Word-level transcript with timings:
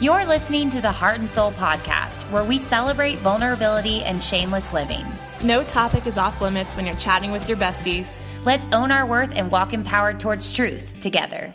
You're 0.00 0.26
listening 0.26 0.68
to 0.70 0.80
the 0.82 0.92
Heart 0.92 1.20
and 1.20 1.30
Soul 1.30 1.52
podcast, 1.52 2.30
where 2.30 2.44
we 2.44 2.58
celebrate 2.58 3.16
vulnerability 3.18 4.02
and 4.02 4.22
shameless 4.22 4.72
living. 4.74 5.04
No 5.42 5.64
topic 5.64 6.06
is 6.06 6.18
off 6.18 6.40
limits 6.42 6.74
when 6.76 6.84
you're 6.86 6.94
chatting 6.96 7.32
with 7.32 7.48
your 7.48 7.56
besties. 7.56 8.22
Let's 8.44 8.64
own 8.74 8.90
our 8.92 9.06
worth 9.06 9.30
and 9.34 9.50
walk 9.50 9.72
empowered 9.72 10.20
towards 10.20 10.52
truth 10.52 11.00
together. 11.00 11.54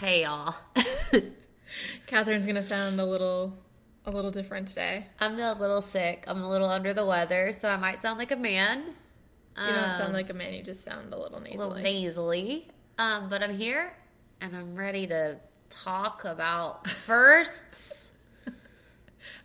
Hey 0.00 0.22
y'all. 0.22 0.54
Catherine's 2.06 2.46
gonna 2.46 2.62
sound 2.62 3.00
a 3.00 3.04
little 3.04 3.54
a 4.06 4.10
little 4.10 4.30
different 4.30 4.68
today. 4.68 5.06
I'm 5.20 5.38
a 5.38 5.52
little 5.52 5.82
sick. 5.82 6.24
I'm 6.26 6.42
a 6.42 6.48
little 6.48 6.70
under 6.70 6.94
the 6.94 7.04
weather, 7.04 7.52
so 7.58 7.68
I 7.68 7.76
might 7.76 8.00
sound 8.00 8.18
like 8.18 8.30
a 8.30 8.36
man. 8.36 8.78
You 9.58 9.66
don't 9.74 9.90
Um, 9.90 9.92
sound 9.98 10.12
like 10.14 10.30
a 10.30 10.34
man, 10.34 10.54
you 10.54 10.62
just 10.62 10.84
sound 10.84 11.12
a 11.12 11.18
little 11.18 11.38
a 11.38 11.42
nasally. 11.42 11.58
little 11.68 11.82
nasally. 11.82 12.68
Um, 12.96 13.28
but 13.28 13.42
I'm 13.42 13.56
here 13.58 13.92
and 14.40 14.56
I'm 14.56 14.74
ready 14.74 15.06
to 15.08 15.38
talk 15.70 16.24
about 16.24 16.88
firsts. 16.88 18.12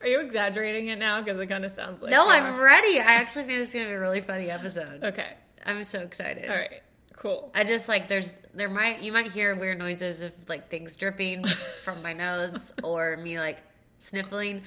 Are 0.02 0.08
you 0.08 0.20
exaggerating 0.20 0.88
it 0.90 0.99
now? 0.99 1.22
Because 1.22 1.40
it 1.40 1.48
kind 1.48 1.63
of 1.66 1.72
sounds 1.72 2.02
like 2.02 2.12
no, 2.12 2.27
I'm 2.27 2.59
ready. 2.59 2.99
I 2.99 3.13
actually 3.13 3.46
think 3.46 3.59
this 3.59 3.70
is 3.70 3.73
gonna 3.73 3.86
be 3.88 3.91
a 3.94 3.99
really 3.99 4.22
funny 4.22 4.49
episode. 4.52 5.04
Okay. 5.04 5.34
I'm 5.66 5.84
so 5.86 5.99
excited. 5.99 6.49
All 6.49 6.55
right. 6.58 6.82
Cool. 7.16 7.52
I 7.55 7.63
just 7.63 7.88
like 7.88 8.09
there's 8.09 8.38
there 8.54 8.70
might 8.70 9.02
you 9.02 9.13
might 9.13 9.32
hear 9.32 9.55
weird 9.55 9.80
noises 9.80 10.22
of 10.22 10.34
like 10.49 10.70
things 10.70 10.96
dripping 10.98 11.46
from 11.84 12.02
my 12.02 12.12
nose 12.12 12.74
or 12.84 13.16
me 13.18 13.40
like 13.40 13.60
sniffling 13.99 14.62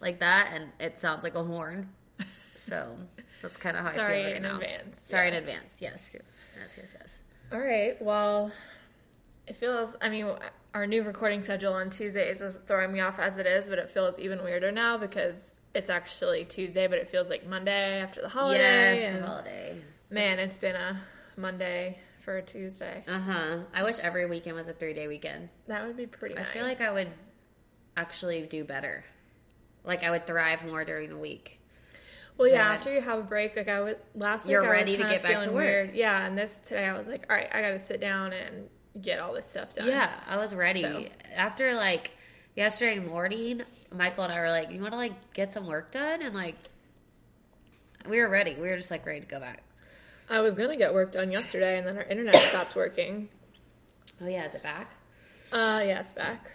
like 0.00 0.20
that 0.20 0.50
and 0.52 0.66
it 0.78 1.00
sounds 1.00 1.24
like 1.24 1.34
a 1.34 1.42
horn. 1.42 1.88
So 2.68 2.96
that's 3.42 3.56
kind 3.56 3.76
of 3.76 3.84
how 3.84 3.90
I 3.90 3.94
Sorry 3.94 4.16
feel 4.18 4.24
right 4.26 4.36
in 4.36 4.42
now. 4.42 4.54
advance. 4.56 5.00
Sorry 5.02 5.30
Yes. 5.30 5.42
in 5.42 5.48
advance. 5.48 5.70
Yes. 5.80 6.16
Yes, 6.56 6.70
yes, 6.76 6.94
yes. 7.00 7.18
All 7.52 7.58
right. 7.60 8.00
Well, 8.00 8.52
it 9.48 9.56
feels. 9.56 9.96
I 10.00 10.08
mean, 10.08 10.28
our 10.76 10.86
new 10.86 11.02
recording 11.02 11.42
schedule 11.42 11.72
on 11.72 11.88
Tuesdays 11.88 12.42
is 12.42 12.54
throwing 12.66 12.92
me 12.92 13.00
off 13.00 13.18
as 13.18 13.38
it 13.38 13.46
is, 13.46 13.66
but 13.66 13.78
it 13.78 13.88
feels 13.88 14.18
even 14.18 14.44
weirder 14.44 14.70
now 14.70 14.98
because 14.98 15.54
it's 15.74 15.88
actually 15.88 16.44
Tuesday, 16.44 16.86
but 16.86 16.98
it 16.98 17.08
feels 17.08 17.30
like 17.30 17.46
Monday 17.46 18.02
after 18.02 18.20
the 18.20 18.28
holiday. 18.28 19.00
yes, 19.00 19.18
the 19.18 19.26
holiday. 19.26 19.76
man, 20.10 20.38
it's 20.38 20.58
been 20.58 20.76
a 20.76 21.00
Monday 21.38 21.98
for 22.20 22.36
a 22.36 22.42
Tuesday. 22.42 23.02
Uh 23.08 23.18
huh. 23.18 23.58
I 23.72 23.84
wish 23.84 23.98
every 24.00 24.26
weekend 24.26 24.54
was 24.54 24.68
a 24.68 24.74
three 24.74 24.92
day 24.92 25.08
weekend. 25.08 25.48
That 25.66 25.86
would 25.86 25.96
be 25.96 26.06
pretty. 26.06 26.34
Nice. 26.34 26.44
I 26.50 26.52
feel 26.52 26.64
like 26.64 26.82
I 26.82 26.92
would 26.92 27.08
actually 27.96 28.42
do 28.42 28.62
better. 28.62 29.02
Like 29.82 30.04
I 30.04 30.10
would 30.10 30.26
thrive 30.26 30.62
more 30.62 30.84
during 30.84 31.08
the 31.08 31.16
week. 31.16 31.58
Well, 32.36 32.48
yeah. 32.48 32.68
After 32.74 32.92
you 32.92 33.00
have 33.00 33.18
a 33.18 33.22
break, 33.22 33.56
like 33.56 33.68
I 33.68 33.80
was 33.80 33.94
last 34.14 34.44
week, 34.44 34.52
You're 34.52 34.66
I 34.66 34.68
ready 34.68 34.92
was 34.92 35.00
to 35.00 35.08
get 35.08 35.22
back 35.22 35.32
to 35.32 35.38
feeling 35.38 35.54
work. 35.54 35.64
Weird. 35.64 35.94
Yeah, 35.94 36.26
and 36.26 36.36
this 36.36 36.60
today, 36.60 36.84
I 36.84 36.98
was 36.98 37.06
like, 37.06 37.24
all 37.30 37.36
right, 37.36 37.48
I 37.50 37.62
got 37.62 37.70
to 37.70 37.78
sit 37.78 37.98
down 37.98 38.34
and 38.34 38.68
get 39.02 39.18
all 39.18 39.32
this 39.34 39.46
stuff 39.48 39.74
done. 39.74 39.86
Yeah, 39.88 40.10
I 40.26 40.36
was 40.36 40.54
ready. 40.54 40.82
So- 40.82 41.04
After 41.34 41.74
like 41.74 42.10
yesterday 42.54 42.98
morning, 42.98 43.62
Michael 43.94 44.24
and 44.24 44.32
I 44.32 44.40
were 44.40 44.50
like, 44.50 44.70
"You 44.70 44.80
want 44.80 44.92
to 44.92 44.96
like 44.98 45.32
get 45.34 45.52
some 45.52 45.66
work 45.66 45.92
done?" 45.92 46.22
And 46.22 46.34
like, 46.34 46.56
we 48.08 48.20
were 48.20 48.28
ready. 48.28 48.54
We 48.54 48.68
were 48.68 48.76
just 48.76 48.90
like 48.90 49.04
ready 49.06 49.20
to 49.20 49.26
go 49.26 49.40
back. 49.40 49.62
I 50.28 50.40
was 50.40 50.54
gonna 50.54 50.76
get 50.76 50.92
work 50.92 51.12
done 51.12 51.30
yesterday, 51.30 51.78
and 51.78 51.86
then 51.86 51.96
our 51.96 52.02
internet 52.04 52.36
stopped 52.36 52.74
working. 52.74 53.28
Oh 54.20 54.26
yeah, 54.26 54.46
is 54.46 54.54
it 54.54 54.62
back? 54.62 54.92
Uh, 55.52 55.82
yeah, 55.84 56.00
it's 56.00 56.12
back. 56.12 56.50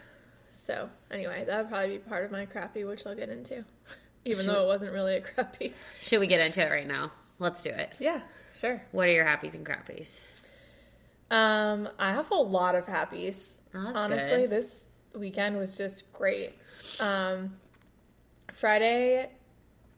So 0.51 0.89
anyway, 1.09 1.43
that 1.45 1.57
would 1.57 1.69
probably 1.69 1.97
be 1.97 1.99
part 1.99 2.25
of 2.25 2.31
my 2.31 2.45
crappy, 2.45 2.83
which 2.83 3.05
I'll 3.05 3.15
get 3.15 3.29
into, 3.29 3.63
even 4.25 4.45
though 4.45 4.63
it 4.63 4.67
wasn't 4.67 4.91
really 4.93 5.15
a 5.17 5.21
crappy. 5.21 5.73
Should 6.01 6.19
we 6.19 6.27
get 6.27 6.39
into 6.39 6.61
it 6.65 6.69
right 6.69 6.87
now? 6.87 7.11
Let's 7.39 7.63
do 7.63 7.69
it. 7.69 7.91
Yeah, 7.99 8.21
sure. 8.59 8.81
What 8.91 9.07
are 9.07 9.11
your 9.11 9.25
happies 9.25 9.53
and 9.55 9.65
crappies? 9.65 10.19
Um, 11.31 11.89
I 11.97 12.11
have 12.11 12.29
a 12.29 12.35
lot 12.35 12.75
of 12.75 12.85
happies. 12.85 13.59
That's 13.73 13.97
Honestly, 13.97 14.41
good. 14.41 14.49
this 14.49 14.87
weekend 15.15 15.57
was 15.57 15.75
just 15.77 16.11
great. 16.13 16.53
Um, 16.99 17.55
Friday, 18.53 19.29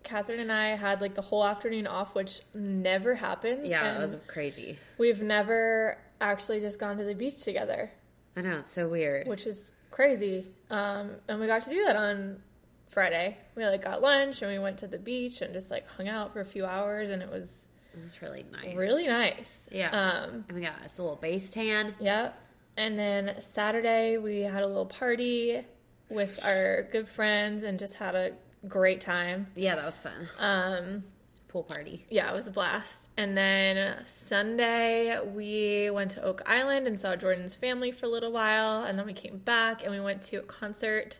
Catherine 0.04 0.40
and 0.40 0.52
I 0.52 0.76
had 0.76 1.02
like 1.02 1.16
the 1.16 1.22
whole 1.24 1.44
afternoon 1.44 1.88
off, 1.88 2.14
which 2.16 2.42
never 2.54 3.16
happens. 3.16 3.68
Yeah, 3.68 3.84
and 3.86 3.98
it 3.98 4.02
was 4.02 4.16
crazy. 4.28 4.78
We've 4.98 5.22
never 5.22 5.98
actually 6.22 6.60
just 6.60 6.80
gone 6.80 6.98
to 6.98 7.04
the 7.04 7.16
beach 7.16 7.44
together, 7.44 7.92
I 8.38 8.42
know 8.42 8.60
it's 8.60 8.74
so 8.74 8.88
weird. 8.88 9.28
which 9.28 9.46
is 9.46 9.74
crazy. 9.92 10.46
Um, 10.70 11.12
and 11.28 11.40
we 11.40 11.48
got 11.48 11.64
to 11.64 11.70
do 11.70 11.84
that 11.86 11.96
on 11.96 12.42
Friday. 12.90 13.38
We 13.56 13.66
like 13.66 13.84
got 13.84 14.02
lunch 14.02 14.42
and 14.42 14.52
we 14.52 14.60
went 14.60 14.78
to 14.80 14.88
the 14.88 14.98
beach 14.98 15.42
and 15.42 15.54
just 15.54 15.70
like 15.72 15.88
hung 15.98 16.08
out 16.08 16.32
for 16.34 16.42
a 16.42 16.46
few 16.46 16.66
hours, 16.66 17.10
and 17.10 17.22
it 17.22 17.30
was 17.32 17.66
It 17.94 18.02
was 18.02 18.22
really 18.22 18.46
nice. 18.52 18.76
really 18.76 19.08
nice. 19.08 19.70
Yeah. 19.72 19.90
Um, 19.90 20.46
and 20.48 20.58
we 20.58 20.62
got 20.62 20.82
us 20.84 20.92
a 20.98 21.02
little 21.02 21.18
base 21.18 21.50
tan. 21.52 21.96
Yep. 22.00 22.40
And 22.78 22.98
then 22.98 23.36
Saturday 23.40 24.18
we 24.18 24.42
had 24.42 24.64
a 24.64 24.68
little 24.68 24.86
party 24.86 25.62
with 26.10 26.40
our 26.44 26.84
good 26.92 27.08
friends 27.08 27.64
and 27.64 27.78
just 27.80 27.96
had 27.96 28.16
a 28.16 28.32
great 28.68 29.02
time. 29.02 29.48
Yeah, 29.56 29.76
that 29.76 29.86
was 29.86 30.00
fun. 30.00 30.28
Um, 30.40 31.04
Pool 31.48 31.64
party. 31.64 32.04
yeah, 32.10 32.32
it 32.32 32.34
was 32.34 32.48
a 32.48 32.52
blast. 32.52 33.10
And 33.16 33.38
then 33.38 33.96
Sunday 34.06 35.20
we 35.24 35.92
went 35.92 36.12
to 36.12 36.24
Oak 36.24 36.42
Island 36.48 36.88
and 36.88 37.00
saw 37.00 37.16
Jordan's 37.16 37.56
family 37.56 37.92
for 37.92 38.08
a 38.08 38.10
little 38.10 38.32
while, 38.32 38.84
and 38.84 38.98
then 38.98 39.06
we 39.06 39.14
came 39.14 39.38
back 39.38 39.84
and 39.84 39.92
we 39.92 40.00
went 40.00 40.24
to 40.24 40.38
a 40.38 40.42
concert 40.42 41.20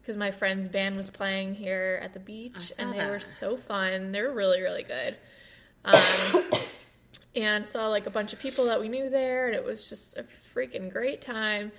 because 0.00 0.16
my 0.16 0.30
friend's 0.30 0.68
band 0.68 0.96
was 0.96 1.10
playing 1.10 1.54
here 1.56 1.98
at 2.04 2.12
the 2.12 2.20
beach, 2.20 2.72
and 2.78 2.92
they 2.92 2.98
that. 2.98 3.10
were 3.10 3.18
so 3.18 3.56
fun. 3.56 4.12
They 4.12 4.22
were 4.22 4.32
really 4.32 4.62
really 4.62 4.84
good. 4.84 5.16
Um, 5.84 6.44
and 7.36 7.68
saw 7.68 7.88
like 7.88 8.06
a 8.06 8.10
bunch 8.10 8.32
of 8.32 8.40
people 8.40 8.66
that 8.66 8.80
we 8.80 8.88
knew 8.88 9.10
there, 9.10 9.46
and 9.46 9.54
it 9.54 9.64
was 9.64 9.88
just 9.88 10.16
a 10.16 10.24
freaking 10.54 10.90
great 10.92 11.20
time. 11.20 11.72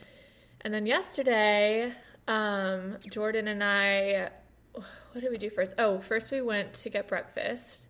And 0.62 0.74
then 0.74 0.86
yesterday, 0.86 1.94
um, 2.28 2.98
Jordan 3.10 3.48
and 3.48 3.64
I, 3.64 4.30
what 4.74 5.22
did 5.22 5.32
we 5.32 5.38
do 5.38 5.50
first? 5.50 5.74
Oh, 5.78 6.00
first 6.00 6.32
we 6.32 6.42
went 6.42 6.74
to 6.76 6.90
get 6.90 7.08
breakfast, 7.08 7.82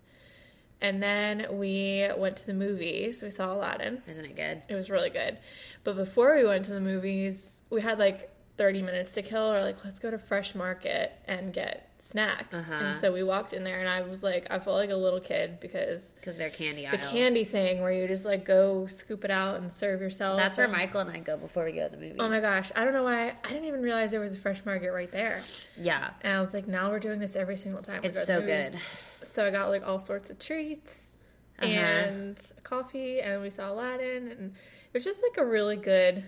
and 0.81 1.01
then 1.01 1.47
we 1.51 2.07
went 2.17 2.37
to 2.37 2.45
the 2.45 2.53
movies. 2.53 3.21
We 3.21 3.31
saw 3.31 3.53
Aladdin. 3.53 4.01
Isn't 4.07 4.25
it 4.25 4.35
good? 4.35 4.61
It 4.67 4.75
was 4.75 4.89
really 4.89 5.09
good. 5.09 5.37
But 5.83 5.95
before 5.95 6.35
we 6.35 6.45
went 6.45 6.65
to 6.65 6.73
the 6.73 6.81
movies, 6.81 7.61
we 7.69 7.81
had 7.81 7.97
like 7.97 8.29
30 8.57 8.81
minutes 8.83 9.11
to 9.13 9.21
kill, 9.21 9.51
or 9.51 9.63
like, 9.63 9.83
let's 9.83 9.99
go 9.99 10.11
to 10.11 10.19
Fresh 10.19 10.53
Market 10.53 11.13
and 11.25 11.53
get 11.53 11.89
snacks. 12.05 12.55
Uh-huh. 12.55 12.73
And 12.73 12.95
so 12.95 13.11
we 13.11 13.23
walked 13.23 13.53
in 13.53 13.63
there, 13.63 13.79
and 13.79 13.89
I 13.89 14.01
was 14.01 14.21
like, 14.23 14.47
I 14.49 14.59
felt 14.59 14.75
like 14.77 14.89
a 14.91 14.95
little 14.95 15.19
kid 15.19 15.59
because 15.59 16.01
Because 16.19 16.37
they're 16.37 16.49
candy 16.49 16.81
the 16.83 16.99
aisle. 17.01 17.11
candy 17.11 17.43
thing 17.43 17.81
where 17.81 17.91
you 17.91 18.07
just 18.07 18.25
like 18.25 18.45
go 18.45 18.87
scoop 18.87 19.25
it 19.25 19.31
out 19.31 19.55
and 19.59 19.71
serve 19.71 20.01
yourself. 20.01 20.37
That's 20.37 20.57
where 20.57 20.65
and- 20.67 20.73
Michael 20.75 21.01
and 21.01 21.09
I 21.11 21.19
go 21.19 21.37
before 21.37 21.65
we 21.65 21.71
go 21.73 21.85
to 21.87 21.95
the 21.95 22.01
movie. 22.01 22.15
Oh 22.19 22.29
my 22.29 22.39
gosh, 22.39 22.71
I 22.75 22.83
don't 22.83 22.93
know 22.93 23.03
why 23.03 23.33
I 23.43 23.49
didn't 23.49 23.65
even 23.65 23.81
realize 23.81 24.11
there 24.11 24.19
was 24.19 24.33
a 24.33 24.37
fresh 24.37 24.63
market 24.65 24.91
right 24.91 25.11
there. 25.11 25.41
yeah. 25.77 26.11
And 26.21 26.33
I 26.37 26.41
was 26.41 26.53
like, 26.53 26.67
now 26.67 26.89
we're 26.91 26.99
doing 26.99 27.19
this 27.19 27.35
every 27.35 27.57
single 27.57 27.81
time. 27.81 28.01
we 28.03 28.09
It's 28.09 28.25
so 28.25 28.41
good. 28.41 28.77
So 29.23 29.45
I 29.45 29.49
got 29.51 29.69
like 29.69 29.85
all 29.85 29.99
sorts 29.99 30.29
of 30.29 30.37
treats 30.39 31.11
Uh-huh. 31.59 31.67
and 31.71 32.37
coffee, 32.63 33.19
and 33.21 33.41
we 33.41 33.49
saw 33.49 33.71
Aladdin, 33.71 34.27
and 34.31 34.53
it 34.53 34.93
was 34.93 35.03
just 35.03 35.21
like 35.23 35.37
a 35.37 35.45
really 35.45 35.77
good 35.77 36.23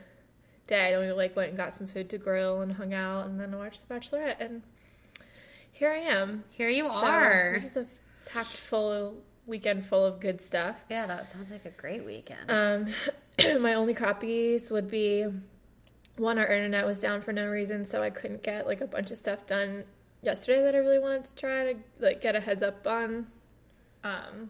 day. 0.66 0.92
Then 0.92 1.00
we 1.02 1.12
like 1.12 1.36
went 1.36 1.50
and 1.50 1.58
got 1.58 1.74
some 1.74 1.86
food 1.88 2.10
to 2.10 2.18
grill 2.18 2.62
and 2.62 2.72
hung 2.74 2.94
out, 2.94 3.28
and 3.28 3.40
then 3.40 3.56
watched 3.58 3.88
The 3.88 3.94
Bachelorette, 3.94 4.40
and 4.40 4.64
here 5.78 5.92
I 5.92 6.00
am. 6.00 6.44
Here 6.52 6.70
you 6.70 6.86
So, 6.86 6.92
are. 6.92 7.52
This 7.54 7.72
is 7.72 7.78
a 7.78 7.86
packed 8.26 8.58
full 8.58 9.16
weekend 9.46 9.86
full 9.86 10.04
of 10.04 10.20
good 10.20 10.42
stuff. 10.42 10.84
Yeah, 10.90 11.06
that 11.08 11.32
sounds 11.32 11.52
like 11.52 11.66
a 11.66 11.70
great 11.70 12.04
weekend. 12.04 12.50
Um, 12.50 12.94
my 13.62 13.76
only 13.76 13.94
crappies 13.94 14.72
would 14.72 14.90
be 14.90 15.26
one, 16.18 16.40
our 16.40 16.48
internet 16.48 16.86
was 16.86 17.00
down 17.00 17.22
for 17.22 17.32
no 17.32 17.46
reason, 17.46 17.86
so 17.86 18.02
I 18.02 18.10
couldn't 18.10 18.42
get 18.42 18.66
like 18.66 18.82
a 18.82 18.88
bunch 18.88 19.12
of 19.12 19.20
stuff 19.20 19.46
done 19.46 19.84
yesterday 20.24 20.64
that 20.64 20.74
I 20.74 20.80
really 20.80 21.00
wanted 21.00 21.26
to 21.26 21.36
try 21.36 21.74
to 21.74 21.80
like 22.00 22.22
get 22.22 22.36
a 22.36 22.40
heads 22.40 22.64
up 22.64 22.86
on, 22.88 23.28
um, 24.04 24.50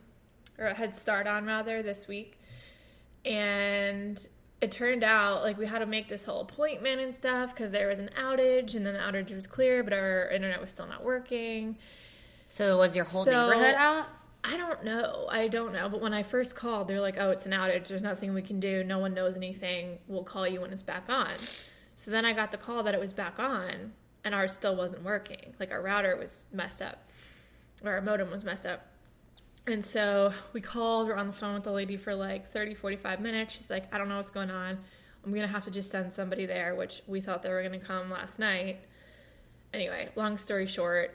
or 0.58 0.68
a 0.68 0.74
head 0.74 0.96
start 0.96 1.28
on 1.28 1.46
rather 1.46 1.84
this 1.84 2.08
week. 2.08 2.40
And 3.26 4.26
it 4.62 4.72
turned 4.72 5.04
out 5.04 5.44
like 5.44 5.58
we 5.58 5.66
had 5.66 5.80
to 5.80 5.86
make 5.86 6.08
this 6.08 6.26
whole 6.26 6.42
appointment 6.42 7.00
and 7.00 7.16
stuff 7.16 7.54
because 7.54 7.72
there 7.72 7.88
was 7.88 8.00
an 8.00 8.10
outage, 8.20 8.76
and 8.76 8.86
then 8.86 8.94
the 8.94 9.00
outage 9.00 9.34
was 9.34 9.48
clear, 9.48 9.84
but 9.84 9.94
our 9.94 10.30
internet 10.30 10.60
was 10.60 10.72
still 10.72 10.88
not 10.88 11.04
working. 11.04 11.78
so 12.50 12.78
was 12.78 12.96
your 12.96 13.06
whole 13.06 13.26
so- 13.26 13.50
neighborhood 13.50 13.76
out? 13.76 14.08
I 14.44 14.56
don't 14.56 14.84
know. 14.86 15.28
I 15.30 15.50
don't 15.50 15.74
know. 15.74 15.90
But 15.90 16.00
when 16.00 16.14
I 16.14 16.24
first 16.24 16.56
called, 16.56 16.88
they're 16.88 17.02
like, 17.02 17.18
oh, 17.20 17.32
it's 17.32 17.46
an 17.46 17.52
outage. 17.52 17.88
There's 17.90 18.02
nothing 18.02 18.34
we 18.34 18.42
can 18.42 18.62
do. 18.62 18.82
No 18.82 18.98
one 18.98 19.14
knows 19.14 19.36
anything. 19.36 19.98
We'll 20.08 20.24
call 20.24 20.48
you 20.48 20.62
when 20.62 20.72
it's 20.72 20.84
back 20.84 21.10
on. 21.10 21.32
So 21.98 22.12
then 22.12 22.24
I 22.24 22.32
got 22.32 22.52
the 22.52 22.58
call 22.58 22.84
that 22.84 22.94
it 22.94 23.00
was 23.00 23.12
back 23.12 23.40
on, 23.40 23.92
and 24.24 24.34
ours 24.34 24.54
still 24.54 24.76
wasn't 24.76 25.04
working. 25.04 25.54
Like 25.60 25.72
our 25.72 25.82
router 25.82 26.16
was 26.16 26.46
messed 26.54 26.82
up, 26.82 27.10
or 27.84 27.92
our 27.94 28.02
modem 28.02 28.32
was 28.32 28.46
messed 28.46 28.66
up. 28.66 28.86
And 29.68 29.84
so 29.84 30.34
we 30.54 30.62
called, 30.62 31.08
we're 31.08 31.16
on 31.16 31.28
the 31.28 31.34
phone 31.34 31.56
with 31.56 31.64
the 31.64 31.72
lady 31.72 31.98
for 31.98 32.16
like 32.16 32.52
30, 32.52 32.74
45 32.76 33.20
minutes. 33.20 33.54
She's 33.54 33.70
like, 33.70 33.94
I 33.94 33.98
don't 33.98 34.08
know 34.10 34.18
what's 34.18 34.32
going 34.32 34.50
on. 34.50 34.78
I'm 35.26 35.32
going 35.32 35.42
to 35.42 35.48
have 35.52 35.66
to 35.66 35.72
just 35.72 35.92
send 35.92 36.14
somebody 36.14 36.46
there, 36.46 36.74
which 36.76 37.02
we 37.06 37.20
thought 37.20 37.44
they 37.44 37.50
were 37.50 37.62
going 37.62 37.78
to 37.78 37.86
come 37.86 38.10
last 38.10 38.40
night. 38.40 38.80
Anyway, 39.74 40.10
long 40.16 40.38
story 40.38 40.68
short, 40.68 41.14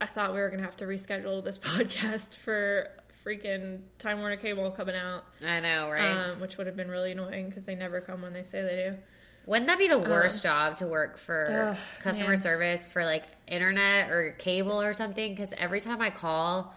I 0.00 0.06
thought 0.06 0.34
we 0.34 0.40
were 0.40 0.48
going 0.48 0.58
to 0.60 0.64
have 0.66 0.76
to 0.78 0.84
reschedule 0.84 1.42
this 1.42 1.56
podcast 1.58 2.34
for 2.34 2.90
freaking 3.24 3.80
Time 3.98 4.20
Warner 4.20 4.36
Cable 4.36 4.70
coming 4.70 4.94
out, 4.94 5.24
I 5.44 5.60
know, 5.60 5.90
right? 5.90 6.30
um, 6.32 6.40
which 6.40 6.58
would 6.58 6.66
have 6.66 6.76
been 6.76 6.90
really 6.90 7.12
annoying 7.12 7.48
because 7.48 7.64
they 7.64 7.74
never 7.74 8.00
come 8.00 8.20
when 8.22 8.32
they 8.34 8.42
say 8.42 8.62
they 8.62 8.90
do. 8.90 8.96
Wouldn't 9.46 9.68
that 9.68 9.78
be 9.78 9.88
the 9.88 9.98
worst 9.98 10.42
job 10.42 10.76
to 10.78 10.86
work 10.86 11.18
for 11.18 11.46
Uh. 11.48 11.70
Ugh, 11.70 11.76
customer 12.02 12.30
man. 12.30 12.38
service 12.38 12.90
for 12.90 13.04
like 13.04 13.24
internet 13.48 14.10
or 14.10 14.32
cable 14.38 14.82
or 14.82 14.92
something? 14.92 15.34
Because 15.34 15.54
every 15.56 15.80
time 15.80 16.00
I 16.02 16.10
call, 16.10 16.76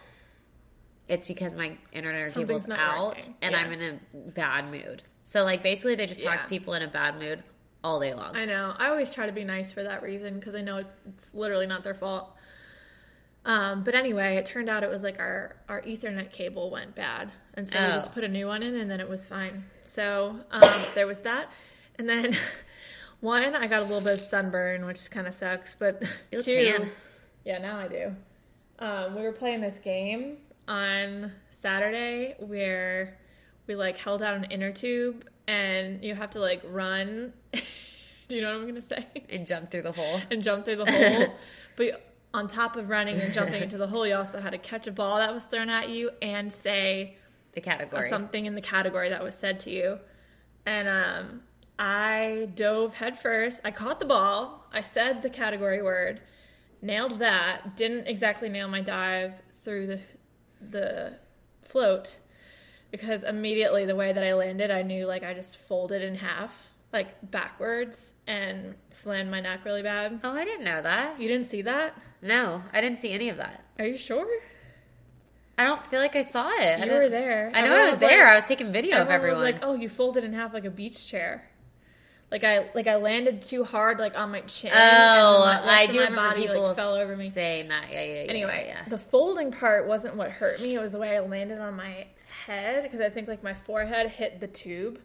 it's 1.09 1.27
because 1.27 1.55
my 1.55 1.77
internet 1.91 2.21
or 2.27 2.31
cable's 2.31 2.69
out 2.69 3.07
working. 3.17 3.35
and 3.41 3.51
Yeah. 3.53 3.57
I'm 3.59 3.71
in 3.73 3.81
a 4.13 4.17
bad 4.31 4.71
mood. 4.71 5.03
So 5.25 5.43
like 5.43 5.61
basically, 5.63 5.95
they 5.95 6.05
just 6.07 6.23
talk 6.23 6.41
to 6.43 6.47
people 6.47 6.73
in 6.75 6.81
a 6.81 6.87
bad 6.87 7.19
mood 7.19 7.43
all 7.83 7.99
day 7.99 8.13
long. 8.13 8.35
I 8.35 8.45
know. 8.45 8.73
I 8.77 8.89
always 8.89 9.13
try 9.13 9.25
to 9.25 9.31
be 9.31 9.43
nice 9.43 9.71
for 9.71 9.83
that 9.83 10.01
reason 10.03 10.35
because 10.39 10.55
I 10.55 10.61
know 10.61 10.83
it's 11.07 11.33
literally 11.33 11.67
not 11.67 11.83
their 11.83 11.93
fault. 11.95 12.31
Um, 13.45 13.83
but 13.83 13.95
anyway, 13.95 14.35
it 14.35 14.45
turned 14.45 14.69
out 14.69 14.83
it 14.83 14.89
was 14.89 15.01
like 15.03 15.17
our 15.19 15.55
our 15.69 15.81
Ethernet 15.81 16.31
cable 16.31 16.69
went 16.69 16.93
bad, 16.95 17.31
and 17.53 17.67
so 17.67 17.79
we 17.79 17.85
Oh. 17.85 17.93
just 17.93 18.11
put 18.13 18.23
a 18.23 18.27
new 18.27 18.47
one 18.47 18.63
in, 18.63 18.75
and 18.75 18.91
then 18.91 18.99
it 18.99 19.07
was 19.09 19.25
fine. 19.25 19.63
So 19.85 20.39
um, 20.51 20.61
there 20.93 21.07
was 21.07 21.19
that, 21.21 21.49
and 21.97 22.07
then 22.07 22.35
one, 23.21 23.55
I 23.55 23.67
got 23.67 23.79
a 23.81 23.85
little 23.85 24.01
bit 24.01 24.13
of 24.13 24.19
sunburn, 24.19 24.85
which 24.85 25.09
kind 25.09 25.25
of 25.25 25.33
sucks. 25.33 25.73
But 25.73 26.03
You 26.31 26.41
two, 26.43 26.71
tan. 26.77 26.91
yeah, 27.45 27.59
now 27.59 27.79
I 27.79 27.87
do. 27.87 28.15
Um, 28.79 29.15
we 29.15 29.21
were 29.23 29.31
playing 29.31 29.61
this 29.61 29.79
game 29.79 30.37
on 30.69 31.33
Saturday 31.49 32.35
where 32.39 33.17
we 33.67 33.75
like 33.75 33.97
held 33.97 34.21
out 34.23 34.35
an 34.35 34.45
inner 34.45 34.71
tube, 34.71 35.25
and 35.47 36.03
you 36.03 36.15
have 36.15 36.29
to 36.31 36.39
like 36.39 36.61
run. 36.65 37.33
do 37.53 38.35
you 38.35 38.41
know 38.41 38.53
what 38.53 38.61
I'm 38.61 38.67
gonna 38.67 38.81
say? 38.81 39.05
and 39.29 39.45
jump 39.45 39.71
through 39.71 39.81
the 39.81 39.91
hole. 39.91 40.21
and 40.31 40.41
jump 40.43 40.63
through 40.65 40.77
the 40.77 40.91
hole. 40.91 41.35
but 41.75 42.05
on 42.33 42.47
top 42.47 42.75
of 42.75 42.89
running 42.89 43.19
and 43.19 43.33
jumping 43.33 43.61
into 43.63 43.77
the 43.77 43.87
hole, 43.87 44.05
you 44.05 44.15
also 44.15 44.39
had 44.39 44.51
to 44.51 44.57
catch 44.59 44.85
a 44.87 44.91
ball 44.91 45.17
that 45.17 45.33
was 45.33 45.43
thrown 45.45 45.69
at 45.69 45.89
you 45.89 46.11
and 46.21 46.53
say 46.53 47.17
The 47.53 47.61
category. 47.61 48.07
something 48.09 48.45
in 48.45 48.53
the 48.55 48.61
category 48.61 49.09
that 49.09 49.23
was 49.23 49.33
said 49.35 49.59
to 49.61 49.71
you. 49.71 49.97
And 50.67 50.87
um, 50.87 51.41
I 51.79 52.49
dove 52.53 52.93
headfirst. 52.93 53.61
I 53.65 53.71
caught 53.71 53.99
the 53.99 54.05
ball. 54.05 54.67
I 54.71 54.81
said 54.81 55.23
the 55.23 55.29
category 55.31 55.81
word, 55.81 56.21
nailed 56.83 57.17
that. 57.19 57.75
Didn't 57.75 58.07
exactly 58.07 58.47
nail 58.49 58.67
my 58.67 58.81
dive 58.81 59.41
through 59.63 59.87
the 59.87 59.99
the 60.61 61.13
float 61.63 62.17
because 62.91 63.23
immediately 63.23 63.85
the 63.85 63.95
way 63.95 64.11
that 64.13 64.23
I 64.23 64.33
landed, 64.33 64.71
I 64.71 64.81
knew 64.81 65.05
like 65.05 65.23
I 65.23 65.33
just 65.33 65.57
folded 65.57 66.01
in 66.01 66.15
half, 66.15 66.71
like 66.91 67.07
backwards, 67.31 68.13
and 68.27 68.75
slammed 68.89 69.29
my 69.29 69.39
neck 69.41 69.63
really 69.65 69.83
bad. 69.83 70.19
Oh, 70.23 70.31
I 70.31 70.43
didn't 70.45 70.65
know 70.65 70.81
that. 70.81 71.19
You 71.21 71.27
didn't 71.27 71.45
see 71.45 71.61
that? 71.63 71.95
No, 72.21 72.63
I 72.73 72.81
didn't 72.81 72.99
see 72.99 73.11
any 73.11 73.29
of 73.29 73.37
that. 73.37 73.63
Are 73.77 73.85
you 73.85 73.97
sure? 73.97 74.27
I 75.57 75.65
don't 75.65 75.85
feel 75.87 75.99
like 75.99 76.15
I 76.15 76.21
saw 76.21 76.49
it. 76.49 76.61
I 76.61 76.75
You 76.77 76.83
didn't- 76.85 76.97
were 76.97 77.09
there. 77.09 77.51
I 77.53 77.59
know 77.61 77.65
Everyone 77.67 77.79
I 77.79 77.83
was 77.83 77.91
was 77.91 77.99
there. 77.99 78.23
like- 78.25 78.31
I 78.31 78.35
was 78.35 78.43
taking 78.45 78.71
video 78.71 79.01
of 79.01 79.09
Everyone 79.09 79.41
like, 79.43 79.59
"Oh, 79.63 79.75
you 79.75 79.89
folded 79.89 80.23
in 80.23 80.33
half 80.33 80.53
like 80.53 80.65
a 80.65 80.69
beach 80.71 81.05
chair." 81.07 81.49
Like 82.31 82.43
I 82.43 82.69
like 82.75 82.87
I 82.87 82.97
landed 82.97 83.41
too 83.41 83.63
hard 83.63 83.97
like 83.97 84.17
on 84.17 84.31
my 84.31 84.41
chin. 84.41 84.71
oh, 84.73 85.43
and 85.43 85.63
the 85.67 85.71
I 85.71 85.87
do 85.87 85.99
my 86.11 86.15
body 86.15 86.41
people 86.47 86.61
like 86.63 86.75
fell 86.75 86.93
over 86.93 87.17
me. 87.17 87.31
saying 87.31 87.69
that. 87.69 87.85
Yeah, 87.91 88.03
yeah, 88.03 88.13
yeah. 88.23 88.29
Anyway, 88.29 88.65
yeah. 88.67 88.83
the 88.87 88.99
folding 88.99 89.51
part 89.51 89.87
wasn't 89.87 90.15
what 90.15 90.29
hurt 90.29 90.61
me. 90.61 90.75
It 90.75 90.79
was 90.81 90.91
the 90.91 90.99
way 90.99 91.17
I 91.17 91.21
landed 91.21 91.59
on 91.59 91.75
my 91.75 92.05
head 92.45 92.83
because 92.83 93.01
I 93.01 93.09
think 93.09 93.27
like 93.27 93.43
my 93.43 93.55
forehead 93.55 94.09
hit 94.11 94.39
the 94.39 94.47
tube. 94.47 94.99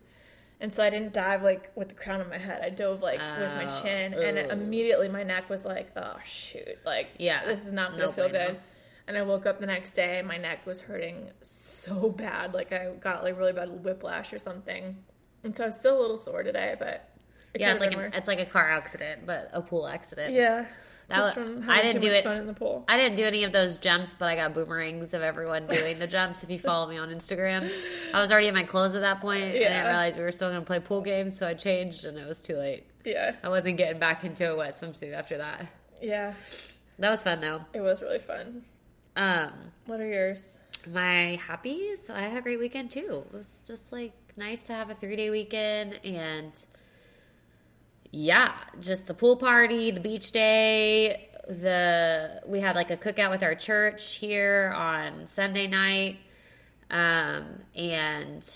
And 0.61 0.73
so 0.73 0.82
I 0.82 0.88
didn't 0.91 1.12
dive 1.12 1.43
like 1.43 1.71
with 1.75 1.88
the 1.88 1.94
crown 1.94 2.21
of 2.21 2.29
my 2.29 2.38
head. 2.38 2.61
I 2.62 2.71
dove 2.71 3.03
like 3.03 3.19
with 3.21 3.55
my 3.55 3.67
Oh, 3.69 3.82
chin, 3.82 4.15
and 4.15 4.50
immediately 4.53 5.09
my 5.09 5.23
neck 5.23 5.50
was 5.50 5.65
like, 5.65 5.91
"Oh 5.97 6.17
shoot!" 6.25 6.79
Like, 6.87 7.09
Yeah, 7.19 7.44
this 7.44 7.67
is 7.67 7.73
not 7.73 7.91
going 7.91 8.00
no 8.00 8.06
to 8.09 8.12
feel 8.12 8.29
good. 8.29 8.61
And 9.06 9.19
I 9.19 9.23
woke 9.23 9.44
up 9.47 9.61
the 9.61 9.67
next 9.67 9.93
day, 9.94 10.19
and 10.19 10.29
my 10.29 10.38
neck 10.38 10.65
was 10.65 10.81
hurting 10.81 11.31
so 11.43 12.09
bad. 12.11 12.55
Like 12.55 12.73
I 12.73 12.93
got 13.00 13.25
like 13.25 13.37
really 13.38 13.53
bad 13.53 13.85
whiplash 13.85 14.32
or 14.32 14.38
something. 14.38 14.97
And 15.43 15.55
so 15.56 15.65
I'm 15.65 15.73
still 15.73 15.99
a 15.99 16.00
little 16.00 16.17
sore 16.17 16.43
today, 16.43 16.76
but 16.79 17.11
it 17.55 17.61
yeah, 17.61 17.73
it's 17.73 17.81
like 17.81 17.95
a, 17.95 18.17
it's 18.17 18.29
like 18.29 18.41
a 18.41 18.47
car 18.47 18.71
accident, 18.71 19.27
but 19.27 19.49
a 19.53 19.62
pool 19.62 19.87
accident. 19.87 20.33
yeah. 20.35 20.67
That 21.09 21.17
Just 21.17 21.37
wa- 21.37 21.43
from 21.43 21.62
having 21.62 21.71
I 21.71 21.83
didn't 21.83 22.01
do 22.01 22.06
much 22.09 22.17
it- 22.17 22.25
fun 22.25 22.37
in 22.39 22.47
the 22.47 22.55
pool. 22.55 22.83
I 22.89 22.97
didn't 22.97 23.17
do 23.17 23.25
any 23.25 23.45
of 23.45 23.53
those 23.53 23.77
jumps, 23.77 24.15
but 24.15 24.25
I 24.27 24.37
got 24.37 24.55
boomerangs 24.55 25.12
of 25.12 25.21
everyone 25.21 25.67
doing 25.67 25.99
the 25.99 26.06
jumps. 26.06 26.43
If 26.43 26.49
you 26.49 26.59
follow 26.59 26.89
me 26.89 26.97
on 26.97 27.11
Instagram, 27.11 27.71
I 28.15 28.21
was 28.21 28.33
already 28.33 28.49
in 28.49 28.55
my 28.55 28.62
clothes 28.65 28.95
at 28.95 29.03
that 29.03 29.21
point. 29.21 29.45
I 29.45 29.53
didn't 29.53 29.85
realize 29.85 30.17
we 30.17 30.23
were 30.23 30.31
still 30.33 30.49
going 30.49 30.62
to 30.62 30.67
play 30.67 30.81
pool 30.81 31.03
games, 31.03 31.37
so 31.37 31.47
I 31.47 31.53
changed, 31.53 32.06
and 32.06 32.17
it 32.17 32.27
was 32.27 32.41
too 32.41 32.56
late. 32.56 32.87
Yeah, 33.05 33.35
I 33.43 33.51
wasn't 33.51 33.77
getting 33.77 33.99
back 33.99 34.25
into 34.25 34.50
a 34.50 34.57
wet 34.57 34.77
swimsuit 34.81 35.12
after 35.12 35.37
that. 35.39 35.67
yeah. 36.00 36.33
That 36.99 37.11
was 37.11 37.23
fun 37.23 37.41
though. 37.43 37.61
It 37.75 37.81
was 37.83 38.00
really 38.00 38.21
fun. 38.21 38.62
Um, 39.17 39.53
What 39.87 40.00
are 40.00 40.07
yours? 40.07 40.43
my 40.91 41.39
happies, 41.47 42.09
I 42.11 42.23
had 42.29 42.39
a 42.39 42.41
great 42.43 42.59
weekend 42.59 42.91
too. 42.91 43.25
It 43.31 43.33
was 43.37 43.62
just 43.67 43.93
like 43.93 44.12
nice 44.39 44.67
to 44.69 44.73
have 44.75 44.89
a 44.91 44.95
three 44.95 45.17
day 45.17 45.29
weekend 45.31 46.00
and 46.05 46.53
yeah, 48.14 48.52
just 48.78 49.08
the 49.08 49.14
pool 49.14 49.37
party, 49.37 49.90
the 49.90 49.99
beach 49.99 50.31
day, 50.31 51.31
the 51.49 52.40
we 52.46 52.61
had 52.61 52.76
like 52.76 52.93
a 52.93 52.96
cookout 52.96 53.31
with 53.31 53.43
our 53.43 53.56
church 53.56 54.14
here 54.14 54.72
on 54.76 55.26
Sunday 55.26 55.66
night. 55.66 56.19
Um 56.90 57.62
and 57.75 58.49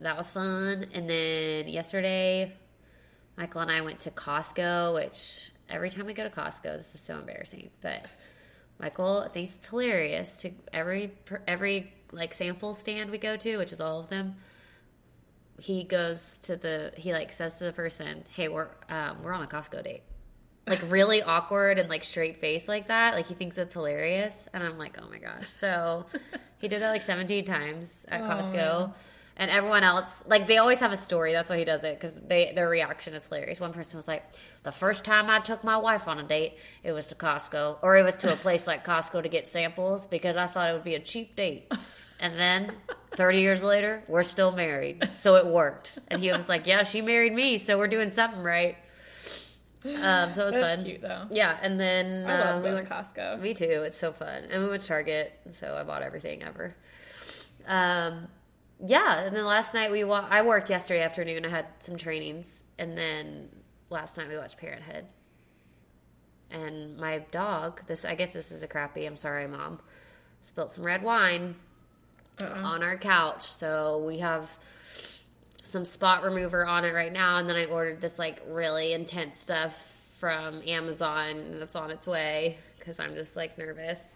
that 0.00 0.16
was 0.18 0.30
fun. 0.30 0.86
And 0.92 1.08
then 1.08 1.66
yesterday 1.66 2.52
Michael 3.38 3.62
and 3.62 3.70
I 3.70 3.80
went 3.80 4.00
to 4.00 4.10
Costco, 4.10 4.94
which 4.94 5.50
every 5.70 5.88
time 5.88 6.04
we 6.04 6.12
go 6.12 6.22
to 6.22 6.30
Costco, 6.30 6.76
this 6.76 6.94
is 6.94 7.00
so 7.00 7.18
embarrassing, 7.18 7.70
but 7.80 8.04
Michael 8.78 9.28
thinks 9.32 9.54
it's 9.54 9.68
hilarious 9.70 10.42
to 10.42 10.50
every 10.74 11.14
every 11.48 11.90
like 12.12 12.34
sample 12.34 12.74
stand 12.74 13.10
we 13.10 13.16
go 13.16 13.34
to, 13.34 13.56
which 13.56 13.72
is 13.72 13.80
all 13.80 13.98
of 13.98 14.10
them. 14.10 14.36
He 15.62 15.84
goes 15.84 16.38
to 16.42 16.56
the 16.56 16.92
he 16.96 17.12
like 17.12 17.30
says 17.30 17.58
to 17.58 17.64
the 17.64 17.72
person, 17.72 18.24
"Hey, 18.30 18.48
we're 18.48 18.66
um, 18.88 19.22
we're 19.22 19.32
on 19.32 19.44
a 19.44 19.46
Costco 19.46 19.84
date." 19.84 20.02
Like 20.66 20.82
really 20.90 21.22
awkward 21.34 21.78
and 21.78 21.88
like 21.88 22.02
straight 22.02 22.40
face 22.40 22.66
like 22.66 22.88
that. 22.88 23.14
Like 23.14 23.28
he 23.28 23.34
thinks 23.34 23.56
it's 23.58 23.74
hilarious, 23.74 24.48
and 24.52 24.64
I'm 24.64 24.76
like, 24.76 24.98
"Oh 25.00 25.08
my 25.08 25.18
gosh!" 25.18 25.48
So 25.48 26.06
he 26.58 26.66
did 26.66 26.82
that 26.82 26.90
like 26.90 27.02
17 27.02 27.44
times 27.44 28.04
at 28.08 28.22
Costco. 28.22 28.92
And 29.36 29.50
everyone 29.52 29.84
else, 29.84 30.22
like 30.26 30.48
they 30.48 30.58
always 30.58 30.80
have 30.80 30.90
a 30.92 30.96
story. 30.96 31.32
That's 31.32 31.48
why 31.48 31.58
he 31.58 31.64
does 31.64 31.84
it 31.84 31.98
because 31.98 32.14
they 32.26 32.52
their 32.56 32.68
reaction 32.68 33.14
is 33.14 33.24
hilarious. 33.28 33.60
One 33.60 33.72
person 33.72 33.96
was 33.96 34.08
like, 34.08 34.24
"The 34.64 34.72
first 34.72 35.04
time 35.04 35.30
I 35.30 35.38
took 35.38 35.62
my 35.62 35.76
wife 35.76 36.08
on 36.08 36.18
a 36.18 36.24
date, 36.24 36.58
it 36.82 36.90
was 36.90 37.06
to 37.08 37.14
Costco, 37.14 37.78
or 37.82 37.96
it 37.96 38.02
was 38.02 38.16
to 38.16 38.32
a 38.32 38.36
place 38.36 38.66
like 38.66 38.84
Costco 38.84 39.22
to 39.22 39.28
get 39.28 39.46
samples 39.46 40.08
because 40.08 40.36
I 40.36 40.48
thought 40.48 40.70
it 40.70 40.72
would 40.72 40.84
be 40.84 40.96
a 40.96 41.00
cheap 41.00 41.36
date." 41.36 41.72
And 42.22 42.38
then 42.38 42.72
30 43.16 43.40
years 43.40 43.62
later, 43.64 44.04
we're 44.06 44.22
still 44.22 44.52
married, 44.52 45.10
so 45.14 45.34
it 45.34 45.44
worked. 45.44 45.98
And 46.08 46.22
he 46.22 46.30
was 46.30 46.48
like, 46.48 46.66
"Yeah, 46.68 46.84
she 46.84 47.02
married 47.02 47.34
me, 47.34 47.58
so 47.58 47.76
we're 47.76 47.88
doing 47.88 48.10
something 48.10 48.42
right." 48.42 48.76
Um, 49.84 50.32
so 50.32 50.42
it 50.42 50.44
was 50.44 50.54
That's 50.54 50.76
fun. 50.76 50.84
cute 50.84 51.00
though. 51.02 51.24
Yeah, 51.32 51.58
and 51.60 51.80
then 51.80 52.24
I 52.30 52.38
love 52.38 52.54
uh, 52.54 52.58
we 52.58 52.62
going 52.70 52.74
went 52.76 52.86
to 52.86 52.94
Costco. 52.94 53.40
me 53.40 53.52
too. 53.54 53.82
It's 53.84 53.98
so 53.98 54.12
fun. 54.12 54.44
And 54.48 54.62
we 54.62 54.68
went 54.68 54.82
to 54.82 54.88
Target, 54.88 55.32
so 55.50 55.76
I 55.76 55.82
bought 55.82 56.02
everything 56.02 56.44
ever. 56.44 56.76
Um, 57.66 58.28
yeah, 58.86 59.18
and 59.24 59.34
then 59.34 59.44
last 59.44 59.74
night 59.74 59.90
we 59.90 60.04
wa- 60.04 60.26
I 60.30 60.42
worked 60.42 60.70
yesterday 60.70 61.02
afternoon. 61.02 61.44
I 61.44 61.48
had 61.48 61.66
some 61.80 61.96
trainings, 61.96 62.62
and 62.78 62.96
then 62.96 63.48
last 63.90 64.16
night 64.16 64.28
we 64.28 64.36
watched 64.38 64.58
Parenthood. 64.58 65.06
And 66.52 66.96
my 66.96 67.18
dog, 67.32 67.82
this 67.88 68.04
I 68.04 68.14
guess 68.14 68.32
this 68.32 68.52
is 68.52 68.62
a 68.62 68.68
crappy. 68.68 69.06
I'm 69.06 69.16
sorry, 69.16 69.48
mom. 69.48 69.80
Spilt 70.42 70.72
some 70.72 70.84
red 70.84 71.02
wine 71.02 71.56
Uh-uh. 72.42 72.62
on 72.62 72.82
our 72.82 72.96
couch, 72.96 73.46
so 73.46 74.02
we 74.06 74.18
have 74.18 74.48
some 75.62 75.84
spot 75.84 76.22
remover 76.22 76.66
on 76.66 76.84
it 76.84 76.92
right 76.92 77.12
now. 77.12 77.38
And 77.38 77.48
then 77.48 77.56
I 77.56 77.64
ordered 77.66 78.00
this 78.00 78.18
like 78.18 78.42
really 78.48 78.92
intense 78.92 79.40
stuff 79.40 79.74
from 80.18 80.62
Amazon, 80.66 81.28
and 81.30 81.54
it's 81.62 81.74
on 81.76 81.90
its 81.90 82.06
way 82.06 82.58
because 82.78 82.98
I'm 83.00 83.14
just 83.14 83.36
like 83.36 83.56
nervous. 83.58 84.14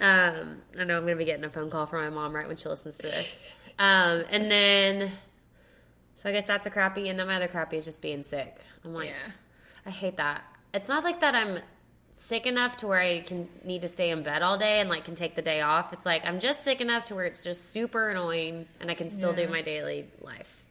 Um, 0.00 0.56
I 0.78 0.84
know 0.84 0.96
I'm 0.96 1.04
gonna 1.04 1.16
be 1.16 1.24
getting 1.24 1.44
a 1.44 1.50
phone 1.50 1.70
call 1.70 1.86
from 1.86 2.02
my 2.02 2.10
mom 2.10 2.34
right 2.34 2.46
when 2.48 2.56
she 2.56 2.68
listens 2.68 2.96
to 2.98 3.02
this. 3.06 3.54
Um, 3.78 4.24
and 4.30 4.50
then, 4.50 5.12
so 6.16 6.30
I 6.30 6.32
guess 6.32 6.46
that's 6.46 6.66
a 6.66 6.70
crappy, 6.70 7.08
and 7.10 7.18
then 7.18 7.26
my 7.26 7.36
other 7.36 7.48
crappy 7.48 7.76
is 7.76 7.84
just 7.84 8.00
being 8.00 8.22
sick. 8.24 8.58
I'm 8.84 8.94
like, 8.94 9.08
Yeah. 9.08 9.32
I 9.84 9.90
hate 9.90 10.16
that. 10.16 10.42
It's 10.74 10.88
not 10.88 11.04
like 11.04 11.20
that 11.20 11.34
I'm 11.34 11.58
sick 12.18 12.46
enough 12.46 12.76
to 12.78 12.86
where 12.86 12.98
I 13.00 13.20
can 13.20 13.48
need 13.64 13.82
to 13.82 13.88
stay 13.88 14.10
in 14.10 14.22
bed 14.22 14.42
all 14.42 14.58
day 14.58 14.80
and 14.80 14.88
like 14.88 15.04
can 15.04 15.14
take 15.14 15.36
the 15.36 15.42
day 15.42 15.60
off. 15.60 15.92
It's 15.92 16.04
like 16.06 16.24
I'm 16.26 16.40
just 16.40 16.64
sick 16.64 16.80
enough 16.80 17.04
to 17.06 17.14
where 17.14 17.24
it's 17.24 17.44
just 17.44 17.70
super 17.70 18.08
annoying 18.08 18.66
and 18.80 18.90
I 18.90 18.94
can 18.94 19.14
still 19.14 19.32
do 19.32 19.46
my 19.48 19.62
daily 19.62 20.06
life. 20.20 20.64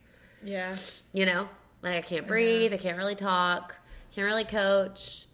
Yeah. 0.43 0.75
You 1.13 1.25
know? 1.25 1.47
Like 1.81 1.95
I 1.97 2.01
can't 2.01 2.27
breathe, 2.27 2.73
I 2.73 2.77
can't 2.77 2.97
really 2.97 3.15
talk, 3.15 3.75
can't 4.13 4.25
really 4.25 4.43
coach. 4.43 5.27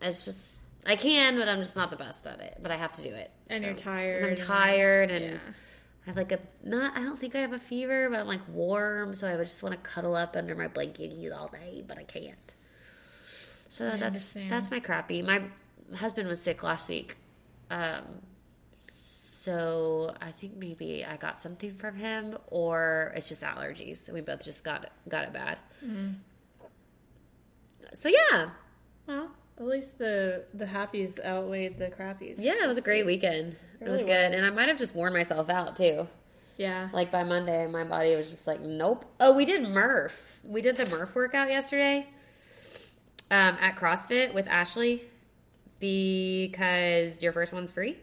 It's 0.00 0.24
just 0.24 0.58
I 0.86 0.96
can, 0.96 1.38
but 1.38 1.48
I'm 1.48 1.58
just 1.60 1.76
not 1.76 1.90
the 1.90 1.96
best 1.96 2.26
at 2.26 2.40
it. 2.40 2.58
But 2.62 2.70
I 2.70 2.76
have 2.76 2.92
to 2.92 3.02
do 3.02 3.08
it. 3.08 3.30
And 3.48 3.62
So- 3.62 3.66
you're 3.68 3.74
tired 3.76 4.22
And 4.22 4.30
and- 4.32 4.40
I'm 4.40 4.46
tired 4.46 5.10
and 5.10 5.24
Yeah. 5.24 5.38
I 6.06 6.10
have 6.10 6.16
like 6.18 6.32
a 6.32 6.38
not 6.62 6.96
I 6.96 7.00
don't 7.02 7.18
think 7.18 7.34
I 7.34 7.38
have 7.40 7.54
a 7.54 7.58
fever, 7.58 8.10
but 8.10 8.20
I'm 8.20 8.26
like 8.26 8.46
warm, 8.48 9.14
so 9.14 9.26
I 9.26 9.36
would 9.36 9.46
just 9.46 9.62
want 9.62 9.74
to 9.74 9.80
cuddle 9.90 10.14
up 10.14 10.36
under 10.36 10.54
my 10.54 10.68
blanket 10.68 11.32
all 11.32 11.48
day, 11.48 11.82
but 11.86 11.96
I 11.96 12.02
can't. 12.04 12.36
So 13.74 13.84
that's 13.90 14.02
understand. 14.02 14.52
that's 14.52 14.70
my 14.70 14.78
crappy. 14.78 15.20
My 15.20 15.42
husband 15.96 16.28
was 16.28 16.40
sick 16.40 16.62
last 16.62 16.88
week. 16.88 17.16
Um 17.70 18.04
So 18.88 20.14
I 20.20 20.30
think 20.30 20.56
maybe 20.56 21.04
I 21.04 21.16
got 21.16 21.42
something 21.42 21.74
from 21.74 21.96
him, 21.96 22.38
or 22.46 23.12
it's 23.16 23.28
just 23.28 23.42
allergies. 23.42 24.10
We 24.12 24.20
both 24.20 24.44
just 24.44 24.62
got 24.62 24.90
got 25.08 25.24
it 25.24 25.32
bad. 25.32 25.58
So 27.94 28.08
yeah, 28.08 28.50
Well, 29.08 29.30
at 29.58 29.66
least 29.66 29.98
the 29.98 30.44
the 30.54 30.66
happies 30.66 31.18
outweighed 31.24 31.76
the 31.78 31.88
crappies. 31.88 32.36
yeah, 32.38 32.62
it 32.62 32.68
was 32.68 32.78
a 32.78 32.80
great 32.82 33.04
weekend. 33.04 33.56
It, 33.80 33.88
was 33.88 34.02
really 34.02 34.14
good, 34.14 34.32
and 34.34 34.46
I 34.46 34.50
might 34.50 34.68
have 34.68 34.78
just 34.78 34.94
worn 34.94 35.12
myself 35.12 35.50
out 35.50 35.76
too. 35.76 36.06
Yeah. 36.56 36.88
Like 36.92 37.10
by 37.10 37.24
Monday, 37.24 37.66
my 37.66 37.82
body 37.82 38.14
was 38.14 38.30
just 38.30 38.46
like, 38.46 38.60
nope. 38.60 39.04
Oh, 39.18 39.32
we 39.34 39.44
did 39.44 39.62
Murph. 39.68 40.40
We 40.44 40.62
did 40.62 40.76
the 40.76 40.86
Murph 40.86 41.14
workout 41.16 41.50
yesterday 41.50 42.06
um, 43.34 43.56
at 43.60 43.74
CrossFit 43.76 44.32
with 44.32 44.46
Ashley 44.46 45.02
because 45.80 47.20
your 47.20 47.32
first 47.32 47.52
one's 47.52 47.72
free. 47.72 47.96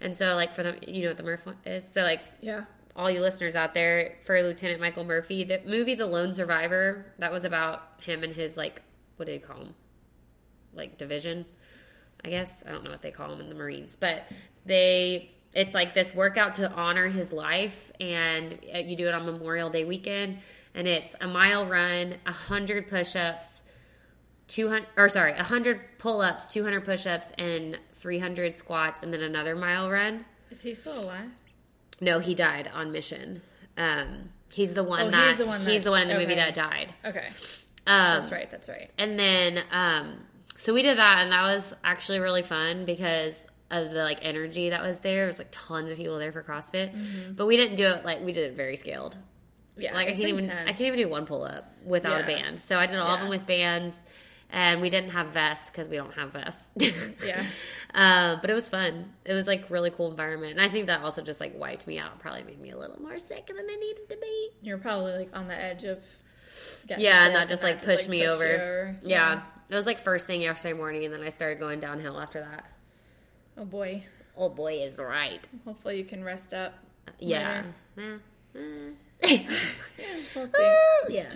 And 0.00 0.16
so, 0.16 0.34
like, 0.36 0.54
for 0.54 0.62
the, 0.62 0.76
you 0.86 1.02
know 1.02 1.08
what 1.08 1.16
the 1.16 1.22
Murph 1.24 1.44
one 1.44 1.56
is? 1.64 1.90
So, 1.92 2.02
like, 2.02 2.20
Yeah. 2.40 2.64
all 2.94 3.10
you 3.10 3.20
listeners 3.20 3.56
out 3.56 3.74
there, 3.74 4.16
for 4.24 4.40
Lieutenant 4.42 4.80
Michael 4.80 5.04
Murphy, 5.04 5.42
the 5.42 5.60
movie 5.66 5.94
The 5.96 6.06
Lone 6.06 6.32
Survivor, 6.32 7.06
that 7.18 7.32
was 7.32 7.44
about 7.44 7.82
him 8.00 8.22
and 8.22 8.32
his, 8.32 8.56
like, 8.56 8.82
what 9.16 9.26
do 9.26 9.32
you 9.32 9.40
call 9.40 9.56
him? 9.56 9.74
Like, 10.72 10.98
division, 10.98 11.46
I 12.24 12.30
guess. 12.30 12.62
I 12.66 12.70
don't 12.70 12.84
know 12.84 12.90
what 12.90 13.02
they 13.02 13.10
call 13.10 13.28
them 13.30 13.40
in 13.40 13.48
the 13.48 13.54
Marines. 13.56 13.96
But 13.96 14.30
they, 14.64 15.32
it's 15.52 15.74
like 15.74 15.94
this 15.94 16.14
workout 16.14 16.54
to 16.56 16.70
honor 16.70 17.08
his 17.08 17.32
life, 17.32 17.90
and 17.98 18.56
uh, 18.72 18.78
you 18.78 18.94
do 18.96 19.08
it 19.08 19.14
on 19.14 19.26
Memorial 19.26 19.68
Day 19.70 19.84
weekend, 19.84 20.38
and 20.74 20.86
it's 20.86 21.16
a 21.20 21.26
mile 21.26 21.66
run, 21.66 22.16
a 22.24 22.32
hundred 22.32 22.88
push-ups, 22.88 23.62
200 24.48 24.86
or 24.96 25.08
sorry 25.08 25.32
100 25.32 25.98
pull-ups 25.98 26.52
200 26.52 26.84
push-ups 26.84 27.32
and 27.38 27.78
300 27.92 28.56
squats 28.58 29.00
and 29.02 29.12
then 29.12 29.20
another 29.22 29.56
mile 29.56 29.90
run 29.90 30.24
Is 30.50 30.60
he 30.62 30.74
still 30.74 31.00
alive? 31.00 31.30
no, 32.00 32.18
he 32.20 32.34
died 32.34 32.70
on 32.74 32.92
mission. 32.92 33.40
Um, 33.78 34.28
he's 34.52 34.74
the 34.74 34.84
one 34.84 35.00
Oh, 35.02 35.10
that 35.10 35.28
he's 35.30 35.38
the 35.38 35.46
one 35.46 35.60
he's 35.60 35.66
that- 35.66 35.84
the 35.84 35.90
one 35.90 36.02
in 36.02 36.08
the 36.08 36.14
movie 36.18 36.34
that 36.34 36.54
died. 36.54 36.92
Okay. 37.04 37.26
Um, 37.86 38.20
That's 38.20 38.32
right. 38.32 38.50
That's 38.50 38.68
right. 38.68 38.90
And 38.98 39.18
then, 39.18 39.62
um, 39.70 40.18
so 40.56 40.74
we 40.74 40.82
did 40.82 40.98
that, 40.98 41.18
and 41.22 41.32
that 41.32 41.42
was 41.42 41.74
actually 41.84 42.18
really 42.18 42.42
fun 42.42 42.84
because 42.84 43.40
of 43.70 43.90
the 43.90 44.02
like 44.02 44.18
energy 44.22 44.70
that 44.70 44.82
was 44.82 44.98
there. 45.00 45.16
There 45.18 45.26
was 45.26 45.38
like 45.38 45.48
tons 45.52 45.90
of 45.90 45.96
people 45.96 46.18
there 46.18 46.32
for 46.32 46.42
CrossFit, 46.42 47.36
but 47.36 47.46
we 47.46 47.56
didn't 47.56 47.76
do 47.76 47.88
it 47.88 48.04
like 48.04 48.20
we 48.22 48.32
did 48.32 48.50
it 48.50 48.56
very 48.56 48.76
scaled. 48.76 49.16
Yeah. 49.76 49.94
Like 49.94 50.08
I 50.08 50.12
can't 50.12 50.28
even 50.28 50.50
I 50.50 50.66
can't 50.66 50.80
even 50.82 50.98
do 50.98 51.08
one 51.08 51.26
pull 51.26 51.44
up 51.44 51.72
without 51.84 52.20
a 52.20 52.24
band. 52.24 52.58
So 52.58 52.78
I 52.78 52.86
did 52.86 52.98
all 52.98 53.14
of 53.14 53.20
them 53.20 53.28
with 53.28 53.46
bands, 53.46 53.94
and 54.50 54.80
we 54.80 54.90
didn't 54.90 55.10
have 55.10 55.28
vests 55.28 55.70
because 55.70 55.88
we 55.88 55.96
don't 55.96 56.14
have 56.14 56.32
vests. 56.32 56.72
Yeah. 57.24 57.46
Uh, 57.94 58.36
but 58.42 58.50
it 58.50 58.52
was 58.52 58.68
fun. 58.68 59.10
It 59.24 59.32
was 59.32 59.46
like 59.46 59.70
really 59.70 59.88
cool 59.88 60.10
environment, 60.10 60.52
and 60.52 60.60
I 60.60 60.68
think 60.68 60.88
that 60.88 61.00
also 61.02 61.22
just 61.22 61.40
like 61.40 61.58
wiped 61.58 61.86
me 61.86 61.98
out. 61.98 62.18
Probably 62.18 62.42
made 62.42 62.60
me 62.60 62.72
a 62.72 62.76
little 62.78 63.00
more 63.00 63.18
sick 63.18 63.46
than 63.46 63.56
I 63.56 63.74
needed 63.74 64.10
to 64.10 64.16
be. 64.20 64.50
You're 64.60 64.76
probably 64.76 65.12
like 65.12 65.30
on 65.34 65.48
the 65.48 65.54
edge 65.54 65.84
of. 65.84 66.02
getting 66.86 67.06
Yeah, 67.06 67.24
and 67.24 67.34
that 67.34 67.48
just 67.48 67.62
like 67.62 67.82
pushed 67.82 68.06
me 68.06 68.20
pushed 68.20 68.30
over. 68.32 68.46
you 68.46 68.54
over. 68.54 68.96
Yeah. 69.02 69.40
It 69.70 69.74
was 69.74 69.86
like 69.86 70.00
first 70.00 70.26
thing 70.26 70.42
yesterday 70.42 70.74
morning, 70.74 71.06
and 71.06 71.14
then 71.14 71.22
I 71.22 71.30
started 71.30 71.58
going 71.58 71.80
downhill 71.80 72.20
after 72.20 72.40
that. 72.40 72.66
Oh 73.56 73.64
boy. 73.64 74.02
Oh 74.36 74.50
boy, 74.50 74.82
is 74.82 74.98
right. 74.98 75.40
Hopefully 75.64 75.96
you 75.96 76.04
can 76.04 76.22
rest 76.22 76.52
up. 76.52 76.74
Yeah. 77.18 77.62
later. 77.96 78.20
Eh, 79.22 79.42
eh. 79.98 80.14
We'll 80.34 80.50
yeah. 81.08 81.32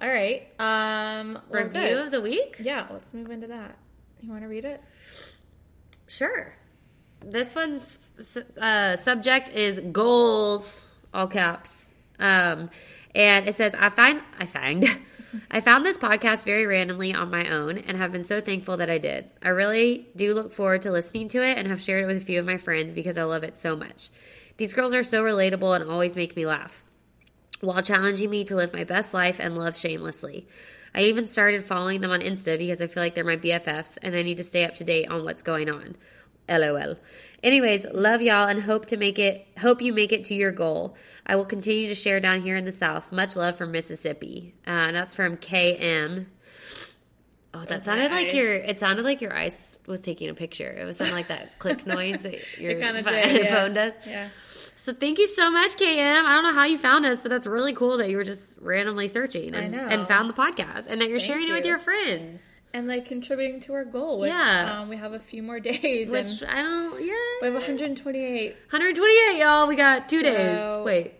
All 0.00 0.08
right. 0.08 0.48
Um. 0.58 1.38
well, 1.48 1.64
Review 1.64 1.80
good. 1.80 2.04
of 2.06 2.10
the 2.10 2.20
week? 2.20 2.56
Yeah. 2.60 2.86
Let's 2.90 3.12
move 3.14 3.30
into 3.30 3.48
that. 3.48 3.76
You 4.20 4.30
want 4.30 4.42
to 4.42 4.48
read 4.48 4.64
it? 4.64 4.82
Sure. 6.06 6.54
This 7.24 7.54
one's 7.54 7.98
uh, 8.60 8.96
subject 8.96 9.48
is 9.48 9.80
goals, 9.92 10.80
all 11.14 11.26
caps. 11.28 11.88
Um, 12.18 12.70
and 13.14 13.48
it 13.48 13.56
says, 13.56 13.74
I 13.78 13.90
find, 13.90 14.20
I 14.38 14.46
find, 14.46 14.84
I 15.50 15.60
found 15.60 15.84
this 15.86 15.98
podcast 15.98 16.44
very 16.44 16.66
randomly 16.66 17.14
on 17.14 17.30
my 17.30 17.48
own 17.48 17.78
and 17.78 17.96
have 17.96 18.12
been 18.12 18.24
so 18.24 18.40
thankful 18.40 18.76
that 18.78 18.90
I 18.90 18.98
did. 18.98 19.30
I 19.42 19.48
really 19.50 20.08
do 20.16 20.34
look 20.34 20.52
forward 20.52 20.82
to 20.82 20.90
listening 20.90 21.28
to 21.30 21.42
it 21.42 21.58
and 21.58 21.68
have 21.68 21.80
shared 21.80 22.04
it 22.04 22.06
with 22.06 22.16
a 22.16 22.24
few 22.24 22.38
of 22.40 22.46
my 22.46 22.58
friends 22.58 22.92
because 22.92 23.16
I 23.18 23.24
love 23.24 23.44
it 23.44 23.56
so 23.56 23.76
much. 23.76 24.10
These 24.56 24.72
girls 24.72 24.92
are 24.94 25.02
so 25.02 25.22
relatable 25.22 25.74
and 25.74 25.88
always 25.90 26.16
make 26.16 26.36
me 26.36 26.46
laugh 26.46 26.84
while 27.62 27.80
challenging 27.80 28.28
me 28.28 28.42
to 28.44 28.56
live 28.56 28.72
my 28.72 28.82
best 28.82 29.14
life 29.14 29.38
and 29.38 29.56
love 29.56 29.78
shamelessly. 29.78 30.48
I 30.94 31.02
even 31.02 31.28
started 31.28 31.64
following 31.64 32.00
them 32.00 32.10
on 32.10 32.20
Insta 32.20 32.58
because 32.58 32.82
I 32.82 32.88
feel 32.88 33.04
like 33.04 33.14
they're 33.14 33.24
my 33.24 33.36
BFFs 33.36 33.98
and 34.02 34.16
I 34.16 34.22
need 34.22 34.38
to 34.38 34.44
stay 34.44 34.64
up 34.64 34.74
to 34.76 34.84
date 34.84 35.08
on 35.08 35.22
what's 35.22 35.42
going 35.42 35.70
on. 35.70 35.94
LOL. 36.48 36.96
Anyways, 37.40 37.86
love 37.94 38.20
y'all 38.20 38.48
and 38.48 38.60
hope 38.60 38.86
to 38.86 38.96
make 38.96 39.20
it 39.20 39.46
hope 39.58 39.80
you 39.80 39.92
make 39.92 40.10
it 40.10 40.24
to 40.24 40.34
your 40.34 40.50
goal. 40.50 40.96
I 41.24 41.36
will 41.36 41.44
continue 41.44 41.86
to 41.86 41.94
share 41.94 42.18
down 42.18 42.42
here 42.42 42.56
in 42.56 42.64
the 42.64 42.72
South. 42.72 43.12
Much 43.12 43.36
love 43.36 43.56
from 43.56 43.70
Mississippi. 43.70 44.54
Uh, 44.66 44.90
that's 44.90 45.14
from 45.14 45.36
KM. 45.36 46.26
Oh, 47.54 47.64
that 47.66 47.84
sounded 47.84 48.10
like 48.10 48.32
your 48.32 48.52
it 48.54 48.78
sounded 48.80 49.04
like 49.04 49.20
your 49.20 49.34
ice 49.36 49.76
was 49.86 50.00
taking 50.00 50.30
a 50.30 50.34
picture. 50.34 50.70
It 50.70 50.84
was 50.84 50.96
something 50.96 51.14
like 51.14 51.28
that 51.28 51.58
click 51.58 51.86
noise 51.86 52.22
that 52.22 52.58
your 52.58 52.78
phone 52.80 52.94
did. 53.04 53.44
Yeah. 53.44 53.68
does. 53.68 53.92
Yeah. 54.06 54.28
So 54.76 54.92
thank 54.92 55.18
you 55.18 55.26
so 55.28 55.50
much, 55.50 55.76
KM. 55.76 56.24
I 56.24 56.34
don't 56.34 56.42
know 56.44 56.54
how 56.54 56.64
you 56.64 56.78
found 56.78 57.04
us, 57.06 57.20
but 57.22 57.28
that's 57.30 57.46
really 57.46 57.72
cool 57.74 57.98
that 57.98 58.08
you 58.10 58.16
were 58.16 58.24
just 58.24 58.56
randomly 58.58 59.06
searching 59.08 59.54
and, 59.54 59.74
and 59.76 60.08
found 60.08 60.28
the 60.28 60.34
podcast 60.34 60.86
and 60.88 61.00
that 61.00 61.08
you're 61.08 61.18
Thank 61.18 61.30
sharing 61.30 61.48
it 61.48 61.52
with 61.52 61.64
your 61.66 61.78
friends. 61.78 62.42
And 62.74 62.88
like 62.88 63.04
contributing 63.04 63.60
to 63.60 63.74
our 63.74 63.84
goal. 63.84 64.18
Which, 64.20 64.30
Yeah. 64.30 64.80
Um, 64.80 64.88
we 64.88 64.96
have 64.96 65.12
a 65.12 65.18
few 65.20 65.42
more 65.42 65.60
days. 65.70 66.08
Which 66.08 66.40
and 66.40 66.50
I 66.50 66.62
don't, 66.62 67.00
yeah. 67.04 67.14
we 67.42 67.46
have 67.48 67.54
128. 67.54 68.50
128, 68.70 69.38
y'all. 69.38 69.68
We 69.68 69.76
got 69.76 70.08
two 70.08 70.22
days. 70.22 70.78
Wait, 70.84 71.12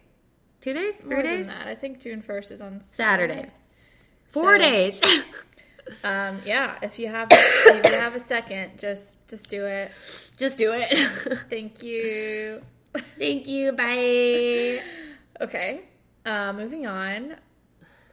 two 0.62 0.72
days? 0.72 0.96
Three 0.96 1.10
More 1.14 1.22
days? 1.22 1.46
than 1.48 1.58
that. 1.58 1.66
I 1.68 1.74
think 1.74 2.00
June 2.00 2.22
1st 2.22 2.50
is 2.52 2.60
on 2.62 2.80
Saturday. 2.80 3.50
Four 4.28 4.56
So- 4.56 4.62
days. 4.62 5.00
Um, 6.04 6.38
yeah, 6.46 6.78
if 6.82 6.98
you 6.98 7.08
have 7.08 7.28
if 7.32 7.84
you 7.84 7.90
have 7.98 8.14
a 8.14 8.20
second, 8.20 8.78
just 8.78 9.16
just 9.28 9.48
do 9.48 9.66
it. 9.66 9.90
Just 10.36 10.56
do 10.58 10.72
it. 10.74 10.88
Thank 11.50 11.82
you. 11.82 12.62
Thank 13.18 13.46
you. 13.48 13.72
Bye. 13.72 14.82
Okay. 15.40 15.82
Uh, 16.24 16.52
moving 16.52 16.86
on. 16.86 17.36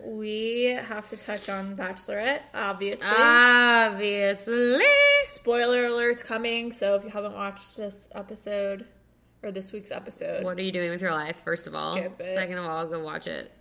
We 0.01 0.63
have 0.87 1.09
to 1.09 1.17
touch 1.17 1.49
on 1.49 1.75
Bachelorette, 1.75 2.41
obviously. 2.53 3.05
Obviously. 3.05 4.79
Spoiler 5.25 5.89
alerts 5.89 6.23
coming, 6.23 6.71
so 6.71 6.95
if 6.95 7.03
you 7.03 7.09
haven't 7.09 7.33
watched 7.33 7.75
this 7.75 8.07
episode 8.15 8.85
or 9.43 9.51
this 9.51 9.71
week's 9.73 9.91
episode, 9.91 10.43
What 10.45 10.57
are 10.57 10.61
you 10.61 10.71
doing 10.71 10.89
with 10.91 11.01
your 11.01 11.11
life, 11.13 11.35
first 11.43 11.67
of 11.67 11.75
all? 11.75 11.95
Second 12.23 12.57
of 12.57 12.65
all, 12.65 12.87
go 12.87 13.03
watch 13.03 13.27
it. 13.27 13.51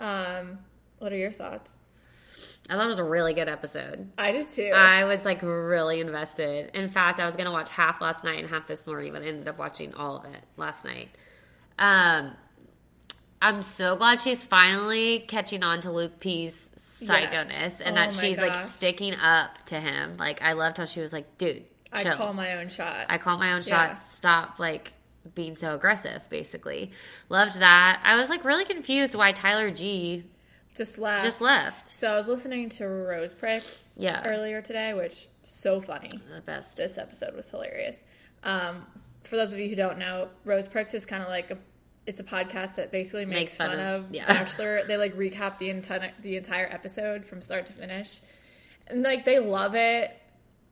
um, 0.00 0.58
what 0.98 1.12
are 1.12 1.16
your 1.16 1.30
thoughts? 1.32 1.76
I 2.70 2.74
thought 2.76 2.84
it 2.84 2.88
was 2.88 2.98
a 3.00 3.04
really 3.04 3.34
good 3.34 3.48
episode. 3.48 4.10
I 4.16 4.32
did 4.32 4.48
too. 4.48 4.70
I 4.74 5.04
was 5.04 5.24
like 5.24 5.40
really 5.42 6.00
invested. 6.00 6.70
In 6.74 6.88
fact, 6.88 7.18
I 7.20 7.26
was 7.26 7.34
gonna 7.36 7.50
watch 7.52 7.68
half 7.70 8.00
last 8.00 8.22
night 8.24 8.38
and 8.38 8.48
half 8.48 8.66
this 8.66 8.86
morning, 8.86 9.12
but 9.12 9.22
I 9.22 9.26
ended 9.26 9.48
up 9.48 9.58
watching 9.58 9.94
all 9.94 10.16
of 10.16 10.24
it 10.26 10.42
last 10.56 10.84
night. 10.84 11.08
Um, 11.78 12.32
I'm 13.40 13.62
so 13.62 13.96
glad 13.96 14.20
she's 14.20 14.44
finally 14.44 15.20
catching 15.26 15.64
on 15.64 15.80
to 15.80 15.90
Luke 15.90 16.20
P's 16.20 16.70
psychoness 17.02 17.80
and 17.84 17.98
Oh 17.98 18.00
that 18.00 18.12
she's 18.12 18.38
like 18.38 18.54
sticking 18.56 19.14
up 19.16 19.50
to 19.66 19.80
him. 19.80 20.16
Like 20.16 20.40
I 20.42 20.52
loved 20.52 20.78
how 20.78 20.84
she 20.84 21.00
was 21.00 21.12
like, 21.12 21.38
"Dude, 21.38 21.64
I 21.92 22.04
call 22.04 22.32
my 22.32 22.58
own 22.58 22.68
shots. 22.68 23.06
I 23.08 23.18
call 23.18 23.38
my 23.38 23.52
own 23.54 23.62
Yeah. 23.66 23.94
shots. 23.94 24.14
Stop 24.14 24.60
like 24.60 24.92
being 25.34 25.56
so 25.56 25.74
aggressive." 25.74 26.22
Basically, 26.30 26.92
loved 27.28 27.58
that. 27.58 28.00
I 28.04 28.14
was 28.14 28.28
like 28.28 28.44
really 28.44 28.64
confused 28.64 29.16
why 29.16 29.32
Tyler 29.32 29.72
G 29.72 30.24
Just 30.74 30.98
left. 30.98 31.24
just 31.24 31.40
left. 31.40 31.92
So 31.92 32.12
I 32.12 32.16
was 32.16 32.28
listening 32.28 32.68
to 32.70 32.86
Rose 32.88 33.34
Pricks 33.34 33.96
Yeah. 34.00 34.22
earlier 34.24 34.62
today, 34.62 34.94
which 34.94 35.28
so 35.44 35.80
funny. 35.80 36.10
The 36.34 36.40
best. 36.40 36.76
This 36.76 36.96
episode 36.98 37.34
was 37.34 37.48
hilarious. 37.50 37.98
Um, 38.42 38.86
for 39.24 39.36
those 39.36 39.52
of 39.52 39.58
you 39.58 39.68
who 39.68 39.76
don't 39.76 39.98
know, 39.98 40.28
Rose 40.44 40.68
Pricks 40.68 40.94
is 40.94 41.04
kind 41.06 41.22
of 41.22 41.28
like 41.28 41.50
a 41.50 41.58
it's 42.04 42.18
a 42.18 42.24
podcast 42.24 42.74
that 42.76 42.90
basically 42.90 43.24
makes, 43.26 43.38
Makes 43.52 43.56
fun 43.58 43.70
fun, 43.70 43.78
of- 43.78 44.04
of, 44.06 44.14
yeah. 44.14 44.26
Bachelor. 44.26 44.82
They 44.88 44.96
like 44.96 45.16
recap 45.16 45.58
the 45.58 45.70
entire 45.70 46.10
the 46.20 46.36
entire 46.36 46.66
episode 46.66 47.24
from 47.24 47.40
start 47.42 47.66
to 47.66 47.72
finish, 47.72 48.20
and 48.88 49.02
like 49.02 49.24
they 49.24 49.38
love 49.38 49.74
it. 49.76 50.10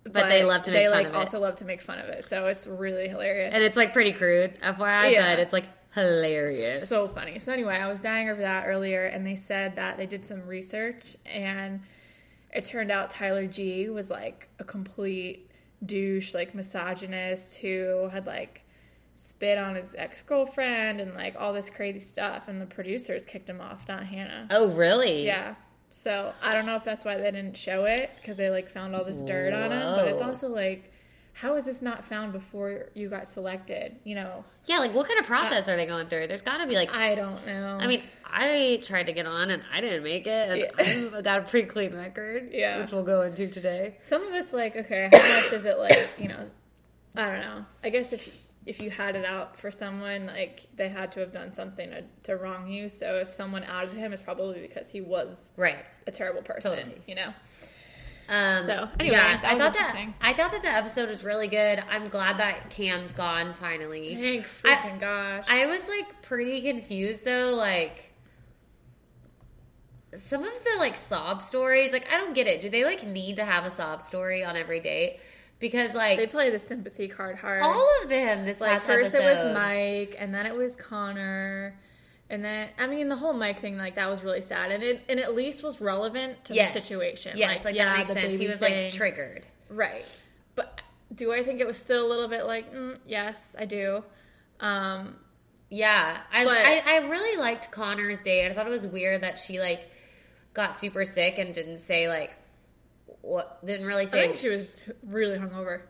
But, 0.03 0.29
they 0.31 0.43
love 0.45 0.63
to 0.63 0.71
make 0.71 0.81
they 0.81 0.87
fun 0.87 0.95
like 0.97 1.07
of 1.09 1.13
it. 1.15 1.19
also 1.19 1.39
love 1.41 1.57
to 1.57 1.65
make 1.67 1.83
fun 1.83 1.99
of 1.99 2.07
it. 2.07 2.25
So 2.25 2.47
it's 2.47 2.67
really 2.67 3.07
hilarious. 3.07 3.53
And 3.55 3.63
it's 3.63 3.77
like 3.77 3.93
pretty 3.93 4.13
crude, 4.13 4.59
FYI, 4.63 5.13
Yeah. 5.13 5.31
but 5.35 5.41
it's 5.41 5.53
like 5.53 5.67
hilarious. 5.95 6.89
So 6.89 7.09
funny. 7.09 7.39
So 7.39 7.53
anyway, 7.53 7.77
I 7.77 7.89
was 7.89 8.01
dying 8.01 8.29
over 8.29 8.41
that 8.43 8.67
earlier, 8.67 9.07
and 9.07 9.27
they 9.27 9.37
said 9.37 9.77
that 9.77 9.97
they 9.97 10.07
did 10.07 10.25
some 10.25 10.47
research, 10.47 11.17
and 11.27 11.81
it 12.53 12.65
turned 12.65 12.91
out 12.91 13.11
Tyler 13.11 13.47
G 13.47 13.89
was 13.89 14.11
like 14.11 14.49
a 14.59 14.65
complete 14.65 15.51
douche, 15.85 16.35
like 16.35 16.55
misogynist 16.55 17.59
who 17.59 18.09
had 18.13 18.27
like 18.27 18.63
spit 19.15 19.59
on 19.59 19.75
his 19.75 19.95
ex 19.99 20.23
girlfriend 20.23 21.01
and 21.01 21.15
like 21.15 21.37
all 21.39 21.53
this 21.53 21.71
crazy 21.71 22.01
stuff, 22.01 22.49
and 22.49 22.61
the 22.61 22.67
producers 22.67 23.25
kicked 23.27 23.49
him 23.49 23.61
off, 23.61 23.87
not 23.89 24.07
Hannah. 24.07 24.47
Oh, 24.51 24.69
really? 24.69 25.25
Yeah. 25.27 25.55
So 25.91 26.33
I 26.43 26.55
don't 26.55 26.67
know 26.67 26.77
if 26.77 26.85
that's 26.85 27.05
why 27.05 27.17
they 27.17 27.31
didn't 27.31 27.57
show 27.57 27.85
it 27.85 28.11
because 28.17 28.37
they 28.37 28.49
like 28.49 28.71
found 28.71 28.95
all 28.95 29.05
this 29.05 29.23
dirt 29.23 29.53
on 29.53 29.73
him, 29.73 29.95
but 29.97 30.07
it's 30.09 30.23
also 30.23 30.49
like, 30.49 30.93
how 31.41 31.57
is 31.57 31.65
this 31.65 31.81
not 31.81 32.05
found 32.05 32.33
before 32.33 32.87
you 32.95 33.09
got 33.09 33.29
selected? 33.29 33.97
You 34.05 34.15
know, 34.17 34.45
Yeah, 34.67 34.79
like 34.79 34.93
what 34.95 35.07
kind 35.09 35.19
of 35.19 35.27
process 35.27 35.69
are 35.69 35.77
they 35.77 35.87
going 35.87 36.09
through? 36.09 36.27
There's 36.27 36.43
got 36.43 36.59
to 36.59 36.67
be 36.67 36.75
like. 36.75 36.95
I 36.95 37.15
don't 37.15 37.47
know. 37.47 37.79
I 37.81 37.87
mean, 37.87 38.03
I 38.25 38.81
tried 38.85 39.05
to 39.05 39.13
get 39.13 39.27
on 39.27 39.51
and 39.51 39.63
I 39.73 39.81
didn't 39.81 40.03
make 40.05 40.27
it. 40.27 40.51
And 40.51 40.61
Yeah. 40.61 41.19
I 41.19 41.21
got 41.23 41.39
a 41.41 41.43
pretty 41.43 41.69
clean 41.69 41.95
record, 41.95 42.51
Yeah. 42.53 42.81
which 42.81 42.93
we'll 42.93 43.05
go 43.05 43.23
into 43.23 43.49
today. 43.49 43.97
some 44.05 44.23
of 44.27 44.35
it's 44.35 44.53
like, 44.53 44.77
okay, 44.77 45.09
how 45.11 45.19
much 45.19 45.53
is 45.53 45.65
it 45.65 45.79
like, 45.79 46.11
you 46.19 46.29
know, 46.29 46.47
I 47.17 47.27
don't 47.31 47.41
know. 47.41 47.65
I 47.83 47.89
guess 47.91 48.13
if 48.13 48.37
if 48.67 48.83
you 48.83 48.91
had 48.91 49.17
it 49.17 49.25
out 49.25 49.59
for 49.59 49.71
someone, 49.71 50.27
like 50.27 50.67
they 50.77 50.89
had 50.91 51.11
to 51.13 51.21
have 51.21 51.33
done 51.33 51.55
something 51.55 51.89
to, 51.91 52.05
to 52.25 52.37
wrong 52.37 52.69
you. 52.71 52.91
So 52.91 53.15
if 53.17 53.33
someone 53.33 53.65
outed 53.65 53.95
him, 53.95 54.13
it's 54.13 54.21
probably 54.21 54.61
because 54.61 54.91
he 54.91 55.01
was 55.01 55.49
Right. 55.57 55.83
a 56.07 56.11
terrible 56.11 56.43
person, 56.43 56.73
Totally. 56.77 57.01
you 57.07 57.15
know. 57.15 57.33
Um, 58.31 58.65
So, 58.65 58.89
anyway, 59.01 59.17
yeah, 59.17 59.41
I 59.43 59.59
thought 59.59 59.75
that. 59.75 60.09
I 60.21 60.33
thought 60.33 60.53
that 60.53 60.63
the 60.63 60.69
episode 60.69 61.09
was 61.11 61.25
really 61.25 61.49
good. 61.49 61.83
I'm 61.91 62.09
glad 62.09 62.39
that 62.39 62.71
Cam's 62.71 63.13
gone 63.13 63.53
finally. 63.55 64.15
Thank 64.15 64.47
I- 64.65 64.77
freaking 64.77 65.01
gosh. 65.01 65.45
I 65.49 65.67
was 65.67 65.87
like 65.89 66.23
pretty 66.23 66.61
confused 66.61 67.25
though, 67.25 67.55
like 67.55 68.07
some 70.15 70.45
of 70.45 70.53
the 70.65 70.79
like 70.79 70.97
sob 70.97 71.43
stories. 71.43 71.93
Like 71.93 72.07
I 72.13 72.17
don't 72.19 72.35
get 72.35 72.47
it. 72.47 72.61
Do 72.61 72.71
they 72.71 72.85
like 72.85 73.07
need 73.07 73.37
to 73.37 73.45
have 73.45 73.65
a 73.65 73.71
sob 73.71 74.03
story 74.03 74.45
on 74.45 74.57
every 74.57 74.81
date? 74.81 75.19
Because 75.59 75.95
like 75.95 76.19
they 76.19 76.27
play 76.27 76.51
the 76.51 76.59
sympathy 76.59 77.07
card 77.09 77.37
hard. 77.37 77.63
all 77.63 77.87
of 78.03 78.09
them 78.09 78.47
this 78.47 78.61
like 78.61 78.73
past 78.73 78.87
first 78.87 79.15
episode, 79.15 79.29
it 79.43 79.45
was 79.47 79.55
Mike, 79.55 80.17
and 80.19 80.33
then 80.35 80.47
it 80.47 80.55
was 80.57 80.75
Connor, 80.77 81.79
and 82.31 82.43
then 82.45 82.71
I 82.79 82.87
mean 82.87 83.09
the 83.09 83.17
whole 83.17 83.33
Mike 83.35 83.61
thing, 83.61 83.77
like 83.77 83.97
that 83.97 84.09
was 84.09 84.23
really 84.23 84.41
sad, 84.41 84.71
and 84.73 84.83
it 84.83 85.03
and 85.09 85.21
at 85.21 85.35
least 85.35 85.63
was 85.63 85.81
relevant 85.81 86.45
to 86.47 86.55
yes. 86.55 86.73
the 86.73 86.81
situation. 86.81 87.37
Yes, 87.37 87.65
like, 87.65 87.75
yeah, 87.75 87.87
that 87.87 87.99
makes 87.99 88.13
sense. 88.13 88.39
He 88.39 88.47
was 88.47 88.61
thing. 88.61 88.85
like 88.85 88.93
triggered. 88.93 89.47
right? 89.69 90.05
But 90.55 90.81
do 91.15 91.33
I 91.33 91.43
think 91.43 91.61
it 91.61 91.67
was 91.67 91.77
still 91.77 92.07
a 92.07 92.09
little 92.09 92.29
bit 92.29 92.47
like 92.47 92.73
mm, 92.73 92.97
yes, 93.07 93.55
I 93.59 93.65
do. 93.67 94.05
Um, 94.61 95.17
Yeah, 95.71 96.19
I, 96.33 96.45
But- 96.45 96.57
I 96.57 96.83
I 96.87 96.97
really 97.09 97.37
liked 97.37 97.71
Connor's 97.71 98.21
date. 98.23 98.51
I 98.51 98.55
thought 98.55 98.67
it 98.67 98.71
was 98.71 98.87
weird 98.87 99.23
that 99.23 99.39
she 99.39 99.61
like 99.61 99.89
got 100.55 100.79
super 100.81 101.05
sick 101.05 101.39
and 101.39 101.55
didn't 101.55 101.79
say 101.79 102.09
like 102.09 102.37
what 103.23 103.65
didn't 103.65 103.87
really 103.87 104.03
I 104.03 104.07
say. 104.07 104.27
think 104.27 104.37
she 104.39 104.49
was 104.49 104.83
really 105.07 105.37
hungover, 105.39 105.83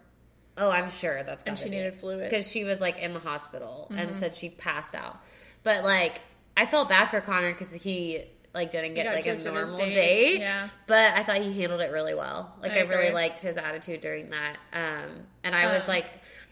oh, 0.58 0.70
I'm 0.70 0.90
sure 0.90 1.22
that's 1.22 1.42
and 1.44 1.58
she 1.58 1.68
needed 1.68 1.94
fluid. 1.94 2.28
because 2.28 2.50
she 2.50 2.64
was 2.64 2.80
like 2.80 2.98
in 2.98 3.14
the 3.14 3.20
hospital 3.20 3.86
Mm-hmm. 3.90 3.98
and 4.00 4.16
said 4.16 4.34
she 4.34 4.50
passed 4.50 4.94
out. 4.94 5.18
But 5.62 5.84
like 5.84 6.20
I 6.60 6.66
felt 6.66 6.88
bad 6.88 7.06
for 7.10 7.20
Connor 7.20 7.52
because 7.52 7.72
he 7.72 8.24
like 8.54 8.70
didn't 8.72 8.94
get 8.94 9.06
like 9.14 9.26
a 9.26 9.30
gypped 9.30 9.32
of 9.32 9.54
his 9.54 9.54
normal 9.54 9.76
date, 9.78 9.94
date. 9.94 10.40
yeah. 10.40 10.68
But 10.86 11.14
I 11.14 11.22
thought 11.22 11.38
he 11.38 11.52
handled 11.60 11.80
it 11.80 11.90
really 11.92 12.14
well. 12.14 12.54
Like 12.60 12.72
I 12.72 12.78
I, 12.80 12.82
really 12.82 13.12
liked 13.12 13.40
his 13.40 13.56
attitude 13.56 14.00
during 14.00 14.30
that. 14.30 14.56
Um, 14.72 15.10
and 15.44 15.54
I 15.54 15.66
was 15.72 15.82
Um, 15.82 15.88
like, 15.88 16.06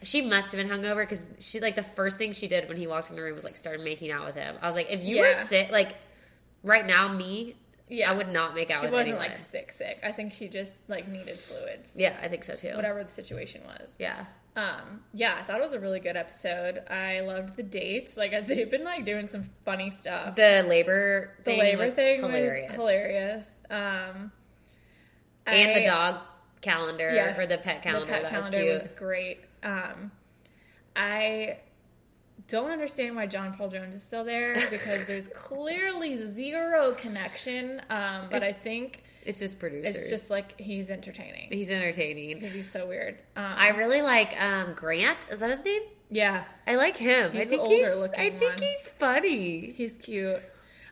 she 0.04 0.22
must 0.22 0.52
have 0.52 0.58
been 0.64 0.68
hungover 0.68 1.02
because 1.08 1.22
she 1.40 1.58
like 1.60 1.74
the 1.76 1.82
first 1.82 2.16
thing 2.18 2.32
she 2.32 2.46
did 2.48 2.68
when 2.68 2.76
he 2.76 2.86
walked 2.86 3.10
in 3.10 3.16
the 3.16 3.22
room 3.22 3.34
was 3.34 3.42
like 3.44 3.56
started 3.56 3.82
making 3.84 4.10
out 4.12 4.24
with 4.26 4.36
him. 4.36 4.56
I 4.62 4.66
was 4.66 4.76
like, 4.76 4.86
if 4.90 5.02
you 5.02 5.20
were 5.20 5.32
sick, 5.34 5.70
like 5.72 5.96
right 6.62 6.86
now, 6.86 7.08
me, 7.08 7.56
Yeah. 7.88 8.10
I 8.10 8.14
would 8.14 8.28
not 8.28 8.54
make 8.54 8.70
out 8.70 8.78
she 8.80 8.86
with 8.86 8.92
wasn't 8.92 9.08
anyone. 9.16 9.28
like 9.30 9.38
sick, 9.38 9.72
sick. 9.72 9.98
I 10.04 10.12
think 10.12 10.32
she 10.34 10.48
just 10.48 10.76
like 10.88 11.08
needed 11.08 11.36
fluids, 11.38 11.94
yeah, 11.96 12.16
I 12.22 12.28
think 12.28 12.44
so 12.44 12.54
too. 12.54 12.74
whatever 12.76 13.02
the 13.02 13.10
situation 13.10 13.62
was. 13.66 13.94
Yeah. 13.98 14.26
Um, 14.56 15.00
yeah, 15.14 15.36
I 15.38 15.42
thought 15.44 15.58
it 15.58 15.62
was 15.62 15.72
a 15.72 15.78
really 15.80 16.00
good 16.00 16.16
episode. 16.16 16.82
I 16.90 17.20
loved 17.20 17.54
the 17.56 17.62
dates. 17.62 18.16
Like 18.16 18.32
they've 18.46 18.70
been 18.70 18.84
like 18.84 19.04
doing 19.04 19.28
some 19.28 19.44
funny 19.64 19.90
stuff. 19.90 20.34
The 20.36 20.64
labor 20.68 21.34
The 21.38 21.44
thing 21.44 21.58
labor 21.60 21.84
was 21.84 21.94
thing 21.94 22.20
hilarious. 22.22 22.72
was 22.72 22.80
hilarious. 22.80 23.48
Um, 23.70 24.32
And 25.46 25.70
I- 25.70 25.78
the 25.78 25.84
dog 25.84 26.16
calendar 26.60 27.10
yes, 27.14 27.38
or 27.38 27.46
the 27.46 27.58
pet 27.58 27.82
calendar 27.82 28.06
The 28.06 28.12
pet 28.12 28.22
that 28.22 28.30
calendar 28.32 28.64
was 28.64 28.82
was 28.82 28.88
great. 28.96 29.40
Um, 29.62 30.10
I 30.96 31.58
don't 32.48 32.70
understand 32.70 33.14
why 33.14 33.26
John 33.26 33.54
Paul 33.54 33.68
Jones 33.68 33.94
is 33.94 34.02
still 34.02 34.24
there 34.24 34.54
because 34.70 35.06
there's 35.06 35.28
clearly 35.34 36.16
zero 36.16 36.92
connection. 36.94 37.80
Um, 37.90 38.28
but 38.30 38.42
I 38.42 38.52
think 38.52 39.04
It's 39.28 39.38
just 39.38 39.58
producers. 39.58 39.94
it's 39.94 40.10
just 40.10 40.30
like 40.30 40.58
he's 40.60 40.88
entertaining 40.90 41.48
he's 41.52 41.70
entertaining. 41.70 42.38
because 42.38 42.52
he's 42.52 42.70
so 42.70 42.86
weird. 42.86 43.18
Um, 43.36 43.44
I 43.44 43.68
really 43.68 44.02
like 44.02 44.34
um, 44.40 44.72
Grant. 44.74 45.18
Is 45.30 45.38
that 45.40 45.50
his 45.50 45.64
name? 45.64 45.82
yeah, 46.10 46.44
I 46.66 46.76
like 46.76 46.96
him. 46.96 47.32
He's 47.32 47.42
I 47.42 47.44
think 47.44 47.66
he's. 47.68 47.96
looking 47.96 48.18
I 48.20 48.30
think 48.30 48.54
one. 48.54 48.62
he's 48.62 48.88
funny. 48.98 49.72
he's 49.76 49.92
cute, 49.94 50.42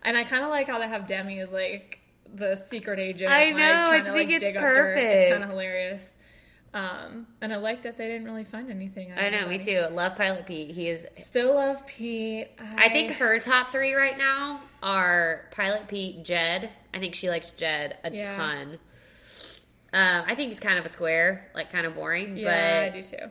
and 0.02 0.16
I 0.16 0.24
kind 0.24 0.44
of 0.44 0.50
like 0.50 0.68
how 0.68 0.78
they 0.78 0.88
have 0.88 1.06
Demi 1.06 1.40
as 1.40 1.50
like 1.50 1.98
the 2.32 2.56
secret 2.56 2.98
agent. 2.98 3.30
I 3.30 3.46
like, 3.46 3.56
know, 3.56 3.64
I 3.64 3.86
trying 3.88 4.04
to, 4.04 4.12
think 4.12 4.30
like, 4.30 4.42
it's 4.42 4.58
dirt. 4.58 4.96
It's 4.98 5.32
kind 5.32 5.44
of 5.44 5.50
hilarious. 5.50 6.04
Um, 6.74 7.26
and 7.40 7.54
I 7.54 7.56
like 7.56 7.84
that 7.84 7.96
they 7.96 8.06
didn't 8.06 8.26
really 8.26 8.44
find 8.44 8.70
anything. 8.70 9.10
I 9.16 9.30
know, 9.30 9.48
me 9.48 9.58
too. 9.58 9.86
Love 9.90 10.14
Pilot 10.14 10.44
Pete. 10.44 10.72
He 10.72 10.88
is. 10.90 11.06
Still 11.24 11.54
love 11.54 11.86
Pete. 11.86 12.48
I 12.76 12.90
think 12.90 13.12
her 13.12 13.38
top 13.38 13.70
three 13.70 13.94
right 13.94 14.18
now 14.18 14.60
are 14.82 15.46
Pilot 15.52 15.88
Pete, 15.88 16.22
Jed. 16.22 16.68
I 16.96 16.98
think 16.98 17.14
she 17.14 17.28
likes 17.28 17.50
Jed 17.50 17.98
a 18.04 18.10
Yeah. 18.10 18.34
ton. 18.36 18.78
Um, 19.92 20.24
I 20.26 20.34
think 20.34 20.48
he's 20.48 20.60
kind 20.60 20.78
of 20.78 20.84
a 20.86 20.88
square, 20.88 21.50
like 21.54 21.70
kind 21.70 21.86
of 21.86 21.94
boring, 21.94 22.36
Yeah, 22.38 22.88
I 22.92 22.96
do 22.96 23.02
too. 23.02 23.28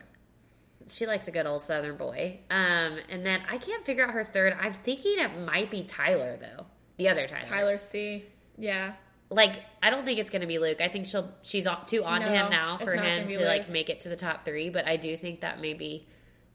she 0.88 1.06
likes 1.06 1.26
a 1.26 1.32
good 1.32 1.46
old 1.46 1.62
Southern 1.62 1.96
boy. 1.96 2.38
Um, 2.48 2.98
and 3.08 3.26
then 3.26 3.42
I 3.48 3.58
can't 3.58 3.84
figure 3.84 4.06
out 4.06 4.12
her 4.14 4.24
third. 4.24 4.56
I'm 4.58 4.72
thinking 4.72 5.18
it 5.18 5.36
might 5.40 5.70
be 5.70 5.82
Tyler 5.82 6.38
though, 6.40 6.66
the 6.96 7.08
other 7.08 7.26
Tyler. 7.26 7.48
Tyler 7.48 7.78
C. 7.78 8.24
Yeah, 8.56 8.94
like 9.30 9.56
I 9.82 9.90
don't 9.90 10.04
think 10.06 10.18
it's 10.20 10.30
going 10.30 10.40
to 10.42 10.46
be 10.46 10.58
Luke. 10.58 10.80
I 10.80 10.88
think 10.88 11.06
she'll 11.06 11.32
she's 11.42 11.66
too 11.86 12.04
on 12.04 12.20
to 12.20 12.28
him 12.28 12.48
now 12.50 12.78
for 12.78 12.94
him 12.94 13.26
gonna 13.28 13.38
to 13.38 13.44
like 13.46 13.68
make 13.68 13.90
it 13.90 14.00
to 14.02 14.08
the 14.08 14.16
top 14.16 14.44
three. 14.44 14.70
But 14.70 14.86
I 14.86 14.96
do 14.96 15.16
think 15.16 15.40
that 15.40 15.60
maybe 15.60 16.06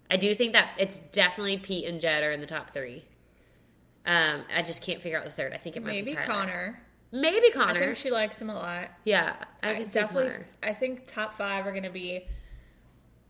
I 0.09 0.15
do 0.17 0.33
think 0.33 0.53
that 0.53 0.71
it's 0.77 0.97
definitely 1.11 1.57
Pete 1.57 1.85
and 1.85 1.99
Jed 2.01 2.23
are 2.23 2.31
in 2.31 2.39
the 2.41 2.47
top 2.47 2.71
three. 2.73 3.03
Um, 4.05 4.45
I 4.53 4.63
just 4.63 4.81
can't 4.81 4.99
figure 5.01 5.19
out 5.19 5.25
the 5.25 5.31
third. 5.31 5.53
I 5.53 5.57
think 5.57 5.75
it 5.77 5.83
might 5.83 5.89
maybe 5.91 6.11
be 6.11 6.15
Tyler. 6.15 6.25
Connor. 6.25 6.81
Maybe 7.11 7.49
Connor. 7.51 7.81
I 7.81 7.85
think 7.87 7.97
she 7.97 8.09
likes 8.11 8.39
him 8.39 8.49
a 8.49 8.53
lot. 8.55 8.89
yeah, 9.03 9.35
I 9.61 9.71
I 9.71 9.83
definitely. 9.83 10.31
Connor. 10.31 10.47
I 10.63 10.73
think 10.73 11.07
top 11.07 11.37
five 11.37 11.65
are 11.67 11.71
going 11.71 11.83
to 11.83 11.89
be, 11.89 12.25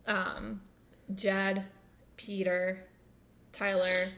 um, 0.06 0.62
Jed, 1.16 1.66
Peter, 2.16 2.86
Tyler, 3.52 4.10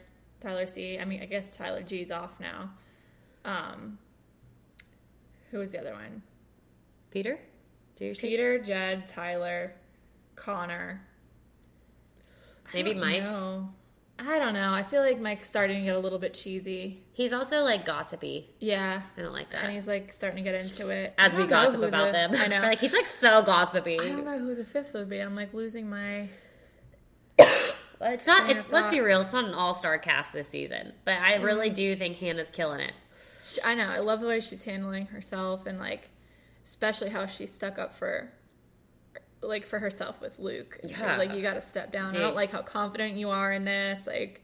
Tyler 0.41 0.67
C. 0.67 0.99
I 0.99 1.05
mean, 1.05 1.21
I 1.21 1.25
guess 1.25 1.49
Tyler 1.49 1.81
G's 1.81 2.11
off 2.11 2.39
now. 2.39 2.71
Um, 3.45 3.99
who 5.51 5.59
was 5.59 5.71
the 5.71 5.79
other 5.79 5.93
one? 5.93 6.23
Peter. 7.11 7.39
Do 7.95 8.05
you 8.05 8.15
see? 8.15 8.21
Peter, 8.29 8.59
Jed, 8.59 9.07
Tyler, 9.07 9.75
Connor. 10.35 11.01
Maybe 12.73 12.93
Mike. 12.95 13.21
No, 13.21 13.69
I 14.25 14.39
don't 14.39 14.53
know. 14.53 14.73
I 14.73 14.83
feel 14.83 15.01
like 15.01 15.19
Mike's 15.19 15.47
starting 15.49 15.79
to 15.79 15.83
get 15.85 15.95
a 15.95 15.99
little 15.99 16.19
bit 16.19 16.33
cheesy. 16.33 17.03
He's 17.13 17.33
also 17.33 17.61
like 17.63 17.85
gossipy. 17.85 18.49
Yeah, 18.59 19.01
I 19.17 19.21
don't 19.21 19.33
like 19.33 19.51
that. 19.51 19.65
and 19.65 19.73
he's 19.73 19.85
like 19.87 20.13
starting 20.13 20.43
to 20.43 20.49
get 20.49 20.59
into 20.63 20.89
it. 20.89 21.13
As 21.17 21.33
we 21.33 21.45
gossip 21.45 21.81
about 21.81 22.07
the- 22.07 22.11
them, 22.13 22.31
I 22.35 22.47
know. 22.47 22.61
like 22.63 22.79
he's 22.79 22.93
like 22.93 23.07
so 23.07 23.41
gossipy. 23.41 23.99
I 23.99 24.07
don't 24.09 24.25
know 24.25 24.39
who 24.39 24.55
the 24.55 24.65
fifth 24.65 24.93
would 24.93 25.09
be. 25.09 25.19
I'm 25.19 25.35
like 25.35 25.53
losing 25.53 25.89
my. 25.89 26.29
It's 28.05 28.27
not. 28.27 28.49
It's 28.49 28.69
let's 28.69 28.89
be 28.89 28.99
real. 28.99 29.21
It's 29.21 29.31
not 29.33 29.45
an 29.45 29.53
all 29.53 29.73
star 29.73 29.97
cast 29.97 30.33
this 30.33 30.49
season. 30.49 30.93
But 31.05 31.19
I 31.19 31.35
really 31.35 31.69
Mm. 31.69 31.75
do 31.75 31.95
think 31.95 32.17
Hannah's 32.17 32.49
killing 32.49 32.81
it. 32.81 32.93
I 33.63 33.75
know. 33.75 33.87
I 33.89 33.99
love 33.99 34.19
the 34.21 34.27
way 34.27 34.39
she's 34.41 34.63
handling 34.63 35.07
herself 35.07 35.65
and 35.65 35.79
like, 35.79 36.09
especially 36.65 37.09
how 37.09 37.25
she 37.27 37.45
stuck 37.45 37.77
up 37.79 37.95
for, 37.95 38.31
like 39.43 39.65
for 39.65 39.79
herself 39.79 40.21
with 40.21 40.39
Luke. 40.39 40.79
And 40.81 40.89
She 40.95 41.01
was 41.01 41.17
like, 41.17 41.33
"You 41.33 41.41
got 41.41 41.53
to 41.55 41.61
step 41.61 41.91
down. 41.91 42.15
I 42.15 42.19
don't 42.19 42.35
like 42.35 42.51
how 42.51 42.61
confident 42.61 43.15
you 43.17 43.29
are 43.29 43.51
in 43.51 43.65
this." 43.65 43.99
Like, 44.07 44.41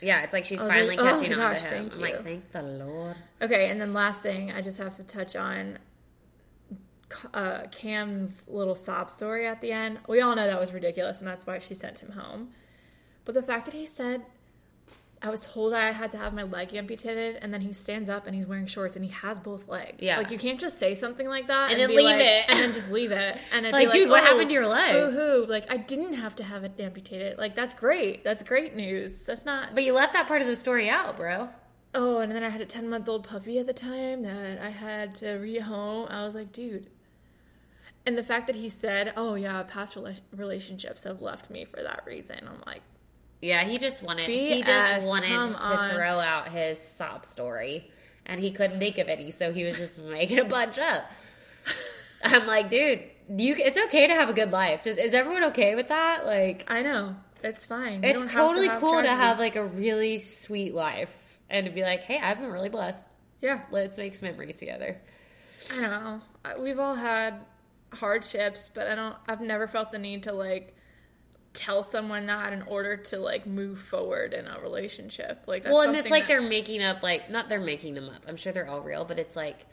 Yeah, 0.00 0.22
it's 0.22 0.32
like 0.32 0.44
she's 0.44 0.58
finally 0.60 0.96
like, 0.96 1.00
oh 1.00 1.04
catching 1.04 1.36
my 1.36 1.44
on 1.44 1.52
gosh, 1.52 1.62
to 1.62 1.68
him. 1.68 1.82
thank 1.90 1.94
I'm 1.94 2.00
like, 2.00 2.12
you. 2.14 2.22
thank 2.22 2.52
the 2.52 2.62
Lord. 2.62 3.16
okay. 3.42 3.70
And 3.70 3.80
then 3.80 3.92
last 3.92 4.22
thing, 4.22 4.50
I 4.52 4.60
just 4.62 4.78
have 4.78 4.96
to 4.96 5.04
touch 5.04 5.36
on. 5.36 5.78
Uh, 7.34 7.62
Cam's 7.72 8.46
little 8.48 8.76
sob 8.76 9.10
story 9.10 9.44
at 9.46 9.60
the 9.60 9.72
end. 9.72 9.98
We 10.06 10.20
all 10.20 10.36
know 10.36 10.46
that 10.46 10.60
was 10.60 10.72
ridiculous, 10.72 11.18
and 11.18 11.26
that's 11.26 11.44
why 11.44 11.58
she 11.58 11.74
sent 11.74 11.98
him 11.98 12.12
home. 12.12 12.50
But 13.24 13.34
the 13.34 13.42
fact 13.42 13.64
that 13.64 13.74
he 13.74 13.84
said, 13.84 14.22
I 15.22 15.28
was 15.28 15.40
told 15.42 15.74
I 15.74 15.92
had 15.92 16.12
to 16.12 16.16
have 16.18 16.32
my 16.32 16.44
leg 16.44 16.72
amputated, 16.74 17.36
and 17.42 17.52
then 17.52 17.60
he 17.60 17.74
stands 17.74 18.08
up 18.08 18.26
and 18.26 18.34
he's 18.34 18.46
wearing 18.46 18.66
shorts 18.66 18.96
and 18.96 19.04
he 19.04 19.10
has 19.10 19.38
both 19.38 19.68
legs. 19.68 19.98
Yeah. 20.02 20.16
Like, 20.16 20.30
you 20.30 20.38
can't 20.38 20.58
just 20.58 20.78
say 20.78 20.94
something 20.94 21.28
like 21.28 21.46
that 21.48 21.70
And 21.70 21.78
then 21.78 21.88
be 21.90 21.96
leave 21.96 22.04
like- 22.06 22.20
it. 22.20 22.44
And 22.48 22.58
then 22.58 22.72
just 22.72 22.90
leave 22.90 23.12
it. 23.12 23.36
And 23.52 23.70
Like, 23.70 23.92
be 23.92 23.98
dude, 23.98 24.08
what 24.08 24.22
happened 24.24 24.48
to 24.48 24.54
your 24.54 24.66
leg? 24.66 24.92
Boo-hoo. 24.94 25.44
Like, 25.46 25.70
I 25.70 25.76
didn't 25.76 26.14
have 26.14 26.36
to 26.36 26.42
have 26.44 26.64
it 26.64 26.72
amputated. 26.78 27.36
Like, 27.36 27.54
that's 27.54 27.74
great. 27.74 28.24
That's 28.24 28.42
great 28.42 28.74
news. 28.74 29.14
That's 29.26 29.44
not. 29.44 29.74
But 29.74 29.84
you 29.84 29.92
left 29.92 30.14
that 30.14 30.26
part 30.26 30.40
of 30.40 30.48
the 30.48 30.56
story 30.56 30.88
out, 30.88 31.18
bro. 31.18 31.50
Oh, 31.94 32.20
and 32.20 32.32
then 32.32 32.42
I 32.42 32.48
had 32.48 32.62
a 32.62 32.66
10 32.66 32.88
month 32.88 33.06
old 33.06 33.24
puppy 33.28 33.58
at 33.58 33.66
the 33.66 33.72
time 33.74 34.22
that 34.22 34.58
I 34.62 34.70
had 34.70 35.14
to 35.16 35.26
rehome. 35.26 36.10
I 36.10 36.24
was 36.24 36.34
like, 36.34 36.50
dude. 36.52 36.86
And 38.06 38.16
the 38.16 38.22
fact 38.22 38.46
that 38.46 38.56
he 38.56 38.70
said, 38.70 39.12
oh, 39.18 39.34
yeah, 39.34 39.62
past 39.64 39.96
rela- 39.96 40.16
relationships 40.34 41.04
have 41.04 41.20
left 41.20 41.50
me 41.50 41.66
for 41.66 41.82
that 41.82 42.04
reason. 42.06 42.38
I'm 42.48 42.62
like, 42.66 42.80
Yeah, 43.40 43.64
he 43.64 43.78
just 43.78 44.02
wanted 44.02 44.28
BS, 44.28 44.54
he 44.54 44.62
just 44.62 45.06
wanted 45.06 45.28
to 45.28 45.58
on. 45.58 45.90
throw 45.90 46.18
out 46.20 46.48
his 46.48 46.78
sob 46.78 47.24
story, 47.24 47.90
and 48.26 48.40
he 48.40 48.50
couldn't 48.50 48.78
think 48.78 48.98
of 48.98 49.08
any, 49.08 49.30
so 49.30 49.52
he 49.52 49.64
was 49.64 49.78
just 49.78 49.98
making 50.02 50.38
a 50.38 50.44
bunch 50.44 50.78
up. 50.78 51.10
I'm 52.22 52.46
like, 52.46 52.68
dude, 52.70 53.02
you. 53.28 53.54
It's 53.56 53.78
okay 53.86 54.06
to 54.06 54.14
have 54.14 54.28
a 54.28 54.34
good 54.34 54.50
life. 54.52 54.82
Does, 54.82 54.98
is 54.98 55.14
everyone 55.14 55.44
okay 55.44 55.74
with 55.74 55.88
that? 55.88 56.26
Like, 56.26 56.66
I 56.68 56.82
know 56.82 57.16
it's 57.42 57.64
fine. 57.64 58.02
You 58.02 58.10
it's 58.10 58.32
totally 58.32 58.68
have 58.68 58.80
cool 58.80 59.00
to 59.02 59.08
have 59.08 59.38
like 59.38 59.56
a 59.56 59.64
really 59.64 60.18
sweet 60.18 60.74
life 60.74 61.14
and 61.48 61.66
to 61.66 61.72
be 61.72 61.82
like, 61.82 62.02
hey, 62.02 62.18
I've 62.22 62.38
been 62.38 62.50
really 62.50 62.68
blessed. 62.68 63.08
yeah. 63.40 63.62
Let's 63.70 63.96
make 63.96 64.14
some 64.14 64.28
memories 64.28 64.56
together. 64.56 65.00
I 65.72 65.80
know. 65.80 66.20
We've 66.58 66.78
all 66.78 66.94
had 66.94 67.40
hardships, 67.92 68.70
but 68.72 68.86
I 68.86 68.94
don't. 68.94 69.16
I've 69.28 69.40
never 69.40 69.66
felt 69.66 69.92
the 69.92 69.98
need 69.98 70.24
to 70.24 70.32
like 70.32 70.74
tell 71.52 71.82
someone 71.82 72.26
that 72.26 72.52
in 72.52 72.62
order 72.62 72.96
to 72.96 73.18
like 73.18 73.46
move 73.46 73.80
forward 73.80 74.32
in 74.32 74.46
a 74.46 74.60
relationship. 74.60 75.42
Like, 75.46 75.64
that's 75.64 75.72
well, 75.72 75.82
and 75.82 75.96
it's 75.96 76.08
like 76.10 76.24
that- 76.24 76.28
they're 76.28 76.40
making 76.48 76.82
up, 76.82 77.02
like, 77.02 77.28
not 77.30 77.48
they're 77.48 77.60
making 77.60 77.94
them 77.94 78.08
up. 78.08 78.22
I'm 78.28 78.36
sure 78.36 78.52
they're 78.52 78.68
all 78.68 78.80
real, 78.82 79.04
but 79.04 79.18
it's 79.18 79.34
like 79.36 79.66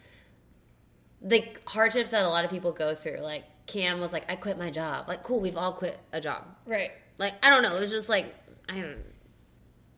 the 1.22 1.44
hardships 1.66 2.12
that 2.12 2.24
a 2.24 2.30
lot 2.30 2.46
of 2.46 2.52
people 2.52 2.72
go 2.72 2.94
through. 2.96 3.20
Like, 3.20 3.44
Cam 3.66 4.00
was 4.00 4.14
like, 4.14 4.30
I 4.32 4.36
quit 4.36 4.58
my 4.58 4.70
job. 4.70 5.08
Like, 5.08 5.24
cool, 5.24 5.40
we've 5.40 5.58
all 5.58 5.74
quit 5.74 6.00
a 6.14 6.22
job. 6.22 6.44
right. 6.66 6.92
Like, 7.20 7.34
I 7.42 7.50
don't 7.50 7.64
know. 7.64 7.76
It 7.76 7.80
was 7.80 7.90
just 7.90 8.10
like, 8.10 8.36
I 8.70 8.76
don't 8.80 8.98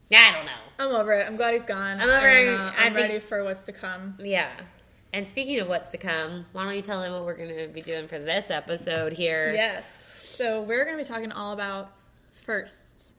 Yeah, 0.09 0.29
I 0.31 0.35
don't 0.37 0.45
know. 0.45 0.51
I'm 0.95 1.01
over 1.01 1.11
it. 1.13 1.27
I'm 1.27 1.35
glad 1.35 1.53
he's 1.53 1.65
gone. 1.65 1.99
I'm 1.99 2.09
over 2.09 2.29
it. 2.29 2.47
uh, 2.47 2.71
I'm 2.77 2.93
ready 2.93 3.19
for 3.19 3.43
what's 3.43 3.65
to 3.65 3.73
come. 3.73 4.15
Yeah. 4.19 4.49
And 5.11 5.27
speaking 5.27 5.59
of 5.59 5.67
what's 5.67 5.91
to 5.91 5.97
come, 5.97 6.45
why 6.53 6.63
don't 6.63 6.75
you 6.75 6.81
tell 6.81 7.01
them 7.01 7.11
what 7.11 7.25
we're 7.25 7.35
going 7.35 7.53
to 7.57 7.67
be 7.67 7.81
doing 7.81 8.07
for 8.07 8.19
this 8.19 8.49
episode 8.49 9.11
here? 9.11 9.51
Yes. 9.53 10.05
So 10.39 10.61
we're 10.61 10.85
going 10.85 10.97
to 10.97 11.03
be 11.03 11.05
talking 11.05 11.33
all 11.33 11.51
about 11.51 11.91
firsts 12.31 13.13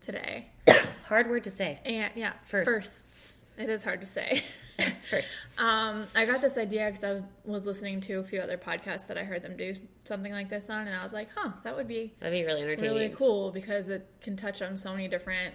today. 0.00 0.48
Hard 1.06 1.30
word 1.30 1.44
to 1.44 1.50
say. 1.52 1.78
And 1.84 2.10
yeah, 2.16 2.32
Firsts. 2.46 2.68
firsts. 2.74 3.46
It 3.56 3.70
is 3.70 3.84
hard 3.84 4.00
to 4.00 4.08
say. 4.08 4.42
firsts. 5.08 5.30
Um, 5.56 6.04
I 6.16 6.26
got 6.26 6.40
this 6.40 6.58
idea 6.58 6.90
because 6.90 7.04
I 7.04 7.12
was, 7.12 7.22
was 7.44 7.66
listening 7.66 8.00
to 8.00 8.14
a 8.14 8.24
few 8.24 8.40
other 8.40 8.58
podcasts 8.58 9.06
that 9.06 9.16
I 9.16 9.22
heard 9.22 9.42
them 9.42 9.56
do 9.56 9.76
something 10.04 10.32
like 10.32 10.50
this 10.50 10.68
on, 10.68 10.88
and 10.88 10.96
I 10.96 11.04
was 11.04 11.12
like, 11.12 11.28
huh, 11.36 11.52
that 11.62 11.76
would 11.76 11.86
be 11.86 12.12
That'd 12.18 12.36
be 12.36 12.44
really 12.44 12.62
entertaining. 12.62 12.92
really 12.92 13.08
cool 13.10 13.52
because 13.52 13.88
it 13.88 14.08
can 14.20 14.36
touch 14.36 14.60
on 14.60 14.76
so 14.76 14.90
many 14.90 15.06
different 15.06 15.54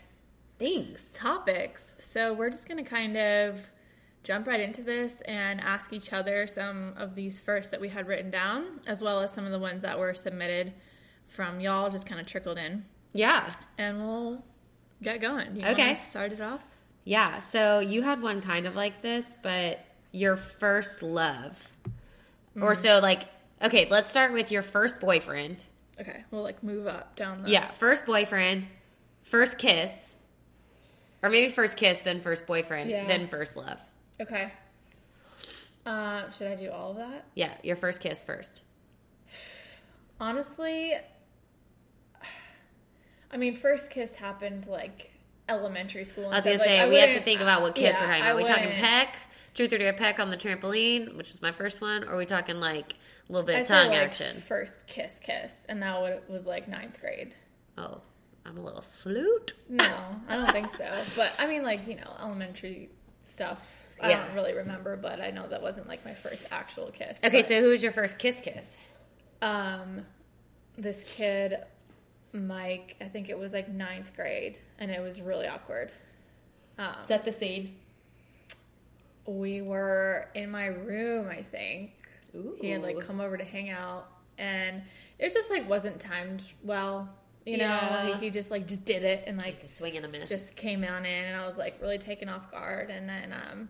things, 0.57 1.03
topics. 1.13 1.95
So 1.99 2.31
we're 2.31 2.49
just 2.49 2.65
going 2.65 2.81
to 2.81 2.89
kind 2.89 3.17
of 3.17 3.59
jump 4.23 4.47
right 4.47 4.61
into 4.61 4.83
this 4.83 5.19
and 5.25 5.59
ask 5.59 5.91
each 5.91 6.13
other 6.13 6.47
some 6.47 6.93
of 6.95 7.15
these 7.15 7.41
firsts 7.41 7.71
that 7.71 7.81
we 7.81 7.89
had 7.89 8.07
written 8.07 8.31
down, 8.31 8.79
as 8.87 9.01
well 9.01 9.19
as 9.19 9.33
some 9.33 9.43
of 9.43 9.51
the 9.51 9.59
ones 9.59 9.81
that 9.81 9.99
were 9.99 10.13
submitted 10.13 10.71
from 11.29 11.59
y'all, 11.59 11.89
just 11.89 12.05
kind 12.05 12.19
of 12.19 12.27
trickled 12.27 12.57
in. 12.57 12.85
Yeah. 13.13 13.47
And 13.77 13.99
we'll 13.99 14.43
get 15.01 15.21
going. 15.21 15.55
You 15.55 15.65
Okay. 15.67 15.95
Start 15.95 16.31
it 16.33 16.41
off. 16.41 16.61
Yeah. 17.05 17.39
So 17.39 17.79
you 17.79 18.01
had 18.01 18.21
one 18.21 18.41
kind 18.41 18.67
of 18.67 18.75
like 18.75 19.01
this, 19.01 19.25
but 19.41 19.79
your 20.11 20.35
first 20.37 21.01
love. 21.01 21.69
Or 22.59 22.75
so, 22.75 22.99
like, 22.99 23.23
okay, 23.61 23.87
let's 23.89 24.09
start 24.09 24.33
with 24.33 24.51
your 24.51 24.63
first 24.63 24.99
boyfriend. 24.99 25.63
Okay, 26.01 26.23
we'll 26.31 26.43
like 26.43 26.61
move 26.61 26.87
up 26.87 27.15
down 27.15 27.43
the. 27.43 27.49
Yeah. 27.49 27.71
First 27.71 28.05
boyfriend, 28.05 28.65
first 29.23 29.57
kiss. 29.57 30.15
Or 31.23 31.29
maybe 31.29 31.51
first 31.51 31.77
kiss, 31.77 31.99
then 31.99 32.21
first 32.21 32.45
boyfriend, 32.47 32.89
Yeah. 32.89 33.05
then 33.07 33.27
first 33.27 33.55
love. 33.55 33.79
Okay. 34.21 34.51
Uh, 35.85 36.29
should 36.31 36.47
I 36.51 36.55
do 36.55 36.69
all 36.71 36.91
of 36.91 36.97
that? 36.97 37.25
Yeah, 37.35 37.53
your 37.63 37.75
first 37.75 38.01
kiss 38.01 38.23
first. 38.23 38.61
Honestly, 40.19 40.93
I 43.31 43.37
mean, 43.37 43.55
first 43.55 43.89
kiss 43.91 44.15
happened 44.15 44.67
like 44.67 45.11
elementary 45.47 46.03
school. 46.05 46.25
And 46.25 46.33
I 46.33 46.37
was 46.37 46.45
gonna 46.45 46.59
say 46.59 46.81
Like, 46.81 46.89
we 46.91 46.99
have 46.99 47.13
to 47.15 47.21
think 47.23 47.41
about 47.41 47.61
what 47.61 47.75
kiss 47.75 47.95
yeah, 47.95 48.01
we're 48.01 48.07
talking 48.07 48.21
about. 48.23 48.35
we 48.37 48.43
talking 48.43 48.71
peck, 48.81 49.17
truth 49.55 49.73
or 49.73 49.77
dare 49.77 49.93
peck 49.93 50.19
on 50.19 50.29
the 50.31 50.37
trampoline, 50.37 51.15
which 51.15 51.29
is 51.31 51.41
my 51.41 51.51
first 51.51 51.81
one, 51.81 52.03
or 52.03 52.13
are 52.13 52.17
we 52.17 52.25
talking 52.25 52.59
like 52.59 52.93
a 53.29 53.31
little 53.31 53.45
bit 53.45 53.55
I'd 53.55 53.61
of 53.61 53.67
say, 53.67 53.73
tongue 53.73 53.89
like, 53.89 53.99
action? 53.99 54.41
First 54.41 54.87
kiss, 54.87 55.19
kiss, 55.21 55.65
and 55.69 55.81
that 55.83 56.29
was 56.29 56.45
like 56.45 56.67
ninth 56.67 56.99
grade. 56.99 57.35
Oh, 57.77 58.01
I'm 58.45 58.57
a 58.57 58.61
little 58.61 58.81
salute. 58.81 59.53
No, 59.69 59.85
I 60.27 60.35
don't 60.35 60.51
think 60.51 60.71
so. 60.71 60.87
But 61.15 61.33
I 61.39 61.45
mean, 61.47 61.63
like 61.63 61.87
you 61.87 61.95
know, 61.95 62.15
elementary 62.21 62.89
stuff. 63.23 63.59
I 64.01 64.11
Yeah. 64.11 64.25
don't 64.25 64.33
really 64.35 64.53
remember, 64.53 64.95
but 64.95 65.19
I 65.19 65.31
know 65.31 65.45
that 65.49 65.61
wasn't 65.61 65.87
like 65.89 66.05
my 66.05 66.13
first 66.13 66.45
actual 66.51 66.89
kiss. 66.89 67.19
Okay, 67.23 67.41
But, 67.41 67.47
so 67.49 67.61
who 67.61 67.69
was 67.69 67.83
your 67.83 67.91
first 67.91 68.17
kiss 68.17 68.39
kiss? 68.39 68.77
um, 69.41 70.05
this 70.77 71.03
kid, 71.03 71.57
Mike, 72.33 72.95
I 73.01 73.05
think 73.05 73.29
it 73.29 73.37
was 73.37 73.53
like 73.53 73.69
ninth 73.69 74.15
grade, 74.15 74.59
and 74.77 74.91
it 74.91 75.01
was 75.01 75.21
really 75.21 75.47
awkward. 75.47 75.91
Um, 76.77 76.95
Set 77.01 77.25
the 77.25 77.31
scene. 77.31 77.75
we 79.25 79.61
were 79.61 80.29
in 80.33 80.49
my 80.51 80.67
room, 80.67 81.27
I 81.29 81.41
think. 81.43 81.91
He 82.61 82.69
had 82.69 82.81
like 82.81 82.99
come 82.99 83.19
over 83.19 83.37
to 83.37 83.43
hang 83.43 83.69
out, 83.69 84.07
and 84.37 84.83
it 85.17 85.33
just 85.33 85.49
like 85.49 85.67
wasn't 85.67 85.99
timed 85.99 86.43
well. 86.63 87.09
You 87.45 87.57
know, 87.57 87.65
Yeah. 87.65 88.09
Like, 88.11 88.21
he 88.21 88.29
just 88.29 88.51
like 88.51 88.67
just 88.67 88.85
did 88.85 89.03
it 89.03 89.23
and 89.25 89.37
like 89.37 89.67
swing 89.69 89.97
and 89.97 90.05
a 90.05 90.09
miss. 90.09 90.29
just 90.29 90.55
came 90.55 90.83
on 90.83 91.05
in, 91.05 91.23
and 91.25 91.35
I 91.35 91.47
was 91.47 91.57
like 91.57 91.81
really 91.81 91.97
taken 91.97 92.29
off 92.29 92.51
guard. 92.51 92.91
And 92.91 93.09
then 93.09 93.33
um, 93.33 93.69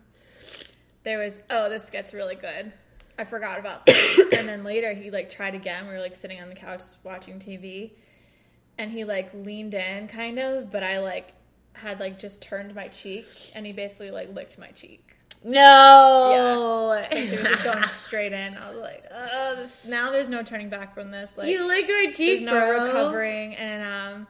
there 1.02 1.18
was 1.18 1.40
oh, 1.48 1.68
this 1.70 1.88
gets 1.88 2.12
really 2.12 2.34
good. 2.36 2.72
I 3.18 3.24
forgot 3.24 3.58
about 3.58 3.86
this. 3.86 4.18
and 4.32 4.46
then 4.48 4.62
later 4.64 4.92
he 4.92 5.10
like 5.10 5.30
tried 5.30 5.54
again. 5.54 5.86
We 5.88 5.94
were 5.94 6.00
like 6.00 6.16
sitting 6.16 6.40
on 6.42 6.48
the 6.48 6.54
couch 6.54 6.82
watching 7.02 7.38
TV, 7.38 7.92
and 8.80 8.90
he 8.90 9.04
like 9.04 9.32
leaned 9.34 9.74
in 9.74 10.08
kind 10.08 10.38
of, 10.38 10.70
but 10.70 10.82
I 10.82 10.98
like 11.00 11.32
had 11.74 12.00
like 12.00 12.18
just 12.18 12.40
turned 12.42 12.74
my 12.74 12.88
cheek, 12.88 13.26
and 13.54 13.64
he 13.66 13.72
basically 13.72 14.10
like 14.10 14.34
licked 14.34 14.58
my 14.58 14.68
cheek. 14.68 15.16
no. 15.44 17.04
Yeah. 17.10 17.14
He 17.16 17.36
was 17.36 17.46
just 17.48 17.64
going 17.64 17.84
straight 17.88 18.32
in. 18.32 18.56
I 18.56 18.70
was 18.70 18.78
like, 18.78 19.04
oh, 19.14 19.54
this, 19.56 19.70
now 19.86 20.10
there's 20.10 20.28
no 20.28 20.42
turning 20.42 20.68
back 20.68 20.94
from 20.94 21.10
this. 21.10 21.30
Like, 21.36 21.48
you 21.48 21.66
licked 21.66 21.88
my 21.88 22.02
there's 22.04 22.16
cheek, 22.16 22.42
no 22.42 22.52
bro. 22.52 22.84
recovering. 22.86 23.54
And 23.54 23.82
um, 23.82 24.26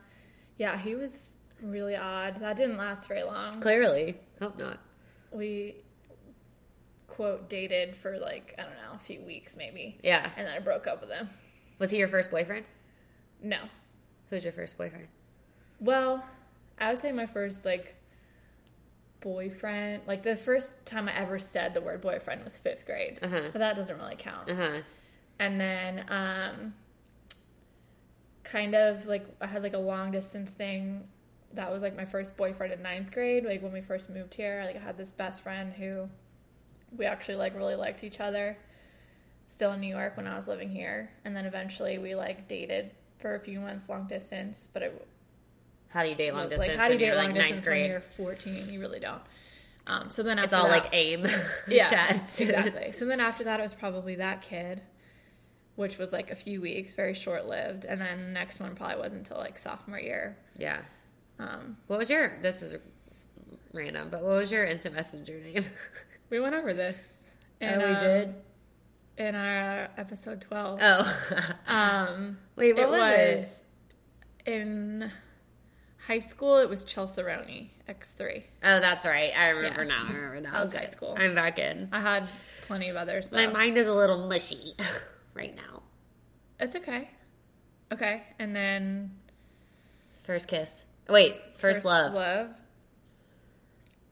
yeah, 0.58 0.76
he 0.78 0.94
was 0.94 1.36
really 1.62 1.96
odd. 1.96 2.40
That 2.40 2.56
didn't 2.56 2.76
last 2.76 3.08
very 3.08 3.22
long. 3.24 3.60
Clearly, 3.60 4.16
hope 4.40 4.58
not. 4.58 4.78
We 5.32 5.76
quote 7.08 7.48
dated 7.48 7.96
for 7.96 8.18
like 8.18 8.54
I 8.58 8.62
don't 8.62 8.72
know 8.74 8.94
a 8.94 8.98
few 8.98 9.20
weeks 9.22 9.56
maybe, 9.56 9.98
Yeah. 10.02 10.30
and 10.36 10.46
then 10.46 10.54
I 10.54 10.58
broke 10.60 10.86
up 10.86 11.00
with 11.00 11.10
him. 11.10 11.28
Was 11.78 11.90
he 11.90 11.98
your 11.98 12.08
first 12.08 12.30
boyfriend? 12.30 12.66
No, 13.42 13.58
Who's 14.30 14.44
your 14.44 14.52
first 14.52 14.78
boyfriend? 14.78 15.08
well, 15.80 16.24
I 16.78 16.90
would 16.92 17.00
say 17.02 17.12
my 17.12 17.26
first 17.26 17.64
like 17.64 17.94
boyfriend, 19.20 20.02
like 20.06 20.22
the 20.22 20.36
first 20.36 20.72
time 20.86 21.08
I 21.08 21.14
ever 21.16 21.38
said 21.38 21.74
the 21.74 21.80
word 21.80 22.00
boyfriend 22.00 22.42
was 22.44 22.56
fifth 22.56 22.86
grade, 22.86 23.18
Uh-huh. 23.22 23.50
but 23.52 23.58
that 23.58 23.76
doesn't 23.76 23.98
really 23.98 24.16
count. 24.18 24.48
Uh 24.48 24.54
huh. 24.54 24.80
and 25.38 25.60
then 25.60 26.04
um 26.08 26.74
kind 28.44 28.74
of 28.74 29.06
like 29.06 29.24
i 29.40 29.46
had 29.46 29.62
like 29.62 29.74
a 29.74 29.78
long 29.78 30.10
distance 30.10 30.50
thing 30.50 31.06
that 31.52 31.70
was 31.70 31.82
like 31.82 31.94
my 31.96 32.04
first 32.04 32.36
boyfriend 32.36 32.72
in 32.72 32.82
ninth 32.82 33.12
grade 33.12 33.44
like 33.44 33.62
when 33.62 33.72
we 33.72 33.80
first 33.80 34.08
moved 34.10 34.34
here 34.34 34.62
like 34.66 34.74
i 34.76 34.78
had 34.80 34.96
this 34.96 35.12
best 35.12 35.42
friend 35.42 35.72
who 35.74 36.08
we 36.96 37.04
actually 37.04 37.36
like 37.36 37.54
really 37.56 37.76
liked 37.76 38.02
each 38.02 38.18
other 38.18 38.56
still 39.48 39.72
in 39.72 39.80
new 39.80 39.94
york 39.94 40.16
when 40.16 40.26
i 40.26 40.34
was 40.34 40.48
living 40.48 40.70
here 40.70 41.10
and 41.24 41.36
then 41.36 41.44
eventually 41.44 41.98
we 41.98 42.14
like 42.14 42.48
dated 42.48 42.90
for 43.20 43.34
a 43.34 43.40
few 43.40 43.60
months 43.60 43.88
long 43.88 44.06
distance 44.06 44.68
but 44.72 44.82
it 44.82 45.06
How 45.88 46.02
do 46.02 46.08
you 46.08 46.14
date 46.14 46.32
long 46.32 46.48
distance? 46.48 46.68
like 46.68 46.76
how 46.78 46.86
do 46.88 46.94
you 46.94 46.98
date 47.00 47.14
long 47.14 47.26
like, 47.26 47.34
distance 47.34 47.66
ninth 47.66 47.76
when 47.78 47.90
you're 47.90 48.00
14 48.00 48.70
you 48.70 48.80
really 48.80 49.00
don't 49.00 49.22
um 49.86 50.10
so 50.10 50.22
then 50.22 50.38
after 50.38 50.44
It's 50.46 50.54
all 50.54 50.68
that- 50.68 50.84
like 50.84 50.90
aim 50.92 51.26
yeah, 51.68 51.88
chats. 51.90 52.40
exactly. 52.40 52.92
So 52.92 53.04
then 53.06 53.18
after 53.20 53.44
that, 53.44 53.58
it 53.60 53.62
was 53.62 53.74
probably 53.74 54.16
that 54.16 54.42
kid, 54.42 54.82
which 55.76 55.96
was 55.98 56.12
like 56.12 56.30
a 56.30 56.36
few 56.36 56.60
weeks, 56.60 56.92
very 56.94 57.14
short 57.14 57.46
lived, 57.48 57.84
and 57.86 58.00
then 58.00 58.20
the 58.26 58.30
next 58.30 58.60
one 58.60 58.74
probably 58.76 58.98
wasn't 58.98 59.20
until 59.28 59.38
like 59.38 59.58
sophomore 59.58 59.98
year. 59.98 60.36
yeah. 60.56 60.82
Um, 61.38 61.78
What 61.86 61.98
was 61.98 62.10
your? 62.10 62.38
This 62.42 62.60
is 62.62 62.76
random, 63.72 64.08
but 64.10 64.20
what 64.22 64.32
was 64.36 64.52
your 64.52 64.64
instant 64.66 64.94
messenger 64.94 65.40
name? 65.40 65.64
we 66.30 66.38
went 66.38 66.54
over 66.54 66.74
this. 66.74 67.24
And, 67.62 67.82
oh, 67.82 67.86
we 67.88 67.94
um, 67.94 68.00
did. 68.04 68.34
in 69.16 69.34
our 69.34 69.88
episode 69.96 70.42
twelve. 70.42 70.78
Oh, 70.82 71.16
Um, 71.66 72.38
wait, 72.60 72.74
what 72.76 72.82
it 72.84 72.90
was, 72.90 73.40
was 73.40 73.64
in 74.46 75.10
high 76.06 76.18
school. 76.18 76.58
It 76.58 76.68
was 76.68 76.84
Chelseroni 76.84 77.70
X 77.88 78.12
three. 78.12 78.44
Oh, 78.62 78.80
that's 78.80 79.04
right. 79.04 79.32
I 79.36 79.48
remember 79.48 79.82
Yeah. 79.84 79.88
now. 79.88 80.06
I 80.08 80.12
remember 80.12 80.40
now. 80.40 80.52
That 80.52 80.60
was 80.62 80.70
Okay. 80.70 80.78
high 80.84 80.90
school. 80.90 81.16
I'm 81.18 81.34
back 81.34 81.58
in. 81.58 81.88
I 81.92 82.00
had 82.00 82.28
plenty 82.66 82.88
of 82.88 82.96
others. 82.96 83.28
Though. 83.30 83.36
My 83.36 83.46
mind 83.46 83.78
is 83.78 83.86
a 83.88 83.92
little 83.94 84.28
mushy 84.28 84.74
right 85.34 85.54
now. 85.54 85.82
It's 86.58 86.74
okay. 86.76 87.10
Okay, 87.92 88.22
and 88.38 88.54
then 88.54 89.16
First 90.22 90.46
kiss. 90.46 90.84
Wait, 91.08 91.40
first, 91.56 91.84
love. 91.84 92.12
Love. 92.14 92.50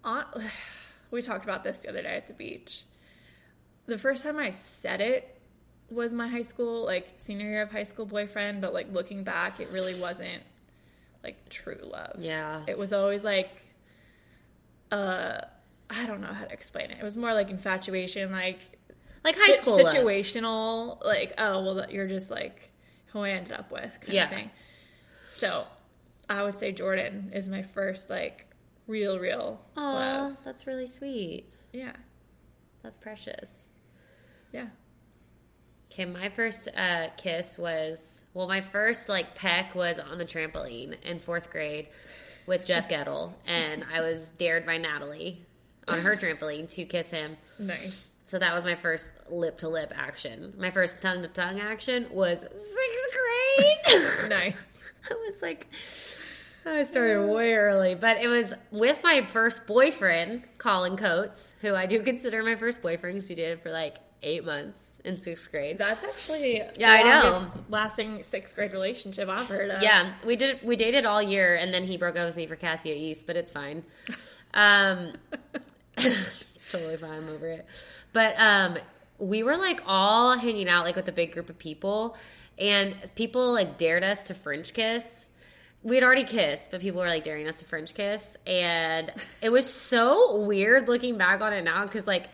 On, 0.05 0.25
we 1.13 1.23
talked 1.23 1.45
about 1.45 1.63
this 1.63 1.79
the 1.79 1.89
other 1.91 2.03
day 2.03 2.17
at 2.17 2.27
the 2.27 2.33
beach. 2.33 2.85
The 3.87 3.99
first 3.99 4.23
time 4.25 4.37
I 4.39 4.51
said 4.51 5.01
it 5.01 5.38
was 5.91 6.13
my 6.13 6.29
high 6.29 6.43
school, 6.43 6.85
like 6.85 7.15
senior 7.19 7.47
year 7.47 7.63
of 7.63 7.71
high 7.73 7.85
school 7.85 8.05
boyfriend, 8.07 8.61
but 8.61 8.75
like 8.75 8.93
looking 8.93 9.25
back, 9.25 9.59
it 9.61 9.71
really 9.71 9.99
wasn't 9.99 10.43
like 11.25 11.49
true 11.49 11.81
love. 11.83 12.17
Yeah. 12.21 12.63
It 12.67 12.77
was 12.79 12.93
always 12.93 13.25
like, 13.25 13.51
uh, 14.93 15.39
I 15.91 16.07
don't 16.07 16.21
know 16.21 16.33
how 16.33 16.45
to 16.45 16.53
explain 16.53 16.91
it. 16.91 16.99
It 17.01 17.05
was 17.05 17.17
more 17.17 17.33
like 17.35 17.51
infatuation, 17.51 18.31
like 18.33 18.59
like 19.25 19.37
high 19.37 19.55
si- 19.55 19.57
school 19.57 19.83
love. 19.83 19.95
situational, 19.95 21.05
like 21.05 21.35
oh 21.39 21.63
well, 21.63 21.87
you're 21.91 22.07
just 22.09 22.31
like 22.31 22.71
who 23.13 23.21
I 23.21 23.31
ended 23.31 23.53
up 23.53 23.71
with 23.71 23.91
kind 24.01 24.13
Yeah. 24.13 24.25
of 24.25 24.31
thing. 24.31 24.51
So 25.29 25.67
I 26.29 26.43
would 26.43 26.55
say 26.55 26.73
Jordan 26.73 27.31
is 27.35 27.49
my 27.49 27.63
first 27.63 28.11
like 28.11 28.47
real, 28.87 29.19
real 29.19 29.61
Oh, 29.77 29.81
love. 29.81 30.37
that's 30.45 30.67
really 30.67 30.87
sweet. 30.87 31.45
Yeah, 31.73 31.93
That's 32.83 32.97
precious. 32.97 33.69
yeah. 34.53 34.67
Okay, 35.99 36.05
my 36.05 36.29
first 36.29 36.69
uh, 36.77 37.09
kiss 37.17 37.59
was 37.59 38.23
well, 38.33 38.47
my 38.47 38.61
first 38.61 39.09
like 39.09 39.35
peck 39.35 39.75
was 39.75 39.99
on 39.99 40.17
the 40.19 40.25
trampoline 40.25 40.95
in 41.03 41.19
fourth 41.19 41.51
grade 41.51 41.89
with 42.47 42.65
Jeff 42.65 42.89
Gettle, 42.89 43.33
and 43.45 43.85
I 43.93 44.01
was 44.01 44.29
dared 44.39 44.65
by 44.65 44.79
Natalie 44.79 45.45
on 45.89 46.03
her 46.03 46.15
trampoline 46.15 46.71
to 46.75 46.85
kiss 46.85 47.11
him. 47.11 47.37
Nice. 47.59 48.11
So 48.29 48.39
that 48.39 48.55
was 48.55 48.63
my 48.63 48.77
first 48.77 49.11
lip 49.29 49.59
to 49.59 49.69
lip 49.69 49.93
action. 49.97 50.55
My 50.57 50.71
first 50.71 51.03
tongue 51.03 51.23
to 51.23 51.29
tongue 51.29 51.59
action 51.59 52.07
was 52.13 52.43
sixth 52.43 52.63
grade. 52.63 54.29
Nice. 54.29 54.93
I 55.11 55.15
was 55.15 55.43
like, 55.43 55.67
I 56.65 56.85
started 56.85 57.27
way 57.27 57.55
early, 57.55 57.97
but 57.97 58.19
it 58.19 58.29
was 58.29 58.53
with 58.71 59.03
my 59.03 59.27
first 59.27 59.67
boyfriend, 59.67 60.45
Colin 60.59 60.97
Coates, 60.97 61.57
who 61.61 61.75
I 61.75 61.87
do 61.87 62.05
consider 62.05 62.45
my 62.45 62.55
first 62.55 62.83
boyfriend 62.83 63.17
because 63.17 63.29
we 63.29 63.35
dated 63.35 63.63
for 63.63 63.73
like 63.73 63.97
eight 64.23 64.45
months 64.45 64.93
in 65.05 65.21
sixth 65.21 65.51
grade. 65.51 65.79
That's 65.79 66.03
actually 66.05 66.63
Yeah, 66.77 66.91
I 66.91 67.03
know. 67.03 67.47
lasting 67.69 68.23
sixth 68.23 68.55
grade 68.55 68.73
relationship 68.73 69.29
I've 69.29 69.47
heard 69.47 69.71
of. 69.71 69.83
Yeah, 69.83 70.13
we 70.27 70.37
did. 70.37 70.61
We 70.63 70.77
dated 70.77 71.07
all 71.07 71.23
year, 71.23 71.55
and 71.57 71.73
then 71.73 71.85
he 71.85 71.97
broke 71.97 72.17
up 72.17 72.27
with 72.27 72.37
me 72.37 72.47
for 72.47 72.57
Cassia 72.57 72.95
East, 72.95 73.27
but 73.27 73.37
it's 73.37 73.53
fine. 73.53 73.85
Um, 74.55 75.13
it's 75.97 76.69
totally 76.71 76.97
fine. 76.97 77.11
I'm 77.13 77.29
over 77.29 77.49
it. 77.49 77.67
But 78.13 78.35
um, 78.39 78.79
we 79.19 79.43
were 79.43 79.57
like 79.57 79.83
all 79.87 80.37
hanging 80.37 80.69
out 80.69 80.85
like 80.85 80.97
with 80.97 81.09
a 81.09 81.13
big 81.13 81.33
group 81.33 81.49
of 81.49 81.59
people, 81.59 82.17
and 82.59 82.95
people 83.15 83.53
like 83.53 83.79
dared 83.79 84.05
us 84.05 84.25
to 84.25 84.35
French 84.35 84.75
kiss. 84.75 85.29
We 85.85 85.95
had 85.95 86.03
already 86.03 86.25
kissed, 86.25 86.73
but 86.73 86.81
people 86.81 87.01
were 87.01 87.07
like 87.09 87.23
daring 87.23 87.47
us 87.47 87.61
to 87.61 87.65
French 87.65 87.95
kiss, 87.95 88.37
and 88.47 89.13
it 89.41 89.51
was 89.51 89.73
so 89.73 90.39
weird 90.41 90.89
looking 90.89 91.17
back 91.17 91.41
on 91.41 91.53
it 91.53 91.63
now 91.63 91.85
because 91.85 92.07
like 92.07 92.27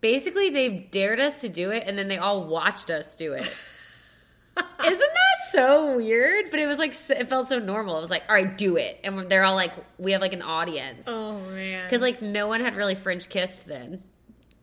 basically 0.00 0.50
they 0.50 0.68
dared 0.90 1.20
us 1.20 1.40
to 1.42 1.48
do 1.48 1.70
it, 1.70 1.84
and 1.86 1.98
then 1.98 2.08
they 2.08 2.18
all 2.18 2.44
watched 2.46 2.90
us 2.90 3.14
do 3.16 3.32
it. 3.34 3.50
Isn't 4.56 4.98
that 4.98 5.52
so 5.52 5.96
weird? 5.96 6.50
But 6.50 6.60
it 6.60 6.66
was 6.66 6.76
like 6.78 6.94
it 7.10 7.28
felt 7.28 7.48
so 7.48 7.58
normal. 7.58 7.96
It 7.98 8.00
was 8.00 8.10
like, 8.10 8.24
all 8.28 8.34
right, 8.34 8.56
do 8.58 8.76
it, 8.76 9.00
and 9.04 9.30
they're 9.30 9.44
all 9.44 9.54
like, 9.54 9.72
we 9.98 10.12
have 10.12 10.20
like 10.20 10.32
an 10.32 10.42
audience 10.42 11.04
Oh 11.06 11.38
man. 11.50 11.84
because 11.86 12.02
like 12.02 12.20
no 12.20 12.46
one 12.48 12.60
had 12.60 12.76
really 12.76 12.94
French 12.94 13.28
kissed 13.28 13.66
then. 13.66 14.02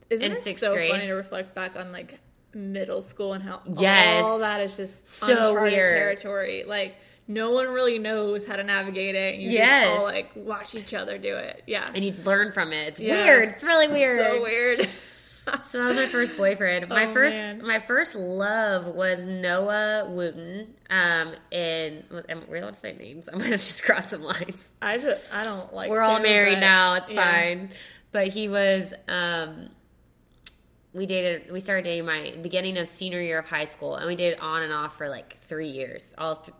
Isn't 0.10 0.24
in 0.26 0.32
it 0.34 0.44
sixth 0.44 0.62
so 0.64 0.74
grade. 0.74 0.92
funny 0.92 1.08
to 1.08 1.14
reflect 1.14 1.54
back 1.56 1.76
on 1.76 1.92
like 1.92 2.20
middle 2.54 3.02
school 3.02 3.34
and 3.34 3.44
how 3.44 3.62
Yes. 3.80 4.24
all 4.24 4.40
that 4.40 4.62
is 4.66 4.78
just 4.78 5.08
So 5.08 5.28
uncharted 5.32 5.74
weird. 5.74 5.98
territory. 5.98 6.64
Like 6.68 6.96
no 7.28 7.52
one 7.52 7.68
really 7.68 8.00
knows 8.00 8.46
how 8.46 8.56
to 8.56 8.64
navigate 8.64 9.16
it. 9.16 9.34
and 9.36 9.44
You 9.44 9.50
Yes. 9.52 9.88
just 9.88 10.00
all 10.00 10.06
like 10.06 10.32
watch 10.36 10.76
each 10.76 10.94
other 10.94 11.18
do 11.18 11.36
it. 11.36 11.64
Yeah. 11.68 11.86
and 11.94 12.04
you 12.06 12.14
learn 12.24 12.52
from 12.54 12.72
it. 12.72 12.88
It's 12.90 13.00
Yeah. 13.00 13.24
weird. 13.24 13.50
It's 13.50 13.64
really 13.64 13.88
weird. 13.88 14.20
So 14.38 14.42
weird. 14.44 14.90
So 15.70 15.80
that 15.80 15.88
was 15.88 15.98
my 15.98 16.08
first 16.08 16.38
boyfriend. 16.38 16.88
My 16.90 17.06
Oh, 17.08 17.14
first 17.14 17.36
man. 17.38 17.66
my 17.66 17.80
first 17.80 18.16
love 18.16 18.86
was 18.96 19.26
Noah 19.26 20.10
Wooten. 20.10 20.74
Um, 20.90 21.34
in 21.52 22.04
am 22.30 22.44
we 22.50 22.60
allowed 22.60 22.74
to 22.76 22.80
say 22.80 22.94
names? 22.94 23.28
I 23.32 23.36
might 23.38 23.48
have 23.52 23.60
just 23.60 23.84
crossed 23.84 24.10
some 24.12 24.24
lines. 24.24 24.68
I 24.82 24.98
just 24.98 25.34
I 25.34 25.44
don't 25.44 25.74
like. 25.74 25.90
We're 25.90 26.02
all 26.02 26.20
married 26.20 26.56
but- 26.56 26.60
now. 26.62 26.94
It's 26.96 27.12
yeah. 27.12 27.32
fine. 27.32 27.70
But 28.12 28.28
he 28.30 28.48
was. 28.48 28.94
Um, 29.08 29.70
we 30.94 31.06
dated. 31.06 31.52
We 31.52 31.60
started 31.60 31.84
dating 31.84 32.06
my 32.06 32.36
beginning 32.42 32.78
of 32.78 32.88
senior 32.88 33.22
year 33.22 33.40
of 33.40 33.46
high 33.48 33.66
school, 33.66 33.96
and 33.96 34.08
we 34.08 34.16
dated 34.16 34.40
on 34.40 34.64
and 34.64 34.74
off 34.74 34.98
for 34.98 35.10
like 35.10 35.38
three 35.48 35.70
years, 35.70 36.10
all 36.18 36.38
th- 36.38 36.56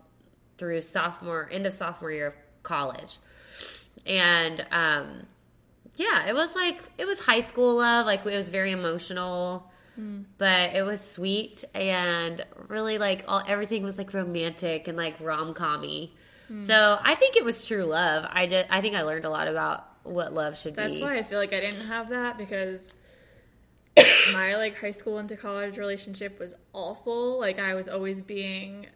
through 0.58 0.82
sophomore 0.82 1.48
end 1.50 1.66
of 1.66 1.72
sophomore 1.74 2.12
year 2.12 2.26
of 2.28 2.34
college. 2.62 3.18
And 4.06 4.64
um, 4.70 5.22
yeah, 5.98 6.26
it 6.26 6.34
was 6.34 6.54
like 6.54 6.80
it 6.96 7.06
was 7.06 7.18
high 7.18 7.40
school 7.40 7.76
love. 7.76 8.06
Like 8.06 8.24
it 8.24 8.36
was 8.36 8.48
very 8.48 8.70
emotional. 8.70 9.70
Mm. 9.98 10.26
But 10.38 10.74
it 10.74 10.82
was 10.82 11.00
sweet 11.00 11.64
and 11.74 12.44
really 12.68 12.98
like 12.98 13.24
all 13.26 13.42
everything 13.46 13.82
was 13.82 13.98
like 13.98 14.14
romantic 14.14 14.86
and 14.86 14.96
like 14.96 15.16
rom 15.20 15.54
commy. 15.54 16.10
Mm. 16.50 16.64
So 16.64 16.98
I 17.02 17.16
think 17.16 17.34
it 17.36 17.44
was 17.44 17.66
true 17.66 17.82
love. 17.84 18.24
I 18.30 18.46
just 18.46 18.68
I 18.70 18.80
think 18.80 18.94
I 18.94 19.02
learned 19.02 19.24
a 19.24 19.30
lot 19.30 19.48
about 19.48 19.86
what 20.04 20.32
love 20.32 20.56
should 20.56 20.76
That's 20.76 20.94
be. 20.94 21.00
That's 21.00 21.12
why 21.12 21.18
I 21.18 21.24
feel 21.24 21.40
like 21.40 21.52
I 21.52 21.60
didn't 21.60 21.86
have 21.88 22.10
that 22.10 22.38
because 22.38 22.94
my 24.32 24.54
like 24.54 24.76
high 24.80 24.92
school 24.92 25.18
into 25.18 25.36
college 25.36 25.76
relationship 25.78 26.38
was 26.38 26.54
awful. 26.72 27.40
Like 27.40 27.58
I 27.58 27.74
was 27.74 27.88
always 27.88 28.22
being 28.22 28.86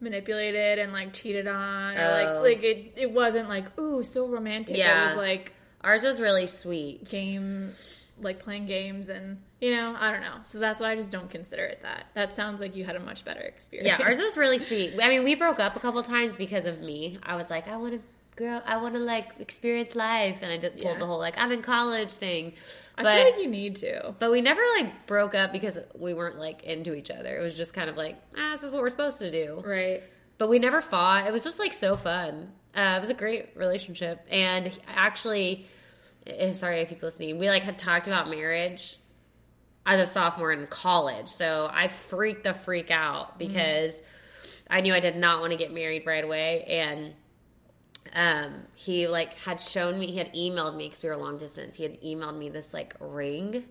manipulated 0.00 0.80
and 0.80 0.92
like 0.92 1.12
cheated 1.12 1.46
on 1.46 1.96
or 1.96 2.00
Oh. 2.00 2.42
like 2.42 2.56
like 2.56 2.64
it 2.64 2.92
it 2.96 3.12
wasn't 3.12 3.48
like 3.48 3.78
ooh 3.78 4.02
so 4.02 4.26
romantic. 4.26 4.76
Yeah. 4.76 5.04
It 5.04 5.08
was 5.10 5.16
like 5.16 5.52
Ours 5.82 6.02
was 6.02 6.20
really 6.20 6.46
sweet. 6.46 7.04
game 7.10 7.74
like 8.22 8.38
playing 8.42 8.66
games 8.66 9.08
and 9.08 9.38
you 9.62 9.74
know, 9.74 9.96
I 9.98 10.10
don't 10.10 10.20
know. 10.20 10.36
So 10.44 10.58
that's 10.58 10.78
why 10.80 10.90
I 10.92 10.96
just 10.96 11.10
don't 11.10 11.30
consider 11.30 11.64
it 11.64 11.80
that. 11.82 12.06
That 12.14 12.34
sounds 12.34 12.60
like 12.60 12.76
you 12.76 12.84
had 12.84 12.96
a 12.96 13.00
much 13.00 13.24
better 13.24 13.40
experience. 13.40 13.98
Yeah, 13.98 14.04
ours 14.06 14.18
was 14.26 14.36
really 14.36 14.58
sweet. 14.58 14.94
I 15.02 15.08
mean, 15.08 15.24
we 15.24 15.34
broke 15.34 15.58
up 15.60 15.74
a 15.76 15.80
couple 15.80 16.02
times 16.02 16.36
because 16.36 16.66
of 16.66 16.80
me. 16.80 17.18
I 17.22 17.36
was 17.36 17.48
like, 17.50 17.66
I 17.68 17.76
want 17.78 17.94
to, 17.94 18.00
girl, 18.36 18.62
I 18.66 18.76
want 18.76 18.94
to 18.94 19.00
like 19.00 19.30
experience 19.38 19.94
life, 19.94 20.38
and 20.42 20.52
I 20.52 20.56
did 20.58 20.72
pulled 20.74 20.84
Yeah. 20.94 20.98
the 20.98 21.06
whole 21.06 21.18
like 21.18 21.38
I'm 21.38 21.50
in 21.52 21.62
college 21.62 22.12
thing. 22.12 22.52
I 22.98 23.02
But 23.02 23.14
feel 23.14 23.24
like 23.32 23.42
you 23.42 23.48
need 23.48 23.76
to. 23.76 24.14
but 24.18 24.30
we 24.30 24.42
never 24.42 24.60
like 24.78 25.06
broke 25.06 25.34
up 25.34 25.52
because 25.52 25.78
we 25.94 26.12
weren't 26.12 26.38
like 26.38 26.62
into 26.64 26.92
each 26.94 27.10
other. 27.10 27.38
It 27.38 27.42
was 27.42 27.56
just 27.56 27.72
kind 27.72 27.88
of 27.88 27.96
like, 27.96 28.16
ah, 28.36 28.52
this 28.52 28.62
is 28.62 28.70
what 28.72 28.82
we're 28.82 28.90
supposed 28.90 29.18
to 29.20 29.30
do. 29.30 29.62
Right. 29.64 30.02
But 30.40 30.48
we 30.48 30.58
never 30.58 30.80
fought. 30.80 31.26
It 31.26 31.34
was 31.34 31.44
just 31.44 31.58
like 31.58 31.74
so 31.74 31.96
fun. 31.96 32.52
Uh, 32.74 32.94
it 32.96 33.00
was 33.02 33.10
a 33.10 33.14
great 33.14 33.50
relationship, 33.56 34.26
and 34.30 34.72
actually, 34.88 35.66
eh, 36.26 36.54
sorry 36.54 36.80
if 36.80 36.88
he's 36.88 37.02
listening. 37.02 37.38
We 37.38 37.50
like 37.50 37.62
had 37.62 37.76
talked 37.76 38.06
about 38.06 38.30
marriage 38.30 38.96
as 39.84 40.00
a 40.00 40.10
sophomore 40.10 40.50
in 40.50 40.66
college, 40.66 41.28
so 41.28 41.68
I 41.70 41.88
freaked 41.88 42.44
the 42.44 42.54
freak 42.54 42.90
out 42.90 43.38
because 43.38 44.00
I 44.70 44.80
knew 44.80 44.94
I 44.94 45.00
did 45.00 45.16
not 45.16 45.40
want 45.40 45.50
to 45.50 45.58
get 45.58 45.74
married 45.74 46.06
right 46.06 46.24
away, 46.24 46.62
and 46.62 47.12
um, 48.14 48.62
he 48.76 49.08
like 49.08 49.34
had 49.34 49.60
shown 49.60 49.98
me, 49.98 50.06
he 50.06 50.16
had 50.16 50.32
emailed 50.32 50.74
me 50.74 50.88
because 50.88 51.02
we 51.02 51.10
were 51.10 51.18
long 51.18 51.36
distance. 51.36 51.76
He 51.76 51.82
had 51.82 52.00
emailed 52.00 52.38
me 52.38 52.48
this 52.48 52.72
like 52.72 52.94
ring 52.98 53.64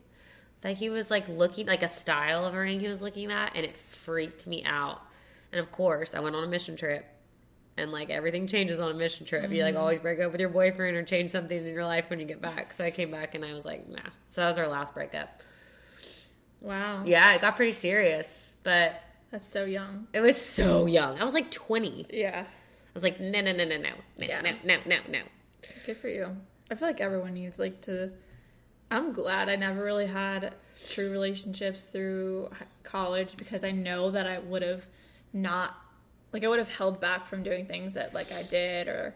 that 0.61 0.77
he 0.77 0.91
was 0.91 1.09
like 1.09 1.27
looking 1.27 1.65
like 1.65 1.81
a 1.81 1.87
style 1.87 2.45
of 2.45 2.53
a 2.53 2.59
ring 2.59 2.79
he 2.79 2.87
was 2.87 3.01
looking 3.01 3.31
at, 3.31 3.55
and 3.55 3.65
it 3.65 3.75
freaked 3.75 4.45
me 4.45 4.63
out. 4.65 5.01
And 5.51 5.59
of 5.59 5.71
course, 5.71 6.13
I 6.13 6.19
went 6.19 6.35
on 6.35 6.43
a 6.43 6.47
mission 6.47 6.75
trip. 6.75 7.05
And 7.77 7.93
like 7.93 8.09
everything 8.09 8.45
changes 8.47 8.77
on 8.79 8.91
a 8.91 8.93
mission 8.93 9.25
trip. 9.25 9.49
You 9.51 9.63
like 9.63 9.73
mm-hmm. 9.73 9.81
always 9.81 9.99
break 9.99 10.19
up 10.19 10.33
with 10.33 10.41
your 10.41 10.49
boyfriend 10.49 10.97
or 10.97 11.03
change 11.03 11.31
something 11.31 11.57
in 11.57 11.65
your 11.65 11.85
life 11.85 12.09
when 12.09 12.19
you 12.19 12.25
get 12.25 12.41
back. 12.41 12.73
So 12.73 12.83
I 12.83 12.91
came 12.91 13.09
back 13.09 13.35
and 13.35 13.45
I 13.45 13.53
was 13.53 13.63
like, 13.63 13.87
nah. 13.87 13.99
So 14.31 14.41
that 14.41 14.47
was 14.47 14.57
our 14.57 14.67
last 14.67 14.93
breakup. 14.93 15.41
Wow. 16.59 17.03
Yeah, 17.05 17.33
it 17.33 17.41
got 17.41 17.55
pretty 17.55 17.71
serious, 17.71 18.53
but 18.63 19.01
That's 19.31 19.47
so 19.47 19.63
young. 19.63 20.07
it 20.11 20.19
was 20.19 20.39
so 20.39 20.87
young. 20.87 21.21
I 21.21 21.23
was 21.23 21.33
like 21.33 21.51
20. 21.51 22.07
Yeah. 22.11 22.43
I 22.45 22.91
was 22.93 23.03
like, 23.03 23.21
no, 23.21 23.39
no, 23.39 23.53
no, 23.53 23.63
no, 23.63 23.77
no, 23.77 23.77
no, 23.77 23.91
Yeah. 24.17 24.41
no, 24.41 24.51
no, 24.65 24.77
no, 24.85 24.97
no. 25.07 25.19
Good 25.85 25.97
for 25.97 26.09
you. 26.09 26.35
I 26.69 26.75
feel 26.75 26.87
like 26.87 26.99
everyone 26.99 27.33
needs 27.33 27.59
like 27.59 27.81
to. 27.83 28.11
I'm 28.91 29.13
glad 29.13 29.49
I 29.49 29.55
never 29.55 29.83
really 29.83 30.07
had 30.07 30.53
true 30.89 31.11
relationships 31.11 31.83
through 31.83 32.49
college 32.83 33.37
because 33.37 33.63
I 33.63 33.71
know 33.71 34.11
that 34.11 34.27
I 34.27 34.39
would 34.39 34.63
have 34.63 34.87
not, 35.33 35.75
like, 36.33 36.43
I 36.43 36.47
would 36.47 36.59
have 36.59 36.69
held 36.69 36.99
back 36.99 37.27
from 37.27 37.43
doing 37.43 37.65
things 37.65 37.93
that 37.95 38.13
like 38.13 38.31
I 38.31 38.43
did 38.43 38.87
or 38.87 39.15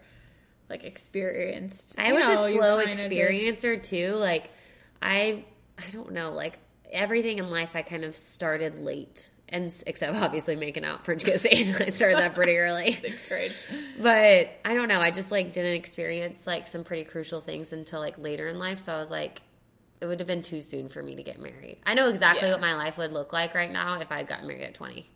like 0.68 0.84
experienced. 0.84 1.94
I 1.98 2.08
You 2.08 2.14
was 2.14 2.24
know, 2.24 2.44
a 2.44 2.52
slow 2.52 2.78
kinda 2.80 2.94
just- 2.94 3.08
experiencer 3.08 3.82
too. 3.82 4.14
Like, 4.16 4.50
I, 5.02 5.44
I 5.78 5.90
don't 5.92 6.12
know, 6.12 6.32
like 6.32 6.58
everything 6.92 7.38
in 7.38 7.50
life 7.50 7.70
I 7.74 7.82
kind 7.82 8.04
of 8.04 8.16
started 8.16 8.82
late. 8.82 9.30
And 9.48 9.72
except 9.86 10.16
obviously 10.16 10.56
making 10.56 10.84
out 10.84 11.04
French 11.04 11.22
kissing, 11.24 11.74
I 11.76 11.90
started 11.90 12.18
that 12.18 12.34
pretty 12.34 12.56
early. 12.56 12.92
Sixth 13.00 13.28
grade. 13.28 13.54
But 14.00 14.50
I 14.64 14.74
don't 14.74 14.88
know. 14.88 15.00
I 15.00 15.10
just 15.10 15.30
like 15.30 15.52
didn't 15.52 15.74
experience 15.74 16.46
like 16.46 16.66
some 16.66 16.82
pretty 16.82 17.04
crucial 17.04 17.40
things 17.40 17.72
until 17.72 18.00
like 18.00 18.18
later 18.18 18.48
in 18.48 18.58
life. 18.58 18.80
So 18.80 18.94
I 18.94 18.98
was 18.98 19.10
like, 19.10 19.42
it 20.00 20.06
would 20.06 20.18
have 20.20 20.26
been 20.26 20.42
too 20.42 20.60
soon 20.62 20.88
for 20.88 21.02
me 21.02 21.14
to 21.16 21.22
get 21.22 21.38
married. 21.40 21.76
I 21.86 21.94
know 21.94 22.08
exactly 22.08 22.48
Yeah. 22.48 22.54
what 22.54 22.60
my 22.62 22.74
life 22.74 22.96
would 22.98 23.12
look 23.12 23.32
like 23.32 23.54
right 23.54 23.70
now 23.70 24.00
if 24.00 24.10
I'd 24.10 24.26
gotten 24.26 24.48
married 24.48 24.62
at 24.64 24.74
20. 24.74 25.08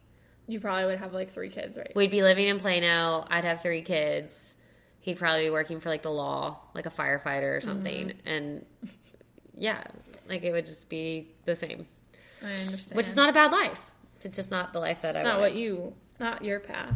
You 0.48 0.58
probably 0.60 0.86
would 0.86 0.98
have 0.98 1.12
like 1.12 1.32
three 1.32 1.50
kids, 1.50 1.76
right? 1.76 1.92
We'd 1.94 2.10
be 2.10 2.22
living 2.22 2.48
in 2.48 2.58
Plano. 2.58 3.24
I'd 3.30 3.44
have 3.44 3.60
three 3.62 3.82
kids. 3.82 4.56
He'd 5.00 5.18
probably 5.18 5.44
be 5.44 5.50
working 5.50 5.78
for 5.78 5.88
like 5.90 6.02
the 6.02 6.10
law, 6.10 6.58
like 6.74 6.86
a 6.86 6.90
firefighter 6.90 7.56
or 7.56 7.60
something. 7.60 8.08
Mm-hmm. 8.08 8.28
And 8.28 8.66
yeah, 9.54 9.84
like 10.28 10.42
it 10.42 10.50
would 10.52 10.66
just 10.66 10.88
be 10.88 11.28
the 11.44 11.54
same, 11.54 11.86
I 12.44 12.52
understand. 12.62 12.96
which 12.96 13.06
is 13.06 13.14
not 13.16 13.28
a 13.28 13.32
bad 13.32 13.52
life. 13.52 13.80
It's 14.22 14.36
just 14.36 14.50
not 14.50 14.72
the 14.72 14.80
life 14.80 15.02
that 15.02 15.14
I 15.16 15.20
It's 15.20 15.26
I 15.26 15.30
not 15.30 15.40
wanted. 15.40 15.52
what 15.52 15.60
you, 15.60 15.94
not 16.18 16.44
your 16.44 16.60
path. 16.60 16.92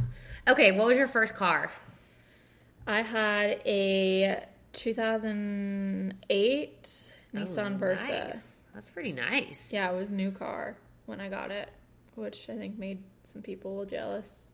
Okay, 0.48 0.72
what 0.72 0.86
was 0.88 0.96
your 0.96 1.06
first 1.08 1.34
car? 1.34 1.70
I 2.86 3.02
had 3.02 3.60
a 3.64 4.44
2008 4.72 6.88
Nissan 7.34 7.74
Oh, 7.74 7.78
Versa. 7.78 8.08
nice. 8.08 8.56
That's 8.74 8.90
pretty 8.90 9.12
nice. 9.12 9.72
Yeah, 9.72 9.90
it 9.90 9.96
was 9.96 10.12
new 10.12 10.30
car 10.30 10.76
when 11.06 11.20
I 11.20 11.28
got 11.28 11.50
it, 11.50 11.68
which 12.14 12.48
I 12.50 12.56
think 12.56 12.78
made 12.78 13.02
some 13.24 13.42
people 13.42 13.74
were 13.76 13.86
jealous. 13.86 14.50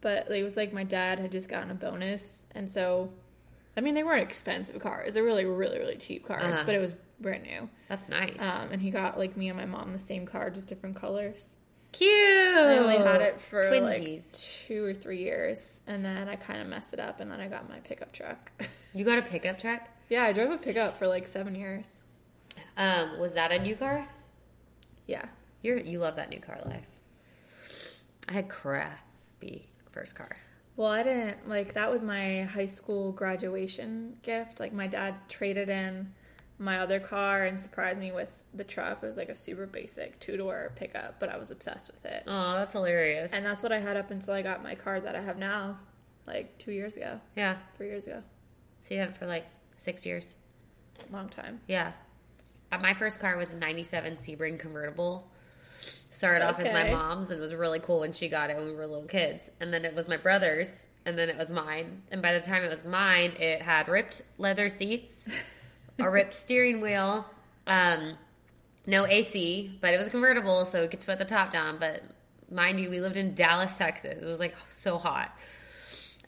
But 0.00 0.30
it 0.30 0.42
was 0.42 0.56
like 0.56 0.72
my 0.72 0.84
dad 0.84 1.18
had 1.18 1.32
just 1.32 1.48
gotten 1.48 1.70
a 1.70 1.74
bonus, 1.74 2.46
and 2.54 2.68
so 2.70 3.10
I 3.76 3.80
mean 3.80 3.94
they 3.94 4.02
weren't 4.04 4.22
expensive 4.22 4.78
cars; 4.80 5.14
they're 5.14 5.24
really, 5.24 5.44
really, 5.46 5.78
really 5.78 5.96
cheap 5.96 6.26
cars, 6.26 6.54
Uh-huh. 6.54 6.62
but 6.66 6.74
it 6.74 6.80
was 6.80 6.94
brand 7.20 7.42
new. 7.44 7.68
That's 7.88 8.08
nice. 8.08 8.40
Um, 8.40 8.68
and 8.72 8.82
he 8.82 8.90
got 8.90 9.16
like 9.18 9.36
me 9.36 9.48
and 9.48 9.56
my 9.58 9.64
mom 9.64 9.92
the 9.92 9.98
same 9.98 10.26
car, 10.26 10.50
just 10.50 10.68
different 10.68 10.96
colors. 10.96 11.56
Cute. 11.92 12.10
I 12.56 12.76
only 12.78 12.96
had 12.98 13.22
it 13.22 13.40
for 13.40 13.62
Twinsies. 13.64 13.82
like 14.24 14.32
two 14.32 14.84
or 14.84 14.92
three 14.92 15.22
years, 15.22 15.80
and 15.86 16.04
then 16.04 16.28
I 16.28 16.34
kind 16.36 16.60
of 16.60 16.66
messed 16.66 16.92
it 16.92 16.98
up, 17.00 17.20
and 17.20 17.30
then 17.30 17.40
I 17.40 17.46
got 17.48 17.68
my 17.68 17.78
pickup 17.80 18.12
truck. 18.12 18.50
You 18.96 19.04
got 19.04 19.18
a 19.18 19.22
pickup 19.22 19.58
truck? 19.58 19.80
yeah, 20.08 20.22
I 20.22 20.32
drove 20.32 20.52
a 20.52 20.56
pickup 20.58 20.96
for 20.98 21.08
like 21.08 21.26
seven 21.26 21.56
years. 21.56 21.86
Um, 22.76 23.18
was 23.18 23.32
that 23.32 23.50
a 23.50 23.58
new 23.58 23.74
car? 23.74 24.06
Yeah, 25.08 25.24
You're 25.62 25.78
you 25.78 25.98
love 25.98 26.14
that 26.16 26.30
new 26.30 26.38
car 26.38 26.60
life. 26.64 26.86
I 28.28 28.32
had 28.32 28.48
crappy 28.48 29.68
first 29.90 30.14
car. 30.14 30.36
Well, 30.76 30.90
I 30.90 31.02
didn't 31.02 31.48
like 31.48 31.74
that 31.74 31.90
was 31.90 32.02
my 32.02 32.42
high 32.42 32.66
school 32.66 33.12
graduation 33.12 34.16
gift. 34.22 34.58
Like 34.58 34.72
my 34.72 34.86
dad 34.86 35.14
traded 35.28 35.68
in 35.68 36.12
my 36.58 36.78
other 36.78 37.00
car 37.00 37.44
and 37.44 37.60
surprised 37.60 37.98
me 37.98 38.12
with 38.12 38.42
the 38.52 38.64
truck. 38.64 39.02
It 39.02 39.06
was 39.06 39.16
like 39.16 39.28
a 39.28 39.36
super 39.36 39.66
basic 39.66 40.18
two 40.20 40.36
door 40.36 40.72
pickup, 40.76 41.20
but 41.20 41.28
I 41.28 41.36
was 41.36 41.50
obsessed 41.50 41.90
with 41.92 42.04
it. 42.04 42.24
Oh, 42.26 42.52
that's 42.54 42.72
hilarious. 42.72 43.32
And 43.32 43.44
that's 43.44 43.62
what 43.62 43.72
I 43.72 43.80
had 43.80 43.96
up 43.96 44.10
until 44.10 44.34
I 44.34 44.42
got 44.42 44.62
my 44.62 44.74
car 44.74 45.00
that 45.00 45.14
I 45.14 45.20
have 45.20 45.38
now, 45.38 45.78
like 46.26 46.58
two 46.58 46.72
years 46.72 46.96
ago, 46.96 47.20
yeah. 47.36 47.56
three 47.76 47.88
years 47.88 48.06
ago. 48.06 48.22
So 48.82 48.94
you 48.94 49.00
had 49.00 49.10
it 49.10 49.16
for 49.16 49.26
like 49.26 49.46
six 49.78 50.04
years. 50.04 50.36
Long 51.10 51.28
time. 51.28 51.60
Yeah. 51.66 51.92
Uh, 52.70 52.78
my 52.78 52.94
first 52.94 53.20
car 53.20 53.36
was 53.36 53.52
a 53.52 53.56
97 53.56 54.16
Sebring 54.16 54.58
convertible. 54.58 55.30
Started 56.10 56.44
off 56.44 56.60
as 56.60 56.72
my 56.72 56.90
mom's 56.90 57.30
and 57.30 57.38
it 57.38 57.42
was 57.42 57.54
really 57.54 57.80
cool 57.80 58.00
when 58.00 58.12
she 58.12 58.28
got 58.28 58.50
it 58.50 58.56
when 58.56 58.66
we 58.66 58.72
were 58.72 58.86
little 58.86 59.04
kids. 59.04 59.50
And 59.60 59.72
then 59.72 59.84
it 59.84 59.94
was 59.94 60.06
my 60.06 60.16
brother's 60.16 60.86
and 61.06 61.18
then 61.18 61.28
it 61.28 61.36
was 61.36 61.50
mine. 61.50 62.02
And 62.10 62.22
by 62.22 62.32
the 62.32 62.40
time 62.40 62.62
it 62.62 62.70
was 62.70 62.84
mine, 62.84 63.32
it 63.38 63.62
had 63.62 63.88
ripped 63.88 64.22
leather 64.38 64.68
seats, 64.68 65.24
a 65.98 66.08
ripped 66.08 66.34
steering 66.34 66.80
wheel, 66.80 67.26
um, 67.66 68.16
no 68.86 69.06
AC, 69.06 69.78
but 69.80 69.94
it 69.94 69.98
was 69.98 70.08
convertible, 70.08 70.64
so 70.64 70.82
we 70.82 70.88
could 70.88 71.04
put 71.04 71.18
the 71.18 71.24
top 71.24 71.50
down. 71.50 71.78
But 71.78 72.02
mind 72.50 72.80
you, 72.80 72.90
we 72.90 73.00
lived 73.00 73.16
in 73.16 73.34
Dallas, 73.34 73.76
Texas. 73.76 74.22
It 74.22 74.26
was 74.26 74.40
like 74.40 74.54
so 74.68 74.98
hot. 74.98 75.36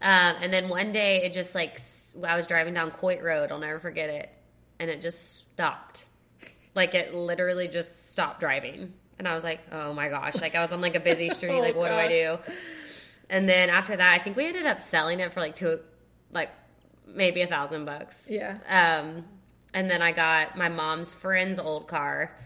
Um, 0.00 0.36
and 0.40 0.52
then 0.52 0.68
one 0.68 0.92
day, 0.92 1.22
it 1.24 1.32
just 1.32 1.54
like 1.54 1.80
I 2.26 2.36
was 2.36 2.46
driving 2.46 2.74
down 2.74 2.90
Coit 2.90 3.22
Road. 3.22 3.50
I'll 3.50 3.58
never 3.58 3.80
forget 3.80 4.10
it, 4.10 4.30
and 4.78 4.90
it 4.90 5.00
just 5.00 5.38
stopped. 5.52 6.06
Like 6.74 6.94
it 6.94 7.14
literally 7.14 7.68
just 7.68 8.10
stopped 8.10 8.40
driving, 8.40 8.92
and 9.18 9.26
I 9.26 9.34
was 9.34 9.44
like, 9.44 9.60
"Oh 9.72 9.92
my 9.92 10.08
gosh!" 10.08 10.40
Like 10.40 10.54
I 10.54 10.60
was 10.60 10.72
on 10.72 10.80
like 10.80 10.94
a 10.96 11.00
busy 11.00 11.28
street. 11.36 11.50
Oh, 11.52 11.60
like 11.60 11.74
what 11.76 11.90
gosh. 11.90 12.08
do 12.08 12.14
I 12.14 12.36
do? 12.36 12.38
And 13.28 13.48
then 13.48 13.70
after 13.70 13.96
that, 13.96 14.20
I 14.20 14.22
think 14.22 14.36
we 14.36 14.46
ended 14.46 14.66
up 14.66 14.80
selling 14.80 15.20
it 15.20 15.32
for 15.32 15.40
like 15.40 15.56
two, 15.56 15.80
like 16.32 16.50
maybe 17.06 17.42
a 17.42 17.46
thousand 17.46 17.84
bucks. 17.84 18.28
Yeah. 18.30 18.58
Um, 18.68 19.24
and 19.74 19.90
then 19.90 20.00
I 20.02 20.12
got 20.12 20.56
my 20.56 20.68
mom's 20.68 21.12
friend's 21.12 21.58
old 21.58 21.88
car, 21.88 22.36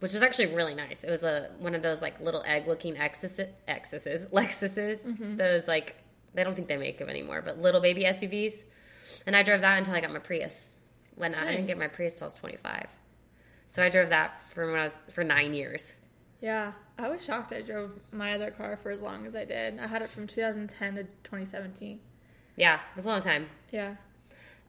which 0.00 0.12
was 0.12 0.22
actually 0.22 0.46
really 0.54 0.74
nice. 0.74 1.04
It 1.04 1.10
was 1.10 1.22
a 1.22 1.50
one 1.58 1.74
of 1.74 1.82
those 1.82 2.02
like 2.02 2.20
little 2.20 2.42
egg 2.46 2.66
looking 2.66 2.96
Exuses, 2.96 3.48
Exuses, 3.68 4.26
Lexuses. 4.32 5.00
Mm-hmm. 5.06 5.36
Those 5.36 5.68
like 5.68 5.96
they 6.34 6.42
don't 6.44 6.54
think 6.54 6.68
they 6.68 6.76
make 6.76 6.98
them 6.98 7.08
anymore, 7.08 7.42
but 7.42 7.58
little 7.60 7.80
baby 7.80 8.04
SUVs. 8.04 8.64
And 9.26 9.36
I 9.36 9.42
drove 9.42 9.60
that 9.60 9.78
until 9.78 9.94
I 9.94 10.00
got 10.00 10.12
my 10.12 10.18
Prius. 10.18 10.66
When 11.14 11.34
I 11.34 11.50
didn't 11.50 11.66
get 11.66 11.78
my 11.78 11.86
Nice. 11.86 11.94
Prius 11.96 12.14
till 12.14 12.24
I 12.24 12.26
was 12.26 12.34
twenty 12.34 12.56
five, 12.56 12.86
so 13.68 13.82
I 13.82 13.88
drove 13.88 14.10
that 14.10 14.40
for 14.52 14.70
when 14.70 14.80
I 14.80 14.84
was 14.84 15.00
for 15.12 15.24
nine 15.24 15.52
years. 15.54 15.92
Yeah, 16.40 16.72
I 16.96 17.08
was 17.08 17.24
shocked 17.24 17.52
I 17.52 17.62
drove 17.62 17.90
my 18.12 18.32
other 18.34 18.50
car 18.50 18.78
for 18.82 18.90
as 18.90 19.02
long 19.02 19.26
as 19.26 19.34
I 19.34 19.44
did. 19.44 19.78
I 19.80 19.86
had 19.86 20.02
it 20.02 20.10
from 20.10 20.26
2010 20.26 20.94
to 20.94 21.02
2017. 21.24 21.98
Yeah, 22.56 22.74
it 22.74 22.80
was 22.96 23.04
a 23.06 23.08
long 23.08 23.20
time. 23.20 23.46
Yeah. 23.72 23.96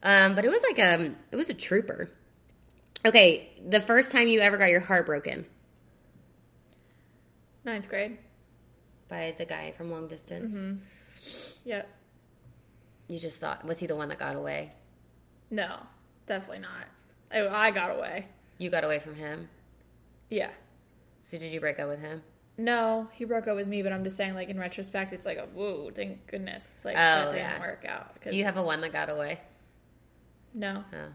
Um, 0.02 0.34
but 0.36 0.46
it 0.46 0.50
was 0.50 0.64
like 0.64 0.80
um, 0.80 1.16
it 1.32 1.36
was 1.36 1.50
a 1.50 1.54
trooper. 1.54 2.10
Okay, 3.06 3.52
the 3.68 3.80
first 3.80 4.12
time 4.12 4.28
you 4.28 4.40
ever 4.40 4.58
got 4.58 4.70
your 4.70 4.80
heart 4.82 5.06
broken 5.06 5.46
Ninth 7.64 7.88
grade. 7.88 8.18
by 9.08 9.34
the 9.38 9.46
guy 9.46 9.72
from 9.72 9.92
long 9.92 10.08
distance. 10.08 10.54
Mm-hmm. 10.54 10.78
Yep. 11.66 11.90
You 13.08 13.20
just 13.20 13.40
thought, 13.40 13.66
was 13.66 13.80
he 13.80 13.88
the 13.88 13.96
one 13.96 14.10
that 14.10 14.20
got 14.20 14.36
away? 14.36 14.72
No, 15.50 15.78
definitely 16.28 16.60
not. 16.60 16.88
I, 17.32 17.68
I 17.68 17.72
got 17.72 17.96
away. 17.96 18.28
You 18.58 18.70
got 18.70 18.84
away 18.84 19.00
from 19.00 19.16
him. 19.16 19.50
Yeah. 20.30 20.52
So 21.30 21.38
did 21.38 21.52
you 21.54 21.60
break 21.60 21.80
up 21.80 21.88
with 21.88 22.00
him? 22.00 22.24
No, 22.58 23.08
he 23.14 23.24
broke 23.24 23.48
up 23.48 23.56
with 23.56 23.68
me, 23.68 23.84
but 23.84 23.94
I'm 23.94 24.04
just 24.04 24.18
saying, 24.18 24.34
like 24.34 24.50
in 24.50 24.60
retrospect, 24.60 25.14
it's 25.14 25.26
like 25.28 25.38
a 25.38 25.46
whoa, 25.54 25.92
thank 25.94 26.26
goodness, 26.26 26.64
like 26.84 26.96
Oh, 26.96 26.98
that 27.00 27.26
didn't 27.32 27.38
yeah. 27.38 27.60
work 27.60 27.86
out. 27.88 28.16
Do 28.28 28.36
you 28.36 28.44
have 28.46 28.58
a 28.58 28.64
one 28.64 28.82
that 28.82 28.92
got 28.92 29.10
away? 29.10 29.40
no, 30.54 30.84
No. 30.92 31.06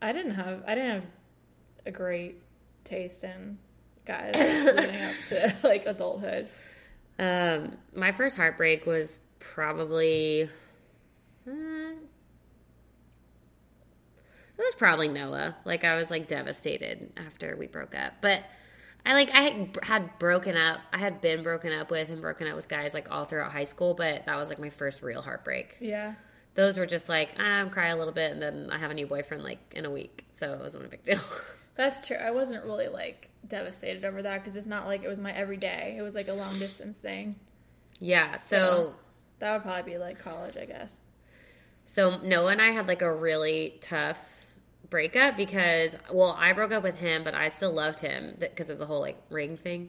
I 0.00 0.12
didn't 0.12 0.34
have. 0.34 0.64
I 0.66 0.74
didn't 0.74 0.90
have 0.90 1.04
a 1.86 1.90
great 1.90 2.36
taste 2.84 3.22
in 3.22 3.58
guys 4.06 4.34
leading 4.36 5.02
up 5.02 5.14
to 5.28 5.54
like 5.62 5.84
adulthood. 5.86 6.48
Um, 7.18 7.76
my 7.94 8.10
first 8.12 8.36
heartbreak 8.38 8.86
was 8.86 9.20
probably. 9.38 10.48
uh, 11.46 11.50
it 11.52 11.96
was 14.58 14.74
probably 14.76 15.08
Noah. 15.08 15.54
Like 15.64 15.84
I 15.84 15.94
was 15.96 16.10
like 16.10 16.26
devastated 16.26 17.12
after 17.16 17.54
we 17.56 17.66
broke 17.68 17.94
up, 17.94 18.14
but 18.20 18.42
I 19.04 19.14
like 19.14 19.30
I 19.32 19.40
had- 19.42 19.78
had 19.82 20.18
broken 20.18 20.56
up. 20.56 20.80
I 20.92 20.98
had 20.98 21.20
been 21.20 21.42
broken 21.42 21.72
up 21.72 21.90
with 21.90 22.08
and 22.08 22.20
broken 22.20 22.46
up 22.46 22.54
with 22.56 22.68
guys 22.68 22.94
like 22.94 23.10
all 23.10 23.24
throughout 23.24 23.52
high 23.52 23.64
school, 23.64 23.94
but 23.94 24.26
that 24.26 24.36
was 24.36 24.48
like 24.48 24.58
my 24.58 24.70
first 24.70 25.02
real 25.02 25.22
heartbreak. 25.22 25.76
Yeah, 25.80 26.14
Those 26.54 26.76
were 26.76 26.86
just 26.86 27.08
like 27.08 27.30
ah, 27.38 27.42
I'm 27.60 27.70
cry 27.70 27.88
a 27.88 27.96
little 27.96 28.12
bit, 28.12 28.30
and 28.32 28.40
then 28.40 28.68
I 28.70 28.78
have 28.78 28.90
a 28.90 28.94
new 28.94 29.06
boyfriend 29.06 29.42
like 29.42 29.58
in 29.74 29.84
a 29.84 29.90
week, 29.90 30.26
so 30.32 30.52
it 30.52 30.60
wasn't 30.60 30.84
a 30.84 30.88
big 30.88 31.04
deal. 31.04 31.20
that's 31.74 32.06
true. 32.06 32.16
I 32.16 32.30
wasn't 32.30 32.64
really 32.64 32.88
like 32.88 33.28
devastated 33.48 34.04
over 34.04 34.22
that 34.22 34.38
because 34.38 34.54
it's 34.56 34.66
not 34.68 34.86
like 34.86 35.02
it 35.02 35.08
was 35.08 35.18
my 35.18 35.32
everyday. 35.32 35.96
It 35.98 36.02
was 36.02 36.14
like 36.14 36.28
a 36.28 36.32
long 36.34 36.58
distance 36.58 36.96
thing. 36.98 37.36
yeah, 37.98 38.36
so 38.36 38.56
So- 38.56 38.94
That 39.40 39.52
would 39.54 39.62
probably 39.62 39.92
be 39.94 39.98
like 39.98 40.20
college, 40.20 40.56
I 40.56 40.66
guess. 40.66 41.04
So 41.86 42.18
Noah 42.18 42.52
and 42.52 42.62
I 42.62 42.70
had 42.70 42.86
like 42.86 43.02
a 43.02 43.12
really 43.12 43.78
tough 43.80 44.16
breakup 44.92 45.36
because, 45.36 45.96
well, 46.12 46.36
I 46.38 46.52
broke 46.52 46.70
up 46.70 46.84
with 46.84 47.00
him, 47.00 47.24
but 47.24 47.34
I 47.34 47.48
still 47.48 47.72
loved 47.72 47.98
him 47.98 48.36
because 48.38 48.70
of 48.70 48.78
the 48.78 48.86
whole 48.86 49.00
like 49.00 49.20
ring 49.30 49.56
thing. 49.56 49.88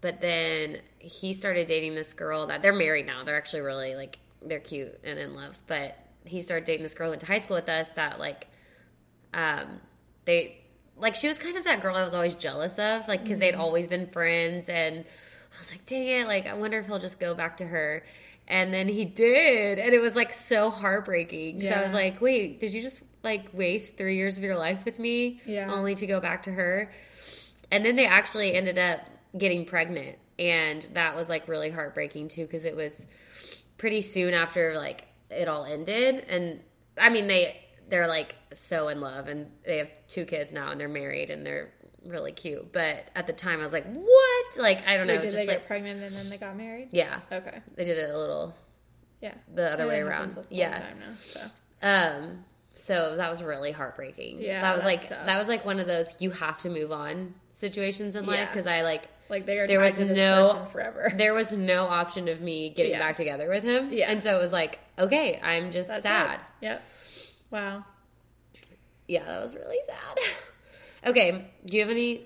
But 0.00 0.20
then 0.20 0.78
he 0.98 1.32
started 1.32 1.66
dating 1.66 1.94
this 1.94 2.12
girl 2.12 2.46
that 2.48 2.60
they're 2.62 2.74
married 2.74 3.06
now. 3.06 3.24
They're 3.24 3.38
actually 3.38 3.62
really 3.62 3.94
like 3.96 4.18
they're 4.42 4.60
cute 4.60 5.00
and 5.02 5.18
in 5.18 5.34
love. 5.34 5.58
But 5.66 5.96
he 6.26 6.42
started 6.42 6.66
dating 6.66 6.82
this 6.82 6.94
girl 6.94 7.06
who 7.06 7.12
went 7.12 7.20
to 7.22 7.26
high 7.26 7.38
school 7.38 7.56
with 7.56 7.68
us 7.68 7.88
that 7.96 8.20
like, 8.20 8.46
um, 9.32 9.80
they 10.26 10.58
like 10.96 11.16
she 11.16 11.26
was 11.26 11.38
kind 11.38 11.56
of 11.56 11.64
that 11.64 11.80
girl 11.82 11.96
I 11.96 12.04
was 12.04 12.14
always 12.14 12.34
jealous 12.34 12.78
of, 12.78 13.08
like 13.08 13.22
because 13.24 13.38
they'd 13.38 13.54
always 13.54 13.88
been 13.88 14.06
friends, 14.08 14.68
and 14.68 14.98
I 15.00 15.58
was 15.58 15.70
like, 15.70 15.86
dang 15.86 16.06
it, 16.06 16.28
like 16.28 16.46
I 16.46 16.54
wonder 16.54 16.78
if 16.78 16.86
he'll 16.86 16.98
just 16.98 17.18
go 17.18 17.34
back 17.34 17.56
to 17.56 17.66
her. 17.66 18.04
And 18.46 18.74
then 18.74 18.88
he 18.88 19.06
did, 19.06 19.78
and 19.78 19.94
it 19.94 20.00
was 20.00 20.14
like 20.14 20.34
so 20.34 20.70
heartbreaking. 20.70 21.64
So 21.66 21.72
I 21.72 21.82
was 21.82 21.94
like, 21.94 22.20
wait, 22.20 22.60
did 22.60 22.74
you 22.74 22.82
just 22.82 23.00
like 23.24 23.46
waste 23.52 23.96
three 23.96 24.16
years 24.16 24.36
of 24.38 24.44
your 24.44 24.56
life 24.56 24.84
with 24.84 24.98
me, 24.98 25.40
Yeah. 25.46 25.72
only 25.72 25.94
to 25.96 26.06
go 26.06 26.20
back 26.20 26.44
to 26.44 26.52
her? 26.52 26.92
And 27.72 27.84
then 27.84 27.96
they 27.96 28.06
actually 28.06 28.54
ended 28.54 28.78
up 28.78 29.00
getting 29.36 29.64
pregnant, 29.64 30.18
and 30.38 30.86
that 30.92 31.16
was 31.16 31.28
like 31.28 31.48
really 31.48 31.70
heartbreaking 31.70 32.28
too 32.28 32.42
because 32.42 32.64
it 32.64 32.76
was 32.76 33.04
pretty 33.78 34.00
soon 34.02 34.34
after 34.34 34.74
like 34.76 35.06
it 35.30 35.48
all 35.48 35.64
ended 35.64 36.24
and 36.28 36.60
i 36.96 37.08
mean 37.10 37.26
they 37.26 37.56
they're 37.88 38.06
like 38.06 38.36
so 38.54 38.86
in 38.88 39.00
love 39.00 39.26
and 39.26 39.50
they 39.64 39.78
have 39.78 39.88
two 40.06 40.24
kids 40.24 40.52
now 40.52 40.70
and 40.70 40.80
they're 40.80 40.88
married 40.88 41.28
and 41.30 41.44
they're 41.44 41.72
really 42.06 42.30
cute 42.30 42.72
but 42.72 43.04
at 43.16 43.26
the 43.26 43.32
time 43.32 43.58
i 43.58 43.62
was 43.64 43.72
like 43.72 43.84
what 43.92 44.58
like 44.58 44.86
i 44.86 44.96
don't 44.96 45.06
know 45.08 45.14
Wait, 45.14 45.22
did 45.22 45.26
just 45.32 45.36
they 45.36 45.46
like 45.46 45.58
get 45.60 45.66
pregnant 45.66 46.02
and 46.04 46.14
then 46.14 46.28
they 46.28 46.36
got 46.38 46.56
married? 46.56 46.88
yeah 46.92 47.18
Okay. 47.32 47.58
they 47.76 47.84
did 47.84 47.98
it 47.98 48.10
a 48.10 48.18
little 48.18 48.54
Yeah. 49.20 49.34
the 49.52 49.72
other 49.72 49.86
way 49.88 50.00
around 50.00 50.36
yeah 50.50 50.78
Time 50.78 50.98
now, 51.00 51.14
so. 51.32 51.40
um 51.82 52.44
so 52.74 53.16
that 53.16 53.30
was 53.30 53.42
really 53.42 53.72
heartbreaking 53.72 54.40
Yeah, 54.40 54.60
that 54.62 54.74
was 54.76 54.84
like 54.84 55.08
tough. 55.08 55.26
that 55.26 55.38
was 55.38 55.48
like 55.48 55.64
one 55.64 55.78
of 55.80 55.86
those 55.86 56.06
you 56.18 56.30
have 56.32 56.60
to 56.62 56.68
move 56.70 56.90
on 56.92 57.34
situations 57.52 58.16
in 58.16 58.26
life 58.26 58.38
Yeah. 58.38 58.46
because 58.46 58.66
i 58.66 58.82
like 58.82 59.04
Like 59.28 59.46
they 59.46 59.58
are 59.58 59.66
There 59.66 59.80
was 59.80 59.98
no- 60.00 60.66
forever. 60.72 61.12
there 61.16 61.32
was 61.34 61.52
no 61.56 61.86
option 61.86 62.28
of 62.28 62.40
me 62.40 62.70
getting 62.70 62.92
Yeah. 62.92 62.98
back 62.98 63.16
together 63.16 63.48
with 63.48 63.62
him 63.64 63.90
Yeah. 63.92 64.10
and 64.10 64.22
so 64.22 64.36
it 64.36 64.40
was 64.40 64.52
like 64.52 64.80
okay 64.98 65.38
i'm 65.42 65.70
just 65.70 65.88
That's 65.88 66.02
sad 66.02 66.40
it. 66.40 66.66
Yep. 66.66 66.82
Wow. 67.50 67.84
Yeah, 69.06 69.24
that 69.26 69.40
was 69.42 69.54
really 69.54 69.78
sad. 69.86 70.24
okay, 71.10 71.46
do 71.66 71.76
you 71.76 71.82
have 71.82 71.90
any 71.90 72.22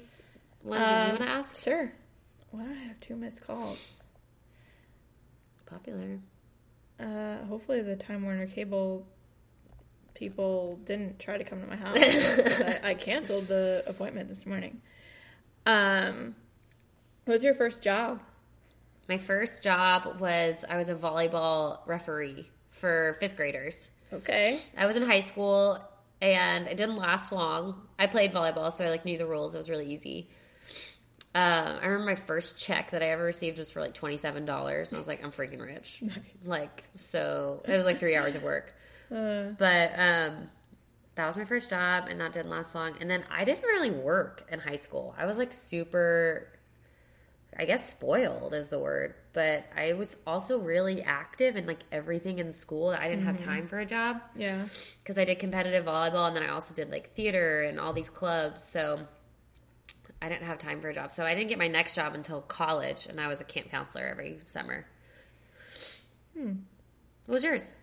ones 0.63 0.81
that 0.81 0.97
you 1.07 1.13
Um, 1.13 1.19
want 1.19 1.23
to 1.23 1.29
ask? 1.29 1.57
Sure. 1.63 1.93
Why 2.53 2.63
do 2.65 2.71
I 2.71 2.75
have 2.87 3.01
two 3.01 3.17
missed 3.17 3.41
calls? 3.45 3.97
Popular. 5.67 6.19
Uh, 6.99 7.45
hopefully 7.47 7.83
the 7.83 7.97
Time 7.97 8.23
Warner 8.25 8.47
Cable 8.47 9.07
people 10.19 10.81
didn't 10.85 11.19
try 11.21 11.39
to 11.39 11.45
come 11.45 11.61
to 11.61 11.67
my 11.67 11.77
house. 11.85 11.97
I, 11.97 12.81
I 12.83 12.95
canceled 12.95 13.47
the 13.47 13.85
appointment 13.87 14.29
this 14.29 14.45
morning. 14.45 14.81
Um, 15.65 16.35
what 17.25 17.35
was 17.35 17.45
your 17.45 17.55
first 17.55 17.83
job? 17.83 18.21
My 19.09 19.17
first 19.19 19.63
job 19.63 20.21
was 20.21 20.65
I 20.69 20.77
was 20.77 20.89
a 20.89 20.95
volleyball 20.95 21.79
referee 21.87 22.49
for 22.71 23.17
fifth 23.21 23.37
graders. 23.37 23.91
Okay. 24.13 24.61
I 24.77 24.87
was 24.87 24.97
in 24.97 25.03
high 25.03 25.21
school 25.21 25.79
and 26.21 26.67
it 26.67 26.77
didn't 26.77 26.97
last 26.97 27.31
long. 27.31 27.83
I 27.99 28.07
played 28.07 28.33
volleyball, 28.33 28.77
so 28.77 28.85
I 28.85 28.91
like 28.91 29.05
knew 29.05 29.19
the 29.19 29.27
rules. 29.27 29.55
It 29.55 29.59
was 29.59 29.71
really 29.71 29.87
easy. 29.93 30.29
Um, 31.35 31.79
I 31.81 31.87
remember 31.87 32.07
my 32.07 32.15
first 32.17 32.59
check 32.59 32.91
that 32.91 33.03
I 33.03 33.11
ever 33.11 33.23
received 33.23 33.59
was 33.59 33.71
for 33.71 33.81
like 33.81 33.95
twenty 33.95 34.17
seven 34.17 34.45
dollars. 34.45 34.91
and 34.91 34.97
I 34.97 35.01
was 35.01 35.09
like, 35.09 35.23
I'm 35.23 35.31
freaking 35.31 35.61
rich. 35.61 36.03
Like, 36.45 36.85
so 36.97 37.63
it 37.67 37.77
was 37.77 37.87
like 37.87 37.99
three 37.99 38.17
hours 38.17 38.35
of 38.35 38.43
work. 38.43 38.75
Uh, 39.11 39.55
But 39.59 39.93
um, 39.99 40.51
that 41.15 41.27
was 41.27 41.37
my 41.37 41.45
first 41.45 41.71
job, 41.71 42.07
and 42.09 42.21
that 42.21 42.33
didn't 42.33 42.51
last 42.51 42.75
long. 42.75 42.95
And 43.01 43.11
then 43.11 43.25
I 43.31 43.45
didn't 43.45 43.65
really 43.65 43.91
work 43.91 44.47
in 44.51 44.61
high 44.61 44.77
school. 44.77 45.15
I 45.19 45.27
was 45.27 45.37
like 45.37 45.53
super, 45.53 46.49
I 47.57 47.65
guess, 47.65 47.89
spoiled 47.89 48.55
is 48.55 48.69
the 48.69 48.79
word. 48.79 49.15
But 49.33 49.65
I 49.77 49.95
was 49.95 50.17
also 50.27 50.59
really 50.59 51.03
active 51.03 51.57
in 51.57 51.67
like 51.67 51.81
everything 51.91 52.39
in 52.39 52.53
school. 52.53 52.91
I 52.91 53.09
didn't 53.09 53.25
have 53.25 53.37
time 53.37 53.69
for 53.69 53.79
a 53.79 53.87
job 53.87 54.21
yeah. 54.37 54.67
because 55.03 55.19
I 55.19 55.25
did 55.25 55.39
competitive 55.39 55.85
volleyball, 55.85 56.29
and 56.29 56.37
then 56.37 56.43
I 56.43 56.49
also 56.49 56.75
did 56.75 56.91
like 56.91 57.15
theater 57.15 57.63
and 57.63 57.81
all 57.81 57.93
these 57.93 58.11
clubs. 58.11 58.63
So 58.65 59.01
I 60.21 60.29
didn't 60.29 60.45
have 60.47 60.59
time 60.59 60.81
for 60.81 60.89
a 60.89 60.95
job. 60.95 61.13
So 61.13 61.25
I 61.25 61.35
didn't 61.35 61.49
get 61.49 61.59
my 61.59 61.69
next 61.69 61.95
job 61.95 62.15
until 62.15 62.41
college, 62.43 63.07
and 63.07 63.21
I 63.21 63.29
was 63.29 63.41
a 63.41 63.45
camp 63.45 63.71
counselor 63.71 64.07
every 64.07 64.41
summer. 64.47 64.87
Hmm. 66.37 66.53
What 67.27 67.35
was 67.35 67.45
yours? 67.45 67.75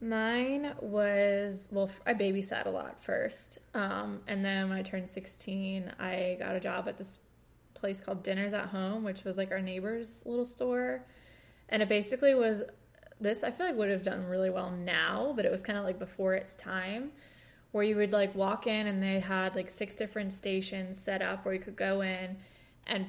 Mine 0.00 0.74
was 0.80 1.68
well, 1.72 1.90
I 2.06 2.14
babysat 2.14 2.66
a 2.66 2.70
lot 2.70 3.02
first, 3.02 3.58
um, 3.74 4.20
and 4.28 4.44
then 4.44 4.68
when 4.68 4.78
I 4.78 4.82
turned 4.82 5.08
sixteen, 5.08 5.92
I 5.98 6.36
got 6.38 6.54
a 6.54 6.60
job 6.60 6.86
at 6.86 6.98
this 6.98 7.18
place 7.74 8.00
called 8.00 8.22
Dinners 8.22 8.52
at 8.52 8.66
Home, 8.66 9.02
which 9.02 9.24
was 9.24 9.36
like 9.36 9.50
our 9.50 9.60
neighbor's 9.60 10.22
little 10.24 10.44
store, 10.44 11.04
and 11.68 11.82
it 11.82 11.88
basically 11.88 12.34
was 12.34 12.62
this. 13.20 13.42
I 13.42 13.50
feel 13.50 13.66
like 13.66 13.74
would 13.74 13.90
have 13.90 14.04
done 14.04 14.26
really 14.26 14.50
well 14.50 14.70
now, 14.70 15.32
but 15.34 15.44
it 15.44 15.50
was 15.50 15.62
kind 15.62 15.76
of 15.76 15.84
like 15.84 15.98
before 15.98 16.34
its 16.34 16.54
time, 16.54 17.10
where 17.72 17.82
you 17.82 17.96
would 17.96 18.12
like 18.12 18.34
walk 18.34 18.68
in 18.68 18.86
and 18.86 19.02
they 19.02 19.18
had 19.18 19.56
like 19.56 19.68
six 19.68 19.96
different 19.96 20.32
stations 20.32 21.00
set 21.00 21.22
up 21.22 21.44
where 21.44 21.54
you 21.54 21.60
could 21.60 21.76
go 21.76 22.02
in 22.02 22.36
and 22.86 23.06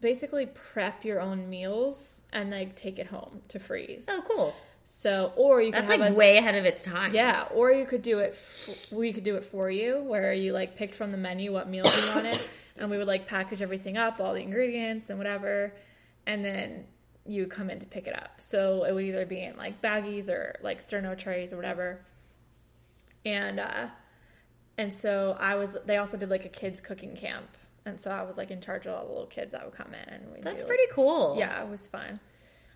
basically 0.00 0.46
prep 0.46 1.04
your 1.04 1.20
own 1.20 1.48
meals 1.48 2.22
and 2.32 2.50
like 2.50 2.76
take 2.76 2.98
it 2.98 3.06
home 3.06 3.42
to 3.48 3.58
freeze. 3.58 4.06
Oh, 4.08 4.22
cool. 4.28 4.54
So, 4.88 5.32
or 5.36 5.60
you 5.60 5.72
could 5.72 5.82
That's 5.86 5.98
like 6.00 6.10
a- 6.12 6.14
way 6.14 6.38
ahead 6.38 6.54
of 6.54 6.64
its 6.64 6.84
time. 6.84 7.12
yeah, 7.14 7.46
or 7.52 7.72
you 7.72 7.84
could 7.86 8.02
do 8.02 8.20
it. 8.20 8.30
F- 8.32 8.92
we 8.92 9.12
could 9.12 9.24
do 9.24 9.34
it 9.36 9.44
for 9.44 9.68
you, 9.70 10.02
where 10.02 10.32
you 10.32 10.52
like 10.52 10.76
picked 10.76 10.94
from 10.94 11.10
the 11.10 11.18
menu 11.18 11.52
what 11.52 11.68
meals 11.68 11.94
you 11.96 12.14
wanted, 12.14 12.40
and 12.76 12.90
we 12.90 12.96
would 12.96 13.06
like 13.08 13.26
package 13.26 13.60
everything 13.60 13.96
up, 13.98 14.20
all 14.20 14.32
the 14.32 14.40
ingredients 14.40 15.10
and 15.10 15.18
whatever, 15.18 15.72
and 16.26 16.44
then 16.44 16.84
you 17.26 17.42
would 17.42 17.50
come 17.50 17.68
in 17.70 17.80
to 17.80 17.86
pick 17.86 18.06
it 18.06 18.14
up. 18.16 18.40
So 18.40 18.84
it 18.84 18.92
would 18.92 19.04
either 19.04 19.26
be 19.26 19.40
in 19.42 19.56
like 19.56 19.82
baggies 19.82 20.28
or 20.28 20.56
like 20.62 20.80
sterno 20.80 21.18
trays 21.18 21.52
or 21.52 21.56
whatever. 21.56 22.00
And 23.24 23.58
uh, 23.58 23.88
and 24.78 24.94
so 24.94 25.36
I 25.40 25.56
was. 25.56 25.76
They 25.84 25.96
also 25.96 26.16
did 26.16 26.30
like 26.30 26.44
a 26.44 26.48
kids 26.48 26.80
cooking 26.80 27.16
camp, 27.16 27.48
and 27.84 28.00
so 28.00 28.10
I 28.12 28.22
was 28.22 28.36
like 28.36 28.52
in 28.52 28.60
charge 28.60 28.86
of 28.86 28.94
all 28.94 29.02
the 29.04 29.08
little 29.12 29.26
kids 29.26 29.50
that 29.52 29.64
would 29.64 29.74
come 29.74 29.92
in, 29.94 30.08
and 30.14 30.32
we 30.32 30.40
That's 30.42 30.62
do, 30.62 30.68
pretty 30.68 30.84
cool. 30.92 31.34
yeah, 31.38 31.60
it 31.62 31.68
was 31.68 31.86
fun. 31.88 32.20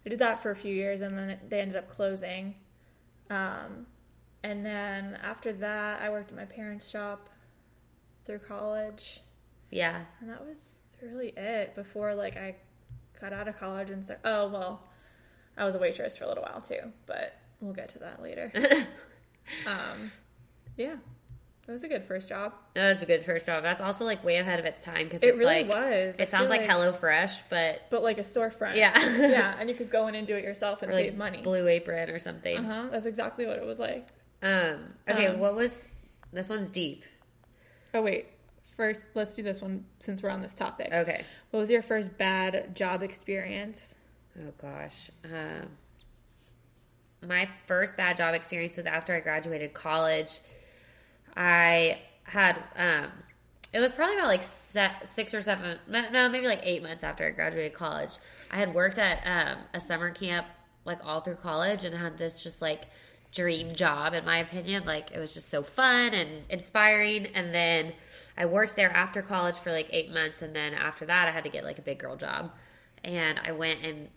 I 0.05 0.09
did 0.09 0.19
that 0.21 0.43
for 0.43 0.51
a 0.51 0.57
few 0.57 0.75
years, 0.75 1.01
and 1.01 1.17
then 1.17 1.39
they 1.49 1.61
ended 1.61 1.77
up 1.77 1.91
closing. 1.91 2.55
Um, 3.29 3.87
and 4.43 4.65
then 4.65 5.19
after 5.23 5.53
that, 5.53 6.01
I 6.01 6.09
worked 6.11 6.31
at 6.31 6.37
my 6.37 6.47
parents' 6.47 6.89
shop 6.89 7.29
through 8.25 8.39
college, 8.41 9.21
Yeah. 9.71 10.05
and 10.21 10.31
that 10.31 10.45
was 10.47 10.83
really 11.03 11.29
it. 11.37 11.75
Before 11.75 12.15
like 12.15 12.37
I 12.37 12.57
got 13.21 13.33
out 13.33 13.49
of 13.49 13.59
college 13.59 13.91
and 13.91 14.05
started. 14.05 14.23
Oh 14.27 14.49
well, 14.49 14.89
I 15.57 15.65
was 15.65 15.75
a 15.75 15.79
waitress 15.79 16.17
for 16.17 16.25
a 16.25 16.29
little 16.29 16.43
while 16.45 16.61
too, 16.61 16.93
but 17.07 17.35
we'll 17.61 17.73
get 17.75 17.89
to 17.91 17.99
that 18.01 18.23
later. 18.23 18.51
um, 19.67 20.11
yeah, 20.77 20.97
it 21.71 21.75
was 21.75 21.85
a 21.85 21.89
good 21.89 22.05
first 22.05 22.29
job. 22.29 22.53
That 22.75 22.95
was 22.95 23.03
a 23.03 23.07
good 23.07 23.25
first 23.25 23.47
job. 23.47 23.63
That's 23.63 23.81
also 23.81 24.05
like 24.05 24.25
way 24.25 24.39
ahead 24.39 24.59
of 24.59 24.67
its 24.67 24.83
time 24.83 25.05
because 25.05 25.23
It 25.23 25.29
it's 25.29 25.39
really 25.39 25.63
like 25.63 25.69
was. 25.69 26.17
I 26.19 26.23
it 26.25 26.31
sounds 26.31 26.51
feel 26.51 26.59
like, 26.59 26.69
Hello 26.69 26.93
Fresh, 26.93 27.43
but 27.49 27.83
but 27.91 28.03
like 28.03 28.19
a 28.19 28.23
storefront. 28.23 28.75
Yeah. 28.75 28.93
yeah, 28.99 29.55
and 29.61 29.71
you 29.71 29.77
could 29.77 29.89
go 29.89 30.09
in 30.09 30.17
and 30.17 30.27
do 30.27 30.35
it 30.35 30.43
yourself 30.43 30.83
and 30.83 30.91
or 30.91 30.95
like 30.95 31.07
save 31.07 31.17
money. 31.17 31.43
Blue 31.43 31.69
Apron 31.69 32.11
or 32.11 32.19
something. 32.19 32.59
Uh 32.59 32.63
huh. 32.63 32.89
That's 32.91 33.07
exactly 33.07 33.47
what 33.47 33.57
it 33.57 33.65
was 33.65 33.79
like. 33.79 34.09
Um. 34.43 34.95
Okay. 35.09 35.29
Um, 35.29 35.39
what 35.39 35.55
was 35.55 35.87
this 36.33 36.49
one's 36.49 36.71
deep? 36.71 37.05
Oh 37.95 38.03
wait. 38.03 38.27
First, 38.77 39.11
let's 39.15 39.33
do 39.33 39.45
this 39.45 39.63
one 39.63 39.85
since 40.01 40.23
we're 40.23 40.31
on 40.31 40.43
this 40.43 40.55
topic. 40.55 40.91
Okay. 40.93 41.25
What 41.53 41.61
was 41.61 41.71
your 41.71 41.83
first 41.83 42.19
bad 42.19 42.75
job 42.75 43.05
experience? 43.05 43.81
Oh 44.37 44.53
gosh. 44.61 45.11
Um, 45.25 45.69
my 47.29 47.49
first 47.67 47.97
bad 47.97 48.17
job 48.17 48.35
experience 48.35 48.77
was 48.77 48.87
after 48.87 49.15
I 49.15 49.21
graduated 49.21 49.73
college. 49.73 50.41
I 51.37 52.01
had 52.25 52.63
um, 52.77 53.11
it 53.73 53.81
was 53.81 53.95
probably 53.95 54.17
about 54.17 54.29
like 54.29 54.43
six 54.43 55.33
or 55.33 55.43
seven, 55.43 55.79
no, 55.89 56.29
maybe 56.29 56.47
like 56.47 56.61
eight 56.63 56.83
months 56.83 57.05
after 57.05 57.27
I 57.27 57.31
graduated 57.31 57.73
college. 57.73 58.19
I 58.51 58.57
had 58.57 58.75
worked 58.75 58.99
at 58.99 59.21
um, 59.25 59.65
a 59.73 59.81
summer 59.81 60.11
camp 60.11 60.47
like 60.85 60.99
all 61.05 61.21
through 61.21 61.37
college 61.37 61.85
and 61.85 61.95
had 61.95 62.19
this 62.19 62.43
just 62.43 62.61
like 62.61 62.87
dream 63.33 63.75
job 63.75 64.15
in 64.15 64.25
my 64.25 64.39
opinion. 64.39 64.85
Like 64.85 65.13
it 65.13 65.19
was 65.19 65.33
just 65.33 65.49
so 65.49 65.63
fun 65.63 66.15
and 66.15 66.43
inspiring. 66.49 67.27
And 67.27 67.55
then 67.55 67.93
I 68.37 68.47
worked 68.47 68.75
there 68.75 68.91
after 68.91 69.23
college 69.23 69.57
for 69.57 69.71
like 69.71 69.89
eight 69.91 70.13
months, 70.13 70.41
and 70.41 70.55
then 70.57 70.73
after 70.73 71.05
that, 71.07 71.29
I 71.29 71.31
had 71.31 71.45
to 71.45 71.51
get 71.51 71.63
like 71.63 71.79
a 71.79 71.83
big 71.83 71.99
girl 71.99 72.17
job. 72.17 72.53
And 73.05 73.39
I 73.45 73.53
went 73.53 73.85
and 73.85 74.09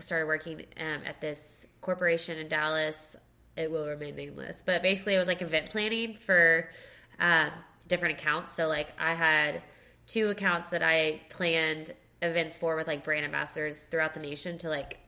started 0.00 0.26
working 0.26 0.66
um, 0.78 1.02
at 1.06 1.20
this 1.20 1.66
corporation 1.80 2.36
in 2.38 2.48
Dallas. 2.48 3.16
It 3.58 3.70
will 3.70 3.86
remain 3.86 4.14
nameless, 4.14 4.62
but 4.64 4.82
basically, 4.82 5.16
it 5.16 5.18
was 5.18 5.26
like 5.26 5.42
event 5.42 5.70
planning 5.70 6.16
for 6.16 6.70
um, 7.18 7.50
different 7.88 8.18
accounts. 8.20 8.54
So, 8.54 8.68
like, 8.68 8.92
I 9.00 9.14
had 9.14 9.62
two 10.06 10.28
accounts 10.28 10.68
that 10.70 10.82
I 10.82 11.22
planned 11.28 11.92
events 12.22 12.56
for 12.56 12.76
with 12.76 12.86
like 12.86 13.04
brand 13.04 13.24
ambassadors 13.24 13.80
throughout 13.80 14.14
the 14.14 14.20
nation 14.20 14.58
to 14.58 14.68
like 14.68 14.98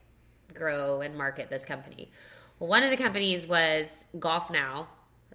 grow 0.52 1.00
and 1.00 1.16
market 1.16 1.48
this 1.48 1.64
company. 1.64 2.10
One 2.58 2.82
of 2.82 2.90
the 2.90 2.96
companies 2.96 3.46
was 3.46 3.86
Golf 4.18 4.50
Now. 4.50 4.88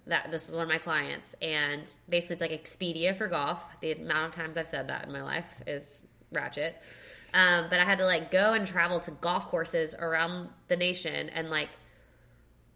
That 0.06 0.30
this 0.30 0.46
was 0.46 0.54
one 0.54 0.62
of 0.62 0.68
my 0.68 0.78
clients, 0.78 1.34
and 1.42 1.90
basically 2.08 2.34
it's 2.34 2.40
like 2.40 2.52
Expedia 2.52 3.16
for 3.16 3.26
golf. 3.26 3.60
The 3.80 3.90
amount 3.92 4.26
of 4.26 4.32
times 4.36 4.56
I've 4.56 4.68
said 4.68 4.86
that 4.88 5.06
in 5.06 5.12
my 5.12 5.22
life 5.22 5.62
is 5.66 5.98
ratchet. 6.30 6.76
Um, 7.34 7.66
but 7.68 7.80
I 7.80 7.84
had 7.84 7.98
to 7.98 8.04
like 8.04 8.30
go 8.30 8.52
and 8.52 8.68
travel 8.68 9.00
to 9.00 9.10
golf 9.10 9.48
courses 9.48 9.96
around 9.98 10.50
the 10.68 10.76
nation 10.76 11.28
and 11.30 11.50
like 11.50 11.70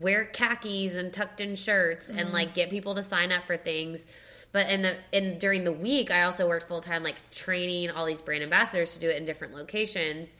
wear 0.00 0.24
khakis 0.24 0.96
and 0.96 1.12
tucked 1.12 1.40
in 1.40 1.54
shirts 1.54 2.08
and 2.08 2.18
mm-hmm. 2.18 2.32
like 2.32 2.54
get 2.54 2.70
people 2.70 2.94
to 2.96 3.02
sign 3.02 3.30
up 3.30 3.44
for 3.44 3.56
things. 3.56 4.06
But 4.52 4.68
in 4.68 4.82
the 4.82 4.96
in 5.12 5.38
during 5.38 5.64
the 5.64 5.72
week, 5.72 6.10
I 6.10 6.22
also 6.22 6.48
worked 6.48 6.66
full 6.66 6.80
time 6.80 7.04
like 7.04 7.30
training 7.30 7.90
all 7.90 8.06
these 8.06 8.22
brand 8.22 8.42
ambassadors 8.42 8.94
to 8.94 8.98
do 8.98 9.08
it 9.08 9.16
in 9.16 9.24
different 9.24 9.54
locations. 9.54 10.34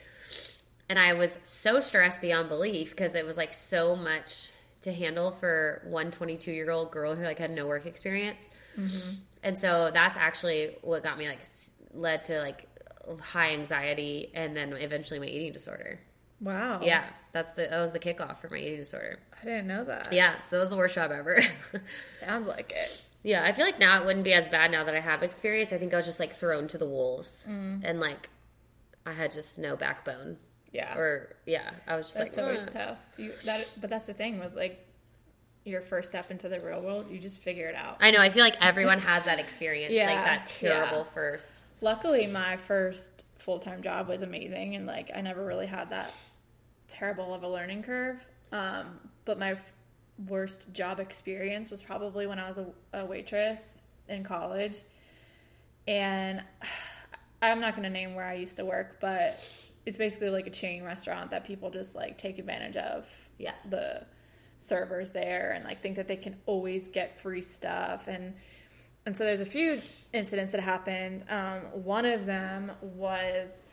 And 0.89 0.99
I 0.99 1.13
was 1.13 1.39
so 1.45 1.79
stressed 1.79 2.21
beyond 2.21 2.49
belief 2.49 2.91
because 2.91 3.15
it 3.15 3.25
was 3.25 3.37
like 3.37 3.55
so 3.55 3.95
much 3.95 4.51
to 4.83 4.93
handle 4.93 5.31
for 5.31 5.83
one 5.87 6.11
22 6.11 6.51
year 6.51 6.71
old 6.71 6.91
girl 6.91 7.15
who 7.15 7.23
like 7.23 7.39
had 7.39 7.53
no 7.53 7.67
work 7.67 7.87
experience. 7.87 8.41
Mm-hmm. 8.77 9.11
And 9.43 9.61
so 9.61 9.91
that's 9.93 10.17
actually 10.17 10.77
what 10.83 11.05
got 11.05 11.17
me 11.17 11.29
like 11.29 11.41
led 11.95 12.25
to 12.25 12.41
like 12.41 12.67
high 13.21 13.53
anxiety 13.53 14.31
and 14.35 14.57
then 14.57 14.73
eventually 14.73 15.21
my 15.21 15.27
eating 15.27 15.53
disorder. 15.53 16.01
Wow. 16.41 16.81
Yeah, 16.83 17.05
that's 17.33 17.53
the 17.55 17.67
that 17.69 17.79
was 17.81 17.93
the 17.93 17.99
kickoff 17.99 18.39
for 18.39 18.49
my 18.49 18.59
eating 18.59 18.79
disorder. 18.79 19.19
I 19.41 19.45
didn't 19.45 19.67
know 19.67 19.85
that. 19.85 20.13
Yeah, 20.13 20.41
so 20.43 20.57
that 20.57 20.61
was 20.61 20.71
the 20.71 20.77
worst 20.77 20.95
job 20.95 21.13
ever. 21.13 21.43
Sounds 22.19 22.47
like 22.47 22.73
it. 22.75 23.03
yeah, 23.23 23.45
I 23.45 23.53
feel 23.53 23.67
like 23.67 23.79
now 23.79 24.01
it 24.01 24.07
wouldn't 24.07 24.25
be 24.25 24.33
as 24.33 24.49
bad 24.49 24.71
now 24.71 24.85
that 24.85 24.95
I 24.95 25.01
have 25.01 25.23
experience. 25.23 25.73
I 25.73 25.79
think 25.79 25.93
I 25.93 25.97
was 25.97 26.07
just 26.07 26.19
like 26.19 26.35
thrown 26.35 26.69
to 26.69 26.79
the 26.79 26.87
wolves 26.87 27.45
mm. 27.49 27.83
and 27.85 28.01
like 28.01 28.31
I 29.07 29.13
had 29.13 29.33
just 29.33 29.59
no 29.59 29.77
backbone. 29.77 30.39
Yeah. 30.73 30.97
Or 30.97 31.37
yeah, 31.47 31.71
I 31.87 31.97
was 31.97 32.07
just 32.07 32.19
that's 32.19 32.37
like 32.37 32.45
always 32.45 32.63
"Ugh." 32.69 32.73
tough. 32.73 32.99
You 33.17 33.33
that 33.45 33.69
but 33.81 33.91
that's 33.91 34.07
the 34.07 34.15
thing 34.15 34.39
was 34.39 34.55
like 34.55 34.87
your 35.65 35.83
first 35.83 36.09
step 36.09 36.31
into 36.31 36.49
the 36.49 36.59
real 36.59 36.81
world, 36.81 37.11
you 37.11 37.19
just 37.19 37.43
figure 37.43 37.69
it 37.69 37.75
out. 37.75 37.99
I 38.01 38.13
know. 38.13 38.21
I 38.21 38.31
feel 38.31 38.43
like 38.43 38.57
everyone 38.63 38.99
has 39.01 39.25
that 39.25 39.39
experience, 39.39 39.93
Yeah, 39.93 40.07
like 40.07 40.25
that 40.25 40.47
terrible 40.47 40.99
yeah. 40.99 41.13
first. 41.13 41.65
Luckily 41.83 42.27
my 42.27 42.57
first 42.57 43.11
full 43.39 43.59
time 43.59 43.83
job 43.83 44.09
was 44.09 44.23
amazing 44.23 44.75
and 44.77 44.87
like 44.87 45.11
I 45.15 45.21
never 45.21 45.45
really 45.45 45.67
had 45.67 45.91
that 45.91 46.15
terrible 46.91 47.33
of 47.33 47.43
a 47.43 47.49
learning 47.49 47.83
curve. 47.83 48.25
Um, 48.53 48.99
but 49.25 49.39
my 49.39 49.53
f- 49.53 49.73
worst 50.29 50.67
job 50.73 51.01
experience 51.01 51.71
was 51.71 51.81
probably 51.81 52.27
when 52.27 52.39
I 52.39 52.49
was 52.49 52.59
a, 52.59 52.67
a 52.93 53.07
waitress 53.07 53.83
in 54.09 54.25
college. 54.25 54.77
And 55.89 56.43
I'm 57.43 57.61
not 57.61 57.73
going 57.75 57.85
to 57.85 57.91
name 57.91 58.15
where 58.15 58.27
I 58.27 58.35
used 58.35 58.57
to 58.57 58.65
work, 58.67 58.99
but 59.01 59.41
it's 59.87 59.97
basically 59.97 60.29
like 60.29 60.47
a 60.47 60.51
chain 60.51 60.83
restaurant 60.85 61.31
that 61.31 61.45
people 61.47 61.71
just 61.71 61.95
like 61.95 62.19
take 62.19 62.39
advantage 62.39 62.77
of 62.77 63.07
Yeah. 63.39 63.55
the 63.71 64.05
servers 64.59 65.11
there 65.13 65.53
and 65.53 65.65
like 65.65 65.83
think 65.83 65.97
that 65.97 66.07
they 66.07 66.17
can 66.17 66.37
always 66.45 66.89
get 66.89 67.19
free 67.23 67.41
stuff 67.41 68.09
and 68.09 68.35
and 69.07 69.17
so 69.17 69.25
there's 69.25 69.41
a 69.41 69.47
few 69.47 69.81
incidents 70.13 70.53
that 70.53 70.61
happened. 70.61 71.25
Um, 71.31 71.61
one 71.83 72.05
of 72.05 72.27
them 72.27 72.71
was 72.83 73.65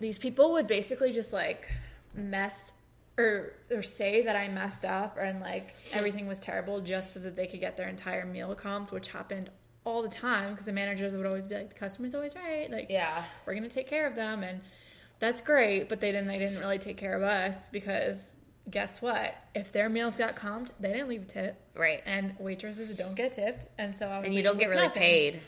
these 0.00 0.18
people 0.18 0.52
would 0.52 0.66
basically 0.66 1.12
just 1.12 1.32
like 1.32 1.66
mess 2.14 2.72
or 3.16 3.52
or 3.70 3.82
say 3.82 4.22
that 4.22 4.34
I 4.36 4.48
messed 4.48 4.84
up 4.84 5.18
and 5.20 5.40
like 5.40 5.74
everything 5.92 6.26
was 6.26 6.38
terrible 6.38 6.80
just 6.80 7.12
so 7.14 7.20
that 7.20 7.36
they 7.36 7.46
could 7.46 7.60
get 7.60 7.76
their 7.76 7.88
entire 7.88 8.24
meal 8.26 8.54
comped, 8.56 8.90
which 8.90 9.08
happened 9.08 9.50
all 9.84 10.02
the 10.02 10.08
time 10.08 10.50
because 10.52 10.66
the 10.66 10.72
managers 10.72 11.12
would 11.12 11.26
always 11.26 11.44
be 11.44 11.54
like, 11.54 11.68
the 11.68 11.78
customer's 11.78 12.14
always 12.14 12.34
right, 12.34 12.70
like 12.70 12.86
Yeah. 12.88 13.24
we're 13.46 13.54
gonna 13.54 13.68
take 13.68 13.86
care 13.88 14.06
of 14.06 14.14
them, 14.16 14.42
and 14.42 14.62
that's 15.18 15.42
great. 15.42 15.88
But 15.88 16.00
they 16.00 16.10
didn't. 16.10 16.26
They 16.28 16.38
didn't 16.38 16.58
really 16.58 16.78
take 16.78 16.96
care 16.96 17.14
of 17.14 17.22
us 17.22 17.68
because 17.68 18.34
guess 18.70 19.02
what? 19.02 19.34
If 19.54 19.72
their 19.72 19.88
meals 19.90 20.16
got 20.16 20.36
comped, 20.36 20.70
they 20.80 20.90
didn't 20.92 21.08
leave 21.08 21.22
a 21.22 21.26
tip, 21.26 21.56
Right. 21.74 22.02
and 22.06 22.34
waitresses 22.38 22.96
don't 22.96 23.14
get 23.14 23.32
tipped, 23.32 23.66
and 23.78 23.94
so 23.94 24.08
I 24.08 24.22
And 24.24 24.34
you 24.34 24.42
don't 24.42 24.58
get 24.58 24.70
really 24.70 24.82
nothing. 24.84 25.02
paid. 25.02 25.40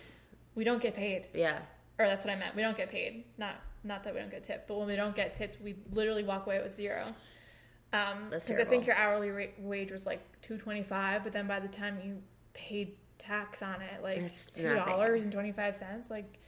We 0.54 0.64
don't 0.64 0.82
get 0.82 0.94
paid, 0.94 1.26
Yeah. 1.32 1.58
or 1.98 2.06
that's 2.06 2.24
what 2.26 2.32
I 2.32 2.36
meant. 2.36 2.54
We 2.54 2.60
don't 2.62 2.76
get 2.76 2.90
paid. 2.90 3.24
Not 3.38 3.56
not 3.86 4.04
that 4.04 4.14
we 4.14 4.20
don't 4.20 4.30
get 4.30 4.44
tipped, 4.44 4.68
but 4.68 4.76
when 4.78 4.86
we 4.88 4.96
don't 4.96 5.14
get 5.16 5.34
tipped, 5.34 5.60
we 5.62 5.76
literally 5.92 6.24
walk 6.24 6.46
away 6.46 6.60
with 6.62 6.76
zero. 6.76 7.04
Um, 7.92 8.26
That's 8.30 8.48
because 8.48 8.66
I 8.66 8.68
think 8.68 8.86
your 8.86 8.96
hourly 8.96 9.30
rate, 9.30 9.54
wage 9.58 9.92
was 9.92 10.06
like 10.06 10.20
two 10.42 10.58
twenty 10.58 10.82
five, 10.82 11.22
but 11.24 11.32
then 11.32 11.46
by 11.46 11.60
the 11.60 11.68
time 11.68 11.98
you 12.04 12.20
paid 12.52 12.94
tax 13.18 13.62
on 13.62 13.80
it, 13.80 14.02
like 14.02 14.18
It's 14.18 14.46
two 14.46 14.74
dollars 14.74 15.24
twenty 15.30 15.52
five 15.52 15.76
like 16.10 16.38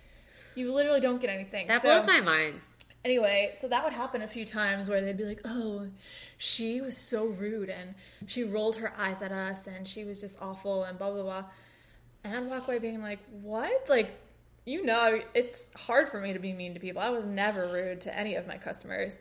you 0.55 0.73
literally 0.73 1.01
don't 1.01 1.21
get 1.21 1.31
anything. 1.31 1.69
That 1.69 1.83
So- 1.83 1.89
blows 1.89 2.07
my 2.07 2.21
mind. 2.21 2.61
Anyway, 3.05 3.53
so 3.55 3.69
that 3.69 3.85
would 3.85 3.93
happen 3.93 4.23
a 4.23 4.29
few 4.29 4.45
times 4.45 4.89
where 4.91 5.01
they'd 5.01 5.17
be 5.17 5.25
like, 5.25 5.41
"Oh, 5.45 5.89
she 6.37 6.81
was 6.81 6.97
so 6.97 7.27
rude 7.27 7.71
and 7.71 7.95
she 8.27 8.43
rolled 8.43 8.75
her 8.77 8.93
eyes 8.99 9.23
at 9.23 9.31
us 9.31 9.69
and 9.69 9.87
she 9.87 10.05
was 10.05 10.21
just 10.21 10.37
awful 10.43 10.83
and 10.83 10.99
blah 10.99 11.13
blah 11.13 11.23
blah," 11.23 11.45
and 12.25 12.37
I'd 12.37 12.47
walk 12.51 12.67
away 12.67 12.81
being 12.81 13.01
like, 13.01 13.21
"What? 13.31 13.89
Like, 13.89 14.19
you 14.69 14.85
know, 14.85 15.21
it's 15.35 15.71
hard 15.75 16.09
for 16.09 16.21
me 16.21 16.33
to 16.33 16.39
be 16.39 16.53
mean 16.53 16.75
to 16.75 16.81
people. 16.81 17.01
I 17.01 17.11
was 17.11 17.27
never 17.27 17.67
rude 17.67 18.01
to 18.03 18.17
any 18.17 18.35
of 18.35 18.47
my 18.47 18.59
customers." 18.59 19.15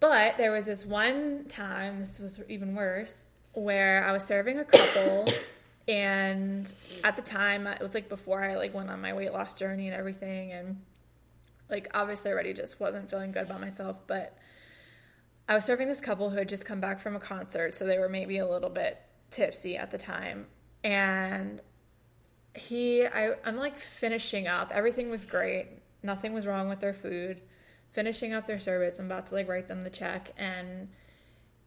But 0.00 0.36
there 0.36 0.50
was 0.50 0.66
this 0.66 0.84
one 0.84 1.44
time, 1.48 2.00
this 2.00 2.18
was 2.18 2.40
even 2.48 2.74
worse, 2.74 3.28
where 3.52 4.04
I 4.04 4.12
was 4.12 4.24
serving 4.24 4.58
a 4.58 4.64
couple 4.64 5.32
and 5.88 6.72
at 7.04 7.16
the 7.16 7.22
time 7.22 7.66
it 7.66 7.80
was 7.80 7.94
like 7.94 8.08
before 8.08 8.42
I 8.42 8.56
like 8.56 8.74
went 8.74 8.90
on 8.90 9.00
my 9.00 9.12
weight 9.14 9.32
loss 9.32 9.58
journey 9.58 9.88
and 9.88 9.96
everything 9.96 10.52
and 10.52 10.80
like 11.68 11.88
obviously 11.94 12.30
already 12.30 12.52
just 12.52 12.78
wasn't 12.78 13.10
feeling 13.10 13.32
good 13.32 13.44
about 13.44 13.60
myself, 13.60 14.06
but 14.06 14.36
I 15.48 15.54
was 15.54 15.64
serving 15.64 15.88
this 15.88 16.00
couple 16.00 16.30
who 16.30 16.36
had 16.36 16.48
just 16.48 16.64
come 16.64 16.80
back 16.80 17.00
from 17.00 17.16
a 17.16 17.20
concert, 17.20 17.74
so 17.74 17.84
they 17.84 17.98
were 17.98 18.08
maybe 18.08 18.38
a 18.38 18.48
little 18.48 18.70
bit 18.70 19.00
tipsy 19.30 19.76
at 19.76 19.90
the 19.90 19.98
time. 19.98 20.46
And 20.84 21.60
he 22.54 23.06
I 23.06 23.34
I'm 23.44 23.56
like 23.56 23.78
finishing 23.78 24.46
up. 24.46 24.70
Everything 24.72 25.10
was 25.10 25.24
great. 25.24 25.68
Nothing 26.02 26.32
was 26.32 26.46
wrong 26.46 26.68
with 26.68 26.80
their 26.80 26.94
food. 26.94 27.40
Finishing 27.92 28.32
up 28.32 28.46
their 28.46 28.60
service, 28.60 28.98
I'm 28.98 29.06
about 29.06 29.26
to 29.28 29.34
like 29.34 29.48
write 29.48 29.68
them 29.68 29.82
the 29.82 29.90
check 29.90 30.32
and 30.36 30.88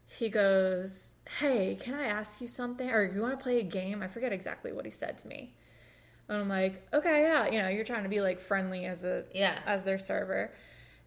he 0.08 0.28
goes, 0.28 1.14
"Hey, 1.40 1.76
can 1.80 1.94
I 1.94 2.04
ask 2.04 2.40
you 2.40 2.46
something? 2.48 2.90
Or 2.90 3.02
you 3.02 3.20
want 3.20 3.36
to 3.38 3.42
play 3.42 3.58
a 3.58 3.64
game?" 3.64 4.02
I 4.02 4.08
forget 4.08 4.32
exactly 4.32 4.72
what 4.72 4.84
he 4.84 4.90
said 4.90 5.18
to 5.18 5.28
me. 5.28 5.54
And 6.28 6.38
I'm 6.38 6.48
like, 6.48 6.86
"Okay, 6.92 7.22
yeah, 7.22 7.46
you 7.48 7.60
know, 7.60 7.68
you're 7.68 7.84
trying 7.84 8.02
to 8.04 8.08
be 8.08 8.20
like 8.20 8.40
friendly 8.40 8.84
as 8.84 9.02
a 9.04 9.24
Yeah. 9.32 9.58
as 9.66 9.82
their 9.84 9.98
server." 9.98 10.52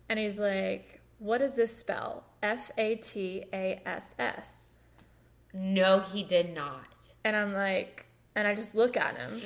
And 0.10 0.20
he's 0.20 0.38
like, 0.38 1.02
"What 1.20 1.38
does 1.40 1.56
this 1.56 1.78
spell? 1.78 2.26
F 2.44 2.72
A 2.78 2.96
T 2.96 3.46
A 3.54 3.82
S 3.86 4.16
S." 4.20 4.76
No, 5.54 6.00
he 6.00 6.24
did 6.24 6.54
not. 6.54 6.86
And 7.24 7.36
I'm 7.36 7.54
like, 7.54 8.06
and 8.36 8.48
I 8.48 8.54
just 8.56 8.76
look 8.76 8.96
at 8.98 9.18
him, 9.18 9.42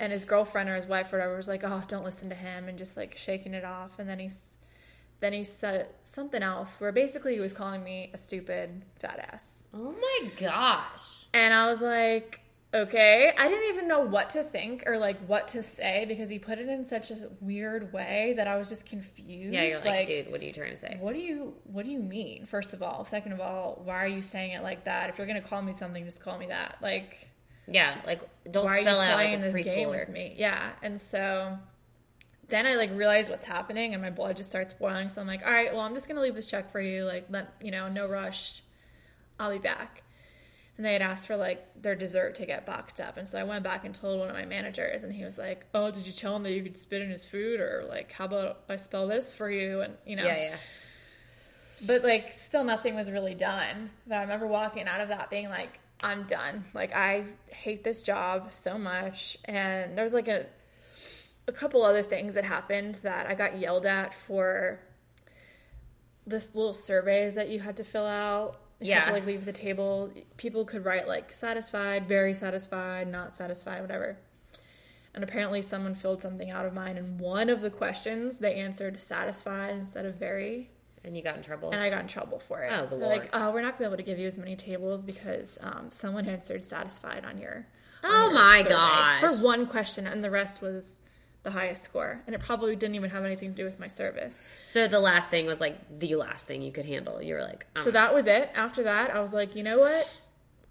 and 0.00 0.12
his 0.12 0.24
girlfriend 0.24 0.68
or 0.68 0.76
his 0.76 0.86
wife 0.86 1.12
or 1.12 1.18
whatever 1.18 1.36
was 1.36 1.48
like, 1.48 1.64
"Oh, 1.64 1.82
don't 1.88 2.04
listen 2.04 2.28
to 2.28 2.34
him," 2.34 2.68
and 2.68 2.78
just 2.78 2.96
like 2.96 3.16
shaking 3.16 3.54
it 3.54 3.64
off. 3.64 3.98
And 3.98 4.08
then 4.08 4.18
he's, 4.18 4.50
then 5.20 5.32
he 5.32 5.44
said 5.44 5.88
something 6.04 6.42
else 6.42 6.76
where 6.78 6.92
basically 6.92 7.34
he 7.34 7.40
was 7.40 7.52
calling 7.52 7.82
me 7.82 8.10
a 8.14 8.18
stupid 8.18 8.84
fat 9.00 9.30
ass. 9.32 9.58
Oh 9.74 9.92
my 9.92 10.30
gosh. 10.38 11.26
And 11.34 11.52
I 11.52 11.70
was 11.70 11.80
like, 11.80 12.40
okay. 12.72 13.32
I 13.36 13.48
didn't 13.48 13.74
even 13.74 13.88
know 13.88 14.00
what 14.00 14.30
to 14.30 14.42
think 14.42 14.84
or 14.86 14.98
like 14.98 15.18
what 15.26 15.48
to 15.48 15.62
say 15.62 16.04
because 16.06 16.28
he 16.28 16.38
put 16.38 16.58
it 16.58 16.68
in 16.68 16.84
such 16.84 17.10
a 17.10 17.16
weird 17.40 17.92
way 17.92 18.34
that 18.36 18.46
I 18.46 18.56
was 18.56 18.68
just 18.68 18.86
confused. 18.86 19.54
Yeah, 19.54 19.64
you're 19.64 19.84
like, 19.84 20.06
dude, 20.06 20.30
what 20.30 20.40
are 20.40 20.44
you 20.44 20.52
trying 20.52 20.70
to 20.70 20.76
say? 20.76 20.96
What 21.00 21.14
do 21.14 21.20
you 21.20 21.54
what 21.64 21.84
do 21.84 21.90
you 21.90 22.00
mean? 22.00 22.46
First 22.46 22.72
of 22.72 22.82
all, 22.82 23.04
second 23.04 23.32
of 23.32 23.40
all, 23.40 23.80
why 23.84 24.02
are 24.04 24.08
you 24.08 24.22
saying 24.22 24.52
it 24.52 24.62
like 24.62 24.84
that? 24.84 25.10
If 25.10 25.18
you're 25.18 25.26
gonna 25.26 25.40
call 25.42 25.62
me 25.62 25.72
something, 25.72 26.04
just 26.04 26.20
call 26.20 26.38
me 26.38 26.46
that. 26.46 26.76
Like, 26.82 27.28
Yeah, 27.70 28.00
like 28.06 28.20
don't 28.50 28.64
why 28.64 28.80
spell 28.80 29.00
out 29.00 29.14
like 29.14 29.38
a 29.38 29.42
this 29.50 29.64
game 29.64 29.90
with 29.90 30.08
me? 30.08 30.34
Yeah, 30.36 30.70
and 30.82 31.00
so 31.00 31.58
then 32.48 32.66
I 32.66 32.74
like 32.76 32.90
realize 32.94 33.28
what's 33.28 33.46
happening, 33.46 33.92
and 33.92 34.02
my 34.02 34.10
blood 34.10 34.36
just 34.36 34.48
starts 34.48 34.72
boiling. 34.72 35.10
So 35.10 35.20
I'm 35.20 35.26
like, 35.26 35.44
all 35.44 35.52
right, 35.52 35.72
well, 35.72 35.82
I'm 35.82 35.94
just 35.94 36.08
gonna 36.08 36.20
leave 36.20 36.34
this 36.34 36.46
check 36.46 36.70
for 36.72 36.80
you. 36.80 37.04
Like, 37.04 37.26
let 37.30 37.52
you 37.62 37.70
know, 37.70 37.88
no 37.88 38.06
rush. 38.08 38.62
I'll 39.38 39.52
be 39.52 39.58
back. 39.58 40.02
And 40.76 40.86
they 40.86 40.92
had 40.92 41.02
asked 41.02 41.26
for 41.26 41.36
like 41.36 41.66
their 41.82 41.94
dessert 41.96 42.36
to 42.36 42.46
get 42.46 42.64
boxed 42.64 43.00
up, 43.00 43.16
and 43.16 43.26
so 43.28 43.38
I 43.38 43.44
went 43.44 43.64
back 43.64 43.84
and 43.84 43.94
told 43.94 44.18
one 44.18 44.28
of 44.28 44.34
my 44.36 44.44
managers, 44.44 45.02
and 45.02 45.12
he 45.12 45.24
was 45.24 45.36
like, 45.36 45.66
"Oh, 45.74 45.90
did 45.90 46.06
you 46.06 46.12
tell 46.12 46.36
him 46.36 46.44
that 46.44 46.52
you 46.52 46.62
could 46.62 46.78
spit 46.78 47.02
in 47.02 47.10
his 47.10 47.26
food, 47.26 47.60
or 47.60 47.84
like, 47.88 48.12
how 48.12 48.24
about 48.26 48.60
I 48.68 48.76
spell 48.76 49.08
this 49.08 49.34
for 49.34 49.50
you?" 49.50 49.80
And 49.82 49.94
you 50.06 50.14
know, 50.16 50.24
Yeah, 50.24 50.36
yeah. 50.36 50.56
but 51.86 52.02
like 52.04 52.32
still 52.32 52.64
nothing 52.64 52.94
was 52.96 53.08
really 53.10 53.34
done 53.36 53.90
but 54.06 54.16
i 54.16 54.20
remember 54.22 54.48
walking 54.48 54.88
out 54.88 55.00
of 55.00 55.08
that 55.10 55.30
being 55.30 55.48
like 55.48 55.78
i'm 56.00 56.24
done. 56.26 56.64
Like 56.74 56.94
i 56.94 57.24
hate 57.46 57.84
this 57.84 58.02
job 58.02 58.52
so 58.52 58.78
much. 58.78 59.38
And 59.44 59.96
there 59.96 60.04
was 60.04 60.12
like 60.12 60.28
a 60.28 60.46
a 61.46 61.52
couple 61.52 61.82
other 61.82 62.02
things 62.02 62.34
that 62.34 62.44
happened 62.44 62.96
that 62.96 63.26
i 63.26 63.34
got 63.34 63.58
yelled 63.58 63.86
at 63.86 64.12
for 64.14 64.80
this 66.26 66.54
little 66.54 66.74
surveys 66.74 67.34
that 67.36 67.48
you 67.48 67.60
had 67.60 67.76
to 67.78 67.84
fill 67.84 68.06
out. 68.06 68.60
You 68.80 68.88
Yeah. 68.90 69.06
to 69.06 69.12
like 69.12 69.26
leave 69.26 69.44
the 69.44 69.52
table. 69.52 70.12
People 70.36 70.64
could 70.64 70.84
write 70.84 71.08
like 71.08 71.32
satisfied 71.32 72.06
very 72.06 72.34
satisfied 72.34 73.08
not 73.08 73.34
satisfied 73.34 73.80
whatever. 73.80 74.18
And 75.14 75.24
apparently 75.24 75.62
someone 75.62 75.94
filled 75.94 76.22
something 76.22 76.50
out 76.50 76.64
of 76.66 76.74
mine 76.74 76.96
and 76.96 77.18
one 77.18 77.48
of 77.48 77.60
the 77.60 77.70
questions 77.70 78.38
they 78.38 78.54
answered 78.54 79.00
satisfied 79.00 79.70
instead 79.74 80.04
of 80.04 80.14
very 80.16 80.70
And 81.04 81.16
you 81.16 81.22
got 81.22 81.36
in 81.36 81.42
trouble. 81.42 81.70
and 81.70 81.80
I 81.80 81.90
got 81.90 82.00
in 82.02 82.08
trouble 82.08 82.38
for 82.40 82.62
it. 82.62 82.72
Oh, 82.72 82.86
the 82.86 82.96
They're 82.96 83.08
like, 83.08 83.30
oh, 83.32 83.50
we're 83.52 83.62
not 83.62 83.78
gonna 83.78 83.90
be 83.90 83.94
able 83.94 83.96
to 83.98 84.02
give 84.02 84.18
you 84.18 84.26
as 84.26 84.36
many 84.36 84.56
tables 84.56 85.02
because 85.02 85.56
um, 85.62 85.90
someone 85.90 86.26
answered 86.28 86.64
satisfied 86.64 87.24
on 87.24 87.38
your. 87.38 87.66
on 88.04 88.10
Oh 88.10 88.24
your 88.24 88.32
my 88.32 88.62
god! 88.68 89.20
For 89.20 89.44
one 89.44 89.66
question, 89.66 90.06
and 90.06 90.22
the 90.24 90.30
rest 90.30 90.60
was 90.60 90.84
the 91.44 91.50
highest 91.52 91.84
score, 91.84 92.20
and 92.26 92.34
it 92.34 92.40
probably 92.40 92.74
didn't 92.76 92.96
even 92.96 93.10
have 93.10 93.24
anything 93.24 93.50
to 93.50 93.56
do 93.56 93.64
with 93.64 93.78
my 93.78 93.88
service. 93.88 94.38
so 94.64 94.88
the 94.88 94.98
last 94.98 95.30
thing 95.30 95.46
was 95.46 95.60
like 95.60 95.78
the 96.00 96.16
last 96.16 96.46
thing 96.46 96.62
you 96.62 96.72
could 96.72 96.84
handle. 96.84 97.22
You 97.22 97.34
were 97.34 97.42
like, 97.42 97.64
um, 97.76 97.84
So 97.84 97.90
that 97.92 98.12
was 98.14 98.26
it. 98.26 98.50
After 98.54 98.82
that, 98.82 99.14
I 99.14 99.20
was 99.20 99.32
like, 99.32 99.54
you 99.54 99.62
know 99.62 99.78
what? 99.78 100.06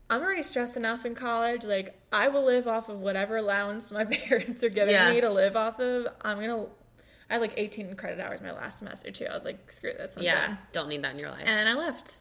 I'm 0.09 0.21
already 0.21 0.43
stressed 0.43 0.77
enough 0.77 1.05
in 1.05 1.15
college. 1.15 1.63
Like, 1.65 1.93
I 2.13 2.29
will 2.29 2.45
live 2.45 2.65
off 2.67 2.87
of 2.87 2.99
whatever 2.99 3.35
allowance 3.37 3.91
my 3.91 4.05
parents 4.27 4.61
are 4.63 4.69
giving 4.69 4.93
Yeah. 4.93 5.09
me 5.11 5.19
to 5.21 5.29
live 5.29 5.55
off 5.55 5.79
of. 5.79 6.07
I'm 6.21 6.39
gonna. 6.39 6.65
I 7.29 7.33
had 7.33 7.41
like 7.41 7.53
18 7.57 7.95
credit 7.95 8.19
hours 8.19 8.41
my 8.41 8.51
last 8.51 8.79
semester 8.79 9.11
too. 9.11 9.25
I 9.25 9.33
was 9.33 9.43
like, 9.43 9.69
screw 9.71 9.93
this. 9.93 10.15
I'm 10.17 10.23
yeah, 10.23 10.47
done. 10.47 10.57
don't 10.71 10.89
need 10.89 11.03
that 11.03 11.13
in 11.13 11.19
your 11.19 11.31
life. 11.31 11.43
and 11.45 11.67
I 11.67 11.73
left. 11.73 12.17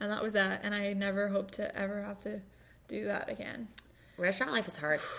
And 0.00 0.12
that 0.12 0.22
was 0.22 0.34
that. 0.34 0.60
And 0.62 0.74
I 0.74 0.92
never 0.92 1.28
hope 1.28 1.50
to 1.52 1.76
ever 1.76 2.02
have 2.02 2.20
to 2.20 2.40
do 2.86 3.06
that 3.06 3.28
again. 3.28 3.68
Restaurant 4.16 4.52
life 4.52 4.68
is 4.68 4.76
hard. 4.76 5.00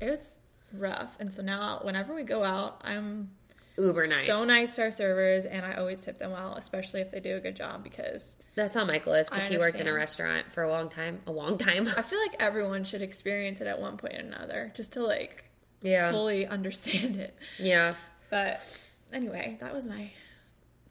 It 0.00 0.10
was 0.10 0.38
rough. 0.72 1.16
And 1.20 1.32
so 1.32 1.40
now, 1.40 1.78
whenever 1.82 2.16
we 2.16 2.24
go 2.24 2.42
out, 2.42 2.80
I'm 2.84 3.30
Uber 3.78 4.08
nice. 4.08 4.26
so 4.26 4.44
nice 4.44 4.74
to 4.76 4.82
our 4.82 4.90
servers, 4.90 5.44
and 5.44 5.64
I 5.64 5.74
always 5.74 6.00
tip 6.00 6.18
them 6.18 6.32
well, 6.32 6.54
especially 6.56 7.00
if 7.00 7.10
they 7.10 7.20
do 7.20 7.36
a 7.36 7.40
good 7.40 7.56
job 7.56 7.82
because 7.82 8.36
That's 8.54 8.74
how 8.74 8.84
Michael 8.84 9.14
is 9.14 9.28
because 9.28 9.48
he 9.48 9.56
worked 9.56 9.80
in 9.80 9.88
a 9.88 9.92
restaurant 9.92 10.52
for 10.52 10.62
a 10.62 10.68
long 10.68 10.88
time. 10.88 11.20
A 11.26 11.32
long 11.32 11.58
time. 11.58 11.88
I 11.96 12.02
feel 12.02 12.20
like 12.20 12.36
everyone 12.40 12.84
should 12.84 13.02
experience 13.02 13.60
it 13.60 13.66
at 13.66 13.80
one 13.80 13.96
point 13.96 14.14
or 14.14 14.18
another 14.18 14.72
just 14.74 14.92
to 14.92 15.04
like 15.04 15.44
yeah. 15.80 16.10
fully 16.10 16.46
understand 16.46 17.16
it. 17.16 17.36
Yeah. 17.58 17.94
But 18.34 18.60
anyway, 19.12 19.58
that 19.60 19.72
was 19.72 19.86
my 19.86 20.10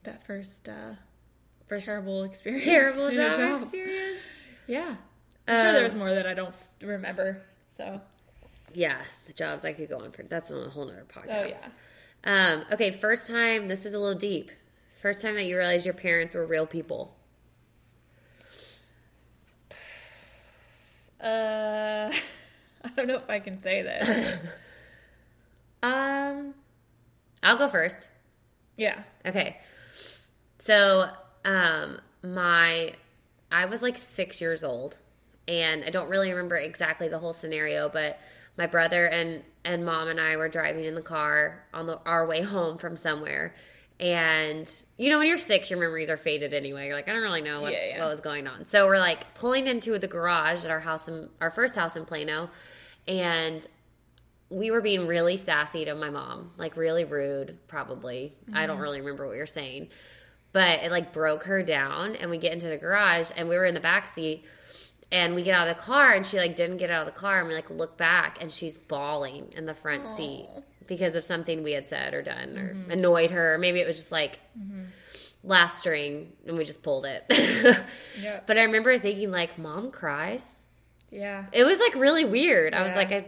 that 0.03 0.25
first 0.25 0.69
uh, 0.69 0.93
First 1.67 1.85
terrible 1.87 2.23
experience. 2.23 2.63
terrible 2.63 3.07
a 3.07 3.15
job, 3.15 3.61
experience. 3.63 4.21
Yeah. 4.65 4.95
I'm 5.45 5.57
sure 5.59 5.67
Um, 5.67 5.73
there's 5.75 5.93
more 5.93 6.13
that 6.13 6.25
I 6.25 6.33
don't 6.33 6.53
f- 6.53 6.67
remember. 6.81 7.41
So, 7.67 7.99
Yeah, 8.73 9.01
the 9.27 9.33
jobs 9.33 9.65
I 9.65 9.73
could 9.73 9.89
go 9.89 9.99
on 9.99 10.13
for. 10.13 10.23
That's 10.23 10.53
on 10.53 10.65
a 10.65 10.69
whole 10.69 10.85
nother 10.85 11.05
podcast. 11.13 11.27
oh 11.27 11.47
yeah. 11.49 12.53
Um, 12.53 12.63
okay, 12.71 12.91
first 12.91 13.27
time. 13.27 13.67
This 13.67 13.85
is 13.85 13.93
a 13.93 13.99
little 13.99 14.17
deep. 14.17 14.49
First 15.01 15.21
time 15.21 15.35
that 15.35 15.43
you 15.43 15.57
realized 15.57 15.83
your 15.85 15.95
parents 15.95 16.33
were 16.33 16.45
real 16.45 16.65
people. 16.65 17.13
Uh, 21.21 22.11
I 22.83 22.89
don't 22.95 23.07
know 23.07 23.15
if 23.17 23.29
I 23.29 23.39
can 23.39 23.61
say 23.61 23.81
this. 23.81 24.39
um, 25.83 26.53
I'll 27.43 27.57
go 27.57 27.67
first. 27.67 28.07
yeah. 28.77 29.03
Okay. 29.25 29.57
So, 30.59 31.09
um, 31.45 31.99
my, 32.23 32.93
I 33.51 33.65
was 33.65 33.81
like 33.81 33.97
six 33.97 34.39
years 34.39 34.63
old, 34.63 34.97
and 35.47 35.83
I 35.83 35.89
don't 35.89 36.09
really 36.09 36.31
remember 36.31 36.55
exactly 36.55 37.09
the 37.09 37.19
whole 37.19 37.33
scenario, 37.33 37.89
but 37.89 38.17
my 38.57 38.67
brother 38.67 39.05
and 39.05 39.43
and 39.65 39.85
mom 39.85 40.07
and 40.09 40.19
I 40.19 40.35
were 40.37 40.49
driving 40.49 40.83
in 40.85 40.93
the 40.95 41.01
car 41.01 41.65
on 41.73 41.87
the, 41.87 41.97
our 42.05 42.25
way 42.27 42.41
home 42.41 42.77
from 42.77 42.95
somewhere. 42.97 43.55
And 43.99 44.69
you 44.97 45.09
know, 45.09 45.17
when 45.19 45.27
you're 45.27 45.37
six, 45.37 45.69
your 45.69 45.79
memories 45.79 46.09
are 46.09 46.17
faded 46.17 46.53
anyway. 46.53 46.87
You're 46.87 46.95
like, 46.95 47.07
I 47.07 47.13
don't 47.13 47.21
really 47.21 47.41
know 47.41 47.61
what, 47.61 47.71
Yeah, 47.73 47.85
yeah. 47.89 47.99
what 47.99 48.09
was 48.09 48.21
going 48.21 48.47
on. 48.47 48.65
So 48.65 48.85
we're 48.85 48.99
like 48.99 49.33
pulling 49.35 49.67
into 49.67 49.97
the 49.99 50.07
garage 50.07 50.65
at 50.65 50.71
our 50.71 50.79
house 50.81 51.07
in 51.07 51.29
our 51.41 51.51
first 51.51 51.75
house 51.75 51.95
in 51.95 52.05
Plano, 52.05 52.49
and 53.07 53.65
we 54.53 54.71
were 54.71 54.81
being 54.81 55.07
really 55.07 55.37
sassy 55.37 55.85
to 55.85 55.95
my 55.95 56.09
mom, 56.09 56.51
like 56.57 56.77
really 56.77 57.05
rude, 57.05 57.57
probably. 57.67 58.33
I 58.53 58.65
don't 58.65 58.75
mm-hmm. 58.75 58.83
really 58.83 58.99
remember 59.01 59.25
what 59.25 59.33
we 59.33 59.39
were 59.39 59.45
saying. 59.45 59.89
But 60.51 60.83
it 60.83 60.91
like 60.91 61.11
broke 61.11 61.43
her 61.43 61.63
down 61.63 62.15
and 62.15 62.29
we 62.29 62.37
get 62.37 62.53
into 62.53 62.67
the 62.67 62.77
garage 62.77 63.31
and 63.35 63.49
we 63.49 63.57
were 63.57 63.65
in 63.65 63.73
the 63.73 63.79
back 63.79 64.07
seat 64.07 64.45
and 65.11 65.33
we 65.33 65.41
get 65.41 65.55
out 65.55 65.67
of 65.67 65.75
the 65.75 65.81
car 65.81 66.11
and 66.11 66.25
she 66.25 66.37
like 66.37 66.55
didn't 66.55 66.77
get 66.77 66.91
out 66.91 67.07
of 67.07 67.13
the 67.13 67.19
car 67.19 67.39
and 67.39 67.47
we 67.47 67.55
like 67.55 67.71
look 67.71 67.97
back 67.97 68.37
and 68.39 68.51
she's 68.51 68.77
bawling 68.77 69.51
in 69.57 69.65
the 69.65 69.73
front 69.73 70.07
seat 70.15 70.47
because 70.87 71.15
of 71.15 71.23
something 71.23 71.63
we 71.63 71.71
had 71.71 71.87
said 71.87 72.13
or 72.13 72.21
done 72.21 72.57
or 72.57 72.75
mm-hmm. 72.75 72.91
annoyed 72.91 73.31
her. 73.31 73.57
Maybe 73.57 73.79
it 73.79 73.87
was 73.87 73.97
just 73.97 74.11
like 74.11 74.39
mm-hmm. 74.57 74.83
last 75.43 75.79
string 75.79 76.33
and 76.45 76.55
we 76.55 76.65
just 76.65 76.83
pulled 76.83 77.07
it. 77.07 77.25
Yeah. 78.21 78.41
But 78.45 78.59
I 78.59 78.63
remember 78.63 78.99
thinking 78.99 79.31
like 79.31 79.57
mom 79.57 79.89
cries. 79.89 80.63
Yeah. 81.09 81.45
It 81.51 81.63
was 81.63 81.79
like 81.79 81.95
really 81.95 82.25
weird. 82.25 82.75
I 82.75 82.83
was 82.83 82.93
like 82.93 83.11
I 83.11 83.25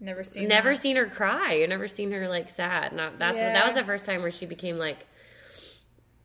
Never 0.00 0.22
seen. 0.24 0.48
never 0.48 0.74
that. 0.74 0.80
seen 0.82 0.96
her 0.96 1.06
cry. 1.06 1.64
Never 1.68 1.88
seen 1.88 2.12
her 2.12 2.28
like 2.28 2.48
sad. 2.48 2.92
Not 2.92 3.18
that's 3.18 3.38
Yeah. 3.38 3.52
that 3.52 3.64
was 3.66 3.74
the 3.74 3.84
first 3.84 4.04
time 4.04 4.22
where 4.22 4.30
she 4.30 4.46
became 4.46 4.78
like 4.78 5.06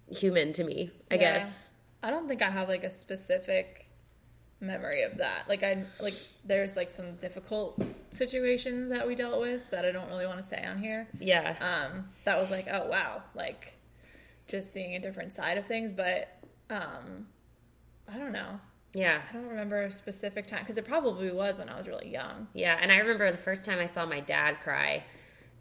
human 0.09 0.53
to 0.53 0.63
me. 0.63 0.91
I 1.09 1.15
Yeah. 1.15 1.19
guess. 1.39 1.69
I 2.01 2.09
don't 2.11 2.27
think 2.27 2.41
I 2.41 2.49
have 2.49 2.67
like 2.69 2.83
a 2.83 2.91
specific 2.91 3.87
memory 4.59 5.03
of 5.03 5.17
that. 5.17 5.47
Like 5.49 5.63
I 5.63 5.85
like 5.99 6.13
there's 6.45 6.75
like 6.75 6.91
some 6.91 7.15
difficult 7.15 7.81
situations 8.11 8.89
that 8.89 9.07
we 9.07 9.15
dealt 9.15 9.41
with 9.41 9.69
that 9.71 9.85
I 9.85 9.91
don't 9.91 10.07
really 10.07 10.25
want 10.27 10.37
to 10.37 10.43
say 10.47 10.63
on 10.63 10.77
here. 10.77 11.07
Yeah. 11.19 11.55
Um 11.59 12.09
that 12.25 12.37
was 12.37 12.51
like, 12.51 12.67
oh 12.71 12.87
wow, 12.87 13.23
like 13.33 13.73
just 14.47 14.71
seeing 14.73 14.95
a 14.95 14.99
different 14.99 15.33
side 15.33 15.57
of 15.57 15.65
things, 15.65 15.91
but 15.91 16.27
um 16.69 17.27
I 18.07 18.17
don't 18.19 18.33
know. 18.33 18.59
Yeah. 18.93 19.21
I 19.29 19.33
don't 19.33 19.47
remember 19.47 19.83
a 19.83 19.91
specific 19.91 20.47
time 20.47 20.59
because 20.59 20.77
it 20.77 20.85
probably 20.85 21.31
was 21.31 21.57
when 21.57 21.69
I 21.69 21.77
was 21.77 21.87
really 21.87 22.09
young. 22.09 22.47
Yeah. 22.53 22.77
And 22.79 22.91
I 22.91 22.97
remember 22.97 23.31
the 23.31 23.37
first 23.37 23.65
time 23.65 23.79
I 23.79 23.87
saw 23.87 24.05
my 24.05 24.19
dad 24.19 24.61
cry, 24.61 25.03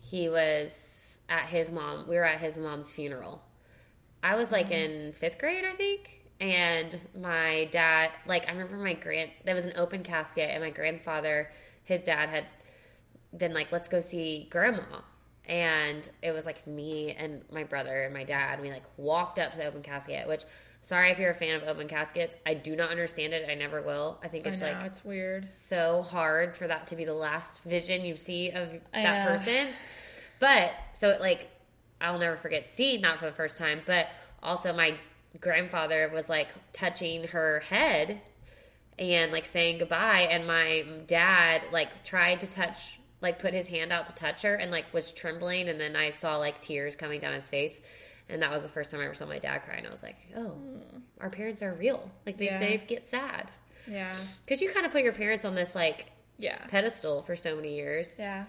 he 0.00 0.28
was 0.28 1.18
at 1.28 1.46
his 1.46 1.70
mom. 1.70 2.06
We 2.08 2.16
were 2.16 2.24
at 2.24 2.40
his 2.40 2.58
mom's 2.58 2.92
funeral. 2.92 3.42
I 4.22 4.36
was 4.36 4.52
like 4.52 4.66
mm-hmm. 4.66 5.06
in 5.06 5.12
fifth 5.12 5.38
grade, 5.38 5.64
I 5.64 5.74
think. 5.74 6.22
And 6.40 6.98
my 7.18 7.68
dad, 7.70 8.10
like, 8.26 8.48
I 8.48 8.52
remember 8.52 8.76
my 8.76 8.94
grand, 8.94 9.30
there 9.44 9.54
was 9.54 9.64
an 9.64 9.74
open 9.76 10.02
casket, 10.02 10.50
and 10.50 10.60
my 10.60 10.70
grandfather, 10.70 11.52
his 11.84 12.02
dad 12.02 12.30
had 12.30 12.46
been 13.36 13.54
like, 13.54 13.70
let's 13.70 13.88
go 13.88 14.00
see 14.00 14.48
grandma. 14.50 14.82
And 15.44 16.08
it 16.20 16.32
was 16.32 16.44
like 16.44 16.66
me 16.66 17.12
and 17.12 17.42
my 17.52 17.62
brother 17.62 18.02
and 18.02 18.12
my 18.12 18.24
dad. 18.24 18.60
We 18.60 18.70
like 18.70 18.82
walked 18.96 19.38
up 19.38 19.52
to 19.52 19.58
the 19.58 19.66
open 19.66 19.82
casket, 19.82 20.26
which, 20.26 20.42
sorry 20.82 21.10
if 21.10 21.18
you're 21.18 21.30
a 21.30 21.34
fan 21.34 21.56
of 21.56 21.68
open 21.68 21.88
caskets. 21.88 22.36
I 22.44 22.54
do 22.54 22.76
not 22.76 22.90
understand 22.90 23.32
it. 23.32 23.48
I 23.48 23.54
never 23.54 23.80
will. 23.82 24.18
I 24.22 24.28
think 24.28 24.46
I 24.46 24.50
it's 24.50 24.60
know 24.60 24.68
like 24.68 24.84
it's 24.84 25.04
weird. 25.04 25.44
so 25.44 26.02
hard 26.02 26.56
for 26.56 26.66
that 26.66 26.88
to 26.88 26.96
be 26.96 27.04
the 27.04 27.14
last 27.14 27.62
vision 27.62 28.04
you 28.04 28.16
see 28.16 28.50
of 28.50 28.68
I 28.92 29.02
that 29.02 29.24
know. 29.24 29.36
person. 29.36 29.68
But 30.38 30.72
so 30.92 31.10
it 31.10 31.20
like 31.20 31.48
I'll 32.00 32.18
never 32.18 32.36
forget 32.36 32.66
seeing 32.74 33.02
that 33.02 33.18
for 33.18 33.26
the 33.26 33.32
first 33.32 33.58
time. 33.58 33.80
But 33.86 34.08
also 34.42 34.72
my 34.72 34.96
grandfather 35.40 36.10
was 36.12 36.28
like 36.28 36.48
touching 36.72 37.28
her 37.28 37.60
head 37.60 38.20
and 38.98 39.32
like 39.32 39.46
saying 39.46 39.78
goodbye 39.78 40.28
and 40.30 40.46
my 40.46 40.84
dad 41.06 41.62
like 41.72 42.04
tried 42.04 42.40
to 42.40 42.46
touch 42.46 42.98
like 43.22 43.38
put 43.38 43.54
his 43.54 43.68
hand 43.68 43.92
out 43.92 44.06
to 44.06 44.14
touch 44.14 44.42
her 44.42 44.54
and 44.54 44.70
like 44.70 44.92
was 44.92 45.10
trembling 45.12 45.68
and 45.68 45.80
then 45.80 45.96
I 45.96 46.10
saw 46.10 46.36
like 46.36 46.60
tears 46.60 46.96
coming 46.96 47.18
down 47.20 47.32
his 47.34 47.48
face 47.48 47.80
and 48.28 48.42
that 48.42 48.50
was 48.50 48.62
the 48.62 48.68
first 48.68 48.90
time 48.90 49.00
I 49.00 49.04
ever 49.04 49.14
saw 49.14 49.26
my 49.26 49.38
dad 49.38 49.58
cry 49.64 49.74
and 49.76 49.86
I 49.86 49.90
was 49.90 50.02
like, 50.02 50.16
"Oh, 50.36 50.56
our 51.20 51.30
parents 51.30 51.62
are 51.62 51.72
real. 51.74 52.10
Like 52.26 52.38
they 52.38 52.46
Yeah. 52.46 52.58
they 52.58 52.76
get 52.78 53.06
sad." 53.06 53.50
Yeah. 53.86 54.16
Cuz 54.46 54.60
you 54.60 54.70
kind 54.72 54.86
of 54.86 54.92
put 54.92 55.02
your 55.02 55.12
parents 55.12 55.44
on 55.44 55.54
this 55.54 55.74
like 55.74 56.06
Yeah. 56.38 56.58
pedestal 56.68 57.22
for 57.22 57.36
so 57.36 57.54
many 57.56 57.74
years 57.74 58.16
Yeah. 58.18 58.44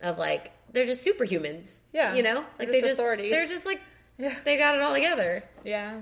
of 0.00 0.18
like 0.18 0.50
they're 0.72 0.86
just 0.86 1.04
superhumans. 1.04 1.82
Yeah. 1.92 2.14
you 2.14 2.22
know, 2.22 2.40
like 2.40 2.46
They're 2.58 2.66
they 2.66 2.72
just 2.80 2.86
just 2.88 2.98
authority. 2.98 3.30
they're 3.30 3.46
just 3.46 3.64
like 3.66 3.80
Yeah. 4.18 4.36
they 4.44 4.56
got 4.56 4.74
it 4.76 4.82
all 4.82 4.92
together. 4.94 5.42
Yeah. 5.64 6.00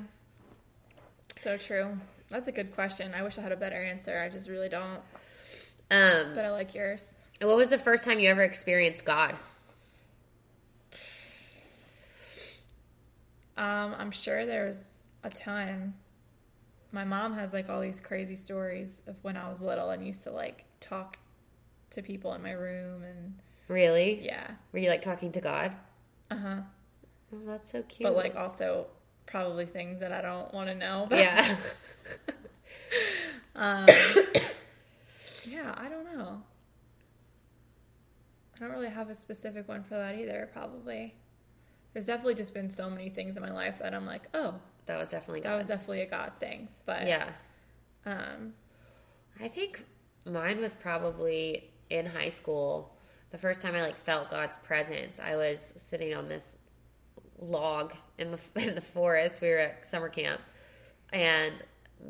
So 1.38 1.56
true. 1.56 1.98
That's 2.30 2.48
a 2.48 2.52
good 2.52 2.72
question. 2.74 3.12
I 3.14 3.22
wish 3.22 3.36
I 3.38 3.42
had 3.42 3.52
a 3.52 3.56
better 3.56 3.76
answer. 3.82 4.18
I 4.18 4.28
just 4.28 4.48
really 4.48 4.68
don't. 4.68 5.00
Um, 5.90 6.34
But 6.34 6.44
I 6.46 6.50
like 6.50 6.74
yours. 6.74 7.18
what 7.40 7.56
was 7.56 7.68
the 7.68 7.78
first 7.78 8.04
time 8.04 8.18
you 8.18 8.30
ever 8.30 8.42
experienced 8.42 9.04
God? 9.04 9.36
Um, 13.56 13.94
I'm 13.98 14.10
sure 14.10 14.46
there's 14.46 14.78
a 15.22 15.30
time. 15.30 15.94
My 16.90 17.04
mom 17.04 17.34
has 17.34 17.52
like 17.52 17.68
all 17.68 17.80
these 17.80 18.00
crazy 18.00 18.36
stories 18.36 19.02
of 19.06 19.16
when 19.22 19.36
I 19.36 19.48
was 19.48 19.60
little 19.60 19.90
and 19.90 20.06
used 20.06 20.22
to 20.24 20.30
like 20.30 20.64
talk 20.80 21.18
to 21.90 22.02
people 22.02 22.34
in 22.34 22.42
my 22.42 22.52
room 22.52 23.02
and 23.02 23.34
Really? 23.68 24.20
yeah. 24.24 24.52
Were 24.72 24.78
you 24.78 24.88
like 24.90 25.02
talking 25.02 25.32
to 25.32 25.40
God? 25.40 25.76
Uh 26.30 26.36
huh. 26.36 26.56
Oh, 27.34 27.38
that's 27.46 27.70
so 27.72 27.82
cute. 27.82 28.06
But 28.08 28.16
like 28.16 28.34
also 28.36 28.86
probably 29.26 29.64
things 29.66 30.00
that 30.00 30.12
I 30.12 30.20
don't 30.20 30.52
want 30.52 30.68
to 30.68 30.74
know. 30.74 31.08
yeah, 31.10 31.56
Um, 33.54 33.86
yeah, 35.46 35.74
I 35.76 35.88
don't 35.90 36.04
know. 36.14 36.42
I 38.56 38.58
don't 38.60 38.70
really 38.70 38.88
have 38.90 39.10
a 39.10 39.14
specific 39.14 39.68
one 39.68 39.82
for 39.82 39.94
that 39.94 40.14
either, 40.18 40.48
probably. 40.52 41.14
There's 41.92 42.06
definitely 42.06 42.34
just 42.34 42.54
been 42.54 42.70
so 42.70 42.88
many 42.88 43.10
things 43.10 43.36
in 43.36 43.42
my 43.42 43.52
life 43.52 43.80
that 43.80 43.94
I'm 43.94 44.06
like, 44.06 44.28
oh, 44.32 44.54
that 44.86 44.98
was 44.98 45.10
definitely 45.10 45.40
that 45.40 45.56
was 45.56 45.68
definitely 45.68 46.02
a 46.02 46.08
God 46.08 46.32
thing. 46.40 46.68
But 46.86 47.06
yeah, 47.06 47.30
um, 48.06 48.54
I 49.40 49.48
think 49.48 49.84
mine 50.24 50.60
was 50.60 50.74
probably 50.74 51.70
in 51.90 52.06
high 52.06 52.30
school. 52.30 52.94
The 53.30 53.38
first 53.38 53.60
time 53.60 53.74
I 53.74 53.82
like 53.82 53.96
felt 53.96 54.30
God's 54.30 54.56
presence, 54.58 55.20
I 55.20 55.36
was 55.36 55.74
sitting 55.76 56.14
on 56.14 56.28
this 56.28 56.56
log 57.38 57.94
in 58.18 58.30
the 58.30 58.38
in 58.56 58.74
the 58.74 58.80
forest. 58.80 59.40
We 59.40 59.48
were 59.48 59.58
at 59.58 59.90
summer 59.90 60.08
camp, 60.08 60.40
and 61.12 61.62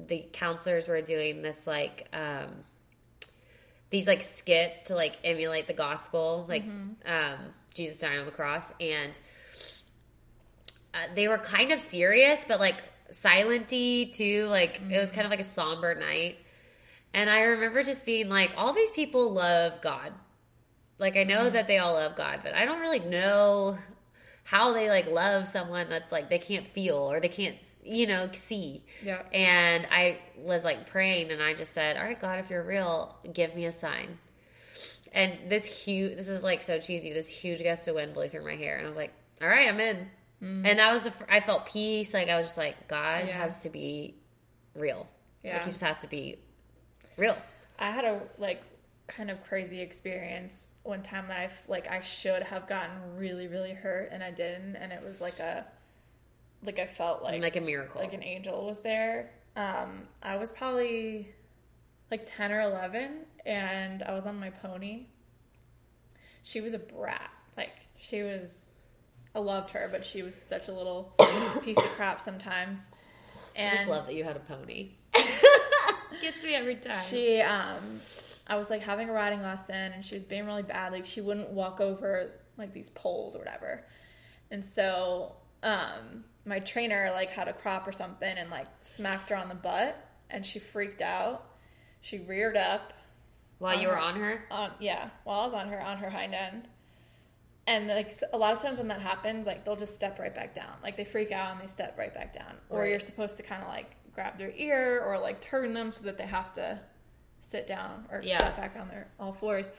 the 0.07 0.25
counselors 0.33 0.89
were 0.89 1.03
doing 1.03 1.43
this 1.43 1.67
like 1.67 2.09
um, 2.13 2.65
these 3.91 4.07
like 4.07 4.23
skits 4.23 4.85
to 4.85 4.95
like 4.95 5.19
emulate 5.25 5.67
the 5.67 5.75
gospel, 5.75 6.47
like 6.49 6.65
um, 7.05 7.39
Jesus 7.75 8.01
dying 8.01 8.19
on 8.19 8.27
the 8.27 8.33
cross, 8.33 8.65
and 8.81 9.19
uh, 10.95 10.99
they 11.15 11.29
were 11.29 11.39
kind 11.39 11.73
of 11.73 11.81
serious, 11.81 12.45
but 12.47 12.61
like 12.61 12.77
silenty 13.11 14.07
too. 14.07 14.47
Like 14.49 14.81
it 14.91 14.99
was 14.99 15.11
kind 15.11 15.25
of 15.25 15.31
like 15.31 15.41
a 15.41 15.45
somber 15.45 15.95
night. 15.95 16.39
And 17.15 17.29
I 17.29 17.41
remember 17.43 17.83
just 17.83 18.07
being 18.07 18.29
like, 18.29 18.53
all 18.57 18.73
these 18.73 18.91
people 18.91 19.33
love 19.33 19.81
God. 19.83 20.13
Like 20.99 21.17
I 21.17 21.25
know 21.25 21.51
that 21.51 21.67
they 21.67 21.79
all 21.79 21.95
love 21.95 22.17
God, 22.17 22.41
but 22.43 22.55
I 22.55 22.65
don't 22.65 22.81
really 22.81 23.01
know 23.01 23.79
how 24.45 24.73
they 24.73 24.89
like 24.89 25.09
love 25.09 25.47
someone 25.47 25.89
that's 25.89 26.11
like 26.11 26.29
they 26.29 26.39
can't 26.39 26.67
feel 26.69 26.97
or 26.97 27.21
they 27.21 27.29
can't, 27.29 27.57
you 27.85 28.07
know, 28.07 28.29
see. 28.33 28.85
Yeah. 29.03 29.23
And 29.33 29.87
I 29.91 30.21
was 30.37 30.65
like 30.65 30.89
praying 30.89 31.31
and 31.31 31.43
I 31.43 31.55
just 31.55 31.73
said, 31.73 31.97
"All 31.97 32.05
right, 32.05 32.21
God, 32.21 32.39
if 32.39 32.51
you're 32.51 32.63
real, 32.63 33.17
give 33.33 33.55
me 33.55 33.67
a 33.67 33.73
sign." 33.73 34.19
And 35.13 35.51
this 35.51 35.67
huge, 35.67 36.17
this 36.17 36.29
is 36.29 36.43
like 36.43 36.63
so 36.63 36.79
cheesy. 36.79 37.13
This 37.13 37.29
huge 37.29 37.63
gust 37.63 37.87
of 37.87 37.95
wind 37.95 38.15
blew 38.15 38.29
through 38.29 38.45
my 38.45 38.57
hair, 38.57 38.77
and 38.77 38.87
I 38.87 38.89
was 38.89 38.97
like, 38.97 39.13
"All 39.41 39.49
right, 39.49 39.69
I'm 39.69 39.81
in." 39.81 40.09
And 40.43 40.79
that 40.81 40.93
was 40.93 41.05
the, 41.05 41.13
I 41.29 41.39
felt 41.41 41.67
peace. 41.67 42.13
Like 42.13 42.29
I 42.29 42.37
was 42.37 42.47
just 42.47 42.59
like, 42.59 42.89
God 42.89 43.29
Yeah. 43.29 43.39
has 43.39 43.61
to 43.63 43.71
be 43.71 44.17
real. 44.75 45.07
Yeah. 45.45 45.55
Like 45.55 45.65
he 45.67 45.71
just 45.71 45.83
has 45.83 46.01
to 46.01 46.09
be 46.09 46.39
real. 47.17 47.37
I 47.79 47.93
had 47.93 48.05
a 48.05 48.21
like 48.39 48.61
kind 49.07 49.31
of 49.31 49.43
crazy 49.45 49.81
experience 49.81 50.71
one 50.83 51.03
time 51.03 51.29
that 51.29 51.39
I 51.39 51.45
f- 51.45 51.69
like 51.69 51.89
I 51.89 52.01
should 52.01 52.43
have 52.43 52.67
gotten 52.67 53.17
really 53.17 53.47
really 53.47 53.73
hurt 53.73 54.09
and 54.13 54.23
I 54.23 54.31
didn't 54.31 54.75
and 54.77 54.93
it 54.93 55.03
was 55.05 55.21
like 55.21 55.39
a 55.39 55.65
like 56.65 56.79
I 56.79 56.87
felt 56.87 57.23
like 57.23 57.41
Like 57.43 57.57
a 57.57 57.61
miracle. 57.61 58.01
like 58.01 58.13
an 58.15 58.23
angel 58.25 58.67
was 58.67 58.81
there. 58.81 59.31
Um, 59.55 60.09
I 60.23 60.37
was 60.37 60.51
probably 60.51 61.29
like 62.11 62.23
10 62.25 62.51
or 62.53 62.61
11 62.63 63.13
and 63.47 64.03
I 64.03 64.13
was 64.13 64.27
on 64.27 64.41
my 64.41 64.51
pony. 64.51 65.07
She 66.43 66.61
was 66.61 66.73
a 66.75 66.79
brat. 66.79 67.31
Like 67.57 67.73
she 67.99 68.23
was 68.23 68.72
I 69.35 69.39
loved 69.39 69.71
her, 69.71 69.89
but 69.91 70.05
she 70.05 70.23
was 70.23 70.35
such 70.35 70.69
a 70.69 70.73
little 70.73 71.15
piece 71.65 71.79
of 71.79 71.85
crap 71.97 72.21
sometimes. 72.21 72.91
I 73.59 73.71
just 73.71 73.89
love 73.89 74.07
that 74.07 74.15
you 74.15 74.25
had 74.25 74.37
a 74.37 74.41
pony. 74.41 74.91
Gets 76.23 76.43
me 76.43 76.55
every 76.55 76.77
time. 76.77 77.05
she 77.09 77.41
um 77.41 78.01
I 78.47 78.57
was 78.57 78.71
like 78.71 78.83
having 78.83 79.09
a 79.09 79.13
riding 79.13 79.43
lesson 79.43 79.75
and 79.75 80.05
she 80.05 80.15
was 80.15 80.25
being 80.25 80.47
really 80.47 80.63
bad. 80.63 80.93
Like 80.93 81.07
she 81.07 81.21
wouldn't 81.21 81.51
walk 81.51 81.81
over 81.81 82.31
like 82.59 82.73
these 82.73 82.91
poles 82.91 83.35
or 83.35 83.39
whatever. 83.41 83.85
And 84.51 84.65
so 84.65 85.37
um 85.63 86.25
my 86.45 86.59
trainer 86.61 87.11
like 87.13 87.31
had 87.31 87.49
a 87.49 87.53
crop 87.53 87.87
or 87.87 87.93
something 87.93 88.37
and 88.37 88.51
like 88.51 88.67
smacked 88.83 89.31
her 89.31 89.37
on 89.37 89.49
the 89.49 89.55
butt 89.55 89.97
and 90.31 90.45
she 90.45 90.59
freaked 90.59 91.03
out. 91.03 91.45
She 92.01 92.19
reared 92.19 92.57
up 92.57 92.93
While 93.59 93.81
you 93.81 93.89
were 93.89 93.99
on 93.99 94.17
her? 94.17 94.45
on 94.51 94.73
yeah, 94.81 95.11
while 95.25 95.41
I 95.41 95.45
was 95.45 95.55
on 95.55 95.69
her 95.69 95.81
on 95.81 95.99
her 95.99 96.11
hind 96.11 96.35
end. 96.35 96.69
And 97.67 97.87
like 97.89 98.13
a 98.33 98.37
lot 98.37 98.55
of 98.55 98.61
times 98.63 98.79
when 98.79 98.89
that 98.89 99.01
happens, 99.01 99.47
like 99.47 99.65
they'll 99.65 99.77
just 99.77 99.95
step 99.95 100.19
right 100.19 100.35
back 100.35 100.55
down. 100.55 100.73
Like 100.83 100.97
they 100.97 101.05
freak 101.05 101.31
out 101.31 101.53
and 101.53 101.61
they 101.61 101.69
step 101.69 101.97
right 101.99 102.13
back 102.13 102.33
down. 102.33 102.55
Or 102.71 102.87
you're 102.87 102.99
supposed 103.01 103.37
to 103.37 103.43
kind 103.45 103.63
of 103.63 103.69
like 103.69 103.95
grab 104.15 104.37
their 104.39 104.53
ear 104.57 105.01
or 105.07 105.19
like 105.19 105.41
turn 105.41 105.73
them 105.73 105.93
so 105.93 106.03
that 106.05 106.19
they 106.19 106.27
have 106.27 106.53
to 106.55 106.79
sit 107.43 107.67
down 107.67 108.07
or 108.11 108.21
Yeah. 108.25 108.39
step 108.39 108.57
back 108.57 108.77
on 108.79 108.89
their 108.89 109.09
all 109.21 109.33
fours. 109.33 109.71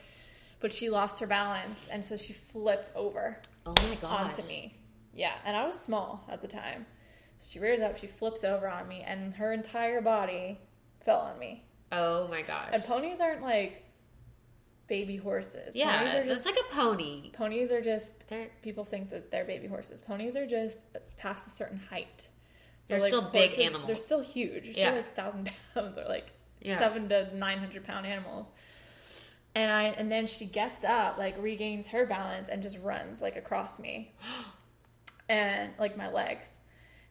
But 0.60 0.72
she 0.72 0.88
lost 0.88 1.20
her 1.20 1.26
balance 1.26 1.88
and 1.90 2.02
so 2.04 2.16
she 2.16 2.32
flipped 2.32 2.90
over 2.96 3.38
Oh 3.66 3.74
my 3.88 3.96
gosh. 3.96 4.32
onto 4.38 4.42
me. 4.48 4.74
Yeah, 5.12 5.32
and 5.44 5.54
I 5.56 5.66
was 5.66 5.78
small 5.78 6.24
at 6.30 6.40
the 6.40 6.48
time. 6.48 6.86
So 7.40 7.46
she 7.50 7.58
rears 7.58 7.82
up, 7.82 7.98
she 7.98 8.06
flips 8.06 8.42
over 8.44 8.66
on 8.68 8.88
me, 8.88 9.02
and 9.06 9.34
her 9.34 9.52
entire 9.52 10.00
body 10.00 10.58
fell 11.04 11.20
on 11.20 11.38
me. 11.38 11.64
Oh 11.92 12.26
my 12.28 12.40
gosh. 12.42 12.70
And 12.72 12.82
ponies 12.82 13.20
aren't 13.20 13.42
like 13.42 13.84
baby 14.86 15.16
horses. 15.16 15.74
yeah, 15.74 15.98
ponies 15.98 16.14
are 16.14 16.18
it's 16.22 16.44
just 16.44 16.46
like 16.46 16.56
a 16.70 16.74
pony. 16.74 17.30
ponies 17.32 17.70
are 17.72 17.80
just 17.80 18.28
They're 18.28 18.48
people 18.62 18.84
think 18.84 19.10
that 19.10 19.30
they're 19.30 19.44
baby 19.44 19.66
horses. 19.66 20.00
Ponies 20.00 20.36
are 20.36 20.46
just 20.46 20.80
past 21.16 21.46
a 21.46 21.50
certain 21.50 21.78
height. 21.78 22.28
So 22.84 22.98
They're 22.98 23.08
still 23.08 23.22
big 23.30 23.58
animals. 23.58 23.86
They're 23.86 23.96
still 23.96 24.20
huge. 24.20 24.64
They're 24.64 24.72
Yeah. 24.72 24.84
still 24.90 24.96
like 24.96 25.14
thousand 25.16 25.50
pounds 25.74 25.96
or 25.98 26.04
like 26.04 26.26
Yeah. 26.60 26.78
seven 26.78 27.08
to 27.08 27.34
nine 27.36 27.58
hundred 27.58 27.84
pound 27.84 28.06
animals. 28.06 28.46
And 29.54 29.70
I 29.70 29.84
and 29.84 30.10
then 30.12 30.26
she 30.26 30.44
gets 30.46 30.84
up, 30.84 31.16
like 31.16 31.40
regains 31.40 31.86
her 31.88 32.04
balance 32.06 32.48
and 32.48 32.62
just 32.62 32.76
runs 32.78 33.22
like 33.22 33.36
across 33.36 33.78
me. 33.78 34.12
and 35.28 35.70
like 35.78 35.96
my 35.96 36.10
legs. 36.10 36.46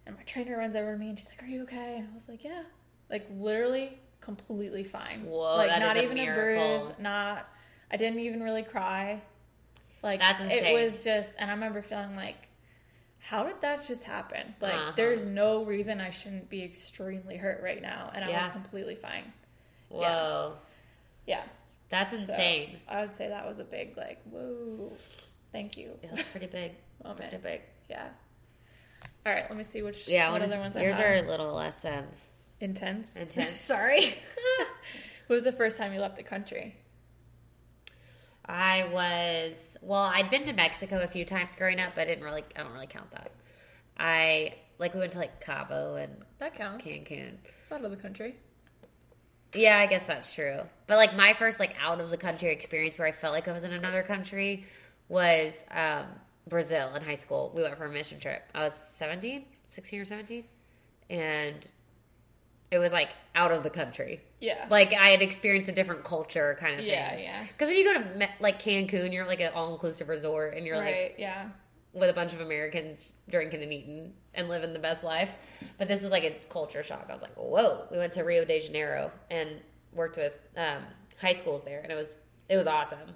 And 0.05 0.15
my 0.17 0.24
trainer 0.24 0.57
runs 0.57 0.76
over 0.76 0.91
to 0.93 0.97
me 0.97 1.09
and 1.09 1.17
she's 1.17 1.30
like, 1.30 1.41
Are 1.41 1.47
you 1.47 1.63
okay? 1.63 1.95
And 1.97 2.07
I 2.11 2.13
was 2.13 2.28
like, 2.30 2.43
Yeah. 2.43 2.63
Like 3.09 3.26
literally 3.36 3.97
completely 4.21 4.84
fine. 4.84 5.26
Whoa, 5.26 5.55
like 5.57 5.69
that 5.69 5.82
is 5.82 5.88
not 5.88 5.97
a 5.97 6.03
even 6.03 6.17
a 6.17 6.21
miracle. 6.21 6.80
bruise, 6.80 6.93
not 6.99 7.47
I 7.93 7.97
didn't 7.97 8.19
even 8.19 8.41
really 8.41 8.63
cry. 8.63 9.21
Like 10.01 10.19
That's 10.19 10.41
insane. 10.41 10.65
it 10.65 10.73
was 10.83 11.03
just 11.03 11.29
and 11.37 11.49
I 11.49 11.53
remember 11.53 11.81
feeling 11.81 12.15
like 12.15 12.49
how 13.19 13.43
did 13.43 13.61
that 13.61 13.87
just 13.87 14.03
happen? 14.03 14.53
Like 14.59 14.73
Uh-huh. 14.73 14.91
there's 14.97 15.25
no 15.25 15.63
reason 15.63 16.01
I 16.01 16.09
shouldn't 16.09 16.49
be 16.49 16.61
extremely 16.63 17.37
hurt 17.37 17.61
right 17.63 17.81
now 17.81 18.11
and 18.13 18.25
I 18.25 18.29
Yeah. 18.29 18.43
was 18.45 18.51
completely 18.53 18.95
fine. 18.95 19.31
Whoa. 19.89 20.55
Yeah. 21.27 21.43
That's 21.89 22.11
So 22.11 22.17
insane. 22.17 22.79
I 22.89 23.01
would 23.01 23.13
say 23.13 23.29
that 23.29 23.47
was 23.47 23.59
a 23.59 23.63
big 23.63 23.95
like, 23.95 24.21
whoa. 24.29 24.91
Thank 25.51 25.77
you. 25.77 25.91
Yeah, 26.03 26.09
that's 26.15 26.27
pretty 26.29 26.47
big. 26.47 26.71
Moment. 27.03 27.19
Pretty 27.29 27.37
big. 27.37 27.61
Yeah. 27.89 28.07
All 29.25 29.31
right, 29.31 29.45
let 29.47 29.55
me 29.57 29.63
see 29.63 29.83
which 29.83 30.07
Yeah, 30.07 30.31
what 30.31 30.41
what 30.41 30.49
other 30.49 30.59
ones 30.59 30.75
I 30.75 30.81
yours 30.81 30.99
are 30.99 31.13
a 31.13 31.21
little 31.21 31.53
less 31.53 31.85
um, 31.85 32.05
intense. 32.59 33.15
intense. 33.15 33.61
Sorry. 33.65 34.15
When 35.27 35.37
was 35.37 35.45
the 35.45 35.53
first 35.53 35.77
time 35.77 35.93
you 35.93 36.01
left 36.01 36.17
the 36.17 36.23
country? 36.23 36.75
I 38.45 38.85
was 38.91 39.77
well. 39.81 40.01
I'd 40.01 40.29
been 40.29 40.45
to 40.45 40.53
Mexico 40.53 41.01
a 41.01 41.07
few 41.07 41.25
times 41.25 41.55
growing 41.55 41.79
up, 41.79 41.95
but 41.95 42.01
I 42.01 42.05
didn't 42.05 42.23
really. 42.23 42.43
I 42.55 42.63
don't 42.63 42.73
really 42.73 42.87
count 42.87 43.11
that. 43.11 43.31
I 43.97 44.55
like 44.79 44.93
we 44.93 44.99
went 44.99 45.13
to 45.13 45.19
like 45.19 45.39
Cabo 45.39 45.95
and 45.95 46.11
That 46.39 46.55
counts. 46.55 46.85
Cancun. 46.85 47.35
It's 47.61 47.71
out 47.71 47.83
of 47.85 47.91
the 47.91 47.97
country. 47.97 48.35
Yeah, 49.55 49.77
I 49.77 49.85
guess 49.85 50.03
that's 50.03 50.33
true. 50.33 50.61
But 50.87 50.97
like 50.97 51.15
my 51.15 51.33
first 51.33 51.59
like 51.59 51.75
out 51.81 52.01
of 52.01 52.09
the 52.09 52.17
country 52.17 52.51
experience 52.51 52.97
where 52.97 53.07
I 53.07 53.11
felt 53.11 53.33
like 53.33 53.47
I 53.47 53.51
was 53.51 53.63
in 53.63 53.71
another 53.71 54.03
country 54.03 54.65
was 55.09 55.63
um, 55.71 56.05
Brazil 56.47 56.95
in 56.95 57.03
high 57.03 57.15
school. 57.15 57.51
We 57.55 57.61
went 57.61 57.77
for 57.77 57.85
a 57.85 57.91
mission 57.91 58.19
trip. 58.19 58.41
I 58.55 58.63
was 58.63 58.73
17, 58.73 59.45
16 59.69 59.99
or 60.01 60.05
17. 60.05 60.43
And 61.09 61.67
it 62.74 62.80
was 62.80 62.91
like 62.91 63.11
out 63.36 63.51
of 63.51 63.61
the 63.61 63.69
country. 63.69 64.19
Yeah. 64.39 64.65
Like 64.67 64.93
I 64.93 65.09
had 65.09 65.21
experienced 65.21 65.69
a 65.69 65.71
different 65.71 66.03
culture 66.03 66.57
kind 66.59 66.74
of 66.74 66.80
thing. 66.80 66.89
Yeah, 66.89 67.17
yeah. 67.17 67.43
Because 67.43 67.67
when 67.67 67.78
you 67.78 67.84
go 67.84 68.01
to 68.01 68.30
like 68.39 68.59
Cancun, 68.59 69.13
you're 69.13 69.28
like 69.28 69.41
an 69.41 69.51
all 69.53 69.71
inclusive 69.71 70.09
resort 70.09 70.55
and 70.55 70.65
you're 70.65 70.78
like 70.78 71.15
yeah. 71.19 71.49
with 71.93 72.09
a 72.09 72.13
bunch 72.13 72.34
of 72.34 72.41
Americans 72.41 73.13
drinking 73.30 73.61
and 73.61 73.71
eating 73.71 74.13
and 74.34 74.49
living 74.49 74.74
the 74.74 74.80
best 74.80 75.03
life. 75.03 75.30
But 75.78 75.88
this 75.88 76.01
was 76.01 76.11
like 76.11 76.24
a 76.24 76.36
culture 76.49 76.82
shock. 76.82 77.05
I 77.09 77.13
was 77.13 77.21
like, 77.21 77.36
whoa. 77.36 77.86
We 77.91 77.99
went 77.99 78.13
to 78.13 78.24
Rio 78.24 78.43
de 78.43 78.59
Janeiro 78.59 79.11
and 79.30 79.49
worked 79.93 80.17
with 80.17 80.34
um, 80.57 80.82
high 81.21 81.34
schools 81.34 81.63
there, 81.63 81.82
and 81.82 81.91
it 81.91 81.95
was 81.95 82.07
it 82.49 82.57
was 82.57 82.65
awesome. 82.65 83.11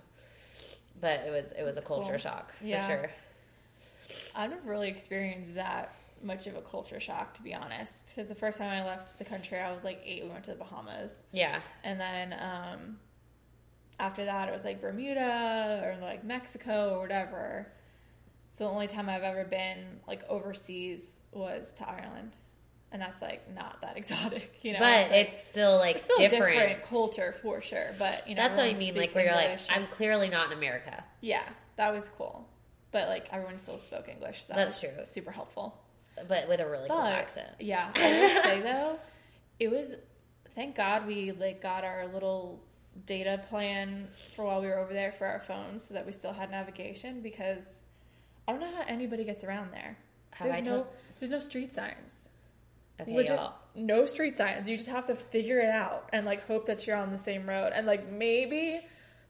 But 1.01 1.21
it 1.25 1.31
was 1.31 1.51
it 1.57 1.63
was 1.63 1.77
a 1.77 1.81
culture 1.81 2.09
cool. 2.11 2.17
shock 2.19 2.53
for 2.59 2.67
sure. 2.67 3.09
I've 4.35 4.51
never 4.51 4.69
really 4.69 4.89
experienced 4.89 5.55
that 5.55 5.95
much 6.23 6.47
of 6.47 6.55
a 6.55 6.61
culture 6.61 6.99
shock, 6.99 7.33
to 7.35 7.41
be 7.41 7.53
honest. 7.53 8.07
Because 8.07 8.29
the 8.29 8.35
first 8.35 8.57
time 8.57 8.69
I 8.69 8.85
left 8.85 9.17
the 9.17 9.25
country, 9.25 9.59
I 9.59 9.71
was 9.73 9.83
like 9.83 10.01
eight. 10.05 10.23
We 10.23 10.29
went 10.29 10.43
to 10.45 10.51
the 10.51 10.57
Bahamas. 10.57 11.11
Yeah, 11.31 11.59
And 11.83 11.99
then 11.99 12.33
um, 12.33 12.97
after 13.99 14.25
that, 14.25 14.49
it 14.49 14.51
was 14.51 14.63
like 14.63 14.81
Bermuda 14.81 15.81
or 15.83 15.97
like 16.01 16.23
Mexico 16.23 16.95
or 16.95 16.99
whatever. 17.01 17.71
So 18.51 18.65
the 18.65 18.69
only 18.71 18.87
time 18.87 19.09
I've 19.09 19.23
ever 19.23 19.43
been 19.43 19.99
like 20.07 20.23
overseas 20.29 21.19
was 21.31 21.73
to 21.73 21.87
Ireland. 21.89 22.31
And 22.91 23.01
that's 23.01 23.21
like 23.21 23.53
not 23.53 23.81
that 23.81 23.97
exotic, 23.97 24.59
you 24.61 24.73
know. 24.73 24.79
but 24.79 25.07
like- 25.07 25.11
it's 25.11 25.47
still 25.47 25.75
like 25.77 25.97
it's 25.97 26.05
still 26.05 26.19
a 26.19 26.29
different. 26.29 26.57
different 26.59 26.83
culture 26.83 27.35
for 27.41 27.61
sure. 27.61 27.91
But 27.99 28.27
you 28.29 28.35
know, 28.35 28.43
That's 28.43 28.57
what 28.57 28.65
I 28.65 28.73
mean. 28.73 28.95
Like 28.95 29.13
where 29.13 29.25
you're 29.25 29.35
like, 29.35 29.59
I'm 29.69 29.87
clearly 29.87 30.29
not 30.29 30.51
in 30.51 30.57
America. 30.57 31.03
yeah, 31.21 31.43
that 31.75 31.93
was 31.93 32.09
cool. 32.17 32.47
But 32.91 33.09
like 33.09 33.27
everyone 33.33 33.59
still 33.59 33.77
spoke 33.77 34.07
English. 34.07 34.43
So 34.47 34.53
that 34.53 34.55
That's 34.55 34.79
true. 34.79 34.89
Super 35.05 35.31
helpful. 35.31 35.77
But 36.27 36.47
with 36.47 36.59
a 36.59 36.67
really 36.67 36.89
cool 36.89 36.99
accent. 37.01 37.49
yeah, 37.59 37.91
I 37.95 38.09
will 38.09 38.43
say 38.43 38.61
though, 38.71 38.99
it 39.59 39.69
was. 39.71 39.95
Thank 40.55 40.75
God 40.75 41.05
we 41.05 41.31
like 41.33 41.61
got 41.61 41.83
our 41.83 42.07
little 42.07 42.59
data 43.05 43.39
plan 43.47 44.07
for 44.35 44.45
while 44.45 44.59
we 44.61 44.67
were 44.67 44.79
over 44.79 44.91
there 44.93 45.11
for 45.11 45.27
our 45.27 45.39
phones, 45.41 45.83
so 45.87 45.93
that 45.93 46.05
we 46.05 46.11
still 46.11 46.33
had 46.33 46.49
navigation. 46.49 47.21
Because 47.21 47.65
I 48.47 48.51
don't 48.53 48.61
know 48.61 48.75
how 48.75 48.83
anybody 48.87 49.23
gets 49.23 49.43
around 49.43 49.71
there. 49.71 49.97
Have 50.31 50.47
there's 50.47 50.57
I 50.57 50.61
no 50.61 50.75
told- 50.77 50.87
there's 51.19 51.31
no 51.31 51.39
street 51.39 51.73
signs. 51.73 52.27
Okay, 52.99 53.15
Legit, 53.15 53.39
no 53.75 54.07
street 54.07 54.35
signs. 54.37 54.67
You 54.67 54.75
just 54.77 54.89
have 54.89 55.05
to 55.05 55.15
figure 55.15 55.59
it 55.59 55.69
out 55.69 56.09
and 56.11 56.25
like 56.25 56.47
hope 56.47 56.65
that 56.65 56.87
you're 56.87 56.95
on 56.97 57.11
the 57.11 57.17
same 57.19 57.47
road. 57.47 57.71
And 57.75 57.85
like 57.85 58.11
maybe 58.11 58.79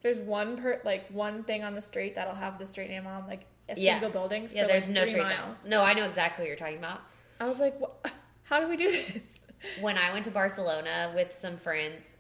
there's 0.04 0.20
one 0.20 0.56
per 0.56 0.80
like 0.86 1.10
one 1.10 1.44
thing 1.44 1.66
on 1.66 1.76
the 1.76 1.82
street 1.82 2.16
that'll 2.16 2.36
have 2.36 2.60
the 2.60 2.66
street 2.66 2.90
name 2.90 3.06
on 3.08 3.28
like 3.28 3.46
a 3.70 3.80
Yeah. 3.80 3.94
single 3.94 4.10
building. 4.10 4.48
For 4.48 4.54
Yeah, 4.56 4.62
like 4.64 4.72
there's 4.72 4.90
no 4.90 5.06
street 5.06 5.24
miles. 5.24 5.66
No, 5.66 5.82
I 5.84 5.94
know 5.94 6.06
exactly 6.06 6.44
what 6.44 6.48
you're 6.48 6.58
talking 6.58 6.78
about. 6.78 7.02
I 7.40 7.48
was 7.48 7.60
like, 7.60 7.80
what? 7.80 8.12
how 8.44 8.60
do 8.60 8.68
we 8.68 8.78
do 8.78 8.92
this? 8.92 9.32
when 9.82 9.98
I 9.98 10.12
went 10.14 10.26
to 10.26 10.32
Barcelona 10.32 11.12
with 11.16 11.34
some 11.34 11.58
friends, 11.58 12.16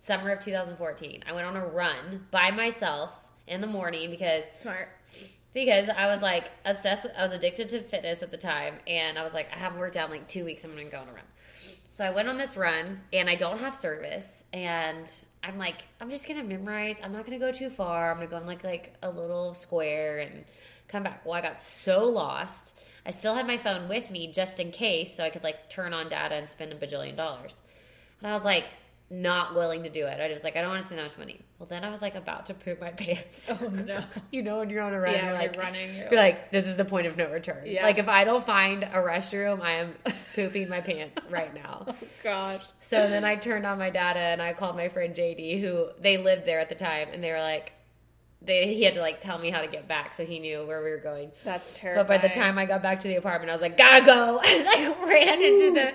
summer 0.00 0.30
of 0.30 0.44
2014, 0.44 1.24
I 1.28 1.32
went 1.32 1.46
on 1.46 1.56
a 1.56 1.64
run 1.66 2.26
by 2.30 2.50
myself 2.50 3.12
in 3.46 3.60
the 3.60 3.66
morning 3.66 4.10
because 4.10 4.44
Smart. 4.60 4.88
because 5.52 5.88
I 5.88 6.06
was 6.06 6.22
like 6.22 6.50
obsessed 6.64 7.04
with 7.04 7.12
I 7.16 7.22
was 7.22 7.32
addicted 7.32 7.68
to 7.70 7.82
fitness 7.82 8.22
at 8.22 8.30
the 8.30 8.36
time 8.36 8.76
and 8.86 9.18
I 9.18 9.22
was 9.24 9.34
like 9.34 9.48
I 9.52 9.58
haven't 9.58 9.78
worked 9.80 9.96
out 9.96 10.06
in 10.06 10.12
like 10.12 10.28
2 10.28 10.44
weeks 10.44 10.64
I'm 10.64 10.72
going 10.72 10.86
to 10.86 10.92
go 10.92 10.98
on 11.00 11.08
a 11.08 11.12
run. 11.12 11.24
So 11.90 12.04
I 12.04 12.10
went 12.10 12.28
on 12.28 12.38
this 12.38 12.56
run 12.56 13.00
and 13.12 13.28
I 13.28 13.34
don't 13.34 13.58
have 13.58 13.76
service 13.76 14.44
and 14.52 15.10
I'm 15.42 15.58
like 15.58 15.82
I'm 16.00 16.08
just 16.08 16.26
to 16.38 16.44
memorize. 16.44 16.98
I'm 17.02 17.12
not 17.12 17.26
to 17.38 17.44
go 17.44 17.52
too 17.52 17.68
far. 17.68 18.10
I'm 18.12 18.20
to 18.20 18.26
go 18.30 18.36
in 18.38 18.46
like 18.46 18.64
like 18.64 18.94
a 19.02 19.10
little 19.10 19.54
square 19.54 20.20
and 20.20 20.44
come 20.92 21.02
back. 21.02 21.24
Well, 21.24 21.34
I 21.34 21.40
got 21.40 21.60
so 21.60 22.04
lost. 22.04 22.74
I 23.04 23.10
still 23.10 23.34
had 23.34 23.46
my 23.46 23.56
phone 23.56 23.88
with 23.88 24.10
me 24.10 24.30
just 24.30 24.60
in 24.60 24.70
case 24.70 25.16
so 25.16 25.24
I 25.24 25.30
could 25.30 25.42
like 25.42 25.68
turn 25.70 25.92
on 25.92 26.08
data 26.08 26.36
and 26.36 26.48
spend 26.48 26.72
a 26.72 26.76
bajillion 26.76 27.16
dollars. 27.16 27.58
And 28.20 28.30
I 28.30 28.34
was 28.34 28.44
like 28.44 28.66
not 29.10 29.54
willing 29.54 29.82
to 29.82 29.90
do 29.90 30.06
it. 30.06 30.20
I 30.20 30.32
was 30.32 30.44
like 30.44 30.56
I 30.56 30.60
don't 30.60 30.70
want 30.70 30.82
to 30.82 30.86
spend 30.86 31.00
that 31.00 31.04
much 31.04 31.18
money. 31.18 31.40
Well, 31.58 31.66
then 31.66 31.84
I 31.84 31.90
was 31.90 32.00
like 32.00 32.14
about 32.14 32.46
to 32.46 32.54
poop 32.54 32.80
my 32.80 32.90
pants. 32.90 33.50
Oh 33.50 33.66
no. 33.66 34.04
you 34.30 34.42
know, 34.42 34.58
when 34.58 34.70
you're 34.70 34.82
on 34.82 34.94
a 34.94 35.00
run, 35.00 35.14
Yeah, 35.14 35.24
you're 35.26 35.34
like 35.34 35.54
you're 35.56 35.64
running, 35.64 35.96
you're 35.96 36.10
You're 36.12 36.20
like, 36.20 36.52
this 36.52 36.66
is 36.66 36.76
the 36.76 36.84
point 36.84 37.06
of 37.06 37.16
no 37.16 37.28
return. 37.30 37.64
Yeah. 37.66 37.82
Like 37.82 37.98
if 37.98 38.08
I 38.08 38.22
don't 38.24 38.46
find 38.46 38.84
a 38.84 38.98
restroom, 38.98 39.60
I 39.62 39.72
am 39.72 39.94
pooping 40.36 40.68
my 40.68 40.80
pants 40.80 41.20
right 41.28 41.52
now. 41.52 41.86
Oh, 41.88 41.94
God. 42.22 42.60
So 42.78 43.08
then 43.08 43.24
I 43.24 43.34
turned 43.34 43.66
on 43.66 43.78
my 43.78 43.90
data 43.90 44.20
and 44.20 44.40
I 44.40 44.52
called 44.52 44.76
my 44.76 44.88
friend 44.88 45.14
JD, 45.14 45.60
who 45.60 45.88
they 46.00 46.18
lived 46.18 46.46
there 46.46 46.60
at 46.60 46.68
the 46.68 46.76
time, 46.76 47.08
and 47.12 47.22
they 47.22 47.32
were 47.32 47.40
like, 47.40 47.72
they 48.44 48.74
he 48.74 48.82
had 48.82 48.94
to 48.94 49.00
like 49.00 49.20
tell 49.20 49.38
me 49.38 49.50
how 49.50 49.60
to 49.60 49.66
get 49.68 49.86
back, 49.88 50.14
so 50.14 50.24
he 50.24 50.38
knew 50.38 50.64
where 50.66 50.82
we 50.82 50.90
were 50.90 50.98
going. 50.98 51.30
That's 51.44 51.76
terrible. 51.76 52.04
But 52.04 52.08
by 52.22 52.28
the 52.28 52.34
time 52.34 52.58
I 52.58 52.66
got 52.66 52.82
back 52.82 53.00
to 53.00 53.08
the 53.08 53.16
apartment, 53.16 53.50
I 53.50 53.54
was 53.54 53.62
like, 53.62 53.76
gotta 53.78 54.04
go, 54.04 54.38
and 54.44 54.68
I 54.68 54.94
ran 55.06 55.42
into 55.42 55.72
the 55.74 55.92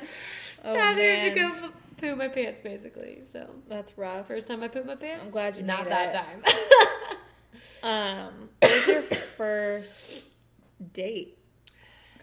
Oh, 0.66 0.74
bathroom 0.74 1.30
to 1.30 1.36
go 1.36 1.68
p- 1.70 1.76
poo 2.02 2.16
my 2.16 2.28
pants, 2.28 2.60
basically. 2.62 3.22
So 3.26 3.48
That's 3.70 3.98
rough. 3.98 4.28
first 4.28 4.48
time 4.48 4.64
I 4.64 4.68
pooped 4.68 4.88
my 4.88 4.96
pants. 4.96 5.26
I'm 5.26 5.32
glad 5.32 5.56
you 5.56 5.64
not 5.64 5.88
that 5.90 6.10
it. 6.14 6.18
time. 6.18 6.44
Um, 7.84 8.50
what 8.60 8.72
was 8.72 8.88
your 8.88 9.02
first 9.04 10.20
date? 10.94 11.38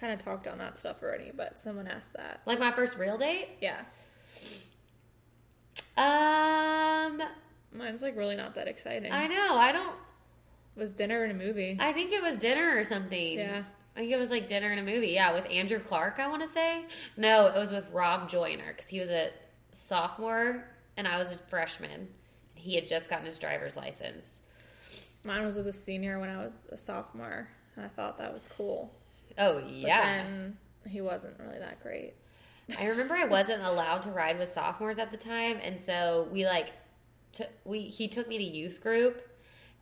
Kind 0.01 0.13
of 0.13 0.19
talked 0.23 0.49
on 0.49 0.59
that 0.59 0.79
stuff 0.79 0.97
already, 1.03 1.31
but 1.35 1.59
someone 1.61 1.87
asked 1.87 2.13
that. 2.15 2.41
like 2.45 2.59
my 2.59 2.73
first 2.73 2.99
real 2.99 3.17
date. 3.17 3.49
Yeah, 3.61 3.83
Um, 5.97 7.23
mine's 7.73 8.03
like 8.03 8.17
really 8.17 8.37
not 8.37 8.57
that 8.57 8.69
exciting. 8.69 9.13
I 9.13 9.27
know. 9.29 9.57
I 9.57 9.73
don't. 9.73 9.97
Was 10.77 10.93
dinner 10.93 11.23
and 11.23 11.33
a 11.33 11.45
movie. 11.45 11.77
I 11.81 11.93
think 11.93 12.13
it 12.13 12.23
was 12.23 12.39
dinner 12.39 12.77
or 12.77 12.85
something. 12.85 13.39
Yeah. 13.39 13.63
I 13.97 14.01
think 14.01 14.13
it 14.13 14.17
was 14.19 14.31
like 14.31 14.49
dinner 14.49 14.71
and 14.73 14.81
a 14.81 14.83
movie. 14.83 15.09
Yeah, 15.09 15.33
with 15.33 15.47
Andrew 15.51 15.79
Clark, 15.79 16.19
I 16.19 16.27
want 16.27 16.43
to 16.43 16.49
say. 16.49 16.85
No, 17.17 17.47
it 17.47 17.55
was 17.59 17.71
with 17.71 17.85
Rob 17.93 18.29
Joyner 18.29 18.73
because 18.75 18.89
he 18.89 18.99
was 18.99 19.09
a 19.11 19.31
sophomore 19.73 20.65
and 20.97 21.07
I 21.07 21.19
was 21.19 21.31
a 21.33 21.39
freshman. 21.49 22.09
He 22.55 22.75
had 22.75 22.89
just 22.89 23.09
gotten 23.11 23.27
his 23.27 23.39
driver's 23.39 23.77
license. 23.77 24.25
Mine 25.23 25.45
was 25.45 25.57
with 25.57 25.67
a 25.69 25.73
senior 25.73 26.19
when 26.19 26.29
I 26.29 26.39
was 26.45 26.67
a 26.71 26.77
sophomore, 26.77 27.49
and 27.77 27.85
I 27.85 27.89
thought 27.89 28.19
that 28.19 28.33
was 28.33 28.49
cool. 28.57 28.93
Oh 29.39 29.55
But 29.61 29.71
yeah. 29.71 30.03
then 30.23 30.59
he 30.87 31.01
wasn't 31.01 31.39
really 31.41 31.59
that 31.59 31.83
great. 31.83 32.15
I 32.79 32.87
remember 32.87 33.15
I 33.15 33.25
wasn't 33.25 33.63
allowed 33.65 34.03
to 34.03 34.11
ride 34.11 34.39
with 34.39 34.53
sophomores 34.53 34.99
at 34.99 35.11
the 35.11 35.17
time, 35.17 35.59
and 35.63 35.79
so 35.79 36.29
we 36.31 36.45
like 36.47 36.73
took 37.33 37.49
we 37.65 37.83
he 37.83 38.07
took 38.09 38.29
me 38.29 38.39
to 38.39 38.45
youth 38.45 38.81
group, 38.83 39.27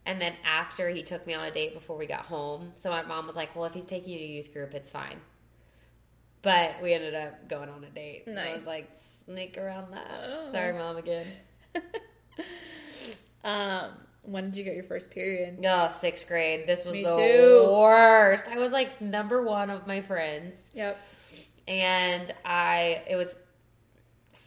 and 0.05 0.19
then 0.21 0.33
after 0.45 0.89
he 0.89 1.03
took 1.03 1.25
me 1.27 1.33
on 1.33 1.45
a 1.45 1.51
date 1.51 1.73
before 1.73 1.97
we 1.97 2.05
got 2.05 2.21
home. 2.25 2.73
So 2.75 2.89
my 2.89 3.01
mom 3.03 3.27
was 3.27 3.35
like, 3.35 3.55
"Well, 3.55 3.65
if 3.65 3.73
he's 3.73 3.85
taking 3.85 4.09
you 4.13 4.19
to 4.19 4.25
youth 4.25 4.53
group, 4.53 4.73
it's 4.73 4.89
fine." 4.89 5.19
But 6.41 6.81
we 6.81 6.93
ended 6.93 7.15
up 7.15 7.47
going 7.47 7.69
on 7.69 7.83
a 7.85 7.89
date. 7.89 8.23
And 8.27 8.37
I 8.37 8.51
was 8.53 8.67
like, 8.67 8.89
sneak 9.23 9.57
around 9.57 9.93
that. 9.93 10.07
Oh. 10.11 10.51
Sorry, 10.51 10.73
mom, 10.73 10.97
again. 10.97 11.25
Um, 13.43 13.91
when 14.21 14.45
did 14.45 14.57
you 14.57 14.63
get 14.63 14.73
your 14.75 14.85
first 14.85 15.11
period? 15.11 15.59
Oh, 15.65 15.89
sixth 15.89 16.27
grade. 16.27 16.65
This 16.65 16.85
was 16.85 16.93
Me 16.93 17.03
the 17.03 17.15
too. 17.15 17.69
worst. 17.69 18.47
I 18.47 18.57
was 18.57 18.71
like 18.71 19.01
number 19.01 19.41
one 19.41 19.69
of 19.69 19.85
my 19.85 20.01
friends. 20.01 20.69
Yep. 20.73 20.97
and 21.67 22.33
I 22.45 23.01
it 23.09 23.15
was 23.17 23.35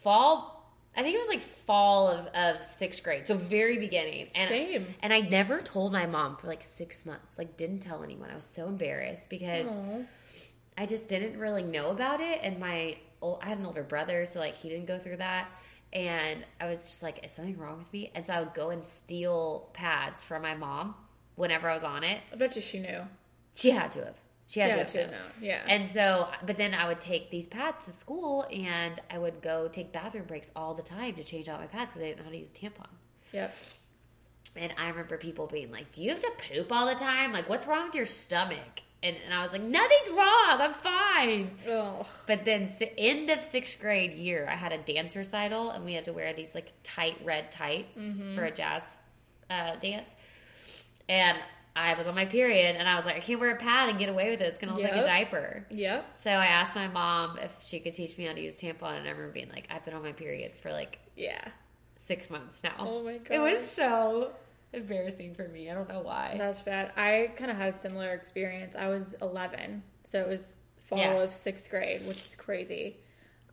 fall. 0.01 0.56
I 0.97 1.03
think 1.03 1.15
it 1.15 1.19
was 1.19 1.27
like 1.27 1.43
fall 1.43 2.07
of, 2.07 2.25
of 2.27 2.65
sixth 2.65 3.03
grade, 3.03 3.27
so 3.27 3.35
very 3.37 3.77
beginning. 3.77 4.29
And 4.33 4.49
Same. 4.49 4.87
And 5.03 5.13
I 5.13 5.19
never 5.19 5.61
told 5.61 5.91
my 5.93 6.07
mom 6.07 6.37
for 6.37 6.47
like 6.47 6.63
six 6.63 7.05
months. 7.05 7.37
Like 7.37 7.55
didn't 7.55 7.79
tell 7.79 8.03
anyone. 8.03 8.31
I 8.31 8.35
was 8.35 8.45
so 8.45 8.67
embarrassed 8.67 9.29
because 9.29 9.69
Aw. 9.69 9.99
I 10.75 10.85
just 10.87 11.07
didn't 11.07 11.37
really 11.37 11.61
know 11.61 11.91
about 11.91 12.19
it. 12.19 12.39
And 12.41 12.59
my 12.59 12.97
ol- 13.21 13.39
I 13.43 13.49
had 13.49 13.59
an 13.59 13.65
older 13.67 13.83
brother, 13.83 14.25
so 14.25 14.39
like 14.39 14.55
he 14.55 14.69
didn't 14.69 14.87
go 14.87 14.97
through 14.97 15.17
that. 15.17 15.49
And 15.93 16.43
I 16.59 16.67
was 16.67 16.83
just 16.85 17.03
like, 17.03 17.23
is 17.23 17.31
something 17.31 17.57
wrong 17.57 17.77
with 17.77 17.93
me? 17.93 18.11
And 18.15 18.25
so 18.25 18.33
I 18.33 18.41
would 18.41 18.55
go 18.55 18.71
and 18.71 18.83
steal 18.83 19.69
pads 19.73 20.23
from 20.23 20.41
my 20.41 20.55
mom 20.55 20.95
whenever 21.35 21.69
I 21.69 21.73
was 21.75 21.83
on 21.83 22.03
it. 22.03 22.21
I 22.33 22.35
bet 22.35 22.55
you 22.55 22.61
she 22.61 22.79
knew. 22.79 23.01
She 23.53 23.69
had 23.69 23.91
to 23.91 24.05
have. 24.05 24.15
She 24.47 24.59
had 24.61 24.67
She 24.69 24.73
to 24.73 24.77
had 24.79 25.09
have 25.09 25.09
to. 25.09 25.45
Yeah. 25.45 25.61
And 25.67 25.89
so, 25.89 26.29
but 26.45 26.57
then 26.57 26.73
I 26.73 26.87
would 26.87 26.99
take 27.01 27.29
these 27.29 27.45
pads 27.45 27.85
to 27.85 27.91
school 27.91 28.45
and 28.51 28.99
I 29.11 29.17
would 29.17 29.41
go 29.41 29.67
take 29.67 29.91
bathroom 29.91 30.25
breaks 30.25 30.49
all 30.55 30.73
the 30.73 30.83
time 30.83 31.15
to 31.15 31.23
change 31.23 31.49
out 31.49 31.59
my 31.59 31.67
pads 31.67 31.91
because 31.91 32.01
I 32.01 32.05
didn't 32.05 32.19
know 32.19 32.23
how 32.25 32.31
to 32.31 32.37
use 32.37 32.51
a 32.51 32.55
tampon. 32.55 32.87
yep. 33.33 33.55
And 34.55 34.73
I 34.77 34.89
remember 34.89 35.17
people 35.17 35.45
being 35.47 35.71
like, 35.71 35.91
Do 35.91 36.01
you 36.01 36.09
have 36.11 36.21
to 36.21 36.31
poop 36.49 36.71
all 36.71 36.87
the 36.87 36.95
time? 36.95 37.31
Like, 37.33 37.47
what's 37.49 37.67
wrong 37.67 37.87
with 37.87 37.95
your 37.95 38.05
stomach? 38.05 38.81
And, 39.03 39.15
and 39.23 39.31
I 39.33 39.43
was 39.43 39.51
like, 39.51 39.61
Nothing's 39.61 40.09
wrong. 40.09 40.61
I'm 40.61 40.73
fine. 40.73 41.51
Oh. 41.69 42.07
But 42.25 42.45
then, 42.45 42.67
end 42.97 43.29
of 43.29 43.43
sixth 43.43 43.79
grade 43.79 44.13
year, 44.13 44.47
I 44.49 44.55
had 44.55 44.71
a 44.71 44.77
dance 44.79 45.15
recital 45.15 45.69
and 45.71 45.85
we 45.85 45.93
had 45.93 46.05
to 46.05 46.13
wear 46.13 46.33
these 46.33 46.55
like 46.55 46.71
tight 46.83 47.17
red 47.23 47.51
tights 47.51 47.99
for 48.33 48.45
a 48.45 48.51
jazz 48.51 48.81
uh, 49.49 49.75
dance. 49.75 50.09
And 51.09 51.37
I 51.77 51.93
was 51.93 52.07
on 52.07 52.15
my 52.15 52.25
period 52.25 52.75
and 52.75 52.89
I 52.89 52.95
was 52.95 53.05
like, 53.05 53.15
I 53.15 53.19
can't 53.19 53.39
wear 53.39 53.51
a 53.51 53.55
pad 53.57 53.89
and 53.89 53.99
get 53.99 54.09
away 54.09 54.31
with 54.31 54.41
it. 54.41 54.45
It's 54.45 54.57
going 54.57 54.73
to 54.73 54.79
look 54.81 54.89
like 54.91 54.99
a 55.01 55.05
diaper. 55.05 55.65
Yep. 55.69 56.11
So 56.19 56.31
I 56.31 56.47
asked 56.47 56.75
my 56.75 56.87
mom 56.87 57.37
if 57.37 57.55
she 57.65 57.79
could 57.79 57.93
teach 57.93 58.17
me 58.17 58.25
how 58.25 58.33
to 58.33 58.41
use 58.41 58.59
tampon, 58.59 58.97
and 58.97 59.07
I 59.07 59.11
remember 59.11 59.29
being 59.31 59.49
like, 59.49 59.67
I've 59.69 59.85
been 59.85 59.93
on 59.93 60.01
my 60.03 60.11
period 60.13 60.53
for 60.61 60.71
like 60.71 60.97
Yeah. 61.15 61.39
six 61.95 62.29
months 62.29 62.63
now. 62.63 62.73
Oh 62.79 63.03
my 63.03 63.17
God. 63.19 63.31
It 63.35 63.39
was 63.39 63.69
so 63.69 64.31
embarrassing 64.73 65.35
for 65.35 65.47
me. 65.47 65.69
I 65.69 65.73
don't 65.73 65.87
know 65.89 66.01
why. 66.01 66.35
That's 66.37 66.59
bad. 66.61 66.91
I 66.97 67.31
kind 67.37 67.51
of 67.51 67.57
had 67.57 67.73
a 67.73 67.77
similar 67.77 68.09
experience. 68.13 68.75
I 68.75 68.89
was 68.89 69.13
11, 69.21 69.83
so 70.05 70.19
it 70.19 70.27
was 70.27 70.59
fall 70.81 70.97
Yeah. 70.99 71.13
of 71.21 71.31
sixth 71.33 71.69
grade, 71.69 72.05
which 72.07 72.17
is 72.17 72.35
crazy. 72.35 72.97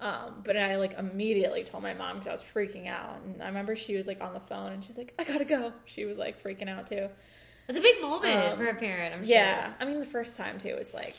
Um, 0.00 0.42
but 0.44 0.56
I 0.56 0.76
like 0.76 0.94
immediately 0.98 1.62
told 1.62 1.82
my 1.82 1.94
mom 1.94 2.14
because 2.18 2.28
I 2.28 2.32
was 2.32 2.42
freaking 2.42 2.88
out, 2.88 3.20
and 3.24 3.42
I 3.42 3.46
remember 3.46 3.76
she 3.76 3.96
was 3.96 4.06
like 4.06 4.20
on 4.20 4.34
the 4.34 4.40
phone, 4.40 4.72
and 4.72 4.84
she's 4.84 4.96
like, 4.98 5.14
"I 5.18 5.24
gotta 5.24 5.44
go." 5.44 5.72
She 5.84 6.04
was 6.04 6.18
like 6.18 6.42
freaking 6.42 6.68
out 6.68 6.88
too. 6.88 7.08
It's 7.68 7.78
a 7.78 7.80
big 7.80 8.00
moment 8.02 8.52
Um, 8.52 8.58
for 8.58 8.66
a 8.66 8.74
parent. 8.74 9.14
I'm 9.14 9.20
sure. 9.24 9.34
Yeah, 9.34 9.72
I 9.80 9.84
mean 9.84 10.00
the 10.00 10.06
first 10.06 10.36
time 10.36 10.58
too, 10.58 10.76
it's 10.78 10.92
like 10.94 11.16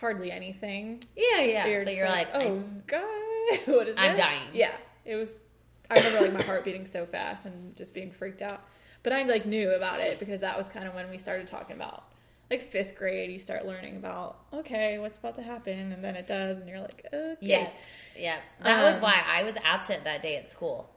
hardly 0.00 0.30
anything. 0.30 1.02
yeah, 1.16 1.40
yeah. 1.40 1.66
You're 1.66 1.84
but 1.84 1.94
you're 1.94 2.08
like, 2.08 2.28
oh 2.34 2.62
god, 2.86 3.02
what 3.66 3.88
is 3.88 3.94
I'm 3.98 4.12
this? 4.16 4.20
dying. 4.20 4.42
Yeah, 4.52 4.72
it 5.04 5.16
was. 5.16 5.40
I 5.90 5.96
remember 5.96 6.20
like 6.20 6.32
my 6.34 6.42
heart 6.42 6.64
beating 6.64 6.84
so 6.84 7.06
fast 7.06 7.46
and 7.46 7.74
just 7.76 7.94
being 7.94 8.10
freaked 8.10 8.42
out. 8.42 8.62
But 9.02 9.12
I 9.14 9.22
like 9.22 9.46
knew 9.46 9.70
about 9.70 10.00
it 10.00 10.18
because 10.18 10.42
that 10.42 10.58
was 10.58 10.68
kind 10.68 10.86
of 10.86 10.94
when 10.94 11.08
we 11.08 11.16
started 11.18 11.46
talking 11.46 11.76
about 11.76 12.04
like 12.50 12.62
fifth 12.70 12.94
grade. 12.96 13.30
You 13.30 13.38
start 13.38 13.64
learning 13.66 13.96
about 13.96 14.38
okay, 14.52 14.98
what's 14.98 15.16
about 15.16 15.36
to 15.36 15.42
happen, 15.42 15.92
and 15.92 16.04
then 16.04 16.16
it 16.16 16.26
does, 16.26 16.58
and 16.58 16.68
you're 16.68 16.80
like, 16.80 17.06
okay, 17.12 17.36
yeah, 17.40 17.70
yeah. 18.16 18.36
That 18.62 18.82
was 18.84 18.96
Um, 18.96 19.02
why 19.04 19.22
I 19.26 19.44
was 19.44 19.54
absent 19.64 20.04
that 20.04 20.20
day 20.20 20.36
at 20.36 20.50
school. 20.50 20.90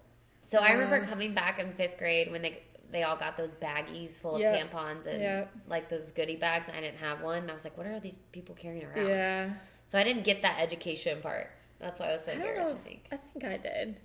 So 0.43 0.57
I 0.57 0.71
remember 0.71 1.05
coming 1.05 1.33
back 1.33 1.59
in 1.59 1.71
fifth 1.73 1.97
grade 1.97 2.31
when 2.31 2.41
they 2.41 2.61
they 2.91 3.03
all 3.03 3.15
got 3.15 3.37
those 3.37 3.51
baggies 3.51 4.11
full 4.19 4.35
of 4.35 4.41
Yep. 4.41 4.71
tampons 4.71 5.05
and 5.05 5.21
Yep. 5.21 5.51
like 5.67 5.89
those 5.89 6.11
goodie 6.11 6.35
bags, 6.35 6.67
I 6.69 6.79
didn't 6.81 6.97
have 6.99 7.21
one. 7.21 7.49
I 7.49 7.53
was 7.53 7.63
like, 7.63 7.77
what 7.77 7.87
are 7.87 7.99
these 7.99 8.19
people 8.31 8.53
carrying 8.55 8.85
around? 8.85 9.07
yeah. 9.07 9.53
So 9.87 9.97
I 9.99 10.03
didn't 10.03 10.23
get 10.23 10.41
that 10.43 10.59
education 10.59 11.21
part. 11.21 11.51
That's 11.79 11.99
why 11.99 12.09
I 12.09 12.13
was 12.13 12.23
so 12.25 12.31
I 12.31 12.35
embarrassed. 12.35 12.69
I 12.71 12.73
think. 12.75 13.07
I 13.11 13.17
think 13.17 13.43
I 13.45 13.57
did. 13.57 13.99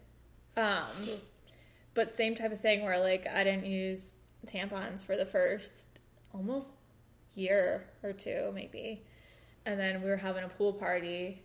Um, 0.56 0.86
but 1.94 2.12
same 2.12 2.34
type 2.34 2.52
of 2.52 2.60
thing 2.60 2.82
where 2.84 2.98
like 2.98 3.26
I 3.26 3.44
didn't 3.44 3.66
use 3.66 4.16
tampons 4.46 5.02
for 5.04 5.16
the 5.16 5.26
first 5.26 5.86
almost 6.32 6.74
year 7.34 7.86
or 8.02 8.12
two, 8.12 8.50
maybe. 8.54 9.04
And 9.66 9.78
then 9.78 10.02
we 10.02 10.08
were 10.08 10.16
having 10.16 10.44
a 10.44 10.48
pool 10.48 10.72
party 10.72 11.42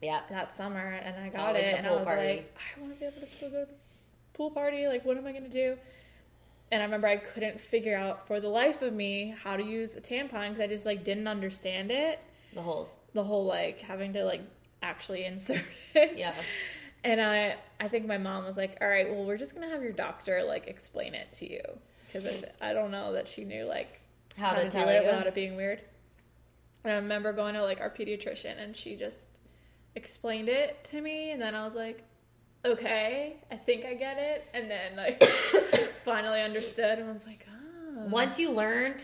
Yeah. 0.00 0.22
that 0.30 0.54
summer, 0.54 0.86
and 1.04 1.16
I 1.24 1.28
got 1.28 1.56
it, 1.56 1.76
and 1.78 1.86
I 1.86 1.92
was 1.92 2.04
party. 2.04 2.28
like, 2.28 2.56
I 2.76 2.80
want 2.80 2.92
to 2.94 2.98
be 3.00 3.06
able 3.06 3.20
to 3.20 3.26
still 3.26 3.50
go 3.50 3.64
to 3.64 3.70
the 3.70 3.76
pool 4.34 4.50
party. 4.50 4.86
Like, 4.88 5.04
what 5.04 5.16
am 5.16 5.26
I 5.26 5.32
going 5.32 5.44
to 5.44 5.48
do? 5.48 5.78
And 6.72 6.80
I 6.80 6.86
remember 6.86 7.06
I 7.06 7.18
couldn't 7.18 7.60
figure 7.60 7.94
out 7.94 8.26
for 8.26 8.40
the 8.40 8.48
life 8.48 8.80
of 8.80 8.94
me 8.94 9.34
how 9.44 9.56
to 9.56 9.62
use 9.62 9.94
a 9.94 10.00
tampon 10.00 10.48
because 10.48 10.60
I 10.60 10.66
just 10.66 10.86
like 10.86 11.04
didn't 11.04 11.28
understand 11.28 11.90
it. 11.90 12.18
The 12.54 12.62
holes. 12.62 12.96
The 13.12 13.22
whole 13.22 13.44
like 13.44 13.82
having 13.82 14.14
to 14.14 14.24
like 14.24 14.40
actually 14.82 15.24
insert 15.26 15.62
it. 15.94 16.16
Yeah. 16.16 16.34
And 17.04 17.20
I, 17.20 17.56
I 17.78 17.88
think 17.88 18.06
my 18.06 18.16
mom 18.16 18.44
was 18.44 18.56
like, 18.56 18.78
"All 18.80 18.88
right, 18.88 19.10
well, 19.10 19.24
we're 19.24 19.36
just 19.36 19.54
gonna 19.54 19.68
have 19.68 19.82
your 19.82 19.92
doctor 19.92 20.42
like 20.44 20.66
explain 20.66 21.14
it 21.14 21.30
to 21.34 21.50
you 21.52 21.60
because 22.06 22.26
I, 22.26 22.70
I 22.70 22.72
don't 22.72 22.90
know 22.90 23.12
that 23.12 23.28
she 23.28 23.44
knew 23.44 23.64
like 23.64 24.00
How, 24.36 24.54
to, 24.54 24.70
tell 24.70 24.86
do 24.86 24.92
it 24.92 25.00
you. 25.00 25.06
without 25.06 25.26
it 25.26 25.34
being 25.34 25.56
weird." 25.56 25.82
And 26.84 26.92
I 26.92 26.96
remember 26.96 27.32
going 27.32 27.54
to 27.54 27.62
like 27.62 27.80
our 27.80 27.90
pediatrician, 27.90 28.60
and 28.60 28.76
she 28.76 28.96
just 28.96 29.26
explained 29.94 30.48
it 30.48 30.82
to 30.90 31.00
me, 31.00 31.32
and 31.32 31.40
then 31.42 31.54
I 31.54 31.64
was 31.64 31.74
like, 31.74 32.02
"Okay, 32.64 33.36
I 33.50 33.56
think 33.56 33.84
I 33.84 33.94
get 33.94 34.18
it." 34.18 34.46
And 34.54 34.70
then 34.70 34.96
like 34.96 35.22
finally 36.04 36.40
understood, 36.42 36.98
and 36.98 37.12
was 37.12 37.24
like, 37.26 37.46
"Oh, 37.50 38.06
Once 38.06 38.38
you 38.38 38.50
learned, 38.50 39.02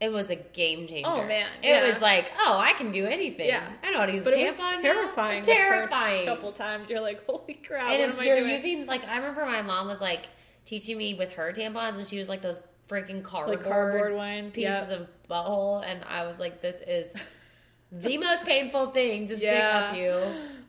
it 0.00 0.10
was 0.12 0.28
a 0.30 0.36
game 0.36 0.86
changer. 0.86 1.08
Oh, 1.08 1.24
man, 1.26 1.46
It 1.62 1.68
yeah. 1.68 1.90
was 1.90 2.02
like, 2.02 2.30
oh, 2.38 2.58
I 2.58 2.74
can 2.74 2.92
do 2.92 3.06
anything. 3.06 3.46
Yeah. 3.48 3.66
I 3.82 3.90
know 3.92 4.00
how 4.00 4.06
to 4.06 4.12
use 4.12 4.24
But 4.24 4.34
a 4.34 4.40
it 4.40 4.44
was 4.44 4.56
tampon. 4.56 4.82
terrifying. 4.82 5.42
Terrifying. 5.42 6.26
couple 6.26 6.52
times, 6.52 6.90
you're 6.90 7.00
like, 7.00 7.24
"Holy 7.26 7.54
crap! 7.54 7.90
and 7.92 8.00
what 8.00 8.10
am 8.10 8.20
I 8.20 8.24
you're 8.24 8.40
doing?" 8.40 8.50
using 8.50 8.86
like, 8.86 9.06
I 9.08 9.16
remember 9.16 9.46
my 9.46 9.62
mom 9.62 9.86
was 9.86 10.00
like 10.00 10.26
teaching 10.66 10.98
me 10.98 11.14
with 11.14 11.32
her 11.34 11.52
tampons, 11.52 11.96
and 11.96 12.06
she 12.06 12.18
was 12.18 12.28
like 12.28 12.42
those 12.42 12.58
freaking 12.90 13.22
cardboard, 13.22 13.62
cardboard 13.62 14.14
ones, 14.14 14.52
pieces 14.54 14.64
yep. 14.64 14.90
of 14.90 15.08
butthole, 15.30 15.82
and 15.84 16.04
I 16.04 16.26
was 16.26 16.38
like, 16.38 16.60
this 16.60 16.82
is 16.86 17.12
the 17.92 18.18
most 18.18 18.44
painful 18.44 18.90
thing 18.90 19.28
to 19.28 19.36
stick 19.36 19.62
up 19.62 19.96
you. 19.96 20.20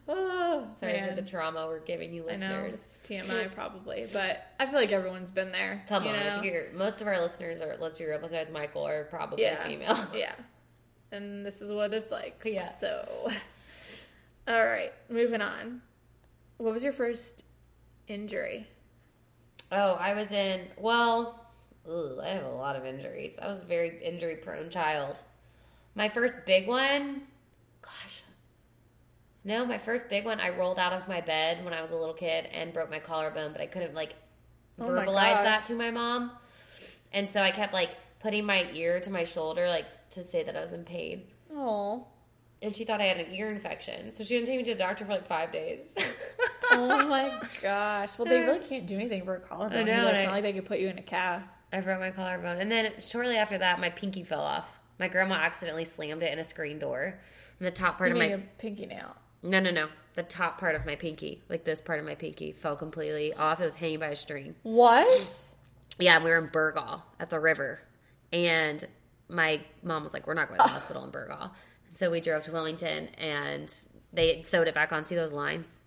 Oh, 0.08 0.68
Sorry 0.70 0.94
man. 0.94 1.10
for 1.10 1.16
the 1.16 1.28
trauma 1.28 1.68
we're 1.68 1.80
giving 1.80 2.14
you 2.14 2.30
I 2.30 2.36
know 2.36 2.68
listeners. 2.70 3.00
TMI 3.06 3.54
probably, 3.54 4.08
but 4.12 4.48
I 4.60 4.66
feel 4.66 4.76
like 4.76 4.92
everyone's 4.92 5.32
been 5.32 5.52
there. 5.52 5.84
Come 5.88 6.06
you 6.06 6.12
on, 6.12 6.20
know? 6.20 6.38
if 6.40 6.44
you're, 6.44 6.72
most 6.74 7.02
of 7.02 7.08
our 7.08 7.20
listeners 7.20 7.62
are, 7.62 7.78
let's 7.80 7.98
be 7.98 8.06
real, 8.06 8.20
besides 8.20 8.52
Michael, 8.52 8.88
are 8.88 9.06
probably 9.06 9.44
yeah, 9.44 9.66
female. 9.66 10.08
yeah. 10.14 10.34
And 11.12 11.46
this 11.46 11.62
is 11.62 11.72
what 11.72 11.94
it's 11.94 12.12
like. 12.12 12.42
Yeah. 12.44 12.70
So, 12.70 13.32
all 14.48 14.66
right, 14.66 14.94
moving 15.10 15.42
on. 15.42 15.82
What 16.58 16.74
was 16.74 16.84
your 16.84 16.94
first 16.94 17.44
injury? 18.08 18.68
Oh, 19.72 19.94
I 19.94 20.14
was 20.14 20.32
in, 20.32 20.62
well, 20.78 21.46
ugh, 21.90 22.20
I 22.24 22.30
have 22.30 22.46
a 22.46 22.50
lot 22.50 22.76
of 22.76 22.86
injuries. 22.86 23.38
I 23.42 23.48
was 23.48 23.62
a 23.62 23.66
very 23.66 24.02
injury 24.04 24.36
prone 24.36 24.70
child. 24.70 25.20
My 25.96 26.10
first 26.10 26.36
big 26.46 26.68
one, 26.68 27.24
no, 29.44 29.66
my 29.66 29.78
first 29.78 30.10
big 30.10 30.26
one, 30.26 30.40
I 30.40 30.50
rolled 30.50 30.78
out 30.80 30.94
of 30.94 31.08
my 31.08 31.22
bed 31.22 31.64
when 31.64 31.74
I 31.74 31.82
was 31.82 31.92
a 31.92 31.96
little 31.96 32.14
kid 32.14 32.46
and 32.54 32.74
broke 32.74 32.90
my 32.90 33.00
collarbone, 33.00 33.52
but 33.54 33.62
I 33.62 33.68
couldn't 33.68 33.94
like 33.94 34.14
Oh 34.80 34.84
verbalize 34.86 35.34
gosh. 35.36 35.44
that 35.46 35.66
to 35.66 35.74
my 35.76 35.90
mom. 35.92 36.32
And 37.14 37.30
so 37.30 37.42
I 37.42 37.52
kept 37.52 37.74
like 37.74 37.92
putting 38.20 38.46
my 38.46 38.70
ear 38.74 39.00
to 39.00 39.10
my 39.10 39.24
shoulder, 39.24 39.68
like 39.70 39.88
to 40.12 40.24
say 40.24 40.44
that 40.44 40.56
I 40.56 40.62
was 40.62 40.74
in 40.74 40.84
pain. 40.84 41.24
Oh, 41.54 42.08
And 42.62 42.76
she 42.76 42.84
thought 42.86 43.00
I 43.02 43.06
had 43.06 43.18
an 43.18 43.34
ear 43.34 43.50
infection. 43.52 44.12
So 44.14 44.24
she 44.24 44.34
didn't 44.36 44.48
take 44.48 44.58
me 44.58 44.64
to 44.66 44.74
the 44.74 44.78
doctor 44.80 45.06
for 45.06 45.12
like 45.14 45.28
five 45.28 45.52
days. 45.52 45.96
oh 46.72 47.08
my 47.08 47.40
gosh. 47.62 48.10
Well, 48.18 48.28
they 48.28 48.40
really 48.42 48.60
can't 48.60 48.86
do 48.86 48.96
anything 48.96 49.24
for 49.24 49.36
a 49.36 49.40
collarbone. 49.40 49.80
I 49.80 49.84
know. 49.84 50.08
It's 50.10 50.18
and 50.18 50.26
not 50.26 50.32
I- 50.32 50.36
like 50.36 50.44
they 50.44 50.54
could 50.54 50.66
put 50.66 50.80
you 50.80 50.90
in 50.90 50.98
a 50.98 51.04
cast. 51.04 51.64
I 51.72 51.80
broke 51.80 52.00
my 52.00 52.12
collarbone. 52.12 52.60
And 52.60 52.70
then 52.72 52.92
shortly 53.00 53.38
after 53.38 53.58
that, 53.60 53.80
my 53.80 53.90
pinky 53.90 54.24
fell 54.24 54.42
off. 54.42 54.70
My 55.00 55.08
grandma 55.08 55.36
accidentally 55.36 55.86
slammed 55.86 56.24
it 56.24 56.34
in 56.34 56.40
a 56.40 56.44
screen 56.44 56.80
door. 56.80 57.20
And 57.60 57.66
the 57.68 57.72
top 57.72 57.98
part 57.98 58.10
You 58.16 58.22
of 58.22 58.30
my 58.32 58.38
pinky 58.58 58.86
nail? 58.86 59.16
No, 59.44 59.60
no, 59.60 59.72
no. 59.72 59.88
The 60.16 60.24
top 60.24 60.60
part 60.60 60.76
of 60.76 60.86
my 60.86 60.96
pinky, 60.96 61.44
like 61.48 61.64
this 61.64 61.80
part 61.82 62.00
of 62.00 62.06
my 62.06 62.16
pinky, 62.16 62.52
fell 62.52 62.76
completely 62.76 63.34
off. 63.34 63.60
It 63.62 63.66
was 63.66 63.76
hanging 63.76 64.00
by 64.00 64.08
a 64.08 64.16
string. 64.16 64.56
What? 64.64 65.30
Yeah, 66.00 66.24
we 66.24 66.30
were 66.32 66.38
in 66.40 66.48
Burgaw 66.50 67.02
at 67.20 67.30
the 67.30 67.40
river, 67.40 67.80
and 68.34 68.84
my 69.30 69.62
mom 69.84 70.04
was 70.04 70.14
like, 70.14 70.26
"We're 70.26 70.34
not 70.34 70.48
going 70.48 70.60
to 70.60 70.64
the 70.64 70.70
hospital 70.70 71.04
in 71.04 71.12
Burgaw." 71.12 71.52
So 71.94 72.10
we 72.10 72.20
drove 72.20 72.44
to 72.46 72.52
Wilmington, 72.52 73.10
and 73.18 73.74
they 74.12 74.42
sewed 74.42 74.68
it 74.68 74.74
back 74.76 74.92
on. 74.92 75.04
See 75.04 75.16
those 75.16 75.32
lines? 75.34 75.82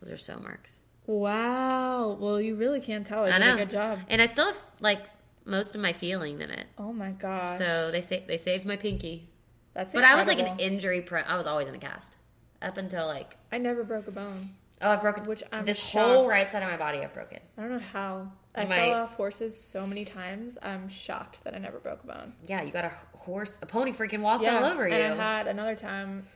Those 0.00 0.12
are 0.12 0.16
sew 0.18 0.38
marks. 0.38 0.82
Wow. 1.06 2.16
Well, 2.20 2.40
you 2.40 2.54
really 2.56 2.80
can't 2.80 3.06
tell. 3.06 3.24
I 3.24 3.32
did 3.32 3.40
know. 3.40 3.54
a 3.54 3.58
good 3.58 3.70
job. 3.70 3.98
And 4.08 4.20
I 4.20 4.26
still 4.26 4.46
have 4.46 4.58
like 4.80 5.00
most 5.44 5.74
of 5.74 5.80
my 5.80 5.92
feeling 5.92 6.40
in 6.40 6.50
it. 6.50 6.66
Oh 6.78 6.92
my 6.92 7.10
gosh. 7.10 7.58
So 7.58 7.90
they 7.90 8.00
sa- 8.00 8.24
they 8.26 8.36
saved 8.36 8.64
my 8.64 8.76
pinky. 8.76 9.28
That's 9.74 9.92
But 9.94 10.04
I 10.04 10.16
was 10.16 10.26
like 10.26 10.38
an 10.38 10.46
incredible. 10.46 10.74
injury 10.74 11.00
pro. 11.02 11.20
I 11.22 11.36
was 11.36 11.46
always 11.46 11.68
in 11.68 11.74
a 11.74 11.78
cast 11.78 12.16
up 12.62 12.76
until 12.76 13.06
like 13.06 13.36
I 13.50 13.58
never 13.58 13.84
broke 13.84 14.06
a 14.08 14.10
bone. 14.10 14.50
oh 14.80 14.90
I've 14.90 15.00
broken 15.02 15.24
Which 15.26 15.42
I'm 15.52 15.64
this 15.64 15.78
shocked. 15.78 15.92
whole 16.14 16.28
right 16.28 16.50
side 16.50 16.62
of 16.62 16.70
my 16.70 16.76
body 16.76 16.98
I've 17.00 17.14
broken. 17.14 17.38
I 17.58 17.60
don't 17.62 17.70
know 17.72 17.78
how. 17.78 18.32
I 18.54 18.66
My- 18.66 18.76
fell 18.76 18.94
off 18.94 19.14
horses 19.14 19.58
so 19.58 19.86
many 19.86 20.04
times. 20.04 20.58
I'm 20.62 20.88
shocked 20.88 21.42
that 21.44 21.54
I 21.54 21.58
never 21.58 21.78
broke 21.78 22.04
a 22.04 22.06
bone. 22.06 22.34
Yeah, 22.46 22.62
you 22.62 22.70
got 22.70 22.84
a 22.84 22.92
horse, 23.16 23.58
a 23.62 23.66
pony 23.66 23.92
freaking 23.92 24.20
walked 24.20 24.44
Yeah, 24.44 24.58
all 24.58 24.64
over 24.66 24.86
you. 24.86 24.94
and 24.94 25.20
I 25.20 25.38
had 25.38 25.46
another 25.46 25.74
time. 25.74 26.26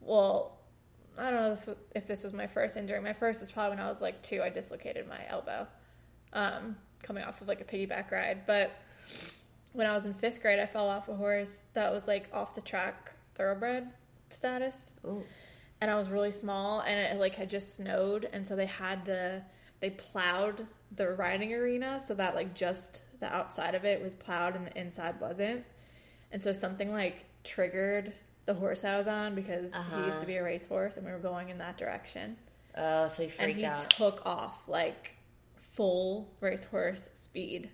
Well, 0.00 0.58
I 1.18 1.30
don't 1.30 1.42
know 1.66 1.76
if 1.94 2.06
this 2.06 2.22
was 2.24 2.32
my 2.32 2.46
first 2.46 2.76
injury. 2.76 3.00
My 3.00 3.12
first 3.12 3.40
was 3.40 3.52
probably 3.52 3.76
when 3.76 3.86
I 3.86 3.88
was 3.88 4.00
like 4.00 4.22
two. 4.22 4.42
I 4.42 4.48
dislocated 4.48 5.06
my 5.08 5.20
elbow, 5.28 5.66
um, 6.32 6.76
coming 7.02 7.22
off 7.22 7.40
of 7.40 7.48
like 7.48 7.60
a 7.60 7.64
piggyback 7.64 8.10
ride. 8.10 8.46
But 8.46 8.72
when 9.72 9.86
I 9.86 9.94
was 9.94 10.04
in 10.06 10.14
fifth 10.14 10.40
grade, 10.42 10.58
I 10.58 10.66
fell 10.66 10.88
off 10.88 11.08
a 11.08 11.14
horse 11.14 11.62
that 11.74 11.92
was 11.92 12.06
like 12.08 12.28
off 12.32 12.54
the 12.54 12.60
track 12.62 13.12
thoroughbred 13.36 13.88
status, 14.32 14.96
Ooh. 15.04 15.22
and 15.80 15.90
I 15.90 15.96
was 15.96 16.08
really 16.08 16.32
small, 16.32 16.80
and 16.80 16.98
it 16.98 17.18
like 17.20 17.34
had 17.36 17.50
just 17.50 17.76
snowed, 17.76 18.28
and 18.32 18.46
so 18.46 18.56
they 18.56 18.66
had 18.66 19.04
the 19.04 19.42
they 19.80 19.90
plowed 19.90 20.66
the 20.94 21.10
riding 21.10 21.52
arena 21.54 21.98
so 21.98 22.14
that 22.14 22.34
like 22.34 22.54
just 22.54 23.02
the 23.20 23.26
outside 23.26 23.74
of 23.74 23.84
it 23.84 24.00
was 24.02 24.14
plowed 24.14 24.54
and 24.56 24.66
the 24.66 24.78
inside 24.78 25.20
wasn't, 25.20 25.64
and 26.30 26.42
so 26.42 26.52
something 26.52 26.92
like 26.92 27.24
triggered 27.44 28.12
the 28.46 28.54
horse 28.54 28.84
I 28.84 28.96
was 28.98 29.06
on 29.06 29.34
because 29.34 29.72
he 29.72 29.78
Uh-huh. 29.78 30.00
used 30.06 30.20
to 30.20 30.26
be 30.26 30.36
a 30.36 30.42
racehorse, 30.42 30.96
and 30.96 31.06
we 31.06 31.12
were 31.12 31.18
going 31.18 31.48
in 31.48 31.58
that 31.58 31.76
direction, 31.78 32.36
Oh, 32.76 33.08
so 33.08 33.22
and 33.24 33.30
freaked 33.32 33.60
he 33.60 33.64
out. 33.66 33.90
took 33.90 34.24
off 34.26 34.66
like 34.68 35.12
full 35.74 36.28
racehorse 36.40 37.08
speed, 37.14 37.70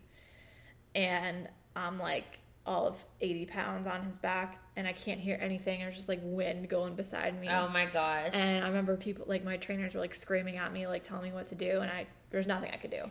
and 0.95 1.49
I'm 1.77 1.99
like 1.99 2.38
all 2.69 2.87
of 2.87 2.97
80 3.21 3.47
pounds 3.47 3.87
on 3.87 4.03
his 4.03 4.17
back 4.17 4.63
and 4.77 4.87
I 4.87 4.93
can't 4.93 5.19
hear 5.19 5.37
anything. 5.41 5.81
There's 5.81 5.97
just 5.97 6.09
like 6.09 6.21
wind 6.23 6.69
going 6.69 6.95
beside 6.95 7.39
me. 7.41 7.49
oh 7.49 7.69
my 7.69 7.87
gosh. 7.87 8.31
And 8.33 8.65
I 8.65 8.69
remember 8.69 8.97
people 8.97 9.25
like 9.27 9.43
my 9.45 9.57
trainers 9.57 9.95
were 9.95 10.01
like 10.01 10.15
screaming 10.15 10.57
at 10.57 10.73
me, 10.73 10.87
like 10.87 11.03
telling 11.03 11.25
me 11.25 11.33
what 11.33 11.49
to 11.49 11.57
do, 11.57 11.81
and 11.81 11.91
I 11.91 12.07
there's 12.31 12.47
nothing 12.47 12.71
I 12.73 12.77
could 12.77 12.93
do. 12.93 13.11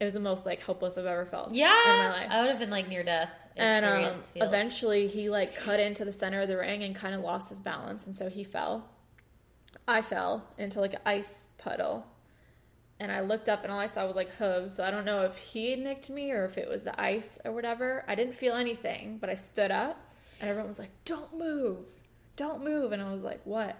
It 0.00 0.04
was 0.04 0.14
the 0.14 0.20
most 0.20 0.46
like 0.46 0.62
hopeless 0.62 0.98
I've 0.98 1.06
ever 1.06 1.26
felt 1.26 1.52
yeah, 1.52 1.74
in 1.84 1.98
my 1.98 2.08
life. 2.10 2.28
I 2.30 2.40
would 2.40 2.50
have 2.50 2.58
been 2.58 2.70
like 2.70 2.88
near 2.88 3.04
death. 3.04 3.30
and 3.56 3.84
um, 3.84 4.14
eventually 4.34 5.06
he 5.06 5.28
like 5.28 5.54
cut 5.54 5.78
into 5.78 6.04
the 6.04 6.12
center 6.12 6.40
of 6.40 6.48
the 6.48 6.56
ring 6.56 6.82
and 6.82 6.94
kind 6.94 7.14
of 7.14 7.20
lost 7.20 7.50
his 7.50 7.60
balance, 7.60 8.06
and 8.06 8.16
so 8.16 8.28
he 8.28 8.42
fell. 8.42 8.88
I 9.86 10.02
fell 10.02 10.44
into 10.58 10.80
like 10.80 10.94
an 10.94 11.00
ice 11.06 11.50
puddle, 11.58 12.04
and 13.00 13.12
I 13.12 13.20
looked 13.20 13.48
up 13.48 13.62
and 13.62 13.72
all 13.72 13.78
I 13.78 13.86
saw 13.86 14.06
was 14.06 14.16
like 14.16 14.30
hooves. 14.36 14.74
So 14.74 14.84
I 14.84 14.90
don't 14.90 15.04
know 15.04 15.22
if 15.22 15.36
he 15.36 15.76
nicked 15.76 16.10
me 16.10 16.32
or 16.32 16.44
if 16.44 16.58
it 16.58 16.68
was 16.68 16.82
the 16.82 17.00
ice 17.00 17.38
or 17.44 17.52
whatever. 17.52 18.04
I 18.08 18.14
didn't 18.14 18.34
feel 18.34 18.54
anything, 18.54 19.18
but 19.20 19.30
I 19.30 19.34
stood 19.34 19.70
up, 19.70 20.00
and 20.40 20.48
everyone 20.50 20.68
was 20.68 20.78
like, 20.78 20.92
"Don't 21.04 21.36
move, 21.38 21.86
don't 22.36 22.64
move," 22.64 22.92
and 22.92 23.02
I 23.02 23.12
was 23.12 23.22
like, 23.24 23.40
"What?" 23.44 23.76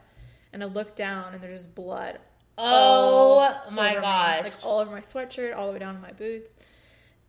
And 0.52 0.62
I 0.62 0.66
looked 0.66 0.96
down, 0.96 1.34
and 1.34 1.42
there's 1.42 1.60
just 1.60 1.74
blood 1.74 2.18
Oh 2.58 3.54
my 3.70 3.94
gosh. 3.94 4.44
like 4.44 4.64
all 4.64 4.80
over 4.80 4.90
my 4.90 5.00
sweatshirt, 5.00 5.56
all 5.56 5.68
the 5.68 5.72
way 5.72 5.78
down 5.78 5.94
to 5.94 6.00
my 6.00 6.12
boots. 6.12 6.52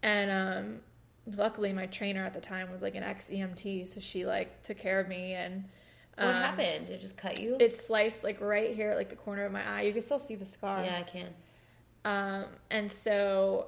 And 0.02 0.32
um, 0.32 0.80
luckily, 1.38 1.72
my 1.72 1.86
trainer 1.86 2.26
at 2.26 2.34
the 2.34 2.42
time 2.42 2.72
was 2.72 2.82
like 2.82 2.96
an 2.96 3.04
ex 3.04 3.28
EMT, 3.28 3.94
so 3.94 4.00
she 4.00 4.26
like 4.26 4.64
took 4.64 4.78
care 4.78 5.00
of 5.00 5.08
me. 5.08 5.34
And 5.34 5.66
what 6.16 6.28
um, 6.28 6.34
happened? 6.34 6.88
Did 6.88 6.96
it 6.96 7.02
just 7.02 7.16
cut 7.16 7.40
you? 7.40 7.58
It 7.60 7.76
sliced 7.76 8.24
like 8.24 8.42
right 8.42 8.76
here, 8.76 8.96
like 8.96 9.10
the 9.10 9.16
corner 9.16 9.46
of 9.46 9.52
my 9.52 9.68
eye. 9.68 9.84
You 9.84 9.94
can 9.94 10.02
still 10.02 10.20
see 10.20 10.36
the 10.36 10.46
scar. 10.46 10.84
yeah, 10.84 10.98
I 10.98 11.04
can. 11.04 11.28
Um, 12.06 12.46
and 12.72 12.92
so 12.92 13.68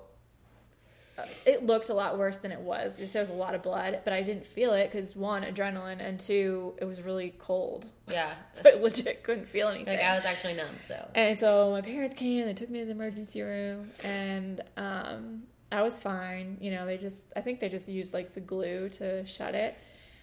uh, 1.18 1.24
it 1.46 1.66
looked 1.66 1.90
a 1.90 1.94
lot 1.94 2.18
worse 2.18 2.38
than 2.38 2.52
it 2.52 2.60
was. 2.60 2.98
Just 2.98 3.14
there 3.14 3.22
was 3.22 3.30
a 3.30 3.34
lot 3.34 3.56
of 3.56 3.62
blood, 3.62 4.00
but 4.04 4.14
I 4.14 4.22
didn't 4.22 4.46
feel 4.46 4.74
it 4.74 4.92
because 4.92 5.16
one, 5.16 5.44
adrenaline, 5.44 6.00
and 6.00 6.20
two, 6.20 6.74
it 6.78 6.86
was 6.86 7.02
really 7.02 7.34
cold. 7.38 7.88
Yeah. 8.08 8.34
So 8.54 8.64
I 8.70 8.82
legit 8.82 9.24
couldn't 9.24 9.48
feel 9.48 9.70
anything. 9.70 9.98
Like 9.98 10.04
I 10.04 10.16
was 10.16 10.26
actually 10.26 10.54
numb, 10.54 10.76
so. 10.82 11.10
And 11.16 11.40
so 11.40 11.72
my 11.72 11.82
parents 11.82 12.16
came, 12.16 12.46
they 12.46 12.54
took 12.54 12.70
me 12.70 12.80
to 12.80 12.86
the 12.86 12.92
emergency 12.92 13.42
room, 13.42 13.92
and 14.04 14.62
um, 14.78 15.44
I 15.72 15.84
was 15.84 16.00
fine. 16.00 16.58
You 16.60 16.72
know, 16.72 16.86
they 16.86 16.98
just, 16.98 17.24
I 17.36 17.42
think 17.42 17.60
they 17.60 17.70
just 17.70 17.88
used 17.88 18.14
like 18.14 18.34
the 18.34 18.42
glue 18.42 18.90
to 18.90 19.26
shut 19.26 19.56
it. 19.56 19.78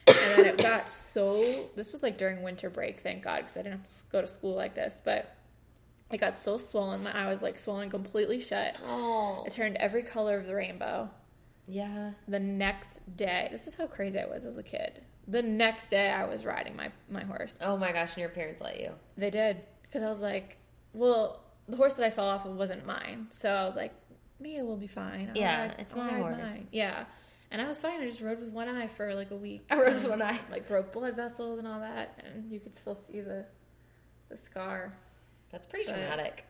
And 0.07 0.17
then 0.37 0.47
it 0.47 0.59
got 0.59 0.89
so, 0.89 1.69
this 1.77 1.93
was 1.93 2.03
like 2.03 2.17
during 2.17 2.43
winter 2.43 2.71
break, 2.71 3.01
thank 3.01 3.23
God, 3.23 3.39
because 3.39 3.57
I 3.57 3.63
didn't 3.63 3.79
have 3.79 3.87
to 3.87 3.95
go 4.11 4.21
to 4.23 4.29
school 4.29 4.55
like 4.55 4.75
this, 4.75 5.01
but 5.05 5.37
it 6.11 6.19
got 6.19 6.39
so 6.39 6.59
swollen. 6.59 7.03
My 7.03 7.13
eye 7.13 7.29
was 7.31 7.43
like 7.43 7.59
swollen 7.59 7.91
completely 7.91 8.41
shut. 8.41 8.79
Oh. 8.87 9.45
It 9.47 9.53
turned 9.53 9.77
every 9.77 10.03
color 10.03 10.39
of 10.39 10.47
the 10.47 10.55
rainbow. 10.55 11.11
Yeah. 11.67 12.13
The 12.27 12.41
next 12.41 13.01
day, 13.17 13.49
this 13.53 13.67
is 13.67 13.75
how 13.75 13.87
crazy 13.87 14.19
I 14.19 14.27
was 14.27 14.45
as 14.47 14.57
a 14.57 14.63
kid. 14.63 15.03
The 15.27 15.43
next 15.43 15.89
day, 15.91 16.09
I 16.11 16.25
was 16.25 16.45
riding 16.47 16.75
my, 16.75 16.91
my 17.11 17.23
horse. 17.25 17.57
Oh 17.61 17.77
my 17.77 17.93
gosh, 17.93 18.11
and 18.15 18.19
your 18.23 18.31
parents 18.31 18.63
let 18.63 18.81
you. 18.81 18.93
They 19.19 19.29
did 19.29 19.59
because 19.83 20.03
I 20.03 20.09
was 20.09 20.21
like, 20.21 20.57
well, 20.95 21.43
the 21.69 21.77
horse 21.77 21.93
that 21.95 22.07
I 22.07 22.11
fell 22.11 22.25
off 22.29 22.47
of 22.47 22.57
wasn't 22.57 22.87
mine, 22.87 23.27
so 23.31 23.51
I 23.53 23.65
was 23.67 23.77
like, 23.77 23.93
Mia 24.41 24.65
will 24.65 24.77
be 24.79 24.87
fine. 24.87 25.29
I'll 25.31 25.37
Yeah, 25.37 25.61
ride- 25.67 25.75
it's 25.81 25.93
I'll 25.93 25.99
my 25.99 26.17
horse. 26.19 26.39
mine." 26.41 26.69
Yeah, 26.73 27.05
and 27.51 27.61
I 27.61 27.69
was 27.69 27.79
fine. 27.79 28.01
I 28.01 28.07
just 28.09 28.23
rode 28.23 28.41
with 28.41 28.49
one 28.49 28.69
eye 28.69 28.87
for 28.87 29.15
like 29.15 29.31
a 29.31 29.37
week. 29.37 29.67
I 29.71 29.75
rode 29.77 29.89
um, 29.89 29.95
with 29.97 30.07
one 30.09 30.23
eye. 30.23 30.41
like 30.51 30.67
broke 30.67 30.93
blood 30.95 31.17
vessels 31.17 31.59
and 31.59 31.69
all 31.69 31.81
that, 31.81 32.19
and 32.25 32.51
you 32.51 32.61
could 32.61 32.75
still 32.75 32.95
see 32.95 33.21
the 33.21 33.45
the 34.31 34.39
scar. 34.39 34.95
That's 35.51 35.67
pretty 35.67 35.87
But- 35.87 35.93
traumatic. 35.95 36.45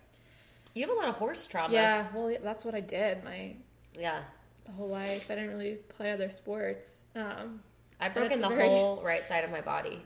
You 0.74 0.86
have 0.86 0.90
a 0.96 0.98
lot 0.98 1.08
of 1.08 1.16
horse 1.16 1.46
trauma. 1.46 1.74
Yeah, 1.74 2.08
well, 2.14 2.36
that's 2.42 2.64
what 2.64 2.74
I 2.74 2.80
did 2.80 3.24
my 3.24 3.56
Yeah. 3.98 4.22
the 4.64 4.72
whole 4.72 4.88
life. 4.88 5.30
I 5.30 5.34
didn't 5.34 5.50
really 5.50 5.76
play 5.76 6.12
other 6.12 6.30
sports. 6.30 7.02
Um, 7.16 7.62
I've 8.00 8.14
broken 8.14 8.40
the 8.40 8.48
very- 8.48 8.68
whole 8.68 9.02
right 9.02 9.26
side 9.26 9.44
of 9.44 9.50
my 9.50 9.60
body. 9.60 10.04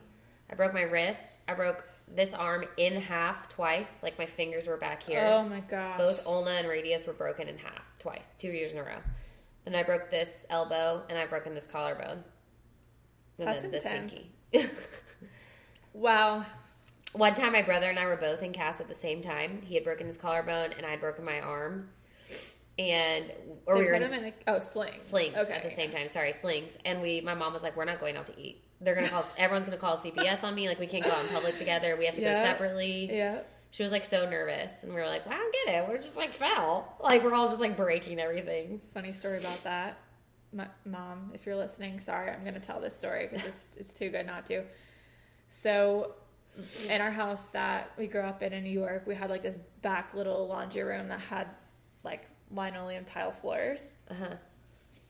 I 0.50 0.54
broke 0.54 0.72
my 0.72 0.82
wrist. 0.82 1.38
I 1.48 1.54
broke 1.54 1.86
this 2.08 2.32
arm 2.34 2.64
in 2.76 3.00
half 3.00 3.48
twice. 3.48 4.02
Like 4.02 4.18
my 4.18 4.26
fingers 4.26 4.66
were 4.66 4.76
back 4.76 5.02
here. 5.02 5.20
oh 5.20 5.42
my 5.42 5.60
gosh, 5.60 5.98
Both 5.98 6.26
ulna 6.26 6.50
and 6.52 6.68
radius 6.68 7.06
were 7.06 7.12
broken 7.12 7.48
in 7.48 7.58
half 7.58 7.82
twice, 7.98 8.34
two 8.38 8.50
years 8.50 8.72
in 8.72 8.78
a 8.78 8.82
row. 8.84 8.98
Then 9.64 9.74
I 9.74 9.82
broke 9.82 10.10
this 10.10 10.44
elbow 10.50 11.04
and 11.08 11.18
I've 11.18 11.30
broken 11.30 11.54
this 11.54 11.66
collarbone. 11.66 12.24
And 13.38 13.48
That's 13.48 13.62
then 13.62 13.74
intense. 13.74 14.26
wow. 15.92 16.44
One 17.12 17.34
time, 17.34 17.52
my 17.52 17.62
brother 17.62 17.90
and 17.90 17.98
I 17.98 18.06
were 18.06 18.16
both 18.16 18.42
in 18.42 18.52
cast 18.52 18.80
at 18.80 18.88
the 18.88 18.94
same 18.94 19.20
time. 19.22 19.60
He 19.62 19.74
had 19.74 19.84
broken 19.84 20.06
his 20.06 20.16
collarbone 20.16 20.72
and 20.76 20.86
I 20.86 20.90
had 20.90 21.00
broken 21.00 21.24
my 21.24 21.40
arm, 21.40 21.90
and 22.78 23.30
or 23.66 23.74
They 23.76 23.80
we 23.82 23.86
were 23.86 23.92
in 23.94 24.02
in 24.04 24.24
a, 24.24 24.32
oh 24.46 24.60
slings. 24.60 25.04
slings 25.04 25.36
Okay. 25.36 25.52
at 25.52 25.62
the 25.62 25.70
same 25.70 25.90
time. 25.90 26.08
Sorry, 26.08 26.32
slings. 26.32 26.70
And 26.84 27.02
we, 27.02 27.20
my 27.20 27.34
mom 27.34 27.52
was 27.52 27.62
like, 27.62 27.76
"We're 27.76 27.84
not 27.84 28.00
going 28.00 28.16
out 28.16 28.26
to 28.28 28.40
eat. 28.40 28.64
They're 28.80 28.94
gonna 28.94 29.10
call. 29.10 29.24
everyone's 29.38 29.66
gonna 29.66 29.76
call 29.76 29.98
CPS 29.98 30.42
on 30.42 30.54
me. 30.54 30.68
Like 30.68 30.78
we 30.80 30.86
can't 30.86 31.04
go 31.04 31.10
out 31.10 31.22
in 31.24 31.28
public 31.30 31.58
together. 31.58 31.96
We 31.96 32.06
have 32.06 32.14
to 32.14 32.22
Yeah. 32.22 32.32
go 32.42 32.44
separately." 32.50 33.10
Yeah. 33.14 33.40
She 33.72 33.82
was 33.82 33.92
like 33.92 34.04
so 34.04 34.28
nervous, 34.28 34.82
and 34.82 34.92
we 34.94 35.00
were 35.00 35.06
like, 35.06 35.24
well, 35.26 35.34
"I 35.34 35.38
don't 35.38 35.54
get 35.66 35.74
it. 35.82 35.88
We're 35.88 35.98
just 36.00 36.16
like 36.16 36.32
fell. 36.34 36.96
Like 37.00 37.22
we're 37.24 37.34
all 37.34 37.48
just 37.48 37.60
like 37.60 37.76
breaking 37.76 38.20
everything." 38.20 38.80
funny 38.94 39.12
story 39.12 39.38
about 39.38 39.64
that. 39.64 39.98
My 40.54 40.66
mom, 40.84 41.30
if 41.34 41.44
you're 41.46 41.56
listening, 41.56 41.98
sorry, 42.00 42.30
I'm 42.30 42.42
going 42.42 42.52
to 42.52 42.60
tell 42.60 42.78
this 42.78 42.94
story 42.94 43.26
because 43.30 43.46
it's, 43.46 43.76
it's 43.78 43.94
too 43.94 44.10
good 44.10 44.26
not 44.26 44.44
to. 44.46 44.64
So, 45.48 46.14
in 46.88 47.00
our 47.00 47.10
house 47.10 47.44
that 47.48 47.92
we 47.98 48.06
grew 48.06 48.20
up 48.22 48.42
in 48.42 48.52
in 48.52 48.62
New 48.64 48.70
York, 48.70 49.04
we 49.06 49.14
had 49.14 49.30
like 49.30 49.42
this 49.42 49.58
back 49.80 50.12
little 50.14 50.46
laundry 50.46 50.82
room 50.82 51.08
that 51.08 51.20
had 51.20 51.48
like 52.04 52.26
linoleum 52.50 53.04
tile 53.04 53.32
floors. 53.32 53.94
Uh 54.10 54.14
huh. 54.14 54.34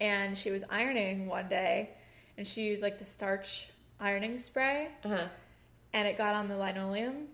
And 0.00 0.36
she 0.38 0.50
was 0.50 0.64
ironing 0.70 1.26
one 1.26 1.48
day, 1.48 1.90
and 2.36 2.46
she 2.46 2.62
used 2.62 2.82
like 2.82 2.98
the 2.98 3.04
starch 3.04 3.66
ironing 4.00 4.38
spray, 4.38 4.88
Uh 5.04 5.08
huh. 5.08 5.24
and 5.92 6.08
it 6.08 6.18
got 6.18 6.34
on 6.34 6.48
the 6.48 6.56
linoleum, 6.56 7.28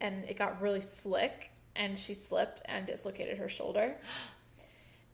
and 0.00 0.24
it 0.24 0.36
got 0.38 0.60
really 0.62 0.80
slick, 0.80 1.50
and 1.76 1.96
she 1.98 2.14
slipped 2.14 2.62
and 2.66 2.86
dislocated 2.86 3.38
her 3.38 3.48
shoulder. 3.48 3.96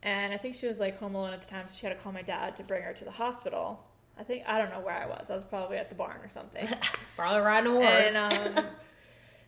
And 0.03 0.33
I 0.33 0.37
think 0.37 0.55
she 0.55 0.65
was 0.65 0.79
like 0.79 0.97
home 0.97 1.13
alone 1.13 1.31
at 1.31 1.41
the 1.43 1.47
time, 1.47 1.65
so 1.69 1.75
she 1.77 1.85
had 1.85 1.95
to 1.95 2.03
call 2.03 2.11
my 2.11 2.23
dad 2.23 2.55
to 2.55 2.63
bring 2.63 2.81
her 2.81 2.91
to 2.91 3.05
the 3.05 3.11
hospital. 3.11 3.83
I 4.21 4.23
think 4.23 4.43
I 4.45 4.59
don't 4.59 4.69
know 4.69 4.81
where 4.81 4.95
I 4.95 5.07
was. 5.07 5.31
I 5.31 5.35
was 5.35 5.43
probably 5.43 5.77
at 5.77 5.89
the 5.89 5.95
barn 5.95 6.17
or 6.23 6.29
something. 6.29 6.67
Probably 7.17 7.41
riding 7.41 7.71
a 7.71 7.73
horse. 7.73 7.85
and 8.13 8.57
um, 8.57 8.65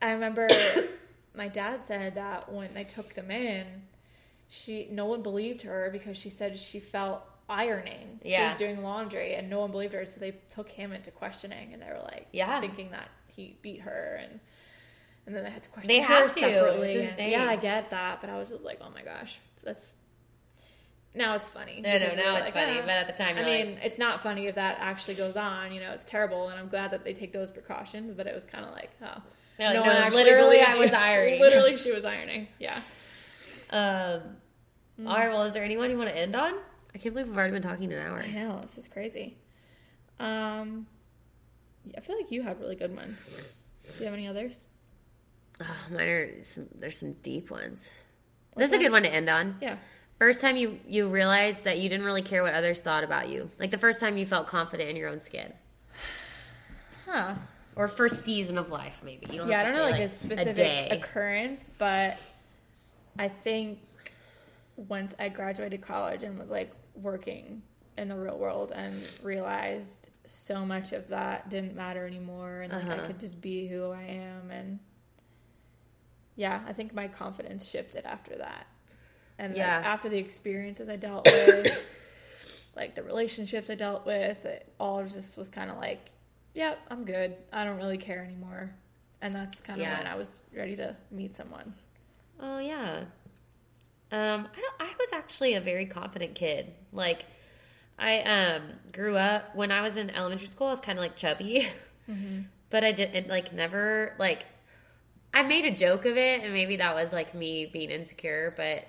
I 0.02 0.12
remember 0.14 0.50
my 1.36 1.48
dad 1.48 1.86
said 1.86 2.16
that 2.16 2.52
when 2.52 2.74
they 2.74 2.84
took 2.84 3.14
them 3.14 3.30
in, 3.30 3.68
she 4.50 4.88
no 4.92 5.06
one 5.06 5.22
believed 5.22 5.62
her 5.62 5.90
because 5.92 6.18
she 6.18 6.32
said 6.32 6.58
she 6.58 6.80
felt 6.80 7.22
ironing. 7.48 8.20
Yeah. 8.24 8.38
She 8.40 8.44
was 8.54 8.58
doing 8.60 8.82
laundry, 8.84 9.36
and 9.36 9.48
no 9.48 9.60
one 9.60 9.70
believed 9.72 9.94
her. 9.94 10.06
So 10.08 10.20
they 10.20 10.34
took 10.50 10.70
him 10.70 10.92
into 10.92 11.12
questioning, 11.12 11.72
and 11.74 11.80
they 11.82 11.88
were 11.88 12.02
like, 12.04 12.28
Yeah. 12.32 12.60
thinking 12.60 12.90
that 12.92 13.10
he 13.28 13.58
beat 13.62 13.82
her 13.82 14.20
and 14.24 14.40
and 15.28 15.36
then 15.36 15.44
they 15.44 15.52
had 15.52 15.62
to 15.62 15.70
question 15.70 15.88
They 15.88 16.02
her 16.02 16.14
have 16.26 16.34
to. 16.34 16.40
separately. 16.40 17.06
And- 17.06 17.32
yeah, 17.32 17.46
I 17.48 17.58
get 17.58 17.92
that, 17.92 18.22
but 18.22 18.30
I 18.32 18.40
was 18.40 18.50
just 18.50 18.64
like, 18.64 18.80
oh 18.82 18.90
my 18.94 19.04
gosh, 19.04 19.38
that's 19.64 19.98
now 21.16 21.36
it's 21.36 21.50
funny. 21.50 21.80
No, 21.82 21.92
no, 21.98 22.08
now 22.16 22.34
we're 22.34 22.40
it's 22.42 22.52
funny, 22.52 22.80
"Ah." 22.80 22.82
but 22.82 22.90
at 22.92 23.08
the 23.08 23.14
time 23.14 23.38
I 23.38 23.42
you're 23.42 23.66
mean, 23.66 23.78
it's 23.84 23.98
not 23.98 24.22
funny 24.24 24.48
if 24.48 24.56
that 24.56 24.78
actually 24.80 25.16
goes 25.16 25.36
on. 25.36 25.72
You 25.72 25.82
know, 25.82 25.92
it's 25.92 26.06
terrible, 26.06 26.50
and 26.50 26.60
I'm 26.60 26.70
glad 26.70 26.92
that 26.92 27.04
they 27.04 27.14
take 27.14 27.34
those 27.34 27.52
precautions. 27.52 28.14
But 28.16 28.28
it 28.28 28.34
was 28.36 28.46
kind 28.46 28.66
of 28.66 28.72
like, 28.72 28.90
oh, 29.02 29.22
They're 29.58 29.68
like, 29.74 29.80
one 29.86 29.88
"No, 29.88 29.94
actually 29.94 30.24
literally, 30.24 30.58
believed 30.58 30.70
I 30.70 30.74
you." 30.76 30.80
was 30.80 30.92
ironing. 30.94 31.40
literally, 31.48 31.78
she 31.78 31.92
was 31.92 32.04
ironing. 32.06 32.48
Yeah. 32.60 32.80
Um, 33.70 34.22
Mm. 35.00 35.08
all 35.10 35.16
right. 35.18 35.30
Well, 35.30 35.42
is 35.44 35.54
there 35.54 35.64
anyone 35.64 35.90
you 35.90 35.98
want 35.98 36.12
to 36.12 36.16
end 36.16 36.36
on? 36.36 36.54
I 36.94 37.00
can't 37.00 37.16
believe 37.16 37.28
we've 37.28 37.36
already 37.36 37.54
been 37.54 37.64
talking 37.64 37.92
an 37.92 37.98
hour. 38.00 38.20
I 38.20 38.28
know 38.28 38.60
this 38.62 38.78
is 38.78 38.88
crazy. 38.88 39.38
Um, 40.20 40.86
yeah, 41.84 41.96
I 41.98 42.02
feel 42.02 42.16
like 42.16 42.30
you 42.32 42.44
had 42.44 42.60
really 42.60 42.76
good 42.76 42.96
ones. 42.96 43.28
Do 43.28 43.92
you 44.00 44.06
have 44.06 44.14
any 44.14 44.28
others? 44.28 44.68
Oh, 45.60 45.66
mine 45.90 46.08
are 46.08 46.44
some. 46.44 46.68
There's 46.76 47.00
some 47.00 47.14
deep 47.24 47.50
ones. 47.50 47.92
This 48.56 48.68
is 48.70 48.74
a 48.74 48.78
good 48.78 48.92
one 48.92 49.02
to 49.02 49.10
end 49.12 49.30
on. 49.30 49.58
Yeah. 49.62 49.78
First 50.24 50.40
time 50.40 50.56
you 50.56 50.80
you 50.88 51.10
realized 51.10 51.66
that 51.66 51.80
you 51.80 51.90
didn't 51.90 52.06
really 52.06 52.22
care 52.22 52.44
what 52.44 52.54
others 52.54 52.80
thought 52.80 53.04
about 53.04 53.28
you. 53.28 53.52
Like 53.60 53.72
the 53.72 53.78
first 53.78 54.00
time 54.00 54.16
you 54.18 54.26
felt 54.26 54.48
confident 54.48 54.90
in 54.90 54.96
your 54.96 55.10
own 55.10 55.20
skin, 55.20 55.52
Huh. 57.06 57.34
or 57.76 57.90
first 57.90 58.24
season 58.24 58.58
of 58.58 58.70
life, 58.70 59.02
maybe. 59.04 59.28
You 59.30 59.40
don't 59.40 59.50
Yeah, 59.50 59.60
I 59.60 59.64
don't 59.64 59.74
know 59.74 59.84
say, 59.84 59.92
like 59.92 60.00
a 60.00 60.08
specific 60.16 60.56
day. 60.56 60.88
occurrence, 60.92 61.70
but 61.78 62.18
I 63.20 63.28
think 63.28 63.80
once 64.78 65.14
I 65.20 65.28
graduated 65.28 65.82
college 65.82 66.24
and 66.24 66.40
was 66.40 66.50
like 66.50 66.72
working 66.96 67.62
in 67.98 68.08
the 68.08 68.16
real 68.16 68.38
world 68.38 68.72
and 68.74 68.96
realized 69.24 70.10
so 70.26 70.66
much 70.66 70.94
of 70.94 71.10
that 71.10 71.50
didn't 71.50 71.76
matter 71.76 72.08
anymore 72.08 72.62
and 72.62 72.72
like 72.72 72.86
I 72.86 72.96
Uh-huh. 72.96 73.08
could 73.08 73.20
just 73.20 73.42
be 73.42 73.68
who 73.68 73.92
I 73.92 74.04
am 74.04 74.52
and 74.52 74.80
yeah, 76.38 76.62
I 76.66 76.72
think 76.72 76.94
my 76.94 77.10
confidence 77.10 77.68
shifted 77.68 78.06
after 78.06 78.38
that. 78.38 78.68
And 79.40 79.56
like, 79.78 79.86
after 79.86 80.10
the 80.10 80.18
experiences 80.18 80.88
I 80.90 80.96
dealt 80.96 81.26
with, 81.26 81.84
like 82.76 82.96
the 82.96 83.04
relationships 83.04 83.70
I 83.70 83.76
dealt 83.76 84.06
with, 84.06 84.46
it 84.46 84.72
all 84.80 85.04
just 85.06 85.38
was 85.38 85.50
kind 85.50 85.70
of 85.72 85.78
like, 85.78 86.12
yep, 86.54 86.80
I'm 86.90 87.04
good. 87.06 87.36
I 87.52 87.64
don't 87.66 87.78
really 87.78 87.98
care 87.98 88.24
anymore. 88.24 88.74
And 89.22 89.36
that's 89.36 89.60
kind 89.62 89.80
of 89.80 89.86
Yeah. 89.88 89.98
when 89.98 90.08
I 90.08 90.16
was 90.16 90.40
ready 90.56 90.76
to 90.78 90.96
meet 91.12 91.36
someone. 91.36 91.74
Oh 92.40 92.60
yeah. 92.60 93.06
Um, 94.12 94.48
I 94.56 94.60
don't. 94.62 94.76
I 94.80 94.94
was 95.00 95.10
actually 95.14 95.56
a 95.56 95.62
very 95.62 95.86
confident 95.88 96.36
kid. 96.36 96.74
Like, 96.92 97.26
I 97.98 98.20
um 98.22 98.64
grew 98.92 99.18
up 99.18 99.56
when 99.56 99.72
I 99.72 99.82
was 99.82 99.98
in 99.98 100.10
elementary 100.12 100.48
school. 100.48 100.68
I 100.68 100.72
was 100.72 100.82
kind 100.82 101.00
of 101.00 101.04
like 101.04 101.16
chubby, 101.16 101.68
but 102.70 102.84
I 102.84 102.92
didn't 102.92 103.28
like 103.30 103.54
never 103.54 104.14
like. 104.20 104.46
I 105.34 105.42
made 105.42 105.66
a 105.66 105.72
joke 105.72 106.06
of 106.06 106.16
it, 106.16 106.44
and 106.44 106.54
maybe 106.54 106.76
that 106.76 106.94
was 106.94 107.12
like 107.12 107.34
me 107.34 107.66
being 107.66 107.90
insecure, 107.90 108.54
but 108.56 108.86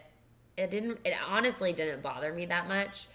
it 0.56 0.70
didn't. 0.70 1.00
It 1.04 1.14
honestly 1.28 1.72
didn't 1.72 2.02
bother 2.02 2.32
me 2.32 2.46
that 2.46 2.68
much. 2.68 3.06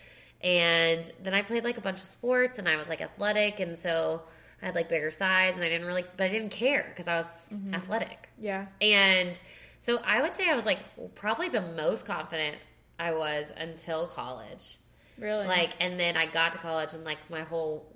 And 0.41 1.11
then 1.21 1.33
I 1.33 1.41
played 1.41 1.63
like 1.63 1.77
a 1.77 1.81
bunch 1.81 1.99
of 1.99 2.05
sports, 2.05 2.59
and 2.59 2.67
I 2.67 2.77
was 2.77 2.89
like 2.89 3.01
athletic, 3.01 3.59
and 3.59 3.77
so 3.77 4.23
I 4.61 4.67
had 4.67 4.75
like 4.75 4.89
bigger 4.89 5.11
thighs, 5.11 5.55
and 5.55 5.63
I 5.63 5.69
didn't 5.69 5.87
really, 5.87 6.05
but 6.17 6.25
I 6.25 6.29
didn't 6.29 6.49
care 6.51 6.85
because 6.89 7.07
I 7.07 7.17
was 7.17 7.49
mm-hmm. 7.51 7.73
athletic. 7.73 8.29
Yeah. 8.37 8.67
And 8.81 9.41
so 9.81 10.01
I 10.05 10.21
would 10.21 10.35
say 10.35 10.49
I 10.49 10.55
was 10.55 10.65
like 10.65 10.79
probably 11.15 11.49
the 11.49 11.61
most 11.61 12.05
confident 12.05 12.57
I 12.99 13.13
was 13.13 13.53
until 13.55 14.07
college. 14.07 14.77
Really? 15.17 15.47
Like, 15.47 15.71
and 15.79 15.99
then 15.99 16.17
I 16.17 16.25
got 16.25 16.51
to 16.53 16.57
college 16.57 16.93
and 16.93 17.03
like 17.03 17.17
my 17.29 17.41
whole 17.41 17.95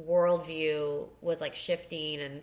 worldview 0.00 1.08
was 1.20 1.40
like 1.40 1.54
shifting. 1.54 2.20
And 2.20 2.42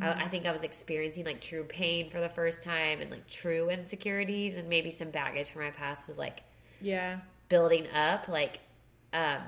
I, 0.00 0.24
I 0.24 0.28
think 0.28 0.46
I 0.46 0.52
was 0.52 0.62
experiencing 0.62 1.24
like 1.24 1.40
true 1.40 1.64
pain 1.64 2.10
for 2.10 2.20
the 2.20 2.28
first 2.28 2.62
time 2.62 3.00
and 3.00 3.10
like 3.10 3.26
true 3.26 3.68
insecurities 3.68 4.56
and 4.56 4.68
maybe 4.68 4.90
some 4.90 5.10
baggage 5.10 5.50
from 5.50 5.62
my 5.62 5.70
past 5.70 6.08
was 6.08 6.18
like 6.18 6.42
yeah. 6.80 7.18
building 7.48 7.86
up. 7.90 8.28
Like, 8.28 8.60
um, 9.12 9.42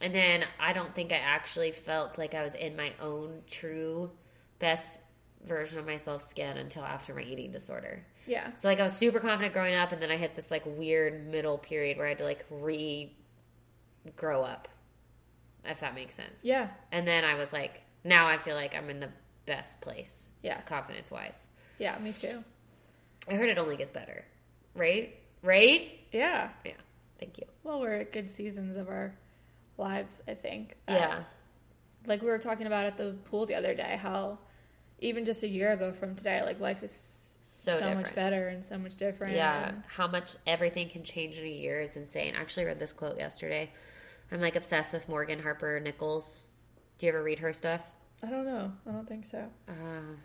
and 0.00 0.14
then 0.14 0.44
I 0.60 0.72
don't 0.72 0.94
think 0.94 1.12
I 1.12 1.16
actually 1.16 1.72
felt 1.72 2.18
like 2.18 2.34
I 2.34 2.42
was 2.42 2.54
in 2.54 2.76
my 2.76 2.92
own 3.00 3.40
true 3.50 4.10
best 4.58 4.98
version 5.46 5.78
of 5.78 5.86
myself 5.86 6.22
skin 6.22 6.56
until 6.56 6.84
after 6.84 7.14
my 7.14 7.22
eating 7.22 7.50
disorder. 7.50 8.04
Yeah. 8.26 8.50
So 8.56 8.68
like 8.68 8.80
I 8.80 8.82
was 8.82 8.92
super 8.92 9.20
confident 9.20 9.54
growing 9.54 9.74
up, 9.74 9.92
and 9.92 10.02
then 10.02 10.10
I 10.10 10.16
hit 10.16 10.36
this 10.36 10.50
like 10.50 10.62
weird 10.66 11.26
middle 11.28 11.58
period 11.58 11.96
where 11.96 12.06
I 12.06 12.10
had 12.10 12.18
to 12.18 12.24
like 12.24 12.44
re 12.50 13.12
grow 14.16 14.42
up, 14.42 14.68
if 15.64 15.80
that 15.80 15.94
makes 15.94 16.14
sense. 16.14 16.44
Yeah. 16.44 16.68
And 16.92 17.06
then 17.06 17.24
I 17.24 17.34
was 17.34 17.52
like, 17.52 17.80
now 18.04 18.28
I 18.28 18.38
feel 18.38 18.54
like 18.54 18.74
I'm 18.74 18.90
in 18.90 19.00
the 19.00 19.08
best 19.48 19.80
place, 19.80 20.30
Yeah. 20.42 20.60
confidence 20.62 21.10
wise. 21.10 21.46
Yeah, 21.78 21.98
me 21.98 22.12
too. 22.12 22.44
I 23.28 23.34
heard 23.34 23.48
it 23.50 23.58
only 23.58 23.76
gets 23.76 23.90
better, 23.90 24.24
right? 24.74 25.14
Right? 25.42 25.98
Yeah. 26.12 26.50
Yeah. 26.64 26.72
Thank 27.18 27.38
you. 27.38 27.44
Well, 27.64 27.80
we're 27.80 27.94
at 27.94 28.12
good 28.12 28.30
seasons 28.30 28.76
of 28.76 28.88
our 28.88 29.14
lives, 29.76 30.22
I 30.28 30.34
think. 30.34 30.76
that- 30.86 31.00
Yeah. 31.00 31.24
Like 32.06 32.22
we 32.22 32.28
were 32.28 32.38
talking 32.38 32.66
about 32.66 32.86
at 32.86 32.96
the 32.96 33.16
pool 33.24 33.44
the 33.46 33.54
other 33.56 33.74
day, 33.74 33.96
how 34.00 34.38
even 35.00 35.24
just 35.24 35.42
a 35.42 35.48
year 35.48 35.72
ago 35.72 35.92
from 35.92 36.14
today, 36.16 36.42
like 36.42 36.58
life 36.60 36.82
is 36.82 37.24
So 37.44 37.94
much 37.94 38.14
better 38.14 38.48
and 38.48 38.64
so 38.64 38.78
much 38.78 38.96
different. 38.96 39.34
Yeah, 39.34 39.68
and- 39.70 39.82
how 39.88 40.06
much 40.06 40.36
everything 40.46 40.88
can 40.88 41.02
change 41.02 41.38
in 41.38 41.44
a 41.44 41.48
year 41.48 41.80
is 41.80 41.96
insane. 41.96 42.34
I 42.36 42.40
actually 42.40 42.64
read 42.66 42.78
this 42.78 42.92
quote 42.92 43.18
yesterday. 43.18 43.70
I'm 44.30 44.40
like 44.40 44.56
obsessed 44.56 44.92
with 44.92 45.08
Morgan 45.08 45.40
Harper 45.40 45.80
Nichols. 45.80 46.44
Do 46.98 47.06
you 47.06 47.12
ever 47.12 47.22
read 47.22 47.38
her 47.40 47.52
stuff? 47.52 47.82
I 48.22 48.26
don't 48.30 48.44
know. 48.44 48.72
I 48.86 48.92
don't 48.92 49.08
think 49.08 49.26
so. 49.26 49.44
Uh, 49.68 50.16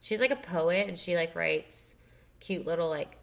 she's 0.00 0.20
like 0.20 0.30
a 0.30 0.36
poet 0.36 0.86
and 0.88 0.96
she 0.98 1.16
like 1.16 1.34
writes 1.34 1.96
cute 2.40 2.66
little 2.66 2.88
like 2.88 3.16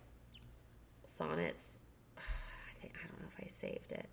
sonnets. 1.05 1.77
I 2.17 2.81
think 2.81 2.93
I 3.01 3.07
don't 3.07 3.21
know 3.21 3.27
if 3.37 3.43
I 3.43 3.47
saved 3.47 3.91
it. 3.91 4.09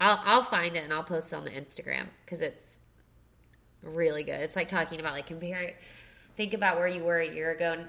I'll 0.00 0.20
I'll 0.24 0.42
find 0.42 0.76
it 0.76 0.82
and 0.84 0.92
I'll 0.92 1.04
post 1.04 1.32
it 1.32 1.36
on 1.36 1.44
the 1.44 1.50
Instagram 1.50 2.06
because 2.24 2.40
it's 2.40 2.78
really 3.82 4.22
good. 4.22 4.40
It's 4.40 4.56
like 4.56 4.68
talking 4.68 4.98
about 5.00 5.12
like 5.12 5.26
compare. 5.26 5.74
Think 6.36 6.54
about 6.54 6.78
where 6.78 6.88
you 6.88 7.04
were 7.04 7.18
a 7.18 7.28
year 7.32 7.50
ago 7.50 7.72
and 7.72 7.84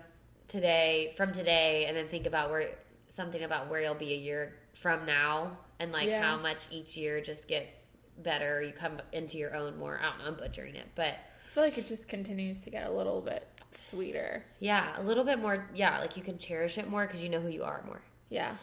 today 0.49 1.13
from 1.15 1.31
today, 1.31 1.86
and 1.88 1.95
then 1.95 2.09
think 2.09 2.27
about 2.27 2.51
where 2.51 2.67
something 3.07 3.41
about 3.43 3.69
where 3.69 3.81
you'll 3.81 3.95
be 3.95 4.13
a 4.13 4.17
year 4.17 4.55
from 4.73 5.05
now, 5.05 5.57
and 5.79 5.91
like 5.93 6.07
Yeah. 6.09 6.21
how 6.21 6.38
much 6.38 6.65
each 6.69 6.97
year 6.97 7.21
just 7.21 7.47
gets 7.47 7.88
better. 8.22 8.61
You 8.61 8.74
come 8.74 8.99
into 9.11 9.38
your 9.38 9.55
own 9.55 9.78
more. 9.78 9.99
I 10.01 10.09
don't 10.09 10.20
know. 10.20 10.26
I'm 10.26 10.36
butchering 10.36 10.76
it, 10.76 10.88
but 10.95 11.07
I 11.16 11.53
feel 11.53 11.64
like 11.64 11.78
it 11.78 11.88
just 11.88 12.07
continues 12.07 12.61
to 12.64 12.70
get 12.70 12.86
a 12.88 12.91
little 12.91 13.22
bit 13.22 13.47
sweeter. 13.72 14.43
yeah, 14.59 14.99
a 14.99 15.03
little 15.03 15.24
bit 15.24 15.39
more. 15.39 15.68
Yeah, 15.76 15.99
like 15.99 16.16
you 16.18 16.24
can 16.24 16.38
cherish 16.38 16.78
it 16.78 16.89
more 16.89 17.05
because 17.07 17.22
you 17.24 17.30
know 17.30 17.39
who 17.41 17.49
you 17.49 17.64
are 17.64 17.84
more. 17.86 18.01
Yeah. 18.30 18.55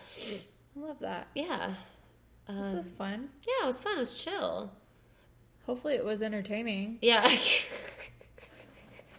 I 0.77 0.81
love 0.81 0.99
that. 1.01 1.29
Yeah, 1.35 1.75
This 2.49 2.57
um, 2.57 2.77
was 2.77 2.91
fun. 2.93 3.29
yeah. 3.47 3.65
It 3.65 3.67
was 3.67 3.79
fun. 3.79 3.97
It 3.97 4.01
was 4.01 4.15
chill. 4.23 4.73
Hopefully 5.67 5.95
it 5.95 6.05
was 6.05 6.23
entertaining. 6.23 6.99
Yeah. 7.03 7.27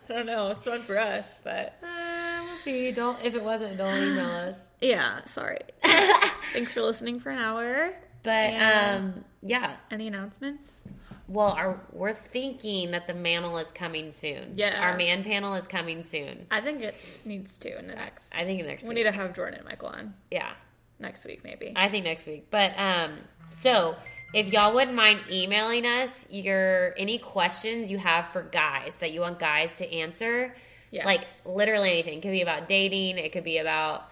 I 0.09 0.13
don't 0.13 0.25
know. 0.25 0.47
It's 0.49 0.63
fun 0.65 0.81
for 0.83 0.97
us, 0.97 1.39
but 1.43 1.77
Uh, 1.81 2.41
we'll 2.43 2.57
see. 2.57 2.91
Don't 2.91 3.23
if 3.23 3.33
it 3.33 3.43
wasn't, 3.43 3.77
don't 3.77 3.95
email 3.97 4.25
us. 4.29 4.69
yeah, 4.81 5.23
sorry. 5.25 5.59
Thanks 6.51 6.73
for 6.73 6.81
listening 6.81 7.21
for 7.21 7.29
an 7.29 7.37
hour. 7.37 7.93
But 8.23 8.53
Yeah. 8.53 8.95
um, 8.99 9.25
yeah. 9.41 9.77
Any 9.89 10.07
announcements? 10.07 10.83
Well, 11.27 11.51
our, 11.51 11.79
we're 11.93 12.13
thinking 12.13 12.91
that 12.91 13.07
the 13.07 13.13
mantle 13.13 13.57
is 13.57 13.71
coming 13.71 14.11
soon. 14.11 14.53
Yeah. 14.57 14.79
our 14.81 14.97
man 14.97 15.23
panel 15.23 15.53
is 15.55 15.65
coming 15.65 16.03
soon. 16.03 16.45
I 16.51 16.59
think 16.61 16.81
it 16.81 16.93
needs 17.25 17.57
to 17.59 17.77
in 17.79 17.87
the 17.87 17.95
next. 17.95 18.27
I 18.35 18.43
think 18.43 18.65
next 18.65 18.83
week. 18.83 18.89
we 18.89 18.95
week. 18.95 19.05
need 19.05 19.11
to 19.11 19.17
have 19.17 19.33
Jordan 19.33 19.59
and 19.59 19.65
Michael 19.67 19.89
on 19.89 20.13
yeah, 20.29 20.51
next 20.99 21.25
week, 21.25 21.43
maybe. 21.43 21.71
I 21.75 21.87
think 21.89 22.03
next 22.05 22.27
week. 22.27 22.47
But 22.51 22.77
um, 22.77 23.13
so 23.49 23.95
if 24.33 24.51
y'all 24.51 24.73
wouldn't 24.73 24.95
mind 24.95 25.21
emailing 25.31 25.85
us 25.85 26.27
your 26.29 26.93
any 26.97 27.17
questions 27.17 27.89
you 27.89 27.97
have 27.97 28.27
for 28.29 28.43
guys 28.43 28.97
that 28.97 29.11
you 29.11 29.21
want 29.21 29.39
guys 29.39 29.77
to 29.77 29.89
answer, 29.91 30.53
Yes. 30.91 31.05
like 31.05 31.21
literally 31.45 31.91
anything. 31.91 32.17
It 32.17 32.21
could 32.21 32.31
be 32.31 32.41
about 32.41 32.67
dating. 32.67 33.17
It 33.17 33.31
could 33.31 33.45
be 33.45 33.59
about 33.59 34.03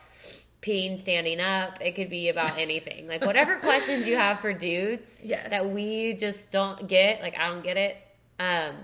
peeing 0.62 1.00
standing 1.00 1.40
up. 1.40 1.80
It 1.82 1.96
could 1.96 2.10
be 2.10 2.30
about 2.30 2.58
anything. 2.58 3.08
Like 3.08 3.24
whatever 3.26 3.56
questions 3.60 4.08
you 4.08 4.18
have 4.18 4.40
for 4.42 4.52
dudes 4.54 5.22
Yes. 5.24 5.50
that 5.52 5.70
we 5.70 6.14
just 6.14 6.52
don't 6.52 6.88
get. 6.88 7.22
Like 7.22 7.38
I 7.38 7.48
don't 7.48 7.64
get 7.64 7.78
it. 7.78 7.98
Um, 8.40 8.76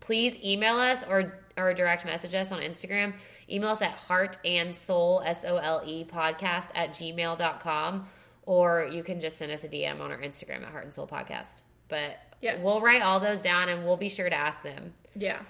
please 0.00 0.36
email 0.44 0.76
us 0.76 1.02
or 1.08 1.38
or 1.56 1.74
direct 1.74 2.04
message 2.04 2.34
us 2.34 2.52
on 2.52 2.60
Instagram. 2.60 3.12
Email 3.50 3.70
us 3.70 3.82
at 3.82 3.90
heart 3.92 4.38
and 4.44 4.74
sole 4.76 5.20
S 5.24 5.44
O 5.44 5.56
L 5.56 5.82
E 5.84 6.04
podcast 6.04 6.70
at 6.74 6.90
gmail.com 6.90 8.06
or 8.46 8.88
you 8.92 9.02
can 9.02 9.20
just 9.20 9.36
send 9.38 9.52
us 9.52 9.64
a 9.64 9.68
DM 9.68 10.00
on 10.00 10.10
our 10.10 10.18
Instagram 10.18 10.62
at 10.62 10.70
heart 10.70 10.84
and 10.84 10.94
sole 10.94 11.06
podcast. 11.06 11.58
But 11.88 12.16
Yes. 12.40 12.62
we'll 12.62 12.80
write 12.80 13.02
all 13.02 13.20
those 13.20 13.42
down 13.42 13.68
and 13.68 13.84
we'll 13.84 13.98
be 13.98 14.08
sure 14.08 14.30
to 14.30 14.36
ask 14.36 14.62
them. 14.62 14.94
yeah. 15.14 15.40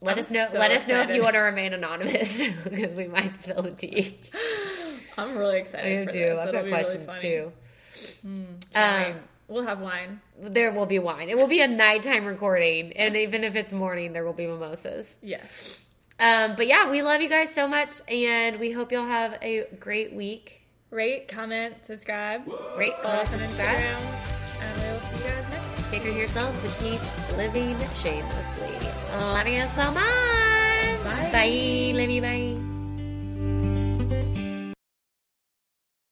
Let 0.00 0.14
I'm 0.14 0.18
us 0.18 0.30
know. 0.32 0.48
so 0.50 0.58
let 0.58 0.72
us 0.72 0.88
know 0.88 1.02
if 1.02 1.14
you 1.14 1.22
want 1.22 1.34
to 1.34 1.38
remain 1.40 1.72
anonymous 1.74 2.42
because 2.64 2.92
we 2.94 3.06
might 3.06 3.36
spill 3.38 3.62
the 3.62 3.70
tea. 3.70 4.18
I'm 5.18 5.36
really 5.36 5.58
excited. 5.58 6.08
I 6.08 6.12
too. 6.12 6.18
This. 6.18 6.38
I've 6.38 6.48
It'll 6.48 6.52
got 6.52 6.64
be 6.64 6.70
really 6.70 6.82
questions 6.82 7.16
too. 7.16 7.52
Can't 8.72 9.14
Um, 9.16 9.20
We'll 9.48 9.66
have 9.66 9.80
wine. 9.80 10.20
There 10.40 10.72
will 10.72 10.86
be 10.86 10.98
wine. 10.98 11.28
It 11.28 11.36
will 11.36 11.46
be 11.46 11.60
a 11.60 11.68
nighttime 11.68 12.24
recording, 12.24 12.92
and 12.94 13.16
even 13.16 13.44
if 13.44 13.54
it's 13.54 13.72
morning, 13.72 14.12
there 14.12 14.24
will 14.24 14.32
be 14.32 14.46
mimosas. 14.46 15.18
Yes. 15.20 15.78
Um, 16.18 16.54
but 16.56 16.66
yeah, 16.66 16.90
we 16.90 17.02
love 17.02 17.20
you 17.20 17.28
guys 17.28 17.54
so 17.54 17.68
much, 17.68 17.90
and 18.08 18.58
we 18.58 18.70
hope 18.70 18.90
you'll 18.92 19.06
have 19.06 19.36
a 19.42 19.66
great 19.78 20.14
week. 20.14 20.62
Rate, 20.90 21.28
comment, 21.28 21.74
subscribe. 21.84 22.46
Rate, 22.78 22.94
Follow 23.02 23.02
follow, 23.02 23.20
us 23.22 23.32
on. 23.34 23.40
Instagram. 23.40 24.62
And 24.62 24.80
we 24.80 24.88
will 24.88 25.00
see 25.00 25.16
you 25.16 25.30
guys 25.30 25.50
next 25.50 25.82
Time. 25.82 25.90
Take 25.90 26.02
care 26.02 26.10
of 26.12 26.16
yourself 26.16 26.64
and 26.64 26.90
keep 26.90 27.36
living 27.36 27.76
shamelessly. 28.02 28.88
Love 29.18 29.48
you 29.48 29.66
so 29.74 29.90
much. 29.92 31.04
Bye. 31.04 31.30
Bye. 31.32 31.92
Love 31.98 32.10
you. 32.10 32.22
Bye. 32.22 32.71